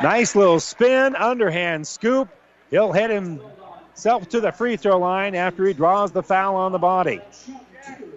Nice 0.02 0.36
little 0.36 0.60
spin. 0.60 1.16
Underhand 1.16 1.86
scoop. 1.86 2.28
He'll 2.70 2.92
head 2.92 3.08
himself 3.08 4.28
to 4.28 4.42
the 4.42 4.52
free 4.52 4.76
throw 4.76 4.98
line 4.98 5.34
after 5.34 5.64
he 5.64 5.72
draws 5.72 6.12
the 6.12 6.22
foul 6.22 6.54
on 6.56 6.72
the 6.72 6.78
body. 6.78 7.22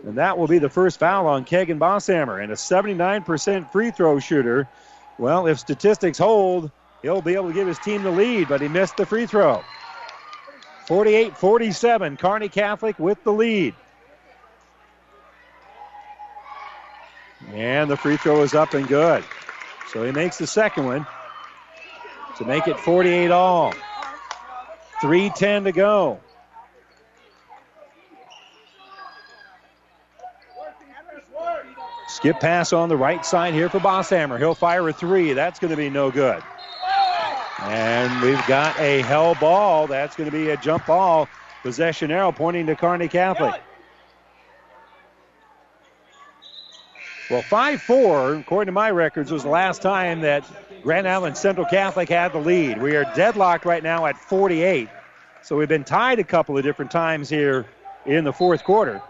And 0.05 0.17
that 0.17 0.38
will 0.38 0.47
be 0.47 0.59
the 0.59 0.69
first 0.69 0.99
foul 0.99 1.25
on 1.25 1.45
Kegan 1.45 1.79
Bosshammer. 1.79 2.43
And 2.43 2.51
a 2.51 2.55
79% 2.55 3.71
free 3.71 3.91
throw 3.91 4.19
shooter. 4.19 4.67
Well, 5.19 5.47
if 5.47 5.57
statistics 5.57 6.17
hold, 6.17 6.69
he'll 7.01 7.21
be 7.21 7.35
able 7.35 7.47
to 7.47 7.53
give 7.53 7.65
his 7.67 7.79
team 7.79 8.03
the 8.03 8.11
lead, 8.11 8.49
but 8.49 8.59
he 8.59 8.67
missed 8.67 8.97
the 8.97 9.05
free 9.05 9.25
throw. 9.25 9.63
48 10.88 11.38
47, 11.38 12.17
Kearney 12.17 12.49
Catholic 12.49 12.99
with 12.99 13.23
the 13.23 13.31
lead. 13.31 13.73
And 17.49 17.89
the 17.89 17.97
free 17.97 18.18
throw 18.18 18.43
is 18.43 18.53
up 18.53 18.73
and 18.73 18.88
good. 18.88 19.23
So 19.91 20.03
he 20.05 20.11
makes 20.11 20.38
the 20.38 20.47
second 20.47 20.85
one 20.85 21.05
to 22.38 22.45
make 22.45 22.68
it 22.68 22.80
48 22.80 23.31
all. 23.31 23.73
3.10 25.01 25.65
to 25.65 25.72
go. 25.72 26.19
Skip 32.07 32.39
pass 32.39 32.72
on 32.73 32.89
the 32.89 32.97
right 32.97 33.26
side 33.26 33.53
here 33.53 33.69
for 33.69 33.80
Bosshammer. 33.80 34.38
He'll 34.38 34.53
fire 34.53 34.88
a 34.88 34.93
three. 34.93 35.34
That's 35.34 35.59
going 35.59 35.72
to 35.72 35.77
be 35.77 35.89
no 35.89 36.11
good. 36.11 36.43
And 37.61 38.22
we've 38.22 38.45
got 38.47 38.77
a 38.80 39.01
held 39.01 39.39
ball. 39.39 39.88
That's 39.88 40.15
going 40.15 40.30
to 40.30 40.35
be 40.35 40.49
a 40.49 40.57
jump 40.57 40.85
ball. 40.85 41.30
Possession 41.63 42.11
arrow 42.11 42.31
pointing 42.31 42.68
to 42.68 42.76
Kearney 42.76 43.07
Catholic. 43.07 43.61
Well, 47.31 47.41
5 47.43 47.81
4, 47.81 48.33
according 48.35 48.65
to 48.65 48.73
my 48.73 48.91
records, 48.91 49.31
was 49.31 49.43
the 49.43 49.49
last 49.49 49.81
time 49.81 50.19
that 50.19 50.43
Grand 50.83 51.07
Island 51.07 51.37
Central 51.37 51.65
Catholic 51.65 52.09
had 52.09 52.33
the 52.33 52.39
lead. 52.39 52.81
We 52.81 52.97
are 52.97 53.05
deadlocked 53.15 53.63
right 53.63 53.81
now 53.81 54.05
at 54.05 54.17
48. 54.17 54.89
So 55.41 55.55
we've 55.55 55.69
been 55.69 55.85
tied 55.85 56.19
a 56.19 56.25
couple 56.25 56.57
of 56.57 56.63
different 56.65 56.91
times 56.91 57.29
here 57.29 57.65
in 58.05 58.25
the 58.25 58.33
fourth 58.33 58.65
quarter. 58.65 59.01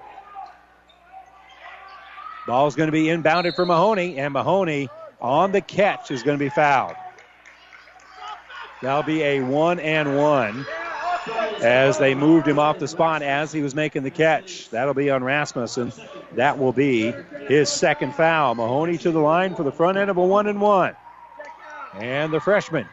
Ball's 2.46 2.76
going 2.76 2.90
to 2.90 2.92
be 2.92 3.06
inbounded 3.06 3.56
for 3.56 3.66
Mahoney, 3.66 4.20
and 4.20 4.34
Mahoney 4.34 4.90
on 5.20 5.52
the 5.52 5.62
catch 5.62 6.12
is 6.12 6.22
going 6.22 6.38
to 6.38 6.46
be 6.46 6.50
fouled. 6.50 6.96
That'll 8.84 9.02
be 9.02 9.24
a 9.24 9.42
one 9.42 9.80
and 9.80 10.16
one 10.16 10.68
as 11.62 11.98
they 12.00 12.16
moved 12.16 12.48
him 12.48 12.60
off 12.60 12.80
the 12.80 12.88
spot 12.88 13.22
as 13.22 13.52
he 13.52 13.62
was 13.62 13.76
making 13.76 14.04
the 14.04 14.12
catch. 14.12 14.70
That'll 14.70 14.94
be 14.94 15.10
on 15.10 15.24
Rasmussen. 15.24 15.94
That 16.34 16.58
will 16.58 16.72
be 16.72 17.14
his 17.48 17.70
second 17.70 18.16
foul. 18.16 18.56
Mahoney 18.56 18.98
to 19.00 19.12
the 19.12 19.20
line 19.20 19.56
for 19.56 19.64
the 19.64 19.72
front 19.72 19.98
end 19.98 20.10
of 20.10 20.18
a 20.18 20.26
one 20.26 20.48
and 20.48 20.60
one. 20.60 20.96
And 21.94 22.34
the 22.34 22.40
freshman 22.40 22.88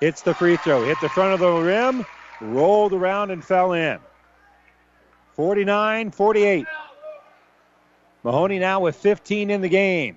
hits 0.00 0.22
the 0.22 0.34
free 0.34 0.56
throw, 0.56 0.84
hit 0.84 0.98
the 1.00 1.08
front 1.10 1.34
of 1.34 1.40
the 1.40 1.50
rim, 1.50 2.04
rolled 2.40 2.92
around 2.92 3.30
and 3.30 3.44
fell 3.44 3.72
in. 3.72 3.98
49 5.34 6.10
48. 6.10 6.66
Mahoney 8.24 8.58
now 8.58 8.80
with 8.80 8.96
15 8.96 9.50
in 9.50 9.60
the 9.60 9.68
game. 9.68 10.16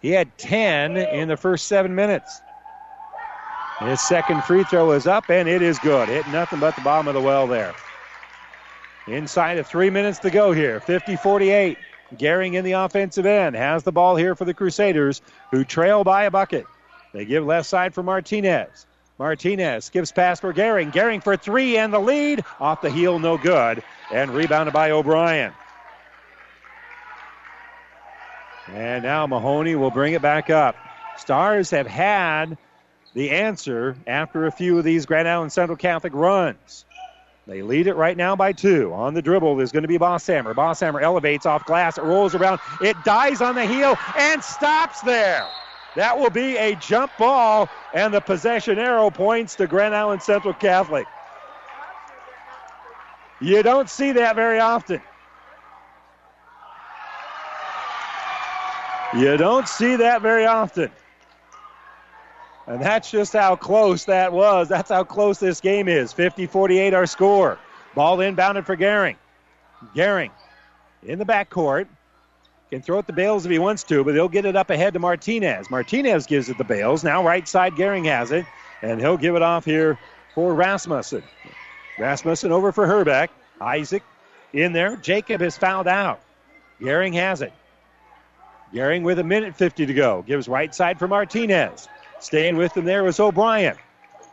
He 0.00 0.10
had 0.10 0.36
10 0.38 0.96
in 0.96 1.28
the 1.28 1.36
first 1.36 1.66
seven 1.66 1.94
minutes. 1.94 2.40
His 3.86 4.00
second 4.00 4.44
free 4.44 4.64
throw 4.64 4.92
is 4.92 5.06
up, 5.06 5.28
and 5.30 5.48
it 5.48 5.62
is 5.62 5.78
good. 5.78 6.08
Hit 6.08 6.26
nothing 6.28 6.60
but 6.60 6.76
the 6.76 6.82
bottom 6.82 7.08
of 7.08 7.14
the 7.14 7.20
well 7.20 7.46
there. 7.46 7.74
Inside 9.06 9.58
of 9.58 9.66
three 9.66 9.90
minutes 9.90 10.20
to 10.20 10.30
go 10.30 10.52
here. 10.52 10.80
50 10.80 11.16
48. 11.16 11.78
Gehring 12.16 12.54
in 12.54 12.64
the 12.64 12.72
offensive 12.72 13.26
end 13.26 13.56
has 13.56 13.82
the 13.82 13.92
ball 13.92 14.16
here 14.16 14.34
for 14.34 14.44
the 14.44 14.54
Crusaders, 14.54 15.22
who 15.50 15.64
trail 15.64 16.04
by 16.04 16.24
a 16.24 16.30
bucket. 16.30 16.66
They 17.12 17.24
give 17.24 17.44
left 17.44 17.66
side 17.66 17.94
for 17.94 18.02
Martinez. 18.02 18.86
Martinez 19.18 19.90
gives 19.90 20.12
pass 20.12 20.40
for 20.40 20.52
Gehring. 20.52 20.92
Gehring 20.92 21.22
for 21.22 21.36
three 21.36 21.76
and 21.76 21.92
the 21.92 21.98
lead. 21.98 22.44
Off 22.60 22.80
the 22.82 22.90
heel, 22.90 23.18
no 23.18 23.38
good. 23.38 23.82
And 24.12 24.30
rebounded 24.30 24.72
by 24.72 24.90
O'Brien. 24.90 25.52
And 28.68 29.02
now 29.02 29.26
Mahoney 29.26 29.74
will 29.74 29.90
bring 29.90 30.14
it 30.14 30.22
back 30.22 30.50
up. 30.50 30.76
Stars 31.16 31.70
have 31.70 31.86
had 31.86 32.56
the 33.14 33.30
answer 33.30 33.96
after 34.06 34.46
a 34.46 34.52
few 34.52 34.78
of 34.78 34.84
these 34.84 35.06
Grand 35.06 35.28
Island 35.28 35.52
Central 35.52 35.76
Catholic 35.76 36.14
runs. 36.14 36.84
They 37.46 37.62
lead 37.62 37.88
it 37.88 37.94
right 37.94 38.16
now 38.16 38.36
by 38.36 38.52
two. 38.52 38.92
On 38.94 39.14
the 39.14 39.22
dribble 39.22 39.60
is 39.60 39.72
going 39.72 39.82
to 39.82 39.88
be 39.88 39.98
Bosshammer. 39.98 40.54
Bosshammer 40.54 41.02
elevates 41.02 41.44
off 41.44 41.64
glass. 41.64 41.98
It 41.98 42.04
rolls 42.04 42.34
around. 42.34 42.60
It 42.80 42.96
dies 43.04 43.40
on 43.40 43.56
the 43.56 43.66
heel 43.66 43.98
and 44.16 44.42
stops 44.42 45.00
there. 45.00 45.46
That 45.96 46.18
will 46.18 46.30
be 46.30 46.56
a 46.56 46.74
jump 46.76 47.10
ball, 47.18 47.68
and 47.92 48.14
the 48.14 48.20
possession 48.20 48.78
arrow 48.78 49.10
points 49.10 49.56
to 49.56 49.66
Grand 49.66 49.94
Island 49.94 50.22
Central 50.22 50.54
Catholic. 50.54 51.06
You 53.40 53.62
don't 53.62 53.90
see 53.90 54.12
that 54.12 54.36
very 54.36 54.60
often. 54.60 55.02
You 59.14 59.36
don't 59.36 59.68
see 59.68 59.96
that 59.96 60.22
very 60.22 60.46
often. 60.46 60.90
And 62.72 62.80
that's 62.80 63.10
just 63.10 63.34
how 63.34 63.54
close 63.54 64.06
that 64.06 64.32
was. 64.32 64.66
That's 64.66 64.88
how 64.88 65.04
close 65.04 65.38
this 65.38 65.60
game 65.60 65.88
is. 65.88 66.10
50 66.14 66.46
48 66.46 66.94
our 66.94 67.04
score. 67.04 67.58
Ball 67.94 68.16
inbounded 68.16 68.64
for 68.64 68.78
Gehring. 68.78 69.16
Gehring 69.94 70.30
in 71.02 71.18
the 71.18 71.26
backcourt. 71.26 71.86
Can 72.70 72.80
throw 72.80 73.00
it 73.00 73.02
to 73.02 73.06
the 73.08 73.12
Bales 73.12 73.44
if 73.44 73.52
he 73.52 73.58
wants 73.58 73.82
to, 73.84 74.02
but 74.02 74.14
he'll 74.14 74.30
get 74.30 74.46
it 74.46 74.56
up 74.56 74.70
ahead 74.70 74.94
to 74.94 74.98
Martinez. 74.98 75.70
Martinez 75.70 76.24
gives 76.24 76.48
it 76.48 76.52
to 76.52 76.58
the 76.58 76.64
Bales. 76.64 77.04
Now 77.04 77.22
right 77.22 77.46
side, 77.46 77.74
Gehring 77.74 78.06
has 78.06 78.32
it, 78.32 78.46
and 78.80 78.98
he'll 78.98 79.18
give 79.18 79.36
it 79.36 79.42
off 79.42 79.66
here 79.66 79.98
for 80.34 80.54
Rasmussen. 80.54 81.22
Rasmussen 81.98 82.52
over 82.52 82.72
for 82.72 82.86
Herbeck. 82.86 83.30
Isaac 83.60 84.02
in 84.54 84.72
there. 84.72 84.96
Jacob 84.96 85.42
is 85.42 85.58
fouled 85.58 85.88
out. 85.88 86.22
Gehring 86.80 87.12
has 87.12 87.42
it. 87.42 87.52
Gehring 88.72 89.02
with 89.02 89.18
a 89.18 89.24
minute 89.24 89.56
50 89.56 89.84
to 89.84 89.92
go. 89.92 90.22
Gives 90.26 90.48
right 90.48 90.74
side 90.74 90.98
for 90.98 91.06
Martinez. 91.06 91.86
Staying 92.22 92.56
with 92.56 92.72
them 92.72 92.84
there 92.84 93.04
is 93.08 93.18
O'Brien. 93.18 93.76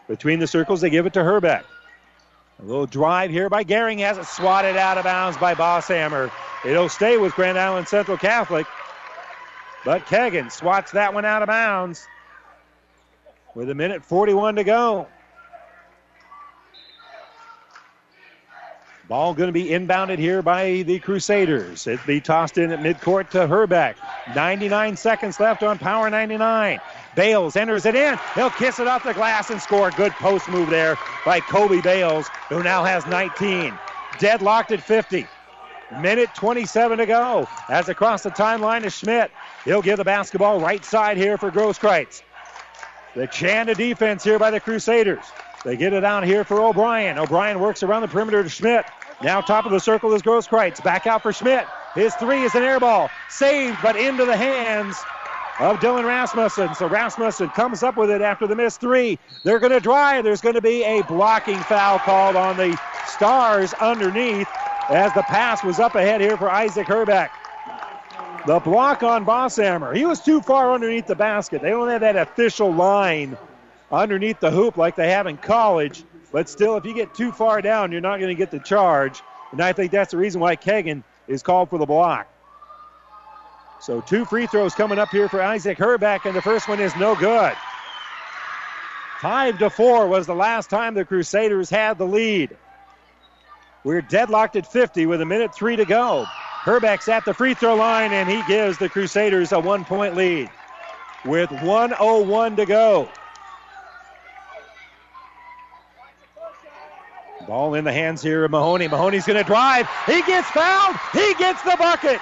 Between 0.08 0.38
the 0.38 0.46
circles, 0.46 0.80
they 0.80 0.92
give 0.92 1.08
it 1.08 1.14
to 1.14 1.24
Herbeck. 1.24 1.66
A 2.60 2.64
little 2.64 2.86
drive 2.86 3.32
here 3.32 3.50
by 3.50 3.64
Gehring 3.64 3.98
has 4.00 4.20
it 4.20 4.28
swatted 4.28 4.78
out 4.78 5.00
of 5.00 5.06
bounds 5.06 5.38
by 5.38 5.56
Bosshammer. 5.56 6.30
It'll 6.64 6.88
stay 6.88 7.18
with 7.18 7.34
Grand 7.36 7.58
Island 7.58 7.88
Central 7.88 8.16
Catholic. 8.16 8.68
But 9.84 10.06
Kegan 10.06 10.52
swats 10.52 10.92
that 10.92 11.16
one 11.16 11.26
out 11.26 11.42
of 11.42 11.48
bounds 11.48 12.08
with 13.56 13.72
a 13.72 13.76
minute 13.76 14.04
41 14.06 14.58
to 14.58 14.64
go. 14.64 15.08
Ball 19.08 19.34
going 19.34 19.48
to 19.48 19.52
be 19.52 19.70
inbounded 19.70 20.20
here 20.20 20.44
by 20.44 20.84
the 20.84 21.00
Crusaders. 21.00 21.88
It'll 21.88 22.06
be 22.06 22.22
tossed 22.22 22.60
in 22.60 22.72
at 22.72 22.80
midcourt 22.80 23.32
to 23.32 23.48
Herbeck. 23.48 23.96
99 24.36 24.96
seconds 24.96 25.40
left 25.40 25.64
on 25.64 25.80
Power 25.80 26.08
99. 26.12 26.80
Bales 27.20 27.58
enters 27.58 27.86
it 27.86 27.96
in. 27.96 28.18
He'll 28.34 28.50
kiss 28.50 28.80
it 28.80 28.88
off 28.88 29.04
the 29.04 29.14
glass 29.14 29.50
and 29.50 29.62
score. 29.62 29.92
Good 29.92 30.14
post 30.14 30.48
move 30.48 30.70
there 30.70 30.98
by 31.26 31.42
Kobe 31.42 31.82
Bales, 31.82 32.30
who 32.48 32.64
now 32.64 32.86
has 32.86 33.06
19. 33.08 33.78
Deadlocked 34.20 34.72
at 34.72 34.82
50. 34.82 35.28
Minute 36.00 36.30
27 36.34 36.98
to 36.98 37.06
go. 37.06 37.46
As 37.68 37.90
across 37.90 38.24
the 38.24 38.30
timeline 38.30 38.86
is 38.86 38.98
Schmidt. 38.98 39.32
He'll 39.66 39.82
give 39.82 39.98
the 39.98 40.06
basketball 40.06 40.62
right 40.62 40.86
side 40.86 41.18
here 41.18 41.38
for 41.38 41.52
Grosskreitz. 41.52 42.22
The 43.16 43.28
chant 43.28 43.68
of 43.68 43.78
defense 43.78 44.24
here 44.24 44.40
by 44.40 44.50
the 44.50 44.62
Crusaders. 44.62 45.26
They 45.66 45.76
get 45.76 45.92
it 45.92 46.06
out 46.06 46.24
here 46.24 46.46
for 46.46 46.62
O'Brien. 46.62 47.20
O'Brien 47.20 47.60
works 47.60 47.84
around 47.84 48.04
the 48.04 48.08
perimeter 48.08 48.44
to 48.44 48.50
Schmidt. 48.50 48.86
Now 49.22 49.42
top 49.42 49.66
of 49.66 49.74
the 49.74 49.82
circle 49.82 50.14
is 50.14 50.22
Grosskreitz. 50.22 50.82
Back 50.86 51.06
out 51.06 51.22
for 51.22 51.34
Schmidt. 51.34 51.66
His 51.96 52.16
three 52.16 52.44
is 52.44 52.56
an 52.56 52.64
air 52.64 52.80
ball. 52.80 53.10
Saved, 53.28 53.78
but 53.84 53.98
into 53.98 54.24
the 54.24 54.38
hands 54.38 54.96
of 55.60 55.78
Dylan 55.80 56.06
Rasmussen. 56.06 56.74
So 56.76 56.88
Rasmussen 56.88 57.50
comes 57.50 57.84
up 57.84 57.98
with 57.98 58.10
it 58.10 58.22
after 58.22 58.48
the 58.48 58.56
missed 58.56 58.80
three. 58.80 59.20
They're 59.44 59.60
going 59.60 59.74
to 59.74 59.82
drive. 59.82 60.24
There's 60.24 60.42
going 60.42 60.56
to 60.56 60.62
be 60.62 60.84
a 60.84 61.04
blocking 61.04 61.60
foul 61.60 62.00
called 62.00 62.36
on 62.38 62.56
the 62.56 62.80
Stars 63.08 63.74
underneath 63.74 64.48
as 64.90 65.14
the 65.14 65.24
pass 65.24 65.64
was 65.64 65.80
up 65.80 65.96
ahead 65.96 66.22
here 66.22 66.38
for 66.38 66.50
Isaac 66.50 66.88
Herbeck. 66.88 67.32
The 68.48 68.60
block 68.60 69.04
on 69.04 69.26
Bosshammer. 69.26 69.96
He 69.96 70.06
was 70.06 70.22
too 70.22 70.42
far 70.42 70.74
underneath 70.74 71.08
the 71.08 71.16
basket. 71.16 71.62
They 71.62 71.70
don't 71.72 71.90
have 71.90 72.02
that 72.02 72.16
official 72.16 72.72
line 72.72 73.38
underneath 73.92 74.40
the 74.40 74.52
hoop 74.52 74.78
like 74.78 74.96
they 74.96 75.12
have 75.12 75.28
in 75.28 75.36
college. 75.38 76.04
But 76.32 76.48
still, 76.48 76.78
if 76.78 76.86
you 76.86 76.94
get 76.94 77.14
too 77.14 77.32
far 77.34 77.62
down, 77.62 77.92
you're 77.92 78.02
not 78.02 78.18
going 78.20 78.30
to 78.30 78.36
get 78.36 78.50
the 78.50 78.60
charge. 78.60 79.22
And 79.52 79.62
I 79.62 79.74
think 79.74 79.92
that's 79.92 80.12
the 80.12 80.18
reason 80.18 80.40
why 80.40 80.56
Kegan 80.56 81.04
is 81.28 81.44
called 81.44 81.70
for 81.70 81.78
the 81.78 81.86
block. 81.86 82.28
So 83.80 84.02
two 84.02 84.26
free 84.26 84.46
throws 84.46 84.76
coming 84.76 85.00
up 85.00 85.10
here 85.10 85.30
for 85.30 85.42
Isaac 85.42 85.78
Herbeck, 85.78 86.26
and 86.26 86.36
the 86.36 86.42
first 86.42 86.68
one 86.68 86.80
is 86.80 86.96
no 86.98 87.16
good. 87.16 87.54
Five 89.22 89.60
to 89.60 89.70
four 89.70 90.08
was 90.08 90.28
the 90.28 90.36
last 90.36 90.70
time 90.70 90.94
the 90.94 91.06
Crusaders 91.06 91.70
had 91.70 91.98
the 91.98 92.06
lead. 92.06 92.56
We're 93.84 94.02
deadlocked 94.02 94.58
at 94.58 94.68
50 94.68 95.06
with 95.06 95.22
a 95.22 95.26
minute 95.26 95.54
three 95.56 95.78
to 95.78 95.86
go. 95.86 96.26
Herbeck's 96.64 97.08
at 97.08 97.24
the 97.24 97.34
free 97.34 97.54
throw 97.54 97.76
line, 97.76 98.12
and 98.12 98.30
he 98.30 98.44
gives 98.48 98.78
the 98.78 98.90
Crusaders 98.90 99.54
a 99.54 99.60
one 99.60 99.86
point 99.86 100.16
lead 100.16 100.50
with 101.26 101.52
101 101.52 102.56
to 102.58 102.66
go. 102.66 103.10
Ball 107.48 107.74
in 107.74 107.84
the 107.84 107.94
hands 107.94 108.22
here 108.22 108.44
of 108.44 108.52
Mahoney. 108.52 108.88
Mahoney's 108.88 109.26
going 109.26 109.38
to 109.38 109.44
drive. 109.44 109.88
He 110.06 110.22
gets 110.24 110.50
fouled. 110.52 110.98
He 111.14 111.34
gets 111.36 111.62
the 111.64 111.76
bucket. 111.80 112.20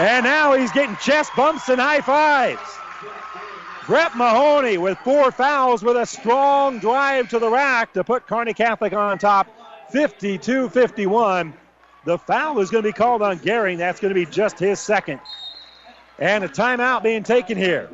And 0.00 0.24
now 0.24 0.54
he's 0.54 0.72
getting 0.72 0.96
chest 0.96 1.30
bumps 1.36 1.68
and 1.68 1.78
high 1.78 2.00
fives. 2.00 2.78
Brett 3.86 4.16
Mahoney 4.16 4.78
with 4.78 4.96
four 5.00 5.30
fouls 5.30 5.82
with 5.82 5.98
a 5.98 6.06
strong 6.06 6.78
drive 6.78 7.28
to 7.28 7.38
the 7.38 7.50
rack 7.50 7.92
to 7.92 8.02
put 8.02 8.26
Kearney 8.26 8.54
Catholic 8.54 8.94
on 8.94 9.18
top 9.18 9.46
52 9.90 10.70
51. 10.70 11.52
The 12.06 12.16
foul 12.16 12.60
is 12.60 12.70
going 12.70 12.82
to 12.82 12.88
be 12.88 12.94
called 12.94 13.20
on 13.20 13.40
Gehring. 13.40 13.76
That's 13.76 14.00
going 14.00 14.14
to 14.14 14.14
be 14.14 14.24
just 14.24 14.58
his 14.58 14.80
second. 14.80 15.20
And 16.18 16.44
a 16.44 16.48
timeout 16.48 17.02
being 17.02 17.22
taken 17.22 17.58
here 17.58 17.90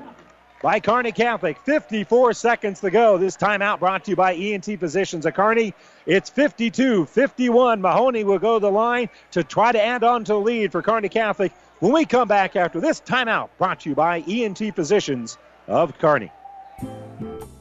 by 0.63 0.79
Kearney 0.79 1.11
Catholic. 1.11 1.59
54 1.59 2.35
seconds 2.35 2.79
to 2.83 2.91
go. 2.91 3.19
This 3.19 3.37
timeout 3.37 3.81
brought 3.81 4.05
to 4.05 4.11
you 4.11 4.17
by 4.17 4.35
ENT 4.35 4.67
Physicians 4.79 5.27
of 5.27 5.35
Kearney. 5.35 5.75
It's 6.07 6.31
52 6.31 7.07
51. 7.07 7.81
Mahoney 7.81 8.23
will 8.23 8.39
go 8.39 8.61
to 8.61 8.61
the 8.61 8.71
line 8.71 9.09
to 9.33 9.43
try 9.43 9.73
to 9.73 9.85
add 9.85 10.05
on 10.05 10.23
to 10.23 10.35
the 10.35 10.41
lead 10.41 10.71
for 10.71 10.83
Kearney 10.83 11.09
Catholic 11.09 11.51
when 11.81 11.93
we 11.93 12.05
come 12.05 12.29
back 12.29 12.57
after 12.57 12.81
this 12.81 13.01
timeout 13.01 13.51
brought 13.59 13.81
to 13.81 13.91
you 13.91 13.95
by 13.95 14.21
ENT 14.21 14.75
Physicians 14.75 15.37
of 15.69 15.99
Kearney. 15.99 16.31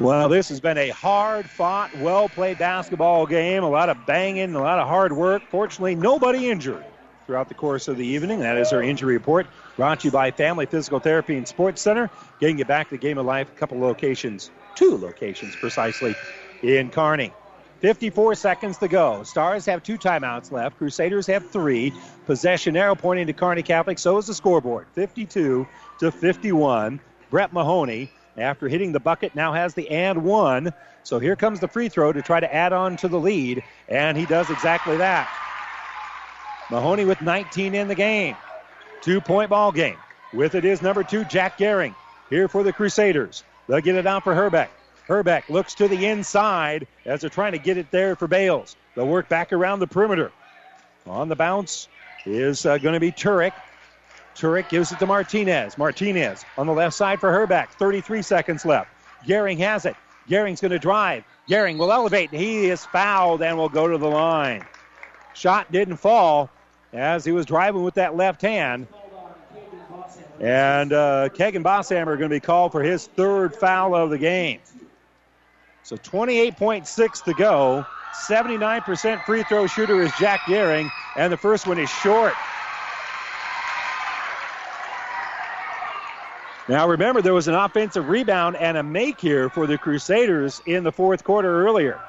Well, 0.00 0.28
this 0.28 0.48
has 0.50 0.60
been 0.60 0.78
a 0.78 0.90
hard 0.90 1.50
fought, 1.50 1.96
well 1.98 2.28
played 2.28 2.58
basketball 2.58 3.26
game. 3.26 3.64
A 3.64 3.68
lot 3.68 3.88
of 3.88 4.06
banging, 4.06 4.54
a 4.54 4.60
lot 4.60 4.78
of 4.78 4.86
hard 4.86 5.12
work. 5.12 5.42
Fortunately, 5.50 5.96
nobody 5.96 6.50
injured 6.50 6.84
throughout 7.26 7.48
the 7.48 7.54
course 7.54 7.88
of 7.88 7.96
the 7.96 8.06
evening. 8.06 8.38
That 8.38 8.56
is 8.58 8.72
our 8.72 8.80
injury 8.80 9.14
report 9.14 9.48
brought 9.76 10.00
to 10.00 10.06
you 10.06 10.12
by 10.12 10.30
Family 10.30 10.66
Physical 10.66 11.00
Therapy 11.00 11.36
and 11.36 11.48
Sports 11.48 11.82
Center. 11.82 12.10
Getting 12.38 12.58
you 12.58 12.64
back 12.64 12.90
to 12.90 12.94
the 12.94 12.98
game 12.98 13.18
of 13.18 13.26
life, 13.26 13.48
a 13.48 13.58
couple 13.58 13.80
locations, 13.80 14.52
two 14.76 14.96
locations 14.96 15.56
precisely 15.56 16.14
in 16.62 16.90
Kearney. 16.90 17.32
54 17.80 18.36
seconds 18.36 18.78
to 18.78 18.86
go. 18.86 19.24
Stars 19.24 19.66
have 19.66 19.82
two 19.82 19.98
timeouts 19.98 20.52
left. 20.52 20.78
Crusaders 20.78 21.26
have 21.26 21.50
three. 21.50 21.92
Possession 22.26 22.76
arrow 22.76 22.94
pointing 22.94 23.26
to 23.26 23.32
Kearney 23.32 23.64
Catholic. 23.64 23.98
So 23.98 24.16
is 24.18 24.28
the 24.28 24.34
scoreboard. 24.34 24.86
52 24.94 25.66
to 25.98 26.12
51. 26.12 27.00
Brett 27.30 27.52
Mahoney 27.52 28.10
after 28.38 28.68
hitting 28.68 28.92
the 28.92 29.00
bucket, 29.00 29.34
now 29.34 29.52
has 29.52 29.74
the 29.74 29.90
and 29.90 30.24
one. 30.24 30.72
So 31.02 31.18
here 31.18 31.36
comes 31.36 31.60
the 31.60 31.68
free 31.68 31.88
throw 31.88 32.12
to 32.12 32.22
try 32.22 32.40
to 32.40 32.54
add 32.54 32.72
on 32.72 32.96
to 32.98 33.08
the 33.08 33.18
lead, 33.18 33.62
and 33.88 34.16
he 34.16 34.26
does 34.26 34.50
exactly 34.50 34.96
that. 34.98 35.28
Mahoney 36.70 37.04
with 37.04 37.22
19 37.22 37.74
in 37.74 37.88
the 37.88 37.94
game. 37.94 38.36
Two 39.00 39.20
point 39.20 39.50
ball 39.50 39.72
game. 39.72 39.96
With 40.32 40.54
it 40.54 40.64
is 40.64 40.82
number 40.82 41.02
two, 41.02 41.24
Jack 41.24 41.56
Gehring, 41.56 41.94
here 42.28 42.48
for 42.48 42.62
the 42.62 42.72
Crusaders. 42.72 43.42
They'll 43.66 43.80
get 43.80 43.94
it 43.94 44.06
out 44.06 44.24
for 44.24 44.34
Herbeck. 44.34 44.70
Herbeck 45.06 45.48
looks 45.48 45.74
to 45.74 45.88
the 45.88 46.06
inside 46.06 46.86
as 47.06 47.22
they're 47.22 47.30
trying 47.30 47.52
to 47.52 47.58
get 47.58 47.78
it 47.78 47.90
there 47.90 48.14
for 48.14 48.26
Bales. 48.26 48.76
They'll 48.94 49.08
work 49.08 49.28
back 49.28 49.52
around 49.52 49.80
the 49.80 49.86
perimeter. 49.86 50.32
On 51.06 51.28
the 51.28 51.36
bounce 51.36 51.88
is 52.26 52.66
uh, 52.66 52.76
going 52.76 52.92
to 52.92 53.00
be 53.00 53.10
Turek. 53.10 53.52
Turek 54.38 54.68
gives 54.68 54.92
it 54.92 54.98
to 55.00 55.06
Martinez. 55.06 55.76
Martinez 55.76 56.44
on 56.56 56.66
the 56.66 56.72
left 56.72 56.94
side 56.94 57.18
for 57.18 57.32
Herbeck. 57.32 57.72
33 57.72 58.22
seconds 58.22 58.64
left. 58.64 58.90
Gehring 59.26 59.58
has 59.58 59.84
it. 59.84 59.96
Gehring's 60.28 60.60
going 60.60 60.70
to 60.70 60.78
drive. 60.78 61.24
Gehring 61.48 61.76
will 61.76 61.92
elevate. 61.92 62.30
He 62.30 62.66
is 62.66 62.84
fouled 62.86 63.42
and 63.42 63.56
will 63.56 63.68
go 63.68 63.88
to 63.88 63.98
the 63.98 64.08
line. 64.08 64.64
Shot 65.34 65.72
didn't 65.72 65.96
fall 65.96 66.50
as 66.92 67.24
he 67.24 67.32
was 67.32 67.46
driving 67.46 67.82
with 67.82 67.94
that 67.94 68.16
left 68.16 68.40
hand. 68.42 68.86
And 70.40 70.92
uh, 70.92 71.30
Kegan 71.30 71.64
Bosshammer 71.64 72.16
going 72.16 72.20
to 72.20 72.28
be 72.28 72.40
called 72.40 72.70
for 72.70 72.82
his 72.82 73.08
third 73.08 73.56
foul 73.56 73.94
of 73.94 74.10
the 74.10 74.18
game. 74.18 74.60
So 75.82 75.96
28.6 75.96 77.24
to 77.24 77.34
go. 77.34 77.84
79% 78.28 79.24
free 79.24 79.42
throw 79.44 79.66
shooter 79.66 80.00
is 80.00 80.12
Jack 80.18 80.40
Gehring, 80.40 80.90
and 81.16 81.32
the 81.32 81.36
first 81.36 81.66
one 81.66 81.78
is 81.78 81.90
short. 81.90 82.34
Now, 86.68 86.86
remember, 86.86 87.22
there 87.22 87.34
was 87.34 87.48
an 87.48 87.54
offensive 87.54 88.08
rebound 88.08 88.56
and 88.56 88.76
a 88.76 88.82
make 88.82 89.20
here 89.20 89.48
for 89.48 89.66
the 89.66 89.78
Crusaders 89.78 90.60
in 90.66 90.84
the 90.84 90.92
fourth 90.92 91.24
quarter 91.24 91.66
earlier. 91.66 92.02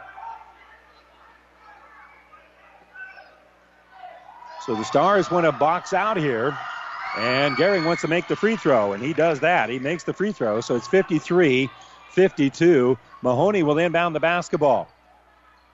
So 4.57 4.75
the 4.75 4.83
Stars 4.85 5.31
want 5.31 5.45
to 5.45 5.53
box 5.53 5.93
out 5.93 6.17
here, 6.17 6.59
and 7.15 7.57
Gehring 7.57 7.83
wants 7.83 8.01
to 8.01 8.09
make 8.09 8.27
the 8.27 8.35
free 8.35 8.57
throw, 8.57 8.93
and 8.93 9.01
he 9.01 9.13
does 9.13 9.39
that. 9.39 9.69
He 9.69 9.79
makes 9.79 10.03
the 10.03 10.13
free 10.13 10.33
throw, 10.33 10.59
so 10.61 10.75
it's 10.75 10.87
53 10.87 11.71
52. 12.09 12.97
Mahoney 13.21 13.63
will 13.63 13.77
inbound 13.77 14.15
the 14.15 14.19
basketball. 14.19 14.93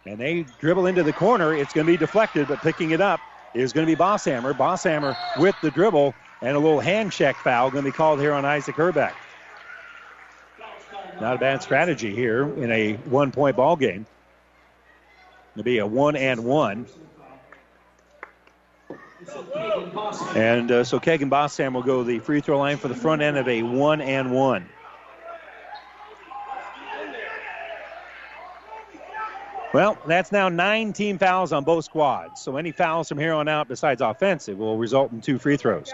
And 0.05 0.19
they 0.19 0.43
dribble 0.43 0.85
into 0.85 1.03
the 1.03 1.13
corner. 1.13 1.53
It's 1.53 1.73
going 1.73 1.85
to 1.87 1.91
be 1.91 1.97
deflected, 1.97 2.47
but 2.47 2.61
picking 2.61 2.91
it 2.91 3.01
up 3.01 3.21
is 3.53 3.73
going 3.73 3.87
to 3.87 3.91
be 3.91 3.99
Bosshammer. 3.99 4.53
Bosshammer 4.53 5.17
with 5.33 5.59
the 5.61 5.71
dribble 5.71 6.15
and 6.41 6.55
a 6.55 6.59
little 6.59 6.79
hand 6.79 7.11
check 7.11 7.35
foul 7.37 7.71
going 7.71 7.83
to 7.83 7.91
be 7.91 7.95
called 7.95 8.19
here 8.19 8.33
on 8.33 8.45
Isaac 8.45 8.75
Herbeck. 8.75 9.15
Not 11.21 11.35
a 11.35 11.39
bad 11.39 11.63
strategy 11.63 12.13
here 12.13 12.43
in 12.43 12.71
a 12.71 12.93
one 12.93 13.31
point 13.31 13.55
ball 13.55 13.75
game. 13.75 14.05
It'll 15.53 15.63
be 15.63 15.77
a 15.77 15.87
one 15.87 16.15
and 16.15 16.43
one. 16.43 16.85
And 20.35 20.69
uh, 20.71 20.83
so 20.83 20.99
Kegan 20.99 21.29
Bosshammer 21.29 21.73
will 21.73 21.83
go 21.83 22.03
the 22.03 22.19
free 22.19 22.41
throw 22.41 22.59
line 22.59 22.77
for 22.77 22.89
the 22.89 22.95
front 22.95 23.21
end 23.21 23.37
of 23.37 23.47
a 23.47 23.63
one 23.63 24.01
and 24.01 24.31
one. 24.31 24.67
Well, 29.73 29.97
that's 30.07 30.31
now 30.31 30.47
nine 30.47 30.93
team 30.93 31.17
fouls 31.17 31.51
on 31.51 31.63
both 31.65 31.85
squads. 31.85 32.41
So 32.41 32.55
any 32.55 32.71
fouls 32.71 33.09
from 33.09 33.17
here 33.17 33.33
on 33.33 33.47
out 33.47 33.67
besides 33.67 34.01
offensive 34.01 34.57
will 34.57 34.77
result 34.77 35.11
in 35.11 35.21
two 35.21 35.37
free 35.37 35.57
throws. 35.57 35.91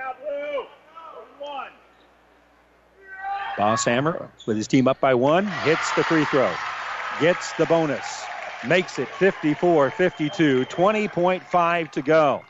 Bosshammer 3.61 4.27
with 4.47 4.57
his 4.57 4.67
team 4.67 4.88
up 4.88 4.99
by 4.99 5.13
one, 5.13 5.45
hits 5.45 5.91
the 5.91 6.03
free 6.03 6.25
throw, 6.25 6.51
gets 7.19 7.53
the 7.53 7.65
bonus, 7.67 8.25
makes 8.67 8.97
it 8.97 9.07
54 9.07 9.91
52, 9.91 10.65
20.5 10.65 11.91
to 11.91 12.01
go. 12.01 12.43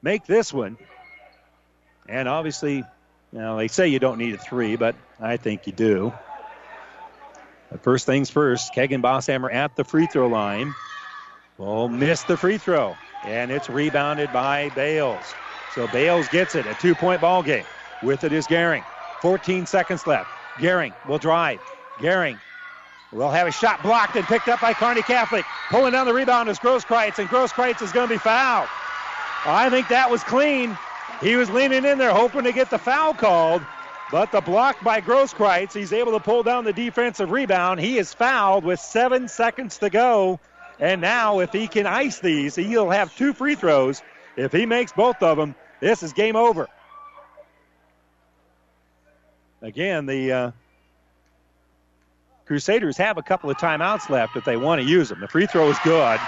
Make 0.00 0.26
this 0.26 0.52
one. 0.52 0.76
And 2.08 2.28
obviously, 2.28 2.76
you 2.76 3.38
know, 3.38 3.56
they 3.56 3.66
say 3.66 3.88
you 3.88 3.98
don't 3.98 4.18
need 4.18 4.34
a 4.34 4.38
three, 4.38 4.76
but 4.76 4.94
I 5.20 5.36
think 5.38 5.66
you 5.66 5.72
do. 5.72 6.12
But 7.70 7.82
first 7.82 8.06
things 8.06 8.30
first, 8.30 8.72
Kegan 8.72 9.02
Bosshammer 9.02 9.52
at 9.52 9.74
the 9.74 9.82
free 9.82 10.06
throw 10.06 10.28
line. 10.28 10.74
Will 11.58 11.88
miss 11.88 12.22
the 12.24 12.36
free 12.36 12.58
throw, 12.58 12.96
and 13.24 13.50
it's 13.50 13.68
rebounded 13.68 14.32
by 14.32 14.70
Bales. 14.70 15.34
So 15.68 15.88
Bales 15.88 16.28
gets 16.28 16.54
it, 16.54 16.66
a 16.66 16.74
two 16.74 16.94
point 16.94 17.20
ball 17.20 17.42
game. 17.42 17.64
With 18.02 18.24
it 18.24 18.32
is 18.32 18.46
Gehring. 18.46 18.84
14 19.22 19.66
seconds 19.66 20.04
left. 20.04 20.28
Gehring 20.58 20.92
will 21.06 21.18
drive. 21.18 21.60
Gehring 21.98 22.38
will 23.12 23.30
have 23.30 23.46
a 23.46 23.52
shot 23.52 23.80
blocked 23.80 24.16
and 24.16 24.24
picked 24.26 24.48
up 24.48 24.60
by 24.60 24.74
Kearney 24.74 25.02
Catholic. 25.02 25.44
Pulling 25.70 25.92
down 25.92 26.06
the 26.06 26.12
rebound 26.12 26.48
is 26.48 26.58
Grosskreitz, 26.58 27.20
and 27.20 27.28
Grosskreitz 27.28 27.80
is 27.82 27.92
going 27.92 28.08
to 28.08 28.14
be 28.14 28.18
fouled. 28.18 28.68
I 29.46 29.70
think 29.70 29.88
that 29.88 30.10
was 30.10 30.24
clean. 30.24 30.76
He 31.20 31.36
was 31.36 31.48
leaning 31.50 31.84
in 31.84 31.98
there 31.98 32.12
hoping 32.12 32.42
to 32.42 32.52
get 32.52 32.68
the 32.68 32.78
foul 32.78 33.14
called, 33.14 33.62
but 34.10 34.32
the 34.32 34.40
block 34.40 34.82
by 34.82 35.00
Grosskreitz, 35.00 35.72
he's 35.72 35.92
able 35.92 36.12
to 36.12 36.20
pull 36.20 36.42
down 36.42 36.64
the 36.64 36.72
defensive 36.72 37.30
rebound. 37.30 37.78
He 37.78 37.98
is 37.98 38.12
fouled 38.12 38.64
with 38.64 38.80
seven 38.80 39.28
seconds 39.28 39.78
to 39.78 39.88
go. 39.88 40.40
And 40.80 41.00
now, 41.00 41.38
if 41.38 41.52
he 41.52 41.68
can 41.68 41.86
ice 41.86 42.18
these, 42.18 42.56
he'll 42.56 42.90
have 42.90 43.16
two 43.16 43.34
free 43.34 43.54
throws. 43.54 44.02
If 44.36 44.50
he 44.50 44.66
makes 44.66 44.90
both 44.90 45.22
of 45.22 45.36
them, 45.36 45.54
this 45.80 46.02
is 46.02 46.12
game 46.12 46.34
over. 46.34 46.68
Again, 49.62 50.06
the 50.06 50.32
uh, 50.32 50.50
Crusaders 52.46 52.96
have 52.96 53.16
a 53.16 53.22
couple 53.22 53.48
of 53.48 53.56
timeouts 53.56 54.10
left 54.10 54.36
if 54.36 54.44
they 54.44 54.56
want 54.56 54.82
to 54.82 54.86
use 54.86 55.08
them. 55.08 55.20
The 55.20 55.28
free 55.28 55.46
throw 55.46 55.70
is 55.70 55.78
good. 55.84 56.18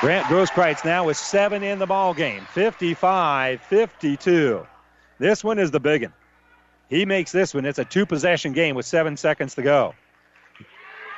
Grant 0.00 0.26
Grosskreitz 0.26 0.84
now 0.84 1.06
with 1.06 1.16
seven 1.16 1.62
in 1.62 1.78
the 1.78 1.86
ball 1.86 2.12
game, 2.14 2.42
55-52. 2.54 4.66
This 5.18 5.42
one 5.42 5.58
is 5.58 5.70
the 5.70 5.80
big 5.80 6.02
one. 6.02 6.12
He 6.88 7.06
makes 7.06 7.32
this 7.32 7.54
one. 7.54 7.64
It's 7.64 7.78
a 7.78 7.84
two-possession 7.84 8.52
game 8.52 8.74
with 8.74 8.86
seven 8.86 9.16
seconds 9.16 9.54
to 9.54 9.62
go. 9.62 9.94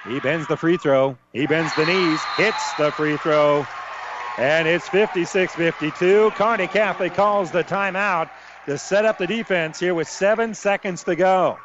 He 0.07 0.21
bends 0.21 0.47
the 0.47 0.57
free 0.57 0.77
throw. 0.77 1.17
He 1.33 1.47
bends 1.47 1.75
the 1.77 1.87
knees, 1.87 2.21
hits 2.37 2.75
the 2.75 2.93
free 2.93 3.17
throw, 3.19 3.67
and 4.39 4.67
it's 4.67 4.89
56-52. 4.89 6.35
Kearney 6.35 6.67
Catholic 6.67 7.15
calls 7.15 7.51
the 7.51 7.65
timeout 7.65 8.31
to 8.67 8.79
set 8.79 9.05
up 9.05 9.19
the 9.19 9.27
defense 9.27 9.79
here 9.81 9.95
with 9.95 10.09
seven 10.09 10.55
seconds 10.55 11.05
to 11.05 11.17
go. 11.17 11.59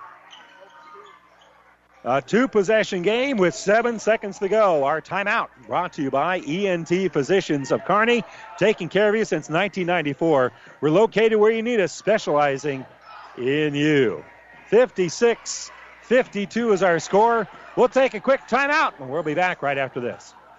A 2.04 2.22
two 2.22 2.48
possession 2.48 3.02
game 3.02 3.38
with 3.38 3.54
seven 3.54 4.00
seconds 4.00 4.40
to 4.40 4.48
go. 4.48 4.86
Our 4.86 5.02
timeout 5.02 5.50
brought 5.68 5.94
to 5.94 6.04
you 6.04 6.10
by 6.10 6.40
ENT 6.40 7.12
Physicians 7.12 7.72
of 7.72 7.84
Kearney, 7.84 8.24
taking 8.58 8.88
care 8.88 9.10
of 9.10 9.16
you 9.16 9.26
since 9.26 9.50
1994. 9.50 10.54
We're 10.80 10.90
located 10.90 11.38
where 11.38 11.52
you 11.52 11.62
need 11.62 11.82
us, 11.82 11.92
specializing 11.92 12.86
in 13.38 13.76
you. 13.76 14.24
56 14.70 15.72
52 16.08 16.72
is 16.72 16.84
our 16.84 17.00
score. 17.00 17.46
We'll 17.76 17.90
take 17.90 18.14
a 18.14 18.22
quick 18.22 18.40
timeout 18.48 18.94
and 19.00 19.10
we'll 19.10 19.24
be 19.24 19.34
back 19.34 19.62
right 19.62 19.78
after 19.78 20.00
this. 20.00 20.34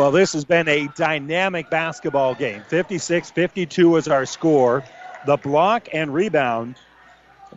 Well, 0.00 0.12
this 0.12 0.32
has 0.32 0.46
been 0.46 0.66
a 0.66 0.88
dynamic 0.96 1.68
basketball 1.68 2.34
game. 2.34 2.62
56 2.68 3.32
52 3.32 3.96
is 3.96 4.08
our 4.08 4.24
score. 4.24 4.82
The 5.26 5.36
block 5.36 5.90
and 5.92 6.14
rebound 6.14 6.76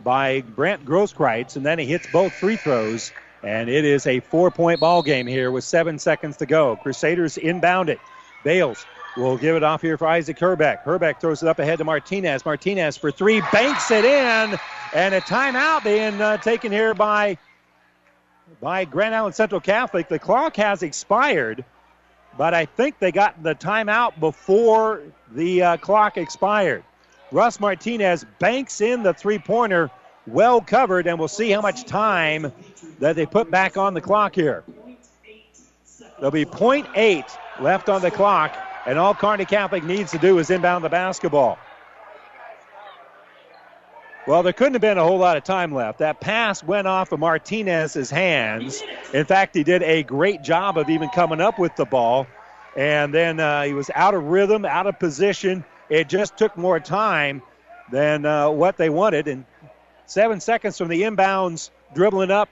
by 0.02 0.42
Brant 0.42 0.84
Grosskreitz, 0.84 1.56
and 1.56 1.64
then 1.64 1.78
he 1.78 1.86
hits 1.86 2.06
both 2.12 2.34
free 2.34 2.56
throws. 2.56 3.12
And 3.42 3.70
it 3.70 3.86
is 3.86 4.06
a 4.06 4.20
four 4.20 4.50
point 4.50 4.78
ball 4.78 5.02
game 5.02 5.26
here 5.26 5.50
with 5.50 5.64
seven 5.64 5.98
seconds 5.98 6.36
to 6.36 6.44
go. 6.44 6.76
Crusaders 6.76 7.38
inbound 7.38 7.88
it. 7.88 7.98
Bales 8.44 8.84
will 9.16 9.38
give 9.38 9.56
it 9.56 9.62
off 9.62 9.80
here 9.80 9.96
for 9.96 10.06
Isaac 10.06 10.38
Herbeck. 10.38 10.84
Herbeck 10.84 11.22
throws 11.22 11.42
it 11.42 11.48
up 11.48 11.58
ahead 11.58 11.78
to 11.78 11.84
Martinez. 11.84 12.44
Martinez 12.44 12.98
for 12.98 13.10
three, 13.10 13.40
banks 13.52 13.90
it 13.90 14.04
in, 14.04 14.58
and 14.92 15.14
a 15.14 15.22
timeout 15.22 15.82
being 15.82 16.20
uh, 16.20 16.36
taken 16.36 16.70
here 16.70 16.92
by, 16.92 17.38
by 18.60 18.84
Grand 18.84 19.14
Island 19.14 19.34
Central 19.34 19.62
Catholic. 19.62 20.10
The 20.10 20.18
clock 20.18 20.56
has 20.56 20.82
expired 20.82 21.64
but 22.36 22.54
I 22.54 22.66
think 22.66 22.98
they 22.98 23.12
got 23.12 23.42
the 23.42 23.54
timeout 23.54 24.18
before 24.18 25.02
the 25.32 25.62
uh, 25.62 25.76
clock 25.78 26.16
expired. 26.16 26.84
Russ 27.32 27.58
Martinez 27.58 28.24
banks 28.38 28.80
in 28.80 29.02
the 29.02 29.14
three 29.14 29.38
pointer, 29.38 29.90
well 30.26 30.60
covered, 30.60 31.06
and 31.06 31.18
we'll 31.18 31.28
see 31.28 31.50
how 31.50 31.60
much 31.60 31.84
time 31.84 32.52
that 33.00 33.16
they 33.16 33.26
put 33.26 33.50
back 33.50 33.76
on 33.76 33.94
the 33.94 34.00
clock 34.00 34.34
here. 34.34 34.64
There'll 36.18 36.30
be 36.30 36.44
0.8 36.44 37.24
left 37.60 37.88
on 37.88 38.02
the 38.02 38.10
clock, 38.10 38.56
and 38.86 38.98
all 38.98 39.14
Kearney 39.14 39.44
Catholic 39.44 39.84
needs 39.84 40.12
to 40.12 40.18
do 40.18 40.38
is 40.38 40.50
inbound 40.50 40.84
the 40.84 40.88
basketball. 40.88 41.58
Well, 44.26 44.42
there 44.42 44.54
couldn't 44.54 44.72
have 44.72 44.80
been 44.80 44.96
a 44.96 45.04
whole 45.04 45.18
lot 45.18 45.36
of 45.36 45.44
time 45.44 45.74
left. 45.74 45.98
That 45.98 46.18
pass 46.20 46.64
went 46.64 46.86
off 46.86 47.12
of 47.12 47.20
Martinez's 47.20 48.08
hands. 48.08 48.82
In 49.12 49.26
fact, 49.26 49.54
he 49.54 49.62
did 49.62 49.82
a 49.82 50.02
great 50.02 50.42
job 50.42 50.78
of 50.78 50.88
even 50.88 51.10
coming 51.10 51.42
up 51.42 51.58
with 51.58 51.76
the 51.76 51.84
ball. 51.84 52.26
And 52.74 53.12
then 53.12 53.38
uh, 53.38 53.64
he 53.64 53.74
was 53.74 53.90
out 53.94 54.14
of 54.14 54.24
rhythm, 54.24 54.64
out 54.64 54.86
of 54.86 54.98
position. 54.98 55.62
It 55.90 56.08
just 56.08 56.38
took 56.38 56.56
more 56.56 56.80
time 56.80 57.42
than 57.92 58.24
uh, 58.24 58.48
what 58.48 58.78
they 58.78 58.88
wanted. 58.88 59.28
And 59.28 59.44
seven 60.06 60.40
seconds 60.40 60.78
from 60.78 60.88
the 60.88 61.02
inbounds, 61.02 61.68
dribbling 61.94 62.30
up, 62.30 62.48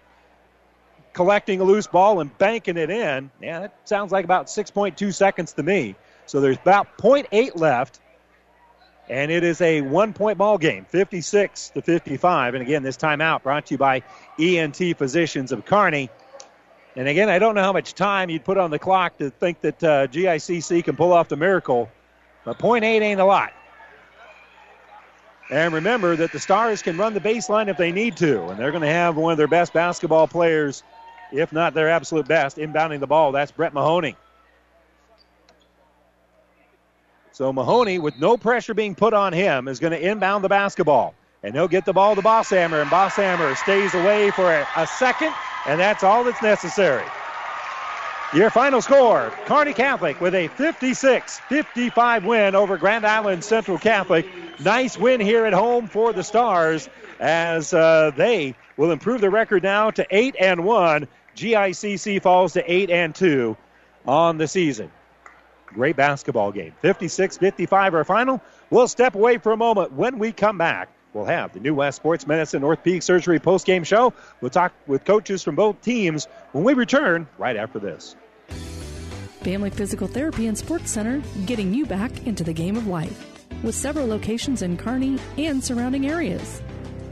collecting 1.14 1.62
a 1.62 1.64
loose 1.64 1.86
ball, 1.86 2.20
and 2.20 2.36
banking 2.36 2.76
it 2.76 2.90
in. 2.90 3.30
Yeah, 3.40 3.60
that 3.60 3.88
sounds 3.88 4.12
like 4.12 4.26
about 4.26 4.48
6.2 4.48 5.14
seconds 5.14 5.54
to 5.54 5.62
me. 5.62 5.96
So 6.26 6.42
there's 6.42 6.58
about 6.58 6.98
0.8 6.98 7.58
left 7.58 8.00
and 9.12 9.30
it 9.30 9.44
is 9.44 9.60
a 9.60 9.82
one 9.82 10.14
point 10.14 10.38
ball 10.38 10.56
game 10.56 10.86
56 10.86 11.70
to 11.70 11.82
55 11.82 12.54
and 12.54 12.62
again 12.62 12.82
this 12.82 12.96
timeout 12.96 13.42
brought 13.42 13.66
to 13.66 13.74
you 13.74 13.78
by 13.78 14.02
ent 14.38 14.76
physicians 14.96 15.52
of 15.52 15.66
kearney. 15.66 16.08
And 16.96 17.06
again 17.06 17.28
i 17.28 17.38
don't 17.38 17.54
know 17.54 17.62
how 17.62 17.74
much 17.74 17.94
time 17.94 18.30
you'd 18.30 18.44
put 18.44 18.56
on 18.56 18.70
the 18.70 18.78
clock 18.78 19.18
to 19.18 19.28
think 19.28 19.60
that 19.60 19.84
uh, 19.84 20.06
gicc 20.06 20.82
can 20.82 20.96
pull 20.96 21.12
off 21.12 21.28
the 21.28 21.36
miracle 21.36 21.90
but 22.44 22.58
point 22.58 22.84
eight 22.84 23.02
ain't 23.02 23.20
a 23.20 23.24
lot. 23.24 23.52
And 25.50 25.74
remember 25.74 26.16
that 26.16 26.32
the 26.32 26.40
stars 26.40 26.80
can 26.80 26.96
run 26.96 27.12
the 27.12 27.20
baseline 27.20 27.68
if 27.68 27.76
they 27.76 27.92
need 27.92 28.16
to 28.16 28.48
and 28.48 28.58
they're 28.58 28.72
going 28.72 28.82
to 28.82 28.88
have 28.88 29.16
one 29.16 29.32
of 29.32 29.38
their 29.38 29.46
best 29.46 29.74
basketball 29.74 30.26
players 30.26 30.82
if 31.32 31.52
not 31.52 31.74
their 31.74 31.90
absolute 31.90 32.26
best 32.26 32.56
inbounding 32.56 33.00
the 33.00 33.06
ball. 33.06 33.30
That's 33.32 33.52
brett 33.52 33.74
mahoney 33.74 34.16
So 37.32 37.50
Mahoney, 37.50 37.98
with 37.98 38.18
no 38.18 38.36
pressure 38.36 38.74
being 38.74 38.94
put 38.94 39.14
on 39.14 39.32
him, 39.32 39.66
is 39.66 39.78
going 39.78 39.92
to 39.92 40.00
inbound 40.00 40.44
the 40.44 40.50
basketball. 40.50 41.14
And 41.42 41.54
he'll 41.54 41.66
get 41.66 41.86
the 41.86 41.92
ball 41.92 42.14
to 42.14 42.20
Bosshammer, 42.20 42.82
and 42.82 42.90
Bosshammer 42.90 43.56
stays 43.56 43.94
away 43.94 44.30
for 44.30 44.52
a, 44.52 44.68
a 44.76 44.86
second, 44.86 45.32
and 45.66 45.80
that's 45.80 46.04
all 46.04 46.24
that's 46.24 46.42
necessary. 46.42 47.04
Your 48.34 48.48
final 48.48 48.80
score 48.80 49.30
Kearney 49.44 49.74
Catholic 49.74 50.20
with 50.20 50.34
a 50.34 50.48
56 50.48 51.40
55 51.40 52.24
win 52.24 52.54
over 52.54 52.78
Grand 52.78 53.06
Island 53.06 53.44
Central 53.44 53.78
Catholic. 53.78 54.26
Nice 54.60 54.96
win 54.96 55.20
here 55.20 55.44
at 55.44 55.52
home 55.52 55.86
for 55.86 56.12
the 56.12 56.22
Stars 56.22 56.88
as 57.20 57.74
uh, 57.74 58.10
they 58.16 58.54
will 58.76 58.90
improve 58.90 59.20
the 59.20 59.28
record 59.30 59.62
now 59.62 59.90
to 59.90 60.06
8 60.10 60.36
and 60.40 60.64
1. 60.64 61.08
GICC 61.36 62.22
falls 62.22 62.54
to 62.54 62.72
8 62.72 62.90
and 62.90 63.14
2 63.14 63.56
on 64.06 64.38
the 64.38 64.48
season. 64.48 64.90
Great 65.74 65.96
basketball 65.96 66.52
game. 66.52 66.72
56 66.80 67.38
55 67.38 67.94
our 67.94 68.04
final. 68.04 68.40
We'll 68.70 68.88
step 68.88 69.14
away 69.14 69.38
for 69.38 69.52
a 69.52 69.56
moment. 69.56 69.92
When 69.92 70.18
we 70.18 70.32
come 70.32 70.58
back, 70.58 70.88
we'll 71.12 71.24
have 71.24 71.52
the 71.52 71.60
New 71.60 71.74
West 71.74 71.96
Sports 71.96 72.26
Medicine 72.26 72.62
North 72.62 72.82
Peak 72.82 73.02
Surgery 73.02 73.38
post-game 73.38 73.84
show. 73.84 74.12
We'll 74.40 74.50
talk 74.50 74.72
with 74.86 75.04
coaches 75.04 75.42
from 75.42 75.56
both 75.56 75.80
teams 75.82 76.26
when 76.52 76.64
we 76.64 76.74
return 76.74 77.26
right 77.38 77.56
after 77.56 77.78
this. 77.78 78.16
Family 79.42 79.70
Physical 79.70 80.06
Therapy 80.06 80.46
and 80.46 80.56
Sports 80.56 80.90
Center, 80.90 81.20
getting 81.46 81.74
you 81.74 81.84
back 81.84 82.26
into 82.26 82.44
the 82.44 82.52
game 82.52 82.76
of 82.76 82.86
life. 82.86 83.28
With 83.62 83.74
several 83.74 84.06
locations 84.06 84.62
in 84.62 84.76
Kearney 84.76 85.18
and 85.36 85.62
surrounding 85.62 86.08
areas. 86.08 86.62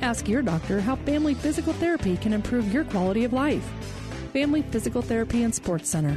Ask 0.01 0.28
your 0.28 0.43
doctor 0.43 0.81
how 0.81 0.97
Family 0.97 1.35
Physical 1.35 1.73
Therapy 1.73 2.16
can 2.16 2.32
improve 2.32 2.73
your 2.73 2.85
quality 2.85 3.24
of 3.24 3.32
life. 3.32 3.65
Family 4.32 4.62
Physical 4.62 5.03
Therapy 5.03 5.43
and 5.43 5.55
Sports 5.55 5.89
Center. 5.89 6.16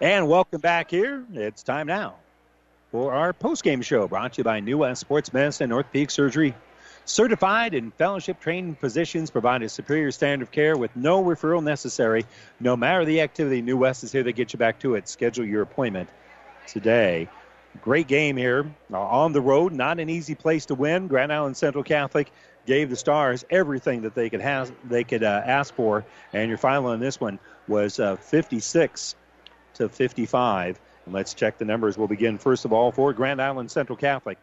And 0.00 0.28
welcome 0.28 0.60
back 0.60 0.90
here. 0.90 1.24
It's 1.32 1.62
time 1.62 1.86
now 1.86 2.16
for 2.90 3.14
our 3.14 3.32
post-game 3.32 3.80
show 3.80 4.06
brought 4.06 4.34
to 4.34 4.40
you 4.40 4.44
by 4.44 4.60
New 4.60 4.76
West 4.76 5.00
Sports 5.00 5.32
Medicine 5.32 5.70
North 5.70 5.90
Peak 5.90 6.10
Surgery. 6.10 6.54
Certified 7.06 7.72
and 7.72 7.94
fellowship 7.94 8.38
trained 8.38 8.78
physicians 8.78 9.30
provide 9.30 9.62
a 9.62 9.70
superior 9.70 10.10
standard 10.10 10.42
of 10.42 10.50
care 10.50 10.76
with 10.76 10.94
no 10.96 11.24
referral 11.24 11.64
necessary. 11.64 12.26
No 12.60 12.76
matter 12.76 13.06
the 13.06 13.22
activity, 13.22 13.62
New 13.62 13.78
West 13.78 14.04
is 14.04 14.12
here 14.12 14.22
to 14.22 14.32
get 14.32 14.52
you 14.52 14.58
back 14.58 14.78
to 14.80 14.96
it. 14.96 15.08
Schedule 15.08 15.46
your 15.46 15.62
appointment 15.62 16.10
today. 16.66 17.26
Great 17.80 18.06
game 18.06 18.36
here 18.36 18.70
uh, 18.92 19.00
on 19.00 19.32
the 19.32 19.40
road. 19.40 19.72
Not 19.72 19.98
an 19.98 20.10
easy 20.10 20.34
place 20.34 20.66
to 20.66 20.74
win. 20.74 21.06
Grand 21.06 21.32
Island 21.32 21.56
Central 21.56 21.82
Catholic 21.82 22.30
gave 22.66 22.90
the 22.90 22.96
Stars 22.96 23.46
everything 23.48 24.02
that 24.02 24.14
they 24.14 24.28
could 24.28 24.42
have, 24.42 24.70
they 24.86 25.04
could 25.04 25.22
uh, 25.22 25.42
ask 25.42 25.72
for, 25.74 26.04
and 26.34 26.50
your 26.50 26.58
final 26.58 26.86
on 26.88 27.00
this 27.00 27.18
one 27.18 27.38
was 27.66 27.98
uh, 27.98 28.16
56 28.16 29.14
to 29.76 29.88
55. 29.88 30.80
And 31.04 31.14
let's 31.14 31.34
check 31.34 31.58
the 31.58 31.64
numbers. 31.64 31.96
We'll 31.96 32.08
begin 32.08 32.38
first 32.38 32.64
of 32.64 32.72
all 32.72 32.92
for 32.92 33.12
Grand 33.12 33.40
Island 33.40 33.70
Central 33.70 33.96
Catholic. 33.96 34.38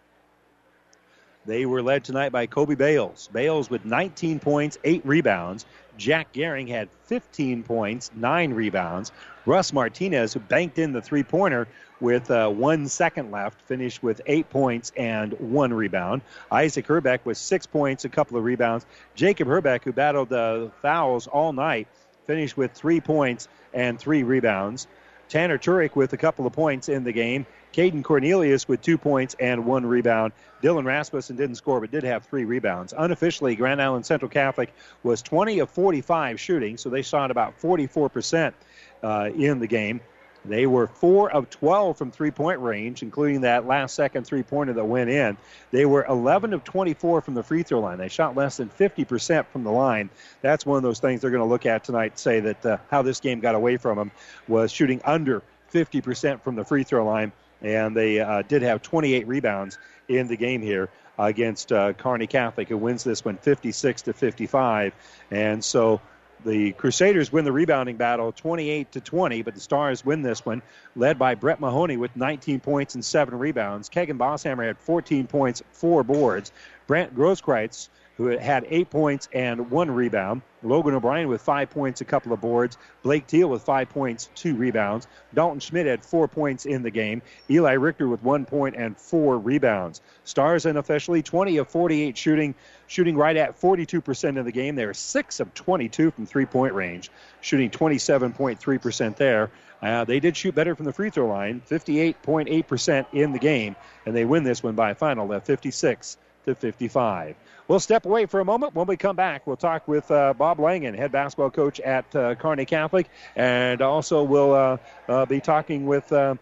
They 1.46 1.66
were 1.66 1.82
led 1.82 2.06
tonight 2.06 2.32
by 2.32 2.46
Kobe 2.46 2.76
Bales. 2.76 3.30
Bales 3.34 3.70
with 3.70 3.84
19 3.84 4.40
points, 4.40 4.78
8 4.84 5.06
rebounds. 5.06 5.66
Jack 5.98 6.32
Gehring 6.34 6.70
had 6.70 6.90
15 7.06 7.64
points, 7.64 8.12
9 8.16 8.54
rebounds. 8.54 9.12
Russ 9.46 9.74
Martinez, 9.74 10.34
who 10.34 10.40
banked 10.40 10.80
in 10.80 10.94
the 10.94 11.02
three 11.02 11.22
pointer 11.22 11.68
with 12.00 12.32
uh, 12.32 12.50
one 12.50 12.88
second 12.88 13.32
left, 13.32 13.62
finished 13.62 14.02
with 14.02 14.22
8 14.26 14.50
points 14.50 14.94
and 14.96 15.34
1 15.34 15.74
rebound. 15.74 16.22
Isaac 16.50 16.88
Herbeck 16.88 17.26
with 17.26 17.38
6 17.38 17.66
points, 17.68 18.06
a 18.06 18.10
couple 18.10 18.38
of 18.38 18.46
rebounds. 18.46 18.86
Jacob 19.16 19.50
Herbeck, 19.50 19.84
who 19.84 19.92
battled 19.92 20.32
uh, 20.32 20.70
fouls 20.82 21.28
all 21.28 21.52
night, 21.52 21.88
finished 22.26 22.56
with 22.56 22.72
3 22.72 23.02
points 23.02 23.50
and 23.74 24.00
3 24.00 24.24
rebounds. 24.24 24.88
Tanner 25.30 25.58
Turek 25.58 25.96
with 25.96 26.14
a 26.14 26.18
couple 26.18 26.46
of 26.46 26.54
points 26.54 26.90
in 26.90 27.04
the 27.04 27.12
game. 27.12 27.46
Caden 27.74 28.04
Cornelius 28.04 28.68
with 28.68 28.82
two 28.82 28.98
points 28.98 29.36
and 29.40 29.66
one 29.66 29.86
rebound. 29.86 30.32
Dylan 30.62 30.86
Rasmussen 30.86 31.36
didn't 31.36 31.56
score 31.56 31.80
but 31.80 31.92
did 31.92 32.04
have 32.04 32.26
three 32.26 32.46
rebounds. 32.46 32.94
Unofficially, 32.96 33.56
Grand 33.56 33.82
Island 33.82 34.06
Central 34.06 34.30
Catholic 34.30 34.74
was 35.02 35.22
20 35.22 35.60
of 35.60 35.70
45 35.72 36.40
shooting, 36.40 36.78
so 36.78 36.90
they 36.90 37.02
shot 37.02 37.32
about 37.32 37.60
44% 37.60 38.54
uh, 39.02 39.30
in 39.36 39.60
the 39.60 39.68
game. 39.68 40.02
They 40.46 40.68
were 40.68 40.88
4 40.88 41.32
of 41.32 41.50
12 41.50 41.98
from 41.98 42.12
three 42.12 42.32
point 42.32 42.60
range, 42.60 43.02
including 43.02 43.42
that 43.42 43.66
last 43.66 43.96
second 43.96 44.26
three 44.26 44.44
pointer 44.44 44.74
that 44.74 44.86
went 44.86 45.10
in. 45.10 45.38
They 45.72 45.86
were 45.86 46.06
11 46.06 46.54
of 46.54 46.64
24 46.64 47.22
from 47.22 47.34
the 47.34 47.44
free 47.44 47.64
throw 47.64 47.80
line. 47.80 47.98
They 47.98 48.10
shot 48.10 48.36
less 48.36 48.58
than 48.58 48.70
50% 48.70 49.48
from 49.48 49.64
the 49.64 49.72
line. 49.72 50.10
That's 50.42 50.66
one 50.66 50.78
of 50.78 50.84
those 50.84 51.00
things 51.00 51.22
they're 51.22 51.32
going 51.32 51.44
to 51.44 51.50
look 51.50 51.66
at 51.66 51.84
tonight, 51.84 52.20
say 52.20 52.42
that 52.42 52.66
uh, 52.66 52.78
how 52.92 53.02
this 53.02 53.20
game 53.20 53.40
got 53.40 53.56
away 53.56 53.78
from 53.78 53.98
them 53.98 54.12
was 54.48 54.72
shooting 54.72 55.02
under 55.06 55.42
50% 55.74 56.42
from 56.42 56.56
the 56.56 56.66
free 56.66 56.84
throw 56.84 57.06
line. 57.06 57.32
And 57.62 57.96
they 57.96 58.20
uh, 58.20 58.42
did 58.42 58.62
have 58.64 58.82
28 58.82 59.28
rebounds 59.28 59.78
in 60.10 60.28
the 60.28 60.36
game 60.36 60.62
here 60.62 60.90
against 61.18 61.72
uh, 61.72 61.94
Kearney 61.94 62.28
Catholic, 62.28 62.68
who 62.68 62.78
wins 62.78 63.04
this 63.04 63.24
one 63.24 63.38
56 63.38 64.04
to 64.04 64.14
55. 64.14 64.94
And 65.32 65.64
so 65.64 66.02
the 66.44 66.72
Crusaders 66.74 67.32
win 67.32 67.46
the 67.46 67.52
rebounding 67.52 67.98
battle 67.98 68.32
28 68.32 68.92
to 68.94 69.02
20, 69.02 69.42
but 69.42 69.54
the 69.54 69.60
Stars 69.60 70.06
win 70.06 70.22
this 70.22 70.46
one, 70.46 70.62
led 70.96 71.18
by 71.18 71.36
Brett 71.36 71.60
Mahoney 71.60 71.98
with 71.98 72.16
19 72.16 72.60
points 72.60 72.96
and 72.96 73.04
seven 73.04 73.38
rebounds. 73.38 73.90
Kegan 73.90 74.18
Bosshammer 74.18 74.66
had 74.66 74.78
14 74.78 75.28
points, 75.28 75.62
four 75.72 76.04
boards. 76.04 76.52
Brant 76.88 77.16
Grosskreitz 77.16 77.90
who 78.18 78.28
had 78.28 78.66
eight 78.70 78.90
points 78.90 79.28
and 79.34 79.72
one 79.72 79.90
rebound. 79.90 80.42
Logan 80.62 80.94
O'Brien 80.94 81.28
with 81.28 81.42
five 81.42 81.70
points, 81.70 82.02
a 82.02 82.06
couple 82.06 82.32
of 82.32 82.40
boards. 82.40 82.78
Blake 83.02 83.28
Teal 83.28 83.50
with 83.50 83.64
five 83.64 83.90
points, 83.90 84.30
two 84.36 84.56
rebounds. 84.56 85.08
Dalton 85.34 85.60
Schmidt 85.60 85.88
had 85.88 86.06
four 86.06 86.28
points 86.28 86.66
in 86.66 86.84
the 86.84 86.92
game. 86.92 87.22
Eli 87.50 87.74
Richter 87.74 88.08
with 88.08 88.24
one 88.24 88.46
point 88.46 88.76
and 88.76 88.98
four 88.98 89.38
rebounds. 89.38 90.02
Stars 90.24 90.66
unofficially 90.66 91.24
20 91.24 91.58
of 91.58 91.68
48 91.68 92.18
shooting, 92.18 92.56
shooting 92.88 93.18
right 93.18 93.36
at 93.36 93.60
42% 93.60 94.38
in 94.38 94.46
the 94.46 94.52
game. 94.52 94.76
They're 94.76 94.94
six 94.94 95.40
of 95.40 95.54
22 95.54 96.12
from 96.12 96.26
three 96.26 96.46
point 96.46 96.74
range, 96.74 97.10
shooting 97.42 97.70
27.3% 97.70 99.16
there. 99.18 99.52
Uh, 99.82 100.06
they 100.06 100.22
did 100.22 100.38
shoot 100.38 100.56
better 100.56 100.76
from 100.76 100.86
the 100.86 100.94
free 100.94 101.10
throw 101.10 101.28
line, 101.28 101.62
58.8% 101.70 103.06
in 103.12 103.34
the 103.34 103.40
game, 103.40 103.76
and 104.06 104.16
they 104.16 104.24
win 104.24 104.44
this 104.44 104.64
one 104.64 104.76
by 104.76 104.92
a 104.92 104.96
final 104.96 105.34
of 105.34 105.44
56 105.44 106.18
to 106.46 106.56
55. 106.56 107.36
We'll 107.68 107.80
step 107.80 108.06
away 108.06 108.26
for 108.26 108.40
a 108.40 108.46
moment. 108.46 108.76
When 108.76 108.88
we 108.88 108.98
come 108.98 109.16
back, 109.16 109.48
we'll 109.48 109.56
talk 109.56 109.88
with 109.88 110.10
uh, 110.12 110.34
Bob 110.34 110.60
Langen, 110.60 110.94
head 110.94 111.12
basketball 111.12 111.50
coach 111.50 111.80
at 111.80 112.14
uh, 112.16 112.36
Kearney 112.36 112.66
Catholic, 112.66 113.10
and 113.36 113.82
also 113.82 114.24
we'll 114.24 114.54
uh, 114.54 114.78
uh 115.08 115.26
be 115.26 115.40
talking 115.40 115.86
with 115.86 116.12
uh, 116.12 116.36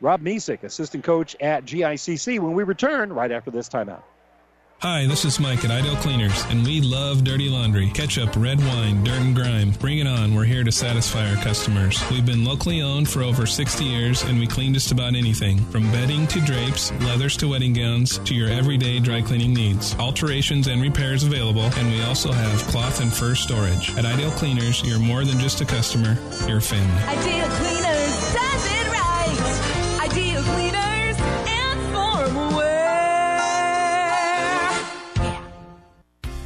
Rob 0.00 0.22
Misick, 0.22 0.62
assistant 0.62 1.04
coach 1.04 1.36
at 1.40 1.64
GICC, 1.64 2.38
when 2.40 2.54
we 2.54 2.64
return 2.64 3.12
right 3.12 3.30
after 3.30 3.50
this 3.50 3.68
timeout. 3.68 4.02
Hi, 4.80 5.06
this 5.06 5.24
is 5.24 5.40
Mike 5.40 5.64
at 5.64 5.70
Ideal 5.70 5.96
Cleaners, 5.96 6.44
and 6.50 6.62
we 6.62 6.82
love 6.82 7.24
dirty 7.24 7.48
laundry. 7.48 7.88
Ketchup, 7.94 8.36
red 8.36 8.60
wine, 8.60 9.02
dirt 9.02 9.22
and 9.22 9.34
grime. 9.34 9.70
Bring 9.70 10.00
it 10.00 10.06
on. 10.06 10.34
We're 10.34 10.44
here 10.44 10.64
to 10.64 10.70
satisfy 10.70 11.30
our 11.30 11.42
customers. 11.42 11.98
We've 12.10 12.26
been 12.26 12.44
locally 12.44 12.82
owned 12.82 13.08
for 13.08 13.22
over 13.22 13.46
60 13.46 13.84
years, 13.86 14.22
and 14.24 14.38
we 14.38 14.46
clean 14.46 14.74
just 14.74 14.92
about 14.92 15.14
anything 15.14 15.64
from 15.70 15.90
bedding 15.92 16.26
to 16.26 16.42
drapes, 16.42 16.92
leathers 17.00 17.38
to 17.38 17.48
wedding 17.48 17.72
gowns, 17.72 18.18
to 18.18 18.34
your 18.34 18.50
everyday 18.50 19.00
dry 19.00 19.22
cleaning 19.22 19.54
needs. 19.54 19.94
Alterations 19.94 20.66
and 20.66 20.82
repairs 20.82 21.24
available, 21.24 21.70
and 21.78 21.90
we 21.90 22.02
also 22.02 22.30
have 22.30 22.62
cloth 22.64 23.00
and 23.00 23.10
fur 23.10 23.34
storage. 23.34 23.96
At 23.96 24.04
Ideal 24.04 24.30
Cleaners, 24.32 24.82
you're 24.84 24.98
more 24.98 25.24
than 25.24 25.38
just 25.38 25.62
a 25.62 25.64
customer, 25.64 26.18
you're 26.46 26.58
a 26.58 26.60
family. 26.60 27.02
Ideal 27.04 27.48
Cleaners 27.48 27.95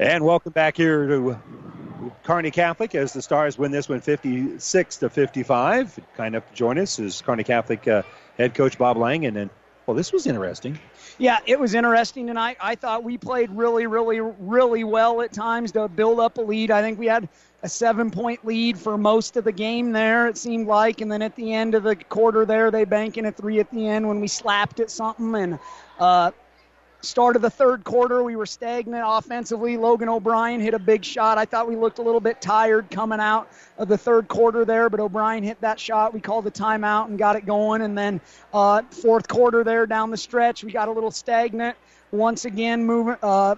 And 0.00 0.24
welcome 0.24 0.52
back 0.52 0.76
here 0.76 1.06
to 1.06 1.40
Kearney 2.24 2.50
Catholic 2.50 2.96
as 2.96 3.12
the 3.12 3.22
Stars 3.22 3.56
win 3.56 3.70
this 3.70 3.88
one 3.88 4.00
56 4.00 4.96
to 4.96 5.08
55. 5.08 6.00
Kind 6.16 6.34
of 6.34 6.42
join 6.52 6.78
us 6.78 6.98
is 6.98 7.22
Kearney 7.22 7.44
Catholic 7.44 7.86
uh, 7.86 8.02
head 8.36 8.54
coach 8.54 8.76
Bob 8.76 8.96
Langen. 8.96 9.28
And, 9.28 9.36
then, 9.36 9.50
well, 9.86 9.96
this 9.96 10.12
was 10.12 10.26
interesting. 10.26 10.80
Yeah, 11.18 11.38
it 11.46 11.60
was 11.60 11.74
interesting 11.74 12.26
tonight. 12.26 12.56
I 12.60 12.74
thought 12.74 13.04
we 13.04 13.18
played 13.18 13.52
really, 13.52 13.86
really, 13.86 14.18
really 14.18 14.82
well 14.82 15.20
at 15.22 15.32
times 15.32 15.70
to 15.72 15.86
build 15.86 16.18
up 16.18 16.38
a 16.38 16.42
lead. 16.42 16.72
I 16.72 16.82
think 16.82 16.98
we 16.98 17.06
had 17.06 17.28
a 17.62 17.68
seven 17.68 18.10
point 18.10 18.44
lead 18.44 18.76
for 18.76 18.98
most 18.98 19.36
of 19.36 19.44
the 19.44 19.52
game 19.52 19.92
there, 19.92 20.26
it 20.26 20.36
seemed 20.36 20.66
like. 20.66 21.02
And 21.02 21.12
then 21.12 21.22
at 21.22 21.36
the 21.36 21.54
end 21.54 21.76
of 21.76 21.84
the 21.84 21.94
quarter 21.94 22.44
there, 22.44 22.72
they 22.72 22.84
bank 22.84 23.16
in 23.16 23.26
a 23.26 23.32
three 23.32 23.60
at 23.60 23.70
the 23.70 23.86
end 23.86 24.08
when 24.08 24.20
we 24.20 24.26
slapped 24.26 24.80
at 24.80 24.90
something. 24.90 25.36
And 25.36 25.58
uh, 26.00 26.32
Start 27.04 27.36
of 27.36 27.42
the 27.42 27.50
third 27.50 27.84
quarter, 27.84 28.22
we 28.24 28.34
were 28.34 28.46
stagnant 28.46 29.04
offensively. 29.06 29.76
Logan 29.76 30.08
O'Brien 30.08 30.58
hit 30.58 30.72
a 30.72 30.78
big 30.78 31.04
shot. 31.04 31.36
I 31.36 31.44
thought 31.44 31.68
we 31.68 31.76
looked 31.76 31.98
a 31.98 32.02
little 32.02 32.20
bit 32.20 32.40
tired 32.40 32.90
coming 32.90 33.20
out 33.20 33.50
of 33.76 33.88
the 33.88 33.98
third 33.98 34.26
quarter 34.26 34.64
there, 34.64 34.88
but 34.88 35.00
O'Brien 35.00 35.42
hit 35.42 35.60
that 35.60 35.78
shot. 35.78 36.14
We 36.14 36.20
called 36.20 36.44
the 36.44 36.50
timeout 36.50 37.08
and 37.08 37.18
got 37.18 37.36
it 37.36 37.44
going. 37.44 37.82
And 37.82 37.96
then 37.96 38.22
uh, 38.54 38.82
fourth 38.90 39.28
quarter 39.28 39.62
there 39.62 39.86
down 39.86 40.10
the 40.10 40.16
stretch, 40.16 40.64
we 40.64 40.72
got 40.72 40.88
a 40.88 40.92
little 40.92 41.10
stagnant. 41.10 41.76
Once 42.10 42.46
again, 42.46 42.84
moving. 42.84 43.16
Uh, 43.22 43.56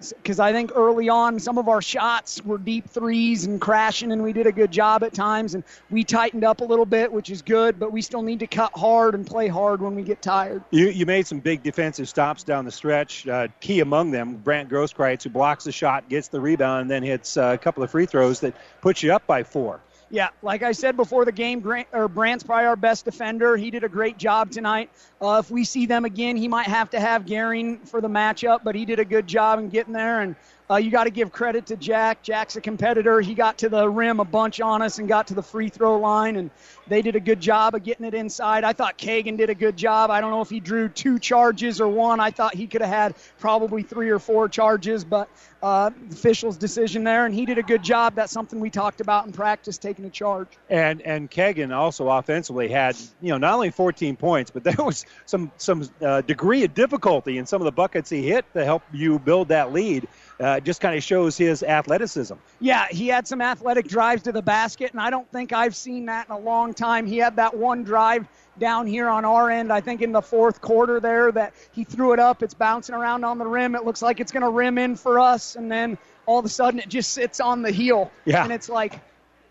because 0.00 0.40
I 0.40 0.52
think 0.52 0.72
early 0.74 1.08
on 1.08 1.38
some 1.38 1.58
of 1.58 1.68
our 1.68 1.82
shots 1.82 2.44
were 2.44 2.58
deep 2.58 2.88
threes 2.88 3.44
and 3.44 3.60
crashing, 3.60 4.12
and 4.12 4.22
we 4.22 4.32
did 4.32 4.46
a 4.46 4.52
good 4.52 4.70
job 4.70 5.02
at 5.02 5.12
times. 5.12 5.54
And 5.54 5.64
we 5.90 6.04
tightened 6.04 6.44
up 6.44 6.60
a 6.60 6.64
little 6.64 6.86
bit, 6.86 7.10
which 7.12 7.30
is 7.30 7.42
good, 7.42 7.78
but 7.78 7.92
we 7.92 8.02
still 8.02 8.22
need 8.22 8.40
to 8.40 8.46
cut 8.46 8.72
hard 8.76 9.14
and 9.14 9.26
play 9.26 9.48
hard 9.48 9.80
when 9.80 9.94
we 9.94 10.02
get 10.02 10.22
tired. 10.22 10.62
You, 10.70 10.88
you 10.88 11.06
made 11.06 11.26
some 11.26 11.40
big 11.40 11.62
defensive 11.62 12.08
stops 12.08 12.42
down 12.44 12.64
the 12.64 12.72
stretch. 12.72 13.26
Uh, 13.26 13.48
key 13.60 13.80
among 13.80 14.10
them, 14.10 14.36
Brant 14.36 14.68
Grosskreitz, 14.68 15.22
who 15.22 15.30
blocks 15.30 15.64
the 15.64 15.72
shot, 15.72 16.08
gets 16.08 16.28
the 16.28 16.40
rebound, 16.40 16.82
and 16.82 16.90
then 16.90 17.02
hits 17.02 17.36
uh, 17.36 17.52
a 17.54 17.58
couple 17.58 17.82
of 17.82 17.90
free 17.90 18.06
throws 18.06 18.40
that 18.40 18.54
puts 18.80 19.02
you 19.02 19.12
up 19.12 19.26
by 19.26 19.42
four. 19.42 19.80
Yeah, 20.10 20.28
like 20.42 20.62
I 20.62 20.72
said 20.72 20.96
before 20.96 21.24
the 21.24 21.32
game, 21.32 21.60
Grant, 21.60 21.88
or 21.92 22.08
Brant's 22.08 22.44
probably 22.44 22.66
our 22.66 22.76
best 22.76 23.04
defender. 23.04 23.56
He 23.56 23.70
did 23.70 23.84
a 23.84 23.88
great 23.88 24.18
job 24.18 24.50
tonight. 24.50 24.90
Uh, 25.20 25.40
if 25.42 25.50
we 25.50 25.64
see 25.64 25.86
them 25.86 26.04
again, 26.04 26.36
he 26.36 26.46
might 26.46 26.66
have 26.66 26.90
to 26.90 27.00
have 27.00 27.26
Garing 27.26 27.78
for 27.78 28.00
the 28.00 28.08
matchup, 28.08 28.60
but 28.62 28.74
he 28.74 28.84
did 28.84 29.00
a 29.00 29.04
good 29.04 29.26
job 29.26 29.58
in 29.58 29.68
getting 29.70 29.92
there. 29.92 30.20
And 30.20 30.36
uh, 30.70 30.76
you 30.76 30.90
got 30.90 31.04
to 31.04 31.10
give 31.10 31.30
credit 31.30 31.66
to 31.66 31.76
Jack. 31.76 32.22
Jack's 32.22 32.56
a 32.56 32.60
competitor. 32.60 33.20
He 33.20 33.34
got 33.34 33.58
to 33.58 33.68
the 33.68 33.88
rim 33.88 34.20
a 34.20 34.24
bunch 34.24 34.60
on 34.60 34.80
us 34.80 34.98
and 34.98 35.06
got 35.06 35.26
to 35.26 35.34
the 35.34 35.42
free 35.42 35.68
throw 35.68 35.98
line, 35.98 36.36
and 36.36 36.50
they 36.88 37.02
did 37.02 37.16
a 37.16 37.20
good 37.20 37.40
job 37.40 37.74
of 37.74 37.82
getting 37.82 38.06
it 38.06 38.14
inside. 38.14 38.64
I 38.64 38.72
thought 38.72 38.96
Kagan 38.96 39.36
did 39.36 39.50
a 39.50 39.54
good 39.54 39.76
job. 39.76 40.10
I 40.10 40.20
don't 40.20 40.30
know 40.30 40.40
if 40.40 40.48
he 40.48 40.60
drew 40.60 40.88
two 40.88 41.18
charges 41.18 41.80
or 41.80 41.88
one. 41.88 42.18
I 42.18 42.30
thought 42.30 42.54
he 42.54 42.66
could 42.66 42.80
have 42.80 42.90
had 42.90 43.14
probably 43.38 43.82
three 43.82 44.08
or 44.08 44.18
four 44.18 44.48
charges, 44.48 45.04
but 45.04 45.28
uh, 45.62 45.90
official's 46.10 46.56
decision 46.56 47.04
there, 47.04 47.26
and 47.26 47.34
he 47.34 47.44
did 47.44 47.58
a 47.58 47.62
good 47.62 47.82
job. 47.82 48.14
That's 48.14 48.32
something 48.32 48.58
we 48.60 48.70
talked 48.70 49.00
about 49.00 49.26
in 49.26 49.32
practice, 49.32 49.76
taking 49.76 50.04
a 50.06 50.10
charge. 50.10 50.48
And 50.70 51.02
and 51.02 51.30
Kagan 51.30 51.74
also 51.74 52.08
offensively 52.08 52.68
had 52.68 52.96
you 53.20 53.30
know 53.30 53.38
not 53.38 53.54
only 53.54 53.70
14 53.70 54.16
points, 54.16 54.50
but 54.50 54.64
there 54.64 54.76
was 54.78 55.04
some 55.26 55.52
some 55.58 55.88
uh, 56.00 56.22
degree 56.22 56.64
of 56.64 56.72
difficulty 56.72 57.36
in 57.36 57.44
some 57.44 57.60
of 57.60 57.66
the 57.66 57.72
buckets 57.72 58.08
he 58.08 58.22
hit 58.26 58.44
to 58.54 58.64
help 58.64 58.82
you 58.92 59.18
build 59.18 59.48
that 59.48 59.72
lead 59.72 60.08
uh, 60.40 60.60
just 60.60 60.80
kind 60.80 60.96
of 60.96 61.02
shows 61.02 61.36
his 61.36 61.62
athleticism. 61.62 62.34
Yeah, 62.60 62.86
he 62.90 63.08
had 63.08 63.26
some 63.26 63.40
athletic 63.40 63.86
drives 63.86 64.22
to 64.24 64.32
the 64.32 64.42
basket, 64.42 64.92
and 64.92 65.00
I 65.00 65.10
don't 65.10 65.30
think 65.30 65.52
I've 65.52 65.76
seen 65.76 66.06
that 66.06 66.28
in 66.28 66.34
a 66.34 66.38
long 66.38 66.74
time. 66.74 67.06
He 67.06 67.18
had 67.18 67.36
that 67.36 67.56
one 67.56 67.84
drive 67.84 68.26
down 68.58 68.86
here 68.86 69.08
on 69.08 69.24
our 69.24 69.50
end, 69.50 69.72
I 69.72 69.80
think 69.80 70.02
in 70.02 70.12
the 70.12 70.22
fourth 70.22 70.60
quarter 70.60 71.00
there, 71.00 71.32
that 71.32 71.54
he 71.72 71.84
threw 71.84 72.12
it 72.12 72.20
up. 72.20 72.42
It's 72.42 72.54
bouncing 72.54 72.94
around 72.94 73.24
on 73.24 73.38
the 73.38 73.46
rim. 73.46 73.74
It 73.74 73.84
looks 73.84 74.02
like 74.02 74.20
it's 74.20 74.32
going 74.32 74.42
to 74.42 74.50
rim 74.50 74.78
in 74.78 74.96
for 74.96 75.18
us, 75.18 75.56
and 75.56 75.70
then 75.70 75.98
all 76.26 76.38
of 76.38 76.44
a 76.44 76.48
sudden 76.48 76.80
it 76.80 76.88
just 76.88 77.12
sits 77.12 77.40
on 77.40 77.62
the 77.62 77.70
heel. 77.70 78.10
Yeah. 78.24 78.44
And 78.44 78.52
it's 78.52 78.68
like, 78.68 79.00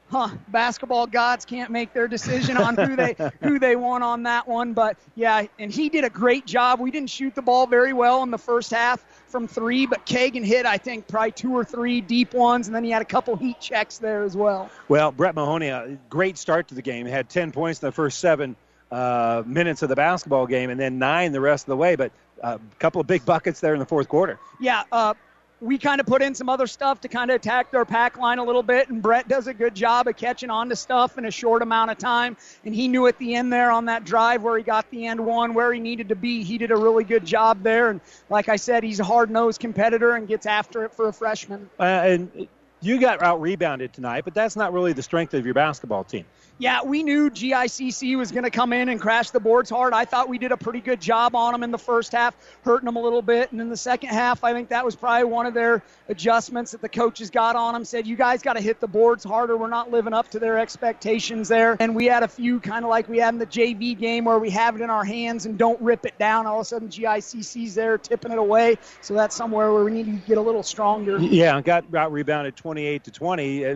huh, 0.09 0.29
basketball 0.49 1.07
gods 1.07 1.45
can't 1.45 1.71
make 1.71 1.93
their 1.93 2.07
decision 2.07 2.57
on 2.57 2.75
who 2.75 2.95
they 2.95 3.15
who 3.41 3.59
they 3.59 3.75
want 3.75 4.03
on 4.03 4.23
that 4.23 4.47
one. 4.47 4.73
But 4.73 4.97
yeah, 5.15 5.45
and 5.59 5.71
he 5.71 5.89
did 5.89 6.03
a 6.03 6.09
great 6.09 6.45
job. 6.45 6.79
We 6.79 6.91
didn't 6.91 7.09
shoot 7.09 7.35
the 7.35 7.41
ball 7.41 7.67
very 7.67 7.93
well 7.93 8.23
in 8.23 8.31
the 8.31 8.37
first 8.37 8.71
half 8.71 9.03
from 9.33 9.47
three, 9.47 9.87
but 9.87 10.05
Kagan 10.05 10.45
hit 10.45 10.67
I 10.67 10.77
think 10.77 11.07
probably 11.07 11.31
two 11.31 11.57
or 11.57 11.65
three 11.65 12.01
deep 12.01 12.35
ones, 12.35 12.67
and 12.67 12.75
then 12.75 12.83
he 12.83 12.91
had 12.91 13.01
a 13.01 13.05
couple 13.05 13.35
heat 13.35 13.59
checks 13.59 13.97
there 13.97 14.21
as 14.21 14.37
well. 14.37 14.69
Well, 14.87 15.11
Brett 15.11 15.33
Mahoney, 15.33 15.69
a 15.69 15.97
great 16.07 16.37
start 16.37 16.67
to 16.67 16.75
the 16.75 16.83
game. 16.83 17.07
Had 17.07 17.29
10 17.29 17.51
points 17.51 17.81
in 17.81 17.87
the 17.87 17.91
first 17.91 18.19
seven 18.19 18.55
uh, 18.91 19.41
minutes 19.43 19.81
of 19.81 19.89
the 19.89 19.95
basketball 19.95 20.45
game, 20.45 20.69
and 20.69 20.79
then 20.79 20.99
nine 20.99 21.31
the 21.31 21.41
rest 21.41 21.63
of 21.63 21.69
the 21.69 21.77
way. 21.77 21.95
But 21.95 22.11
a 22.43 22.59
couple 22.77 23.01
of 23.01 23.07
big 23.07 23.25
buckets 23.25 23.59
there 23.59 23.73
in 23.73 23.79
the 23.79 23.87
fourth 23.87 24.07
quarter. 24.07 24.39
Yeah, 24.61 24.83
uh, 24.91 25.15
we 25.63 25.77
kind 25.77 26.01
of 26.01 26.05
put 26.05 26.21
in 26.21 26.35
some 26.35 26.49
other 26.49 26.67
stuff 26.67 26.99
to 27.01 27.07
kind 27.07 27.31
of 27.31 27.35
attack 27.35 27.71
their 27.71 27.85
pack 27.85 28.17
line 28.17 28.37
a 28.37 28.43
little 28.43 28.61
bit, 28.63 28.89
and 28.89 29.01
Brett 29.01 29.29
does 29.29 29.47
a 29.47 29.53
good 29.53 29.73
job 29.73 30.07
of 30.09 30.17
catching 30.17 30.49
on 30.49 30.67
to 30.69 30.75
stuff 30.75 31.17
in 31.17 31.23
a 31.23 31.31
short 31.31 31.61
amount 31.61 31.89
of 31.89 31.97
time. 31.97 32.35
And 32.65 32.75
he 32.75 32.89
knew 32.89 33.07
at 33.07 33.17
the 33.17 33.35
end 33.35 33.53
there 33.53 33.71
on 33.71 33.85
that 33.85 34.03
drive 34.03 34.43
where 34.43 34.57
he 34.57 34.63
got 34.63 34.89
the 34.91 35.07
end 35.07 35.25
one, 35.25 35.53
where 35.53 35.71
he 35.71 35.79
needed 35.79 36.09
to 36.09 36.15
be. 36.15 36.43
He 36.43 36.57
did 36.57 36.71
a 36.71 36.75
really 36.75 37.05
good 37.05 37.25
job 37.25 37.63
there. 37.63 37.89
And 37.89 38.01
like 38.29 38.49
I 38.49 38.57
said, 38.57 38.83
he's 38.83 38.99
a 38.99 39.05
hard 39.05 39.31
nosed 39.31 39.61
competitor 39.61 40.15
and 40.15 40.27
gets 40.27 40.45
after 40.45 40.83
it 40.83 40.93
for 40.93 41.07
a 41.07 41.13
freshman. 41.13 41.69
Uh, 41.79 41.83
and 41.83 42.47
you 42.81 42.99
got 42.99 43.23
out 43.23 43.39
rebounded 43.39 43.93
tonight, 43.93 44.25
but 44.25 44.33
that's 44.33 44.57
not 44.57 44.73
really 44.73 44.91
the 44.91 45.03
strength 45.03 45.33
of 45.33 45.45
your 45.45 45.53
basketball 45.53 46.03
team 46.03 46.25
yeah, 46.63 46.81
we 46.81 47.03
knew 47.03 47.29
GICC 47.29 48.17
was 48.17 48.31
going 48.31 48.45
to 48.45 48.49
come 48.49 48.71
in 48.71 48.87
and 48.87 48.97
crash 48.97 49.31
the 49.31 49.39
boards 49.41 49.69
hard. 49.69 49.93
I 49.93 50.05
thought 50.05 50.29
we 50.29 50.37
did 50.37 50.53
a 50.53 50.55
pretty 50.55 50.79
good 50.79 51.01
job 51.01 51.35
on 51.35 51.51
them 51.51 51.61
in 51.61 51.71
the 51.71 51.77
first 51.77 52.13
half, 52.13 52.37
hurting 52.63 52.85
them 52.85 52.95
a 52.95 53.01
little 53.01 53.21
bit. 53.21 53.51
And 53.51 53.59
in 53.59 53.67
the 53.67 53.75
second 53.75 54.11
half, 54.11 54.45
I 54.45 54.53
think 54.53 54.69
that 54.69 54.85
was 54.85 54.95
probably 54.95 55.25
one 55.25 55.45
of 55.45 55.53
their 55.53 55.83
adjustments 56.07 56.71
that 56.71 56.79
the 56.79 56.87
coaches 56.87 57.29
got 57.29 57.57
on 57.57 57.73
them. 57.73 57.83
Said, 57.83 58.07
you 58.07 58.15
guys 58.15 58.41
got 58.41 58.53
to 58.53 58.61
hit 58.61 58.79
the 58.79 58.87
boards 58.87 59.25
harder. 59.25 59.57
We're 59.57 59.67
not 59.67 59.91
living 59.91 60.13
up 60.13 60.29
to 60.29 60.39
their 60.39 60.57
expectations 60.57 61.49
there. 61.49 61.75
And 61.81 61.93
we 61.93 62.05
had 62.05 62.23
a 62.23 62.29
few 62.29 62.61
kind 62.61 62.85
of 62.85 62.89
like 62.89 63.09
we 63.09 63.17
had 63.17 63.33
in 63.33 63.39
the 63.39 63.45
JV 63.45 63.99
game 63.99 64.23
where 64.23 64.39
we 64.39 64.49
have 64.51 64.77
it 64.77 64.81
in 64.81 64.89
our 64.89 65.03
hands 65.03 65.45
and 65.45 65.57
don't 65.57 65.81
rip 65.81 66.05
it 66.05 66.17
down. 66.17 66.45
All 66.45 66.59
of 66.59 66.61
a 66.61 66.65
sudden, 66.65 66.87
GICC's 66.87 67.75
there 67.75 67.97
tipping 67.97 68.31
it 68.31 68.39
away. 68.39 68.77
So 69.01 69.13
that's 69.13 69.35
somewhere 69.35 69.73
where 69.73 69.83
we 69.83 69.91
need 69.91 70.05
to 70.05 70.27
get 70.29 70.37
a 70.37 70.41
little 70.41 70.63
stronger. 70.63 71.17
Yeah, 71.19 71.59
got, 71.59 71.91
got 71.91 72.13
rebounded 72.13 72.55
28 72.55 73.03
to 73.03 73.11
20. 73.11 73.65
Uh, 73.65 73.75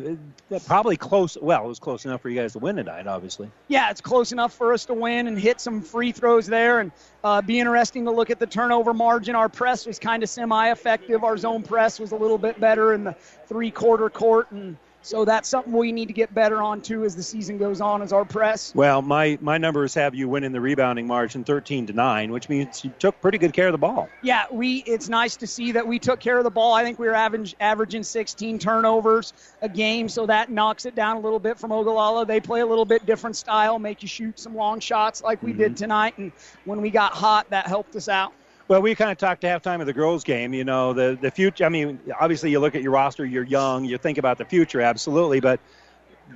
probably 0.65 0.95
close. 0.95 1.38
Well, 1.41 1.65
it 1.65 1.68
was 1.68 1.80
close 1.80 2.05
enough 2.05 2.22
for 2.22 2.30
you 2.30 2.39
guys 2.39 2.53
to 2.53 2.59
win 2.59 2.76
tonight, 2.77 3.07
obviously. 3.07 3.51
Yeah, 3.67 3.89
it's 3.91 4.01
close 4.01 4.31
enough 4.31 4.53
for 4.53 4.71
us 4.73 4.85
to 4.85 4.93
win 4.93 5.27
and 5.27 5.37
hit 5.37 5.59
some 5.59 5.81
free 5.81 6.11
throws 6.11 6.47
there, 6.47 6.79
and 6.79 6.91
uh, 7.23 7.41
be 7.41 7.59
interesting 7.59 8.05
to 8.05 8.11
look 8.11 8.29
at 8.29 8.39
the 8.39 8.47
turnover 8.47 8.93
margin. 8.93 9.35
Our 9.35 9.49
press 9.49 9.85
was 9.85 9.99
kind 9.99 10.23
of 10.23 10.29
semi-effective. 10.29 11.23
Our 11.23 11.37
zone 11.37 11.63
press 11.63 11.99
was 11.99 12.13
a 12.13 12.15
little 12.15 12.37
bit 12.37 12.59
better 12.59 12.93
in 12.93 13.03
the 13.03 13.13
three-quarter 13.47 14.09
court, 14.09 14.51
and 14.51 14.77
so 15.07 15.23
that's 15.23 15.47
something 15.47 15.71
we 15.71 15.93
need 15.93 16.07
to 16.07 16.13
get 16.13 16.34
better 16.34 16.61
on 16.61 16.81
too 16.81 17.05
as 17.05 17.15
the 17.15 17.23
season 17.23 17.57
goes 17.57 17.79
on 17.79 18.01
as 18.01 18.11
our 18.11 18.25
press. 18.25 18.75
Well, 18.75 19.01
my 19.01 19.38
my 19.41 19.57
numbers 19.57 19.93
have 19.93 20.13
you 20.13 20.27
winning 20.27 20.51
the 20.51 20.59
rebounding 20.59 21.07
margin 21.07 21.45
13 21.45 21.88
to 21.88 21.93
9, 21.93 22.31
which 22.31 22.49
means 22.49 22.84
you 22.84 22.91
took 22.99 23.19
pretty 23.21 23.38
good 23.38 23.53
care 23.53 23.67
of 23.67 23.71
the 23.71 23.77
ball. 23.77 24.09
Yeah, 24.21 24.45
we 24.51 24.84
it's 24.85 25.07
nice 25.07 25.38
to 25.38 25.47
see 25.47 25.71
that 25.71 25.88
we 25.88 25.97
took 25.97 26.19
care 26.19 26.38
of 26.38 26.43
the 26.43 26.51
ball. 26.51 26.73
I 26.73 26.84
think 26.84 26.99
we 26.99 27.07
were 27.07 27.15
average, 27.15 27.55
averaging 27.61 28.03
16 28.03 28.59
turnovers 28.59 29.34
a 29.61 29.69
game, 29.69 30.09
so 30.09 30.25
that 30.25 30.51
knocks 30.51 30.85
it 30.85 30.93
down 30.93 31.15
a 31.15 31.19
little 31.21 31.39
bit 31.39 31.57
from 31.57 31.71
Ogallala. 31.71 32.25
They 32.25 32.41
play 32.41 32.59
a 32.59 32.65
little 32.65 32.85
bit 32.85 33.05
different 33.05 33.38
style, 33.38 33.79
make 33.79 34.01
you 34.01 34.09
shoot 34.09 34.38
some 34.38 34.55
long 34.55 34.81
shots 34.81 35.23
like 35.23 35.41
we 35.41 35.51
mm-hmm. 35.51 35.59
did 35.59 35.77
tonight 35.77 36.17
and 36.17 36.34
when 36.65 36.81
we 36.81 36.89
got 36.89 37.13
hot 37.13 37.49
that 37.49 37.65
helped 37.65 37.95
us 37.95 38.09
out. 38.09 38.34
Well, 38.68 38.81
we 38.81 38.95
kind 38.95 39.11
of 39.11 39.18
talked 39.18 39.41
to 39.41 39.48
halftime 39.48 39.80
of 39.80 39.85
the 39.85 39.94
girls' 39.94 40.23
game. 40.23 40.53
You 40.53 40.64
know, 40.64 40.94
the 40.94 41.18
the 41.19 41.31
future. 41.31 41.65
I 41.65 41.69
mean, 41.69 41.99
obviously, 42.19 42.52
you 42.52 42.60
look 42.60 42.76
at 42.76 42.81
your 42.81 42.91
roster. 42.91 43.26
You're 43.26 43.45
young. 43.45 43.85
You 43.85 43.98
think 43.98 44.18
about 44.18 44.38
the 44.38 44.45
future, 44.45 44.81
absolutely. 44.81 45.39
But 45.39 45.60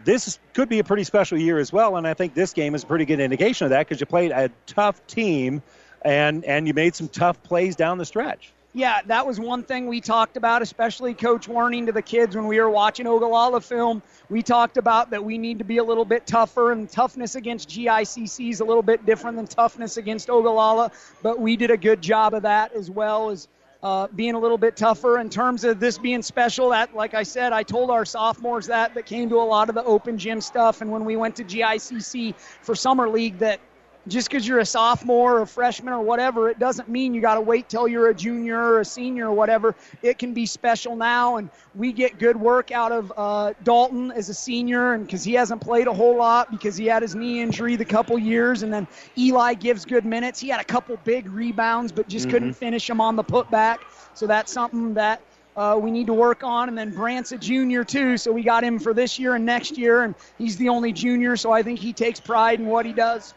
this 0.06 0.40
could 0.53 0.70
be 0.70 0.80
a 0.80 0.84
pretty 0.84 1.03
special 1.03 1.38
year 1.38 1.60
as 1.60 1.74
well. 1.74 1.98
And 1.98 2.08
I 2.08 2.14
think 2.14 2.34
this 2.34 2.53
game 2.53 2.74
is 2.74 2.84
a 2.84 2.88
pretty 2.88 3.06
good 3.06 3.20
indication 3.20 3.66
of 3.66 3.72
that 3.72 3.88
because 3.88 3.99
you 3.99 4.06
played 4.06 4.32
a 4.32 4.49
tough 4.66 5.06
team, 5.08 5.62
and 6.03 6.45
and 6.45 6.68
you 6.68 6.74
made 6.74 6.95
some 6.95 7.10
tough 7.10 7.41
plays 7.44 7.76
down 7.76 7.98
the 7.98 8.06
stretch 8.06 8.53
yeah, 8.73 9.02
that 9.07 9.27
was 9.27 9.39
one 9.39 9.64
thing 9.64 9.88
we 9.88 9.99
talked 9.99 10.38
about, 10.38 10.61
especially 10.61 11.14
coach 11.14 11.48
warning 11.48 11.88
to 11.88 11.91
the 11.91 12.02
kids 12.02 12.35
when 12.35 12.48
we 12.48 12.60
were 12.60 12.69
watching 12.69 13.06
Ogallala 13.06 13.60
film. 13.60 14.02
We 14.30 14.41
talked 14.41 14.77
about 14.77 15.11
that 15.11 15.23
we 15.23 15.38
need 15.38 15.60
to 15.60 15.65
be 15.65 15.77
a 15.77 15.84
little 15.84 16.06
bit 16.06 16.26
tougher, 16.26 16.72
and 16.72 16.89
toughness 16.89 17.35
against 17.35 17.69
GICC 17.69 18.49
is 18.49 18.61
a 18.61 18.65
little 18.65 18.84
bit 18.84 19.06
different 19.06 19.35
than 19.35 19.48
toughness 19.48 19.98
against 19.98 20.30
Ogallala, 20.30 20.91
but 21.22 21.39
we 21.39 21.57
did 21.57 21.69
a 21.69 21.77
good 21.77 22.02
job 22.02 22.34
of 22.34 22.43
that 22.43 22.73
as 22.73 22.89
well 22.89 23.30
as 23.30 23.49
uh, 23.84 24.07
being 24.15 24.35
a 24.35 24.39
little 24.39 24.57
bit 24.57 24.77
tougher 24.77 25.19
in 25.19 25.30
terms 25.30 25.64
of 25.64 25.80
this 25.80 25.98
being 25.98 26.22
special. 26.22 26.69
That, 26.69 26.95
like 26.95 27.14
I 27.14 27.23
said, 27.23 27.52
I 27.52 27.64
told 27.64 27.89
our 27.89 28.06
sophomores 28.06 28.68
that 28.68 28.93
that 28.93 29.06
came 29.06 29.27
to 29.30 29.38
a 29.38 29.43
lot 29.43 29.69
of 29.69 29.76
the 29.76 29.84
open 29.84 30.18
gym 30.18 30.39
stuff, 30.39 30.81
and 30.81 30.91
when 30.91 31.03
we 31.03 31.18
went 31.18 31.35
to 31.38 31.43
GICC 31.43 32.35
for 32.61 32.76
summer 32.76 33.10
league, 33.10 33.39
that 33.39 33.60
just 34.07 34.30
because 34.30 34.48
you're 34.48 34.60
a 34.60 34.65
sophomore 34.65 35.38
or 35.38 35.41
a 35.44 35.48
freshman 35.48 35.94
or 35.94 36.02
whatever, 36.02 36.49
it 36.49 36.60
doesn't 36.60 36.90
mean 36.90 37.14
you 37.14 37.22
got 37.22 37.36
to 37.36 37.41
wait 37.41 37.69
till 37.69 37.88
you're 37.88 38.10
a 38.10 38.15
junior 38.15 38.57
or 38.60 38.80
a 38.80 38.86
senior 38.86 39.28
or 39.30 39.34
whatever. 39.34 39.76
It 40.02 40.18
can 40.18 40.34
be 40.34 40.45
special 40.45 40.95
now, 40.95 41.38
and 41.38 41.49
we 41.76 41.91
get 41.91 42.18
good 42.18 42.36
work 42.36 42.72
out 42.72 42.91
of 42.91 43.14
uh, 43.15 43.53
Dalton 43.64 44.11
as 44.11 44.30
a 44.30 44.34
senior, 44.34 44.94
and 44.94 45.06
because 45.06 45.23
he 45.23 45.34
hasn't 45.34 45.61
played 45.61 45.88
a 45.88 45.94
whole 45.94 46.18
lot 46.18 46.49
because 46.52 46.76
he 46.76 46.86
had 46.86 47.02
his 47.02 47.15
knee 47.15 47.41
injury 47.41 47.76
the 47.76 47.86
couple 47.86 48.18
years, 48.18 48.64
and 48.64 48.73
then 48.73 48.88
Eli 49.18 49.53
gives 49.53 49.86
good 49.86 50.06
minutes. 50.06 50.40
He 50.40 50.49
had 50.49 50.60
a 50.60 50.65
couple 50.65 50.98
big 51.03 51.30
rebounds, 51.30 51.91
but 51.91 52.07
just 52.07 52.28
Mhm. 52.28 52.32
couldn't 52.32 52.53
finish 52.53 52.88
them 52.88 53.02
on 53.02 53.15
the 53.15 53.23
putback. 53.23 53.78
So 54.15 54.26
that's 54.28 54.52
something 54.52 54.95
that 54.95 55.22
uh, 55.56 55.78
we 55.80 55.91
need 55.91 56.07
to 56.07 56.14
work 56.14 56.44
on. 56.44 56.69
And 56.69 56.78
then 56.78 56.91
Brant's 56.91 57.34
a 57.34 57.38
junior 57.38 57.84
too, 57.84 58.18
so 58.18 58.32
we 58.32 58.41
got 58.41 58.64
him 58.64 58.80
for 58.80 58.94
this 58.94 59.19
year 59.19 59.36
and 59.36 59.45
next 59.45 59.78
year, 59.78 60.03
and 60.03 60.15
he's 60.38 60.56
the 60.57 60.69
only 60.69 60.94
junior, 60.94 61.36
so 61.36 61.52
I 61.52 61.61
think 61.61 61.78
he 61.80 61.91
takes 61.91 62.19
pride 62.22 62.60
in 62.60 62.68
what 62.68 62.86
he 62.86 62.94
does. 62.94 63.34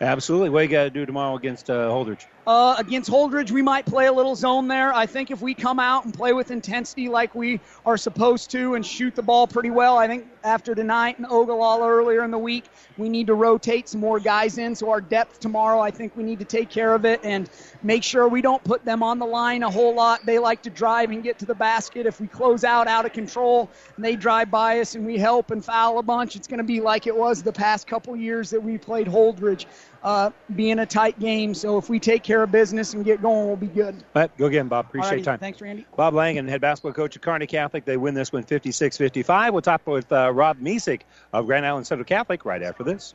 Absolutely. 0.00 0.50
What 0.50 0.62
you 0.62 0.68
got 0.68 0.84
to 0.84 0.90
do 0.90 1.06
tomorrow 1.06 1.36
against 1.36 1.70
uh, 1.70 1.88
Holdrege? 1.90 2.26
Uh, 2.46 2.76
against 2.78 3.10
Holdrege, 3.10 3.50
we 3.50 3.60
might 3.60 3.84
play 3.86 4.06
a 4.06 4.12
little 4.12 4.36
zone 4.36 4.68
there. 4.68 4.94
I 4.94 5.06
think 5.06 5.32
if 5.32 5.42
we 5.42 5.52
come 5.52 5.80
out 5.80 6.04
and 6.04 6.14
play 6.14 6.32
with 6.32 6.52
intensity 6.52 7.08
like 7.08 7.34
we 7.34 7.58
are 7.84 7.96
supposed 7.96 8.52
to 8.52 8.76
and 8.76 8.86
shoot 8.86 9.16
the 9.16 9.22
ball 9.22 9.48
pretty 9.48 9.70
well, 9.70 9.98
I 9.98 10.06
think 10.06 10.28
after 10.44 10.72
tonight 10.72 11.18
and 11.18 11.26
Ogallala 11.26 11.88
earlier 11.88 12.22
in 12.22 12.30
the 12.30 12.38
week, 12.38 12.66
we 12.98 13.08
need 13.08 13.26
to 13.26 13.34
rotate 13.34 13.88
some 13.88 14.00
more 14.00 14.20
guys 14.20 14.58
in. 14.58 14.76
So 14.76 14.90
our 14.90 15.00
depth 15.00 15.40
tomorrow, 15.40 15.80
I 15.80 15.90
think 15.90 16.16
we 16.16 16.22
need 16.22 16.38
to 16.38 16.44
take 16.44 16.70
care 16.70 16.94
of 16.94 17.04
it 17.04 17.18
and 17.24 17.50
make 17.82 18.04
sure 18.04 18.28
we 18.28 18.42
don't 18.42 18.62
put 18.62 18.84
them 18.84 19.02
on 19.02 19.18
the 19.18 19.26
line 19.26 19.64
a 19.64 19.70
whole 19.70 19.96
lot. 19.96 20.24
They 20.24 20.38
like 20.38 20.62
to 20.62 20.70
drive 20.70 21.10
and 21.10 21.24
get 21.24 21.40
to 21.40 21.46
the 21.46 21.54
basket. 21.54 22.06
If 22.06 22.20
we 22.20 22.28
close 22.28 22.62
out 22.62 22.86
out 22.86 23.04
of 23.04 23.12
control 23.12 23.68
and 23.96 24.04
they 24.04 24.14
drive 24.14 24.52
by 24.52 24.78
us 24.78 24.94
and 24.94 25.04
we 25.04 25.18
help 25.18 25.50
and 25.50 25.64
foul 25.64 25.98
a 25.98 26.02
bunch, 26.02 26.36
it's 26.36 26.46
going 26.46 26.58
to 26.58 26.64
be 26.64 26.80
like 26.80 27.08
it 27.08 27.16
was 27.16 27.42
the 27.42 27.52
past 27.52 27.88
couple 27.88 28.14
years 28.14 28.50
that 28.50 28.62
we 28.62 28.78
played 28.78 29.08
Holdrege, 29.08 29.66
uh, 30.02 30.30
being 30.54 30.78
a 30.78 30.86
tight 30.86 31.18
game. 31.18 31.54
So 31.54 31.78
if 31.78 31.88
we 31.88 31.98
take 31.98 32.22
care 32.22 32.42
of 32.42 32.52
business 32.52 32.94
and 32.94 33.04
get 33.04 33.22
going, 33.22 33.46
we'll 33.46 33.56
be 33.56 33.66
good. 33.66 33.94
All 34.14 34.22
right, 34.22 34.36
go 34.36 34.46
again, 34.46 34.68
Bob. 34.68 34.86
Appreciate 34.86 35.10
Alrighty, 35.10 35.16
your 35.16 35.24
time. 35.24 35.38
Thanks, 35.38 35.60
Randy. 35.60 35.86
Bob 35.96 36.14
Langen, 36.14 36.48
head 36.48 36.60
basketball 36.60 36.92
coach 36.92 37.16
at 37.16 37.22
Kearney 37.22 37.46
Catholic. 37.46 37.84
They 37.84 37.96
win 37.96 38.14
this 38.14 38.32
one 38.32 38.42
56 38.42 38.96
55. 38.96 39.52
We'll 39.52 39.62
talk 39.62 39.86
with 39.86 40.10
uh, 40.12 40.32
Rob 40.32 40.58
Mesick 40.60 41.02
of 41.32 41.46
Grand 41.46 41.66
Island 41.66 41.86
Central 41.86 42.04
Catholic 42.04 42.44
right 42.44 42.62
after 42.62 42.84
this. 42.84 43.14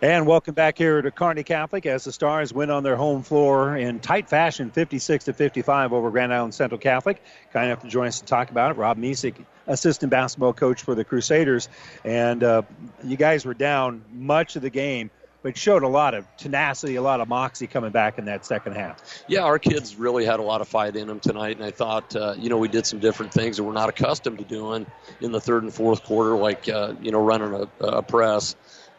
And 0.00 0.28
welcome 0.28 0.54
back 0.54 0.78
here 0.78 1.02
to 1.02 1.10
Kearney 1.10 1.42
Catholic 1.42 1.84
as 1.84 2.04
the 2.04 2.12
Stars 2.12 2.52
win 2.52 2.70
on 2.70 2.84
their 2.84 2.94
home 2.94 3.24
floor 3.24 3.76
in 3.76 3.98
tight 3.98 4.28
fashion, 4.28 4.70
56 4.70 5.24
to 5.24 5.32
55 5.32 5.92
over 5.92 6.12
Grand 6.12 6.32
Island 6.32 6.54
Central 6.54 6.78
Catholic. 6.78 7.20
Kind 7.52 7.66
enough 7.66 7.82
to 7.82 7.88
join 7.88 8.06
us 8.06 8.20
to 8.20 8.24
talk 8.24 8.52
about 8.52 8.70
it. 8.70 8.76
Rob 8.76 8.96
Mesick, 8.96 9.34
assistant 9.66 10.10
basketball 10.10 10.52
coach 10.52 10.82
for 10.82 10.94
the 10.94 11.02
Crusaders, 11.02 11.68
and 12.04 12.44
uh, 12.44 12.62
you 13.02 13.16
guys 13.16 13.44
were 13.44 13.54
down 13.54 14.04
much 14.12 14.54
of 14.54 14.62
the 14.62 14.70
game, 14.70 15.10
but 15.42 15.56
showed 15.56 15.82
a 15.82 15.88
lot 15.88 16.14
of 16.14 16.24
tenacity, 16.36 16.94
a 16.94 17.02
lot 17.02 17.20
of 17.20 17.26
moxie 17.26 17.66
coming 17.66 17.90
back 17.90 18.18
in 18.18 18.26
that 18.26 18.46
second 18.46 18.74
half. 18.74 19.24
Yeah, 19.26 19.40
our 19.40 19.58
kids 19.58 19.96
really 19.96 20.24
had 20.24 20.38
a 20.38 20.44
lot 20.44 20.60
of 20.60 20.68
fight 20.68 20.94
in 20.94 21.08
them 21.08 21.18
tonight, 21.18 21.56
and 21.56 21.64
I 21.64 21.72
thought, 21.72 22.14
uh, 22.14 22.34
you 22.38 22.50
know, 22.50 22.58
we 22.58 22.68
did 22.68 22.86
some 22.86 23.00
different 23.00 23.32
things 23.32 23.56
that 23.56 23.64
we're 23.64 23.72
not 23.72 23.88
accustomed 23.88 24.38
to 24.38 24.44
doing 24.44 24.86
in 25.20 25.32
the 25.32 25.40
third 25.40 25.64
and 25.64 25.74
fourth 25.74 26.04
quarter, 26.04 26.36
like, 26.36 26.68
uh, 26.68 26.94
you 27.02 27.10
know, 27.10 27.20
running 27.20 27.68
a, 27.80 27.84
a 27.84 28.02
press. 28.02 28.54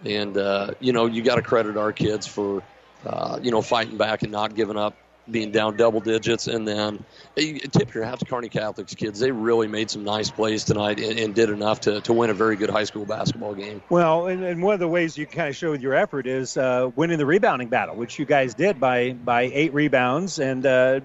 And, 0.06 0.38
uh, 0.38 0.72
you 0.80 0.94
know, 0.94 1.06
you 1.06 1.22
got 1.22 1.36
to 1.36 1.42
credit 1.42 1.78
our 1.78 1.92
kids 1.92 2.26
for, 2.26 2.64
uh, 3.06 3.40
you 3.42 3.52
know, 3.52 3.62
fighting 3.62 3.98
back 3.98 4.24
and 4.24 4.32
not 4.32 4.56
giving 4.56 4.78
up, 4.78 4.96
being 5.30 5.52
down 5.52 5.78
double 5.78 6.00
digits. 6.00 6.48
And 6.48 6.68
then 6.68 7.04
tip 7.36 7.94
your 7.94 8.04
hat 8.04 8.20
to 8.20 8.26
Kearney 8.26 8.50
Catholic's 8.50 8.96
kids. 8.96 9.20
They 9.20 9.32
really 9.32 9.68
made 9.68 9.92
some 9.92 10.04
nice 10.04 10.32
plays 10.32 10.64
tonight 10.64 11.00
and, 11.00 11.20
and 11.20 11.36
did 11.36 11.50
enough 11.50 11.82
to, 11.82 12.02
to 12.02 12.14
win 12.14 12.30
a 12.30 12.34
very 12.34 12.56
good 12.56 12.70
high 12.70 12.86
school 12.86 13.06
basketball 13.06 13.54
game. 13.54 13.82
Well, 13.90 14.28
and, 14.28 14.44
and 14.44 14.64
one 14.64 14.74
of 14.74 14.80
the 14.80 14.88
ways 14.88 15.18
you 15.18 15.28
kind 15.28 15.50
of 15.50 15.56
showed 15.56 15.82
your 15.82 15.94
effort 15.94 16.26
is 16.26 16.58
uh, 16.58 16.90
winning 16.96 17.18
the 17.18 17.26
rebounding 17.26 17.68
battle, 17.68 17.96
which 17.96 18.18
you 18.18 18.26
guys 18.26 18.54
did 18.56 18.80
by 18.80 19.12
by 19.12 19.44
eight 19.54 19.74
rebounds, 19.74 20.40
and 20.40 20.66
uh, 20.66 21.02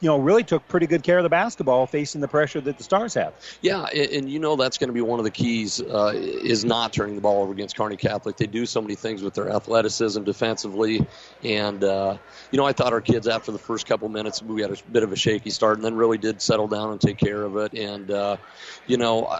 you 0.00 0.08
know 0.08 0.18
really 0.18 0.42
took 0.42 0.66
pretty 0.68 0.86
good 0.86 1.02
care 1.02 1.18
of 1.18 1.22
the 1.22 1.28
basketball, 1.28 1.86
facing 1.86 2.20
the 2.20 2.28
pressure 2.28 2.60
that 2.60 2.78
the 2.78 2.84
Stars 2.84 3.14
have. 3.14 3.34
Yeah, 3.60 3.84
and, 3.84 4.10
and 4.10 4.30
you 4.30 4.38
know 4.38 4.56
that's 4.56 4.78
going 4.78 4.88
to 4.88 4.94
be 4.94 5.00
one 5.00 5.18
of 5.20 5.24
the 5.24 5.30
keys 5.30 5.80
uh, 5.80 6.12
is 6.14 6.64
not 6.64 6.92
turning 6.92 7.14
the 7.14 7.20
ball 7.20 7.42
over 7.42 7.52
against 7.52 7.76
Kearney 7.76 7.96
Catholic. 7.96 8.36
They 8.36 8.46
do 8.46 8.66
so 8.66 8.80
many 8.80 8.94
things 8.94 9.22
with 9.22 9.34
their 9.34 9.50
athleticism 9.50 10.22
defensively, 10.24 11.06
and 11.42 11.84
uh, 11.84 12.18
you 12.50 12.58
know 12.58 12.64
I 12.64 12.72
thought 12.72 12.92
our 12.92 13.00
kids 13.00 13.28
after 13.28 13.52
the 13.52 13.58
first 13.58 13.86
couple 13.86 14.08
minutes 14.08 14.42
we 14.42 14.62
had 14.62 14.70
a 14.70 14.76
bit 14.90 15.02
of 15.02 15.12
a 15.12 15.16
shaky 15.16 15.50
start, 15.50 15.76
and 15.76 15.84
then 15.84 15.94
really 15.94 16.18
did 16.18 16.40
settle 16.40 16.68
down 16.68 16.92
and 16.92 17.00
take 17.00 17.18
care 17.18 17.42
of 17.42 17.56
it. 17.56 17.74
And 17.74 18.10
uh, 18.10 18.38
you 18.86 18.96
know, 18.96 19.38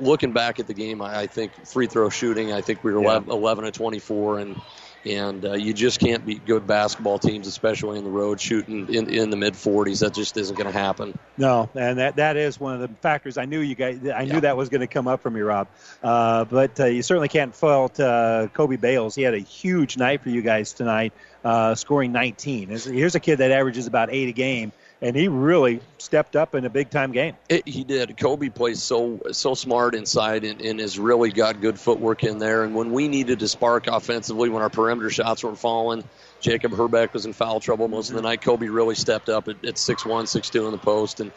looking 0.00 0.32
back 0.32 0.60
at 0.60 0.66
the 0.66 0.74
game, 0.74 1.00
I, 1.00 1.20
I 1.20 1.26
think 1.26 1.66
free 1.66 1.86
throw 1.86 2.08
shooting, 2.10 2.52
I 2.52 2.60
think 2.60 2.84
we 2.84 2.92
were 2.92 3.00
Yeah. 3.00 3.08
11, 3.08 3.30
11 3.30 3.64
to 3.64 3.70
24, 3.72 4.38
and 4.38 4.60
and 5.06 5.44
uh, 5.44 5.52
you 5.54 5.72
just 5.72 6.00
can't 6.00 6.24
beat 6.26 6.44
good 6.44 6.66
basketball 6.66 7.18
teams, 7.18 7.46
especially 7.46 7.98
on 7.98 8.04
the 8.04 8.10
road, 8.10 8.40
shooting 8.40 8.92
in, 8.92 9.08
in 9.08 9.30
the 9.30 9.36
mid 9.36 9.54
40s. 9.54 10.00
That 10.00 10.14
just 10.14 10.36
isn't 10.36 10.56
going 10.56 10.70
to 10.70 10.78
happen. 10.78 11.18
No, 11.36 11.68
and 11.74 11.98
that 11.98 12.16
that 12.16 12.36
is 12.36 12.58
one 12.60 12.74
of 12.74 12.80
the 12.80 12.88
factors. 13.00 13.38
I 13.38 13.44
knew 13.44 13.60
you 13.60 13.74
guys. 13.74 14.00
I 14.14 14.24
knew 14.24 14.34
Yeah. 14.34 14.40
that 14.40 14.56
was 14.56 14.68
going 14.68 14.80
to 14.80 14.86
come 14.86 15.06
up 15.08 15.20
from 15.22 15.36
you, 15.36 15.44
Rob. 15.44 15.68
Uh, 16.02 16.44
but 16.44 16.78
uh, 16.80 16.86
you 16.86 17.02
certainly 17.02 17.28
can't 17.28 17.54
fault 17.54 17.98
uh, 18.00 18.48
Kobe 18.52 18.76
Bales. 18.76 19.14
He 19.14 19.22
had 19.22 19.34
a 19.34 19.38
huge 19.38 19.96
night 19.96 20.22
for 20.22 20.30
you 20.30 20.42
guys 20.42 20.72
tonight, 20.72 21.12
uh, 21.44 21.74
scoring 21.74 22.12
19. 22.12 22.68
Here's- 22.68 22.84
Here's 22.84 23.14
a 23.14 23.20
kid 23.20 23.36
that 23.36 23.50
averages 23.50 23.86
about 23.86 24.10
eight 24.12 24.28
a 24.28 24.32
game, 24.32 24.72
and 25.00 25.14
he 25.14 25.28
really 25.28 25.80
stepped 25.98 26.36
up 26.36 26.54
in 26.54 26.64
a 26.64 26.70
big 26.70 26.90
time 26.90 27.12
game. 27.12 27.36
It, 27.48 27.66
he 27.66 27.84
did. 27.84 28.16
Kobe 28.16 28.48
plays 28.48 28.82
so 28.82 29.20
so 29.32 29.54
smart 29.54 29.94
inside 29.94 30.44
and, 30.44 30.60
and 30.60 30.80
has 30.80 30.98
really 30.98 31.30
got 31.30 31.60
good 31.60 31.78
footwork 31.78 32.24
in 32.24 32.38
there. 32.38 32.64
And 32.64 32.74
when 32.74 32.92
we 32.92 33.08
needed 33.08 33.38
to 33.40 33.48
spark 33.48 33.86
offensively, 33.86 34.48
when 34.48 34.62
our 34.62 34.70
perimeter 34.70 35.10
shots 35.10 35.44
weren't 35.44 35.58
falling, 35.58 36.04
Jacob 36.40 36.72
Herbeck 36.72 37.12
was 37.12 37.26
in 37.26 37.32
foul 37.32 37.60
trouble 37.60 37.88
most 37.88 38.10
of 38.10 38.16
the 38.16 38.22
night. 38.22 38.42
Kobe 38.42 38.68
really 38.68 38.94
stepped 38.94 39.28
up 39.28 39.48
at, 39.48 39.64
at 39.64 39.74
6'1", 39.74 40.24
6'2", 40.24 40.66
in 40.66 40.72
the 40.72 40.78
post. 40.78 41.20
And, 41.20 41.32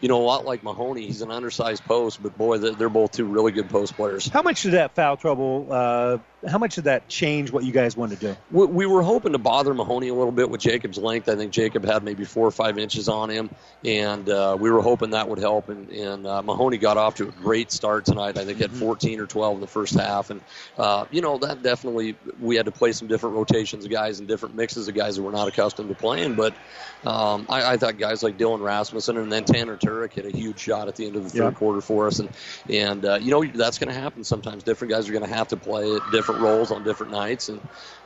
you 0.00 0.08
know, 0.08 0.20
a 0.20 0.24
lot 0.24 0.44
like 0.44 0.62
Mahoney. 0.62 1.06
He's 1.06 1.22
an 1.22 1.30
undersized 1.30 1.84
post, 1.84 2.22
but 2.22 2.36
boy, 2.36 2.58
they're, 2.58 2.88
both 2.88 3.12
two 3.12 3.24
really 3.24 3.52
good 3.52 3.68
post 3.68 3.96
players. 3.96 4.28
How 4.28 4.42
much 4.42 4.62
did 4.62 4.72
that 4.72 4.94
foul 4.94 5.16
trouble? 5.16 5.68
Uh, 5.70 6.18
how 6.46 6.58
much 6.58 6.74
did 6.74 6.84
that 6.84 7.08
change 7.08 7.50
what 7.50 7.64
you 7.64 7.72
guys 7.72 7.96
wanted 7.96 8.20
to 8.20 8.28
do? 8.28 8.36
We, 8.50 8.66
we 8.66 8.86
were 8.86 9.02
hoping 9.02 9.32
to 9.32 9.38
bother 9.38 9.74
Mahoney 9.74 10.08
a 10.08 10.14
little 10.14 10.32
bit 10.32 10.50
with 10.50 10.60
Jacob's 10.60 10.98
length. 10.98 11.28
I 11.28 11.34
think 11.34 11.52
Jacob 11.52 11.84
had 11.84 12.02
maybe 12.04 12.24
four 12.24 12.46
or 12.46 12.50
five 12.50 12.78
inches 12.78 13.08
on 13.08 13.30
him, 13.30 13.50
and 13.84 14.28
uh, 14.28 14.56
we 14.58 14.70
were 14.70 14.82
hoping 14.82 15.10
that 15.10 15.28
would 15.28 15.38
help. 15.38 15.68
And, 15.68 15.90
and 15.90 16.26
uh, 16.26 16.42
Mahoney 16.42 16.78
got 16.78 16.96
off 16.96 17.16
to 17.16 17.28
a 17.28 17.32
great 17.32 17.72
start 17.72 18.04
tonight. 18.04 18.38
I 18.38 18.44
think 18.44 18.60
had 18.60 18.70
14 18.70 19.20
or 19.20 19.26
12 19.26 19.54
in 19.56 19.60
the 19.60 19.66
first 19.66 19.94
half, 19.94 20.30
and 20.30 20.40
uh, 20.76 21.06
you 21.10 21.20
know 21.20 21.38
that 21.38 21.62
definitely 21.62 22.16
we 22.40 22.56
had 22.56 22.66
to 22.66 22.72
play 22.72 22.92
some 22.92 23.08
different 23.08 23.36
rotations 23.36 23.84
of 23.84 23.90
guys 23.90 24.20
in 24.20 24.26
different 24.26 24.45
mixes 24.54 24.88
of 24.88 24.94
guys 24.94 25.16
that 25.16 25.22
we're 25.22 25.30
not 25.32 25.48
accustomed 25.48 25.88
to 25.88 25.94
playing. 25.94 26.34
But 26.34 26.54
um, 27.04 27.46
I, 27.48 27.72
I 27.72 27.76
thought 27.76 27.98
guys 27.98 28.22
like 28.22 28.36
Dylan 28.36 28.60
Rasmussen 28.60 29.16
and 29.16 29.30
then 29.30 29.44
Tanner 29.44 29.76
Turek 29.76 30.12
hit 30.12 30.26
a 30.26 30.30
huge 30.36 30.58
shot 30.58 30.88
at 30.88 30.96
the 30.96 31.06
end 31.06 31.16
of 31.16 31.24
the 31.24 31.30
third 31.30 31.44
Yeah. 31.44 31.50
quarter 31.52 31.80
for 31.80 32.06
us, 32.06 32.18
and 32.18 32.28
and 32.70 33.04
uh, 33.04 33.18
you 33.20 33.30
know 33.30 33.44
that's 33.44 33.78
going 33.78 33.92
to 33.92 33.98
happen 34.00 34.24
sometimes. 34.24 34.62
Different 34.62 34.92
guys 34.92 35.08
are 35.08 35.12
going 35.12 35.24
to 35.24 35.34
have 35.34 35.48
to 35.48 35.56
play 35.56 35.98
different 36.12 36.40
roles 36.40 36.70
on 36.70 36.82
different 36.84 37.12
nights, 37.12 37.48
and 37.48 37.60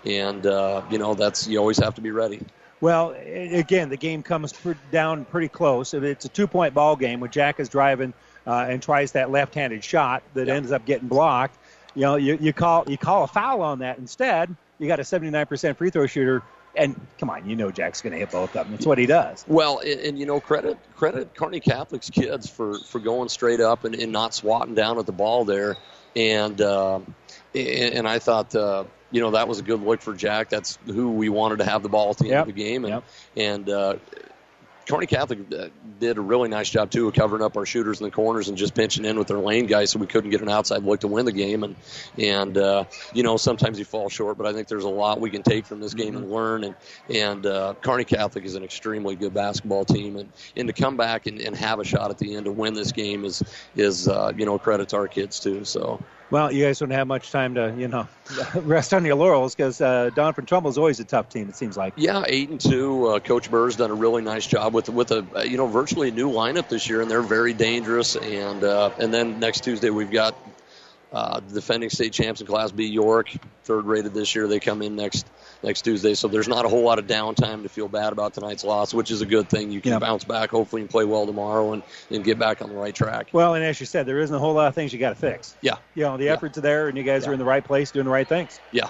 and 0.05 0.47
uh, 0.47 0.83
you 0.91 0.99
know 0.99 1.15
that's 1.15 1.47
you 1.47 1.59
always 1.59 1.79
have 1.79 1.95
to 1.95 2.01
be 2.01 2.11
ready. 2.11 2.41
Well, 2.81 3.11
again, 3.11 3.91
the 3.91 3.99
game 3.99 4.23
comes 4.23 4.55
down 4.91 5.27
pretty 5.27 5.49
close. 5.49 5.93
It's 5.93 6.25
a 6.25 6.31
two-point 6.31 6.73
ball 6.73 6.97
game 6.97 7.21
when 7.21 7.31
Jack 7.31 7.61
is 7.61 7.69
driving 7.69 8.15
uh, 8.47 8.67
and 8.71 8.83
tries 8.83 9.13
that 9.13 9.31
left-handed 9.31 9.85
shot 9.85 10.23
that 10.33 10.49
ends 10.49 10.73
up 10.73 10.87
getting 10.87 11.07
blocked. 11.07 11.59
You 11.95 12.03
know, 12.03 12.17
you, 12.17 12.39
you 12.41 12.53
call 12.55 12.85
you 12.89 12.97
call 12.97 13.25
a 13.25 13.27
foul 13.27 13.61
on 13.61 13.81
that 13.81 13.99
instead. 13.99 14.57
You 14.81 14.89
got 14.89 14.99
a 14.99 15.03
79% 15.03 15.77
free 15.77 15.91
throw 15.91 16.07
shooter, 16.07 16.43
and 16.75 16.99
come 17.19 17.29
on, 17.29 17.49
you 17.49 17.55
know 17.55 17.71
Jack's 17.71 18.01
going 18.01 18.15
to 18.15 18.19
hit 18.19 18.31
both 18.31 18.57
of 18.57 18.65
them. 18.65 18.73
That's 18.73 18.87
what 18.87 18.97
he 18.97 19.05
does. 19.05 19.45
Well, 19.47 19.81
and, 19.81 20.01
and 20.01 20.19
you 20.19 20.25
know, 20.25 20.41
credit 20.41 20.79
credit 20.97 21.35
Kearney 21.35 21.61
Catholic's 21.61 22.09
kids 22.09 22.49
for 22.49 22.79
for 22.79 22.99
going 22.99 23.29
straight 23.29 23.61
up 23.61 23.85
and, 23.85 23.95
and 23.95 24.11
not 24.11 24.33
swatting 24.33 24.75
down 24.75 24.99
at 24.99 25.05
the 25.05 25.13
ball 25.13 25.45
there, 25.45 25.77
and 26.17 26.59
um, 26.63 27.15
and, 27.55 27.95
and 27.95 28.09
I 28.09 28.19
thought. 28.19 28.55
Uh, 28.55 28.85
you 29.13 29.21
know 29.21 29.33
that 29.33 29.49
was 29.49 29.59
a 29.59 29.63
good 29.65 29.83
look 29.83 30.01
for 30.01 30.15
Jack. 30.15 30.51
That's 30.51 30.79
who 30.87 31.11
we 31.11 31.29
wanted 31.31 31.59
to 31.59 31.65
have 31.65 31.83
the 31.83 31.89
ball 31.89 32.11
at 32.11 32.19
the 32.19 32.27
end 32.27 32.35
of 32.43 32.47
the 32.47 32.53
game, 32.53 32.85
and 32.85 33.03
and 33.37 33.69
uh, 33.69 33.97
Kearney 34.89 35.07
Catholic 35.07 35.41
uh, 35.53 35.69
did 35.99 36.19
a 36.19 36.21
really 36.21 36.49
nice 36.49 36.69
job 36.69 36.91
too 36.91 37.09
of 37.09 37.15
covering 37.15 37.43
up 37.43 37.57
our 37.57 37.67
shooters 37.67 38.01
in 38.01 38.05
the 38.05 38.11
corners 38.11 38.49
and 38.49 38.57
just 38.57 38.75
pinching 38.75 39.05
in 39.05 39.19
with 39.19 39.29
their 39.29 39.39
lane 39.39 39.67
guys, 39.67 39.91
so 39.91 39.99
we 39.99 40.07
couldn't 40.07 40.31
get 40.31 40.41
an 40.41 40.49
outside 40.49 40.83
look 40.83 41.01
to 41.01 41.09
win 41.09 41.25
the 41.27 41.33
game. 41.33 41.63
And 41.63 41.77
and 42.19 42.57
uh, 42.57 42.85
you 43.13 43.23
know 43.23 43.37
sometimes 43.37 43.79
you 43.79 43.85
fall 43.85 44.09
short, 44.09 44.37
but 44.37 44.47
I 44.47 44.53
think 44.53 44.69
there's 44.69 44.85
a 44.85 44.89
lot 44.89 45.21
we 45.21 45.31
can 45.31 45.43
take 45.43 45.67
from 45.67 45.81
this 45.81 45.95
game 45.95 46.17
and 46.17 46.31
learn. 46.31 46.65
And 46.65 46.75
and 47.09 47.47
uh, 47.47 47.75
Kearney 47.81 48.05
Catholic 48.05 48.45
is 48.45 48.55
an 48.55 48.65
extremely 48.65 49.17
good 49.17 49.35
basketball 49.35 49.85
team, 49.85 50.17
and, 50.17 50.33
and 50.57 50.69
to 50.69 50.73
come 50.73 50.97
back 50.97 51.27
and, 51.27 51.41
and 51.41 51.55
have 51.57 51.79
a 51.79 51.85
shot 51.85 52.11
at 52.11 52.19
the 52.19 52.35
end 52.35 52.47
to 52.47 52.53
win 52.53 52.75
this 52.75 52.93
game 52.93 53.25
is 53.25 53.43
is 53.77 54.09
uh, 54.09 54.33
you 54.37 54.47
know 54.47 54.59
credit 54.59 54.89
to 54.91 54.97
our 54.97 55.09
kids 55.09 55.41
too. 55.41 55.65
So. 55.65 56.03
Well, 56.31 56.53
you 56.53 56.65
guys 56.65 56.79
don't 56.79 56.91
have 56.91 57.09
much 57.09 57.33
time 57.33 57.55
to, 57.57 57.75
you 57.77 57.89
know, 57.89 58.07
rest 58.55 58.95
on 58.95 59.05
your 59.05 59.17
laurels 59.17 59.55
because 59.55 59.81
uh, 59.81 60.11
Doniphan 60.15 60.47
Trumbull 60.47 60.71
is 60.71 60.79
always 60.79 61.01
a 61.01 61.05
tough 61.05 61.29
team. 61.29 61.49
It 61.49 61.57
seems 61.57 61.77
like. 61.77 61.95
Yeah, 61.97 62.23
eight 62.27 62.51
and 62.51 62.61
two. 62.61 63.07
Uh, 63.07 63.19
Coach 63.19 63.51
Burr's 63.51 63.77
done 63.77 63.91
a 63.91 63.95
really 63.95 64.23
nice 64.23 64.47
job 64.47 64.73
with 64.73 64.89
with 64.89 65.11
a 65.11 65.27
uh, 65.35 65.43
you 65.43 65.57
know 65.57 65.67
virtually 65.67 66.11
new 66.13 66.31
lineup 66.31 66.69
this 66.69 66.89
year, 66.89 67.01
and 67.01 67.11
they're 67.11 67.23
very 67.23 67.53
dangerous. 67.53 68.15
And 68.15 68.63
uh, 68.63 68.91
and 68.99 69.13
then 69.13 69.41
next 69.41 69.65
Tuesday 69.65 69.91
we've 69.91 70.11
got 70.11 70.37
uh, 71.13 71.41
defending 71.41 71.91
state 71.91 72.13
champs 72.13 72.41
in 72.41 72.47
Class 72.47 72.71
B 72.71 72.87
York, 72.87 73.29
third 73.65 73.85
rated 73.85 74.15
this 74.15 74.35
year. 74.35 74.47
They 74.47 74.61
come 74.61 74.83
in 74.83 74.97
next 74.97 75.27
next 75.63 75.83
Tuesday, 75.83 76.15
so 76.15 76.29
there's 76.29 76.49
not 76.49 76.65
a 76.65 76.69
whole 76.69 76.83
lot 76.83 76.99
of 76.99 77.07
downtime 77.07 77.63
to 77.65 77.69
feel 77.69 77.89
bad 77.89 78.13
about 78.13 78.35
tonight's 78.35 78.65
loss, 78.65 78.95
which 78.95 79.11
is 79.11 79.21
a 79.21 79.27
good 79.27 79.49
thing. 79.49 79.71
You 79.71 79.81
can 79.81 79.99
bounce 79.99 80.25
back, 80.25 80.51
hopefully, 80.51 80.83
and 80.83 80.91
play 80.91 81.05
well 81.05 81.27
tomorrow, 81.27 81.73
and, 81.73 81.83
and 82.11 82.25
get 82.25 82.39
back 82.39 82.63
on 82.63 82.69
the 82.69 82.77
right 82.77 82.95
track. 82.95 83.29
Well, 83.33 83.55
and 83.55 83.65
as 83.65 83.79
you 83.81 83.87
said, 83.87 84.07
there 84.07 84.21
isn't 84.21 84.35
a 84.35 84.39
whole 84.39 84.55
lot 84.55 84.69
of 84.69 84.75
things 84.75 84.93
you 84.93 84.99
got 84.99 85.11
to 85.11 85.17
fix. 85.17 85.57
Yeah. 85.61 85.77
You 85.95 86.05
know, 86.05 86.17
the 86.17 86.29
efforts 86.29 86.57
are 86.59 86.63
there, 86.63 86.89
and 86.89 86.97
you 86.97 87.05
guys 87.05 87.27
are 87.27 87.33
in 87.33 87.39
the 87.39 87.45
right 87.45 87.65
place 87.65 87.91
doing 87.91 88.07
the 88.07 88.13
right 88.13 88.29
things. 88.29 88.61
Yeah. 88.73 88.89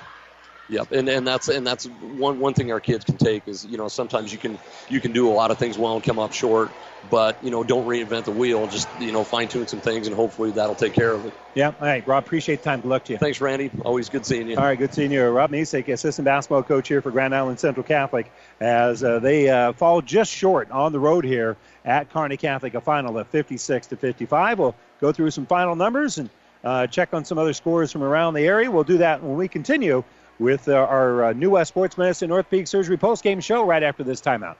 Yep, 0.70 0.92
and 0.92 1.08
and 1.08 1.26
that's 1.26 1.48
and 1.48 1.66
that's 1.66 1.86
one 1.86 2.38
one 2.38 2.54
thing 2.54 2.70
our 2.70 2.78
kids 2.78 3.04
can 3.04 3.16
take 3.16 3.48
is 3.48 3.64
you 3.66 3.76
know 3.76 3.88
sometimes 3.88 4.30
you 4.30 4.38
can 4.38 4.56
you 4.88 5.00
can 5.00 5.10
do 5.10 5.28
a 5.28 5.34
lot 5.34 5.50
of 5.50 5.58
things 5.58 5.76
well 5.76 5.94
and 5.94 6.02
come 6.02 6.20
up 6.20 6.32
short, 6.32 6.70
but 7.10 7.42
you 7.42 7.50
know 7.50 7.64
don't 7.64 7.86
reinvent 7.86 8.24
the 8.24 8.30
wheel. 8.30 8.68
Just 8.68 8.88
you 9.00 9.10
know 9.10 9.24
fine 9.24 9.48
tune 9.48 9.66
some 9.66 9.80
things 9.80 10.06
and 10.06 10.14
hopefully 10.14 10.52
that'll 10.52 10.76
take 10.76 10.92
care 10.92 11.12
of 11.12 11.26
it. 11.26 11.34
Yeah. 11.56 11.68
All 11.80 11.86
right, 11.86 12.06
Rob, 12.06 12.24
appreciate 12.24 12.58
the 12.58 12.64
time. 12.64 12.82
Good 12.82 12.88
luck 12.88 13.04
to 13.06 13.14
you. 13.14 13.18
Thanks, 13.18 13.40
Randy. 13.40 13.72
Always 13.84 14.08
good 14.08 14.24
seeing 14.24 14.48
you. 14.48 14.56
All 14.56 14.62
right, 14.62 14.78
good 14.78 14.94
seeing 14.94 15.10
you. 15.10 15.26
Rob 15.26 15.50
Misek, 15.50 15.88
assistant 15.88 16.24
basketball 16.24 16.62
coach 16.62 16.86
here 16.86 17.02
for 17.02 17.10
Grand 17.10 17.34
Island 17.34 17.58
Central 17.58 17.82
Catholic, 17.82 18.30
as 18.60 19.02
uh, 19.02 19.18
they 19.18 19.48
uh, 19.50 19.72
fall 19.72 20.00
just 20.02 20.30
short 20.30 20.70
on 20.70 20.92
the 20.92 21.00
road 21.00 21.24
here 21.24 21.56
at 21.84 22.12
Kearney 22.12 22.36
Catholic, 22.36 22.74
a 22.74 22.80
final 22.80 23.18
of 23.18 23.26
56 23.26 23.88
to 23.88 23.96
55. 23.96 24.60
We'll 24.60 24.76
go 25.00 25.10
through 25.10 25.32
some 25.32 25.46
final 25.46 25.74
numbers 25.74 26.18
and 26.18 26.30
uh, 26.62 26.86
check 26.86 27.12
on 27.12 27.24
some 27.24 27.38
other 27.38 27.54
scores 27.54 27.90
from 27.90 28.04
around 28.04 28.34
the 28.34 28.42
area. 28.42 28.70
We'll 28.70 28.84
do 28.84 28.98
that 28.98 29.20
when 29.20 29.36
we 29.36 29.48
continue 29.48 30.04
with 30.40 30.68
uh, 30.68 30.72
our 30.72 31.24
uh, 31.26 31.32
New 31.34 31.50
West 31.50 31.68
Sports 31.68 31.96
Medicine 31.96 32.30
North 32.30 32.50
Peak 32.50 32.66
Surgery 32.66 32.96
postgame 32.96 33.40
show 33.42 33.64
right 33.64 33.82
after 33.82 34.02
this 34.02 34.20
timeout. 34.20 34.56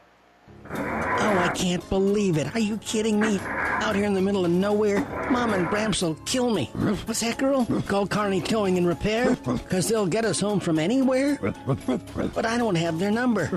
Oh, 0.73 1.39
I 1.39 1.49
can't 1.55 1.87
believe 1.89 2.37
it. 2.37 2.55
Are 2.55 2.61
you 2.61 2.77
kidding 2.79 3.19
me? 3.19 3.41
Out 3.43 3.97
here 3.97 4.05
in 4.05 4.15
the 4.15 4.21
middle 4.21 4.45
of 4.45 4.51
nowhere, 4.51 5.01
Mom 5.31 5.55
and 5.55 5.67
Bramps 5.67 6.03
will 6.03 6.15
kill 6.27 6.51
me. 6.51 6.67
What's 7.07 7.21
that, 7.21 7.39
girl? 7.39 7.65
Call 7.87 8.07
Kearney 8.07 8.41
Towing 8.41 8.77
and 8.79 8.87
Repair? 8.87 9.37
Because 9.37 9.89
they'll 9.89 10.07
get 10.07 10.25
us 10.25 10.39
home 10.39 10.61
from 10.61 10.79
anywhere? 10.79 11.39
But 11.67 12.45
I 12.47 12.59
don't 12.59 12.75
have 12.77 12.99
their 12.99 13.11
number. 13.11 13.49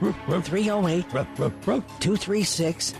308 0.00 1.10
236 2.00 2.94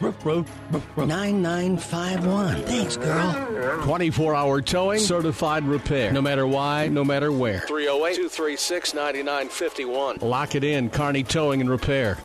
9951. 0.96 2.62
Thanks, 2.62 2.96
girl. 2.96 3.82
24 3.84 4.34
hour 4.34 4.60
towing, 4.62 5.00
certified 5.00 5.64
repair. 5.64 6.12
No 6.12 6.22
matter 6.22 6.46
why, 6.46 6.88
no 6.88 7.04
matter 7.04 7.32
where. 7.32 7.60
308 7.60 8.16
236 8.16 8.94
9951. 8.94 10.18
Lock 10.20 10.54
it 10.54 10.64
in, 10.64 10.90
Kearney 10.90 11.22
Towing 11.22 11.60
and 11.60 11.70
Repair. 11.70 12.18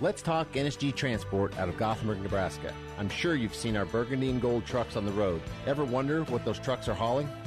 Let's 0.00 0.20
talk 0.20 0.52
NSG 0.54 0.96
Transport 0.96 1.56
out 1.58 1.68
of 1.68 1.76
Gothenburg, 1.76 2.20
Nebraska. 2.22 2.74
I'm 2.98 3.08
sure 3.08 3.36
you've 3.36 3.54
seen 3.54 3.76
our 3.76 3.84
burgundy 3.84 4.30
and 4.30 4.42
gold 4.42 4.66
trucks 4.66 4.96
on 4.96 5.06
the 5.06 5.12
road. 5.12 5.40
Ever 5.64 5.84
wonder 5.84 6.24
what 6.24 6.44
those 6.44 6.58
trucks 6.58 6.88
are 6.88 6.94
hauling? 6.94 7.28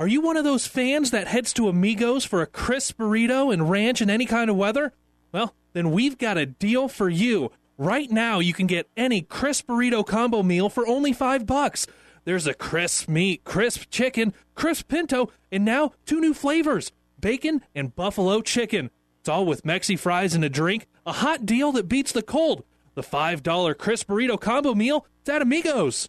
Are 0.00 0.08
you 0.08 0.22
one 0.22 0.38
of 0.38 0.44
those 0.44 0.66
fans 0.66 1.10
that 1.10 1.28
heads 1.28 1.52
to 1.52 1.68
Amigos 1.68 2.24
for 2.24 2.40
a 2.40 2.46
crisp 2.46 2.96
burrito 2.96 3.52
and 3.52 3.68
ranch 3.68 4.00
in 4.00 4.08
any 4.08 4.24
kind 4.24 4.48
of 4.48 4.56
weather? 4.56 4.94
Well, 5.30 5.54
then 5.74 5.90
we've 5.90 6.16
got 6.16 6.38
a 6.38 6.46
deal 6.46 6.88
for 6.88 7.10
you. 7.10 7.52
Right 7.76 8.10
now, 8.10 8.38
you 8.38 8.54
can 8.54 8.66
get 8.66 8.88
any 8.96 9.20
crisp 9.20 9.66
burrito 9.66 10.06
combo 10.06 10.42
meal 10.42 10.70
for 10.70 10.86
only 10.86 11.12
five 11.12 11.44
bucks. 11.44 11.86
There's 12.24 12.46
a 12.46 12.54
crisp 12.54 13.10
meat, 13.10 13.44
crisp 13.44 13.90
chicken, 13.90 14.32
crisp 14.54 14.88
pinto, 14.88 15.30
and 15.52 15.66
now 15.66 15.92
two 16.06 16.18
new 16.18 16.32
flavors 16.32 16.92
bacon 17.20 17.60
and 17.74 17.94
buffalo 17.94 18.40
chicken. 18.40 18.88
It's 19.20 19.28
all 19.28 19.44
with 19.44 19.64
Mexi 19.64 19.98
fries 19.98 20.34
and 20.34 20.42
a 20.42 20.48
drink. 20.48 20.86
A 21.04 21.12
hot 21.12 21.44
deal 21.44 21.72
that 21.72 21.90
beats 21.90 22.12
the 22.12 22.22
cold. 22.22 22.64
The 22.94 23.02
$5 23.02 23.76
crisp 23.76 24.08
burrito 24.08 24.40
combo 24.40 24.74
meal, 24.74 25.04
it's 25.20 25.28
at 25.28 25.42
Amigos. 25.42 26.08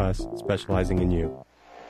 us, 0.00 0.26
specializing 0.36 1.00
in 1.00 1.10
you. 1.10 1.44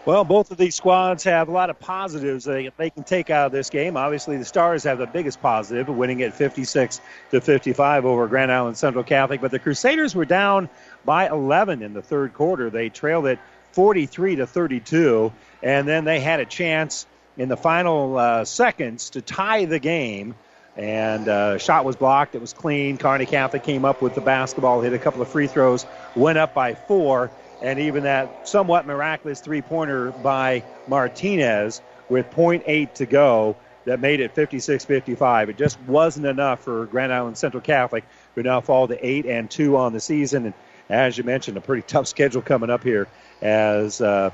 Well, 0.06 0.24
both 0.24 0.50
of 0.50 0.56
these 0.56 0.74
squads 0.74 1.24
have 1.24 1.48
a 1.48 1.52
lot 1.52 1.68
of 1.68 1.78
positives 1.78 2.44
they, 2.44 2.70
they 2.78 2.88
can 2.88 3.04
take 3.04 3.28
out 3.28 3.46
of 3.46 3.52
this 3.52 3.68
game. 3.68 3.98
Obviously, 3.98 4.38
the 4.38 4.46
Stars 4.46 4.82
have 4.84 4.96
the 4.96 5.06
biggest 5.06 5.42
positive, 5.42 5.88
winning 5.88 6.22
at 6.22 6.32
56 6.32 7.02
to 7.32 7.40
55 7.40 8.06
over 8.06 8.26
Grand 8.26 8.50
Island 8.50 8.78
Central 8.78 9.04
Catholic. 9.04 9.42
But 9.42 9.50
the 9.50 9.58
Crusaders 9.58 10.14
were 10.14 10.24
down 10.24 10.70
by 11.04 11.28
11 11.28 11.82
in 11.82 11.92
the 11.92 12.00
third 12.00 12.32
quarter. 12.32 12.70
They 12.70 12.88
trailed 12.88 13.26
it 13.26 13.38
43 13.72 14.36
to 14.36 14.46
32. 14.46 15.32
And 15.62 15.86
then 15.86 16.04
they 16.04 16.18
had 16.18 16.40
a 16.40 16.46
chance 16.46 17.06
in 17.36 17.50
the 17.50 17.56
final 17.58 18.16
uh, 18.16 18.44
seconds 18.46 19.10
to 19.10 19.20
tie 19.20 19.66
the 19.66 19.78
game. 19.78 20.34
And 20.78 21.28
uh, 21.28 21.58
shot 21.58 21.84
was 21.84 21.96
blocked. 21.96 22.34
It 22.34 22.40
was 22.40 22.54
clean. 22.54 22.96
Kearney 22.96 23.26
Catholic 23.26 23.64
came 23.64 23.84
up 23.84 24.00
with 24.00 24.14
the 24.14 24.22
basketball, 24.22 24.80
hit 24.80 24.94
a 24.94 24.98
couple 24.98 25.20
of 25.20 25.28
free 25.28 25.46
throws, 25.46 25.84
went 26.16 26.38
up 26.38 26.54
by 26.54 26.74
four, 26.74 27.30
and 27.62 27.78
even 27.78 28.04
that 28.04 28.48
somewhat 28.48 28.86
miraculous 28.86 29.40
three-pointer 29.40 30.12
by 30.12 30.62
Martinez 30.88 31.80
with 32.08 32.30
.8 32.30 32.94
to 32.94 33.06
go 33.06 33.56
that 33.84 34.00
made 34.00 34.20
it 34.20 34.34
56-55. 34.34 35.48
It 35.48 35.58
just 35.58 35.80
wasn't 35.82 36.26
enough 36.26 36.62
for 36.62 36.86
Grand 36.86 37.12
Island 37.12 37.38
Central 37.38 37.60
Catholic, 37.60 38.04
who 38.34 38.42
now 38.42 38.60
fall 38.60 38.88
to 38.88 39.06
eight 39.06 39.26
and 39.26 39.50
two 39.50 39.76
on 39.76 39.92
the 39.92 40.00
season. 40.00 40.46
And 40.46 40.54
as 40.88 41.16
you 41.16 41.24
mentioned, 41.24 41.56
a 41.56 41.60
pretty 41.60 41.82
tough 41.82 42.06
schedule 42.06 42.42
coming 42.42 42.70
up 42.70 42.82
here, 42.82 43.08
as 43.40 44.00
uh, 44.00 44.30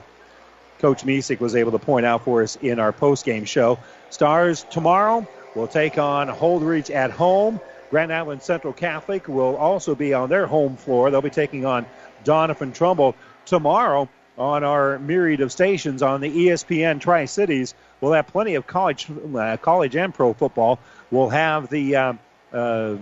Coach 0.78 1.04
Misek 1.04 1.40
was 1.40 1.54
able 1.54 1.72
to 1.72 1.78
point 1.78 2.06
out 2.06 2.24
for 2.24 2.42
us 2.42 2.56
in 2.56 2.78
our 2.78 2.92
post-game 2.92 3.44
show. 3.44 3.78
Stars 4.10 4.66
tomorrow 4.70 5.26
will 5.54 5.68
take 5.68 5.98
on 5.98 6.28
Holdrege 6.28 6.94
at 6.94 7.10
home. 7.10 7.60
Grand 7.90 8.12
Island 8.12 8.42
Central 8.42 8.72
Catholic 8.72 9.28
will 9.28 9.56
also 9.56 9.94
be 9.94 10.12
on 10.12 10.28
their 10.28 10.46
home 10.46 10.76
floor. 10.76 11.10
They'll 11.10 11.22
be 11.22 11.30
taking 11.30 11.64
on 11.64 11.86
Doniphan 12.26 12.74
Trumbull 12.74 13.14
tomorrow 13.46 14.08
on 14.36 14.64
our 14.64 14.98
myriad 14.98 15.40
of 15.40 15.50
stations 15.50 16.02
on 16.02 16.20
the 16.20 16.30
ESPN 16.30 17.00
Tri 17.00 17.24
Cities. 17.24 17.74
We'll 18.00 18.12
have 18.12 18.26
plenty 18.26 18.56
of 18.56 18.66
college, 18.66 19.06
uh, 19.34 19.56
college 19.56 19.96
and 19.96 20.12
pro 20.12 20.34
football. 20.34 20.78
We'll 21.10 21.30
have 21.30 21.70
the 21.70 21.96
um, 21.96 22.18
uh, 22.52 22.96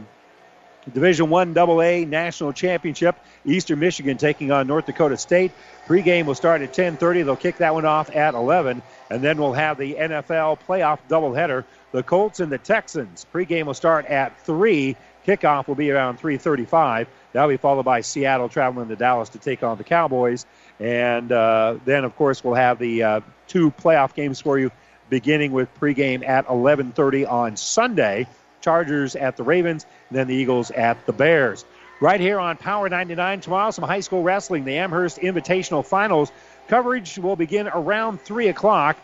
Division 0.92 1.30
One 1.30 1.56
AA 1.56 2.04
National 2.06 2.52
Championship. 2.52 3.16
Eastern 3.44 3.78
Michigan 3.78 4.16
taking 4.16 4.52
on 4.52 4.66
North 4.66 4.86
Dakota 4.86 5.16
State. 5.16 5.52
Pregame 5.86 6.26
will 6.26 6.34
start 6.34 6.62
at 6.62 6.72
10:30. 6.72 7.24
They'll 7.24 7.36
kick 7.36 7.58
that 7.58 7.74
one 7.74 7.84
off 7.84 8.14
at 8.14 8.34
11, 8.34 8.82
and 9.10 9.22
then 9.22 9.38
we'll 9.38 9.54
have 9.54 9.78
the 9.78 9.94
NFL 9.94 10.58
playoff 10.68 10.98
doubleheader. 11.08 11.64
The 11.92 12.02
Colts 12.02 12.40
and 12.40 12.52
the 12.52 12.58
Texans. 12.58 13.26
Pregame 13.32 13.64
will 13.66 13.74
start 13.74 14.06
at 14.06 14.38
three. 14.40 14.96
Kickoff 15.26 15.66
will 15.66 15.74
be 15.74 15.90
around 15.90 16.20
3:35. 16.20 17.06
That'll 17.34 17.50
be 17.50 17.56
followed 17.56 17.82
by 17.82 18.00
Seattle 18.00 18.48
traveling 18.48 18.88
to 18.88 18.96
Dallas 18.96 19.30
to 19.30 19.38
take 19.38 19.64
on 19.64 19.76
the 19.76 19.82
Cowboys, 19.82 20.46
and 20.78 21.30
uh, 21.32 21.78
then 21.84 22.04
of 22.04 22.14
course 22.14 22.44
we'll 22.44 22.54
have 22.54 22.78
the 22.78 23.02
uh, 23.02 23.20
two 23.48 23.72
playoff 23.72 24.14
games 24.14 24.40
for 24.40 24.56
you, 24.56 24.70
beginning 25.10 25.50
with 25.50 25.68
pregame 25.80 26.26
at 26.26 26.46
11:30 26.46 27.30
on 27.30 27.56
Sunday. 27.56 28.28
Chargers 28.60 29.14
at 29.14 29.36
the 29.36 29.42
Ravens, 29.42 29.84
then 30.10 30.26
the 30.26 30.34
Eagles 30.34 30.70
at 30.70 31.04
the 31.04 31.12
Bears. 31.12 31.66
Right 32.00 32.20
here 32.20 32.38
on 32.38 32.56
Power 32.56 32.88
99 32.88 33.40
tomorrow, 33.40 33.70
some 33.72 33.84
high 33.84 34.00
school 34.00 34.22
wrestling. 34.22 34.64
The 34.64 34.78
Amherst 34.78 35.18
Invitational 35.18 35.84
Finals 35.84 36.32
coverage 36.68 37.18
will 37.18 37.36
begin 37.36 37.68
around 37.68 38.22
3 38.22 38.48
o'clock 38.48 38.96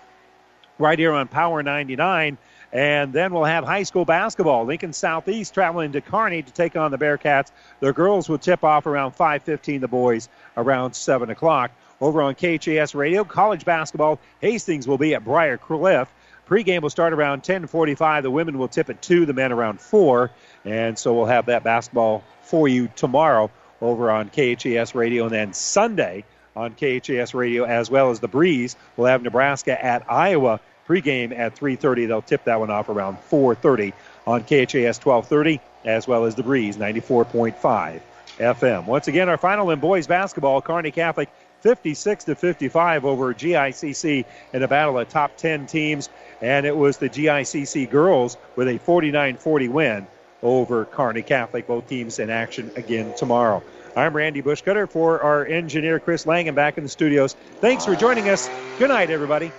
right 0.79 0.99
here 0.99 1.13
on 1.13 1.29
Power 1.29 1.63
99. 1.63 2.39
And 2.73 3.13
then 3.13 3.33
we'll 3.33 3.45
have 3.45 3.65
high 3.65 3.83
school 3.83 4.05
basketball. 4.05 4.65
Lincoln 4.65 4.93
Southeast 4.93 5.55
traveling 5.55 5.93
to 5.93 6.01
Kearney 6.01 6.43
to 6.43 6.53
take 6.53 6.77
on 6.77 6.91
the 6.91 6.99
Bearcats. 6.99 7.51
The 7.81 7.93
girls 7.93 8.29
will 8.29 8.39
tip 8.39 8.63
off 8.63 8.87
around 8.87 9.17
5.15, 9.17 9.81
the 9.81 9.89
boys 9.89 10.29
around 10.57 10.95
7 10.95 11.31
o'clock. 11.31 11.73
Over 12.01 12.23
on 12.23 12.35
KHAS 12.35 12.95
Radio, 12.95 13.25
college 13.25 13.65
basketball, 13.65 14.19
Hastings 14.41 14.89
will 14.89 14.97
be 14.97 15.15
at 15.15 15.25
Briar 15.25 15.59
Cliff. 15.59 16.09
Pregame 16.49 16.81
will 16.81 16.91
start 16.91 17.13
around 17.13 17.43
10:45. 17.43 18.23
The 18.23 18.31
women 18.31 18.59
will 18.59 18.69
tip 18.69 18.89
at 18.91 19.03
two, 19.03 19.27
the 19.27 19.35
men 19.35 19.53
around 19.53 19.81
four, 19.81 20.31
and 20.65 20.99
so 20.99 21.15
we'll 21.15 21.27
have 21.27 21.47
that 21.47 21.63
basketball 21.63 22.25
for 22.43 22.67
you 22.67 22.89
tomorrow 22.97 23.51
over 23.81 24.11
on 24.11 24.31
KHAS 24.31 24.95
Radio, 24.95 25.25
and 25.25 25.33
then 25.33 25.53
Sunday 25.53 26.25
on 26.57 26.75
KHAS 26.75 27.35
Radio 27.35 27.65
as 27.65 27.91
well 27.91 28.11
as 28.11 28.19
the 28.19 28.29
Breeze. 28.29 28.77
We'll 28.97 29.07
have 29.07 29.23
Nebraska 29.23 29.83
at 29.85 30.11
Iowa 30.11 30.59
pregame 30.91 31.37
at 31.39 31.55
3:30. 31.55 32.07
They'll 32.07 32.21
tip 32.21 32.45
that 32.45 32.59
one 32.59 32.71
off 32.71 32.89
around 32.89 33.19
4:30 33.31 33.93
on 34.27 34.43
KHAS 34.43 34.99
1230 34.99 35.61
as 35.85 36.09
well 36.09 36.25
as 36.25 36.35
the 36.35 36.43
Breeze 36.43 36.77
94.5 36.77 38.01
FM. 38.39 38.87
Once 38.87 39.09
again, 39.09 39.29
our 39.29 39.39
final 39.39 39.71
in 39.71 39.79
boys 39.79 40.07
basketball, 40.07 40.61
Kearney 40.61 40.91
Catholic 40.91 41.29
56 41.61 42.25
to 42.25 42.35
55 42.35 43.05
over 43.05 43.33
GICC 43.35 44.25
in 44.53 44.63
a 44.63 44.69
battle 44.69 44.99
of 44.99 45.09
top 45.09 45.37
10 45.37 45.67
teams, 45.67 46.09
and 46.41 46.67
it 46.67 46.77
was 46.77 46.97
the 46.97 47.09
GICC 47.09 47.89
girls 47.89 48.37
with 48.57 48.69
a 48.69 48.79
49-40 48.79 49.69
win 49.69 50.07
over 50.43 50.87
Kearney 50.87 51.23
Catholic. 51.23 51.67
Both 51.67 51.89
teams 51.89 52.19
in 52.19 52.31
action 52.31 52.71
again 52.77 53.13
tomorrow. 53.17 53.63
I'm 53.97 54.15
Randy 54.15 54.43
Bushcutter 54.43 54.89
for 54.89 55.21
our 55.23 55.45
engineer 55.45 55.99
Chris 55.99 56.27
Langham 56.27 56.55
back 56.55 56.79
in 56.79 56.85
the 56.85 56.91
studios. 56.91 57.35
Thanks 57.61 57.85
for 57.85 57.95
joining 57.95 58.29
us. 58.29 58.49
Good 58.79 58.89
night, 58.89 59.11
everybody. 59.11 59.53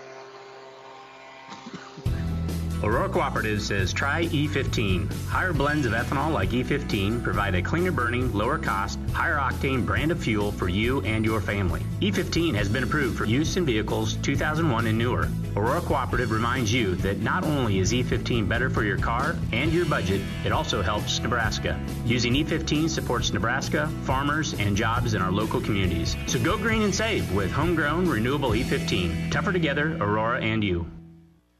Aurora 2.84 3.10
Cooperative 3.10 3.62
says 3.62 3.94
try 3.94 4.26
E15. 4.26 5.12
Higher 5.28 5.54
blends 5.54 5.86
of 5.86 5.94
ethanol 5.94 6.34
like 6.34 6.50
E15 6.50 7.22
provide 7.22 7.54
a 7.54 7.62
cleaner 7.62 7.92
burning, 7.92 8.34
lower 8.34 8.58
cost, 8.58 8.98
higher 9.14 9.38
octane 9.38 9.86
brand 9.86 10.12
of 10.12 10.20
fuel 10.20 10.52
for 10.52 10.68
you 10.68 11.00
and 11.02 11.24
your 11.24 11.42
family. 11.42 11.82
E15 12.00 12.56
has 12.56 12.68
been 12.68 12.84
approved 12.84 13.20
for 13.20 13.26
use 13.26 13.56
in 13.56 13.66
vehicles 13.66 14.16
2001 14.24 14.88
and 14.88 14.98
newer. 14.98 15.28
Aurora 15.56 15.82
Cooperative 15.82 16.32
reminds 16.32 16.74
you 16.74 16.96
that 16.96 17.20
not 17.20 17.44
only 17.44 17.78
is 17.78 17.92
E15 17.92 18.50
better 18.50 18.70
for 18.70 18.84
your 18.84 18.98
car 18.98 19.36
and 19.52 19.72
your 19.72 19.86
budget, 19.86 20.22
it 20.44 20.52
also 20.52 20.82
helps 20.82 21.20
Nebraska. 21.20 21.80
Using 22.06 22.34
E15 22.34 22.90
supports 22.90 23.32
Nebraska, 23.32 23.88
farmers, 24.06 24.56
and 24.56 24.76
jobs 24.76 25.14
in 25.14 25.22
our 25.22 25.32
local 25.32 25.62
communities. 25.62 26.16
So 26.26 26.40
go 26.40 26.58
green 26.58 26.82
and 26.82 26.96
save 26.96 27.32
with 27.32 27.52
homegrown 27.52 28.08
renewable 28.08 28.52
E15. 28.52 29.30
Tougher 29.30 29.52
together, 29.52 29.98
Aurora 29.98 30.42
and 30.42 30.64
you. 30.64 30.88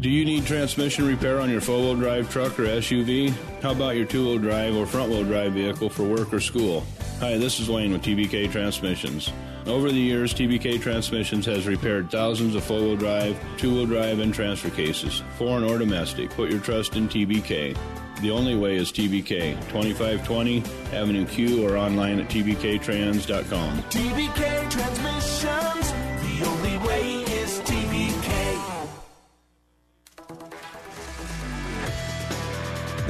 Do 0.00 0.08
you 0.08 0.24
need 0.24 0.46
transmission 0.46 1.06
repair 1.06 1.38
on 1.38 1.50
your 1.50 1.60
four 1.60 1.78
wheel 1.78 1.94
drive 1.94 2.30
truck 2.30 2.58
or 2.58 2.64
SUV? 2.64 3.30
How 3.60 3.72
about 3.72 3.94
your 3.94 4.06
two 4.06 4.24
wheel 4.24 4.38
drive 4.38 4.74
or 4.74 4.86
front 4.86 5.10
wheel 5.10 5.22
drive 5.22 5.52
vehicle 5.52 5.90
for 5.90 6.02
work 6.04 6.32
or 6.32 6.40
school? 6.40 6.82
Hi, 7.20 7.36
this 7.36 7.60
is 7.60 7.68
Wayne 7.68 7.92
with 7.92 8.02
TBK 8.02 8.50
Transmissions. 8.50 9.30
Over 9.66 9.90
the 9.92 10.00
years, 10.00 10.32
TBK 10.32 10.80
Transmissions 10.80 11.44
has 11.44 11.66
repaired 11.66 12.10
thousands 12.10 12.54
of 12.54 12.64
four 12.64 12.80
wheel 12.80 12.96
drive, 12.96 13.38
two 13.58 13.72
wheel 13.72 13.86
drive, 13.86 14.18
and 14.18 14.32
transfer 14.32 14.70
cases, 14.70 15.22
foreign 15.36 15.62
or 15.62 15.78
domestic. 15.78 16.30
Put 16.30 16.50
your 16.50 16.60
trust 16.60 16.96
in 16.96 17.06
TBK. 17.06 17.76
The 18.22 18.30
only 18.30 18.56
way 18.56 18.76
is 18.76 18.90
TBK, 18.90 19.54
2520 19.68 20.62
Avenue 20.96 21.26
Q 21.26 21.68
or 21.68 21.76
online 21.76 22.18
at 22.18 22.28
tbktrans.com. 22.28 23.82
TBK 23.82 24.70
Transmissions, 24.70 25.92
the 25.92 26.46
only 26.46 26.88
way 26.88 27.21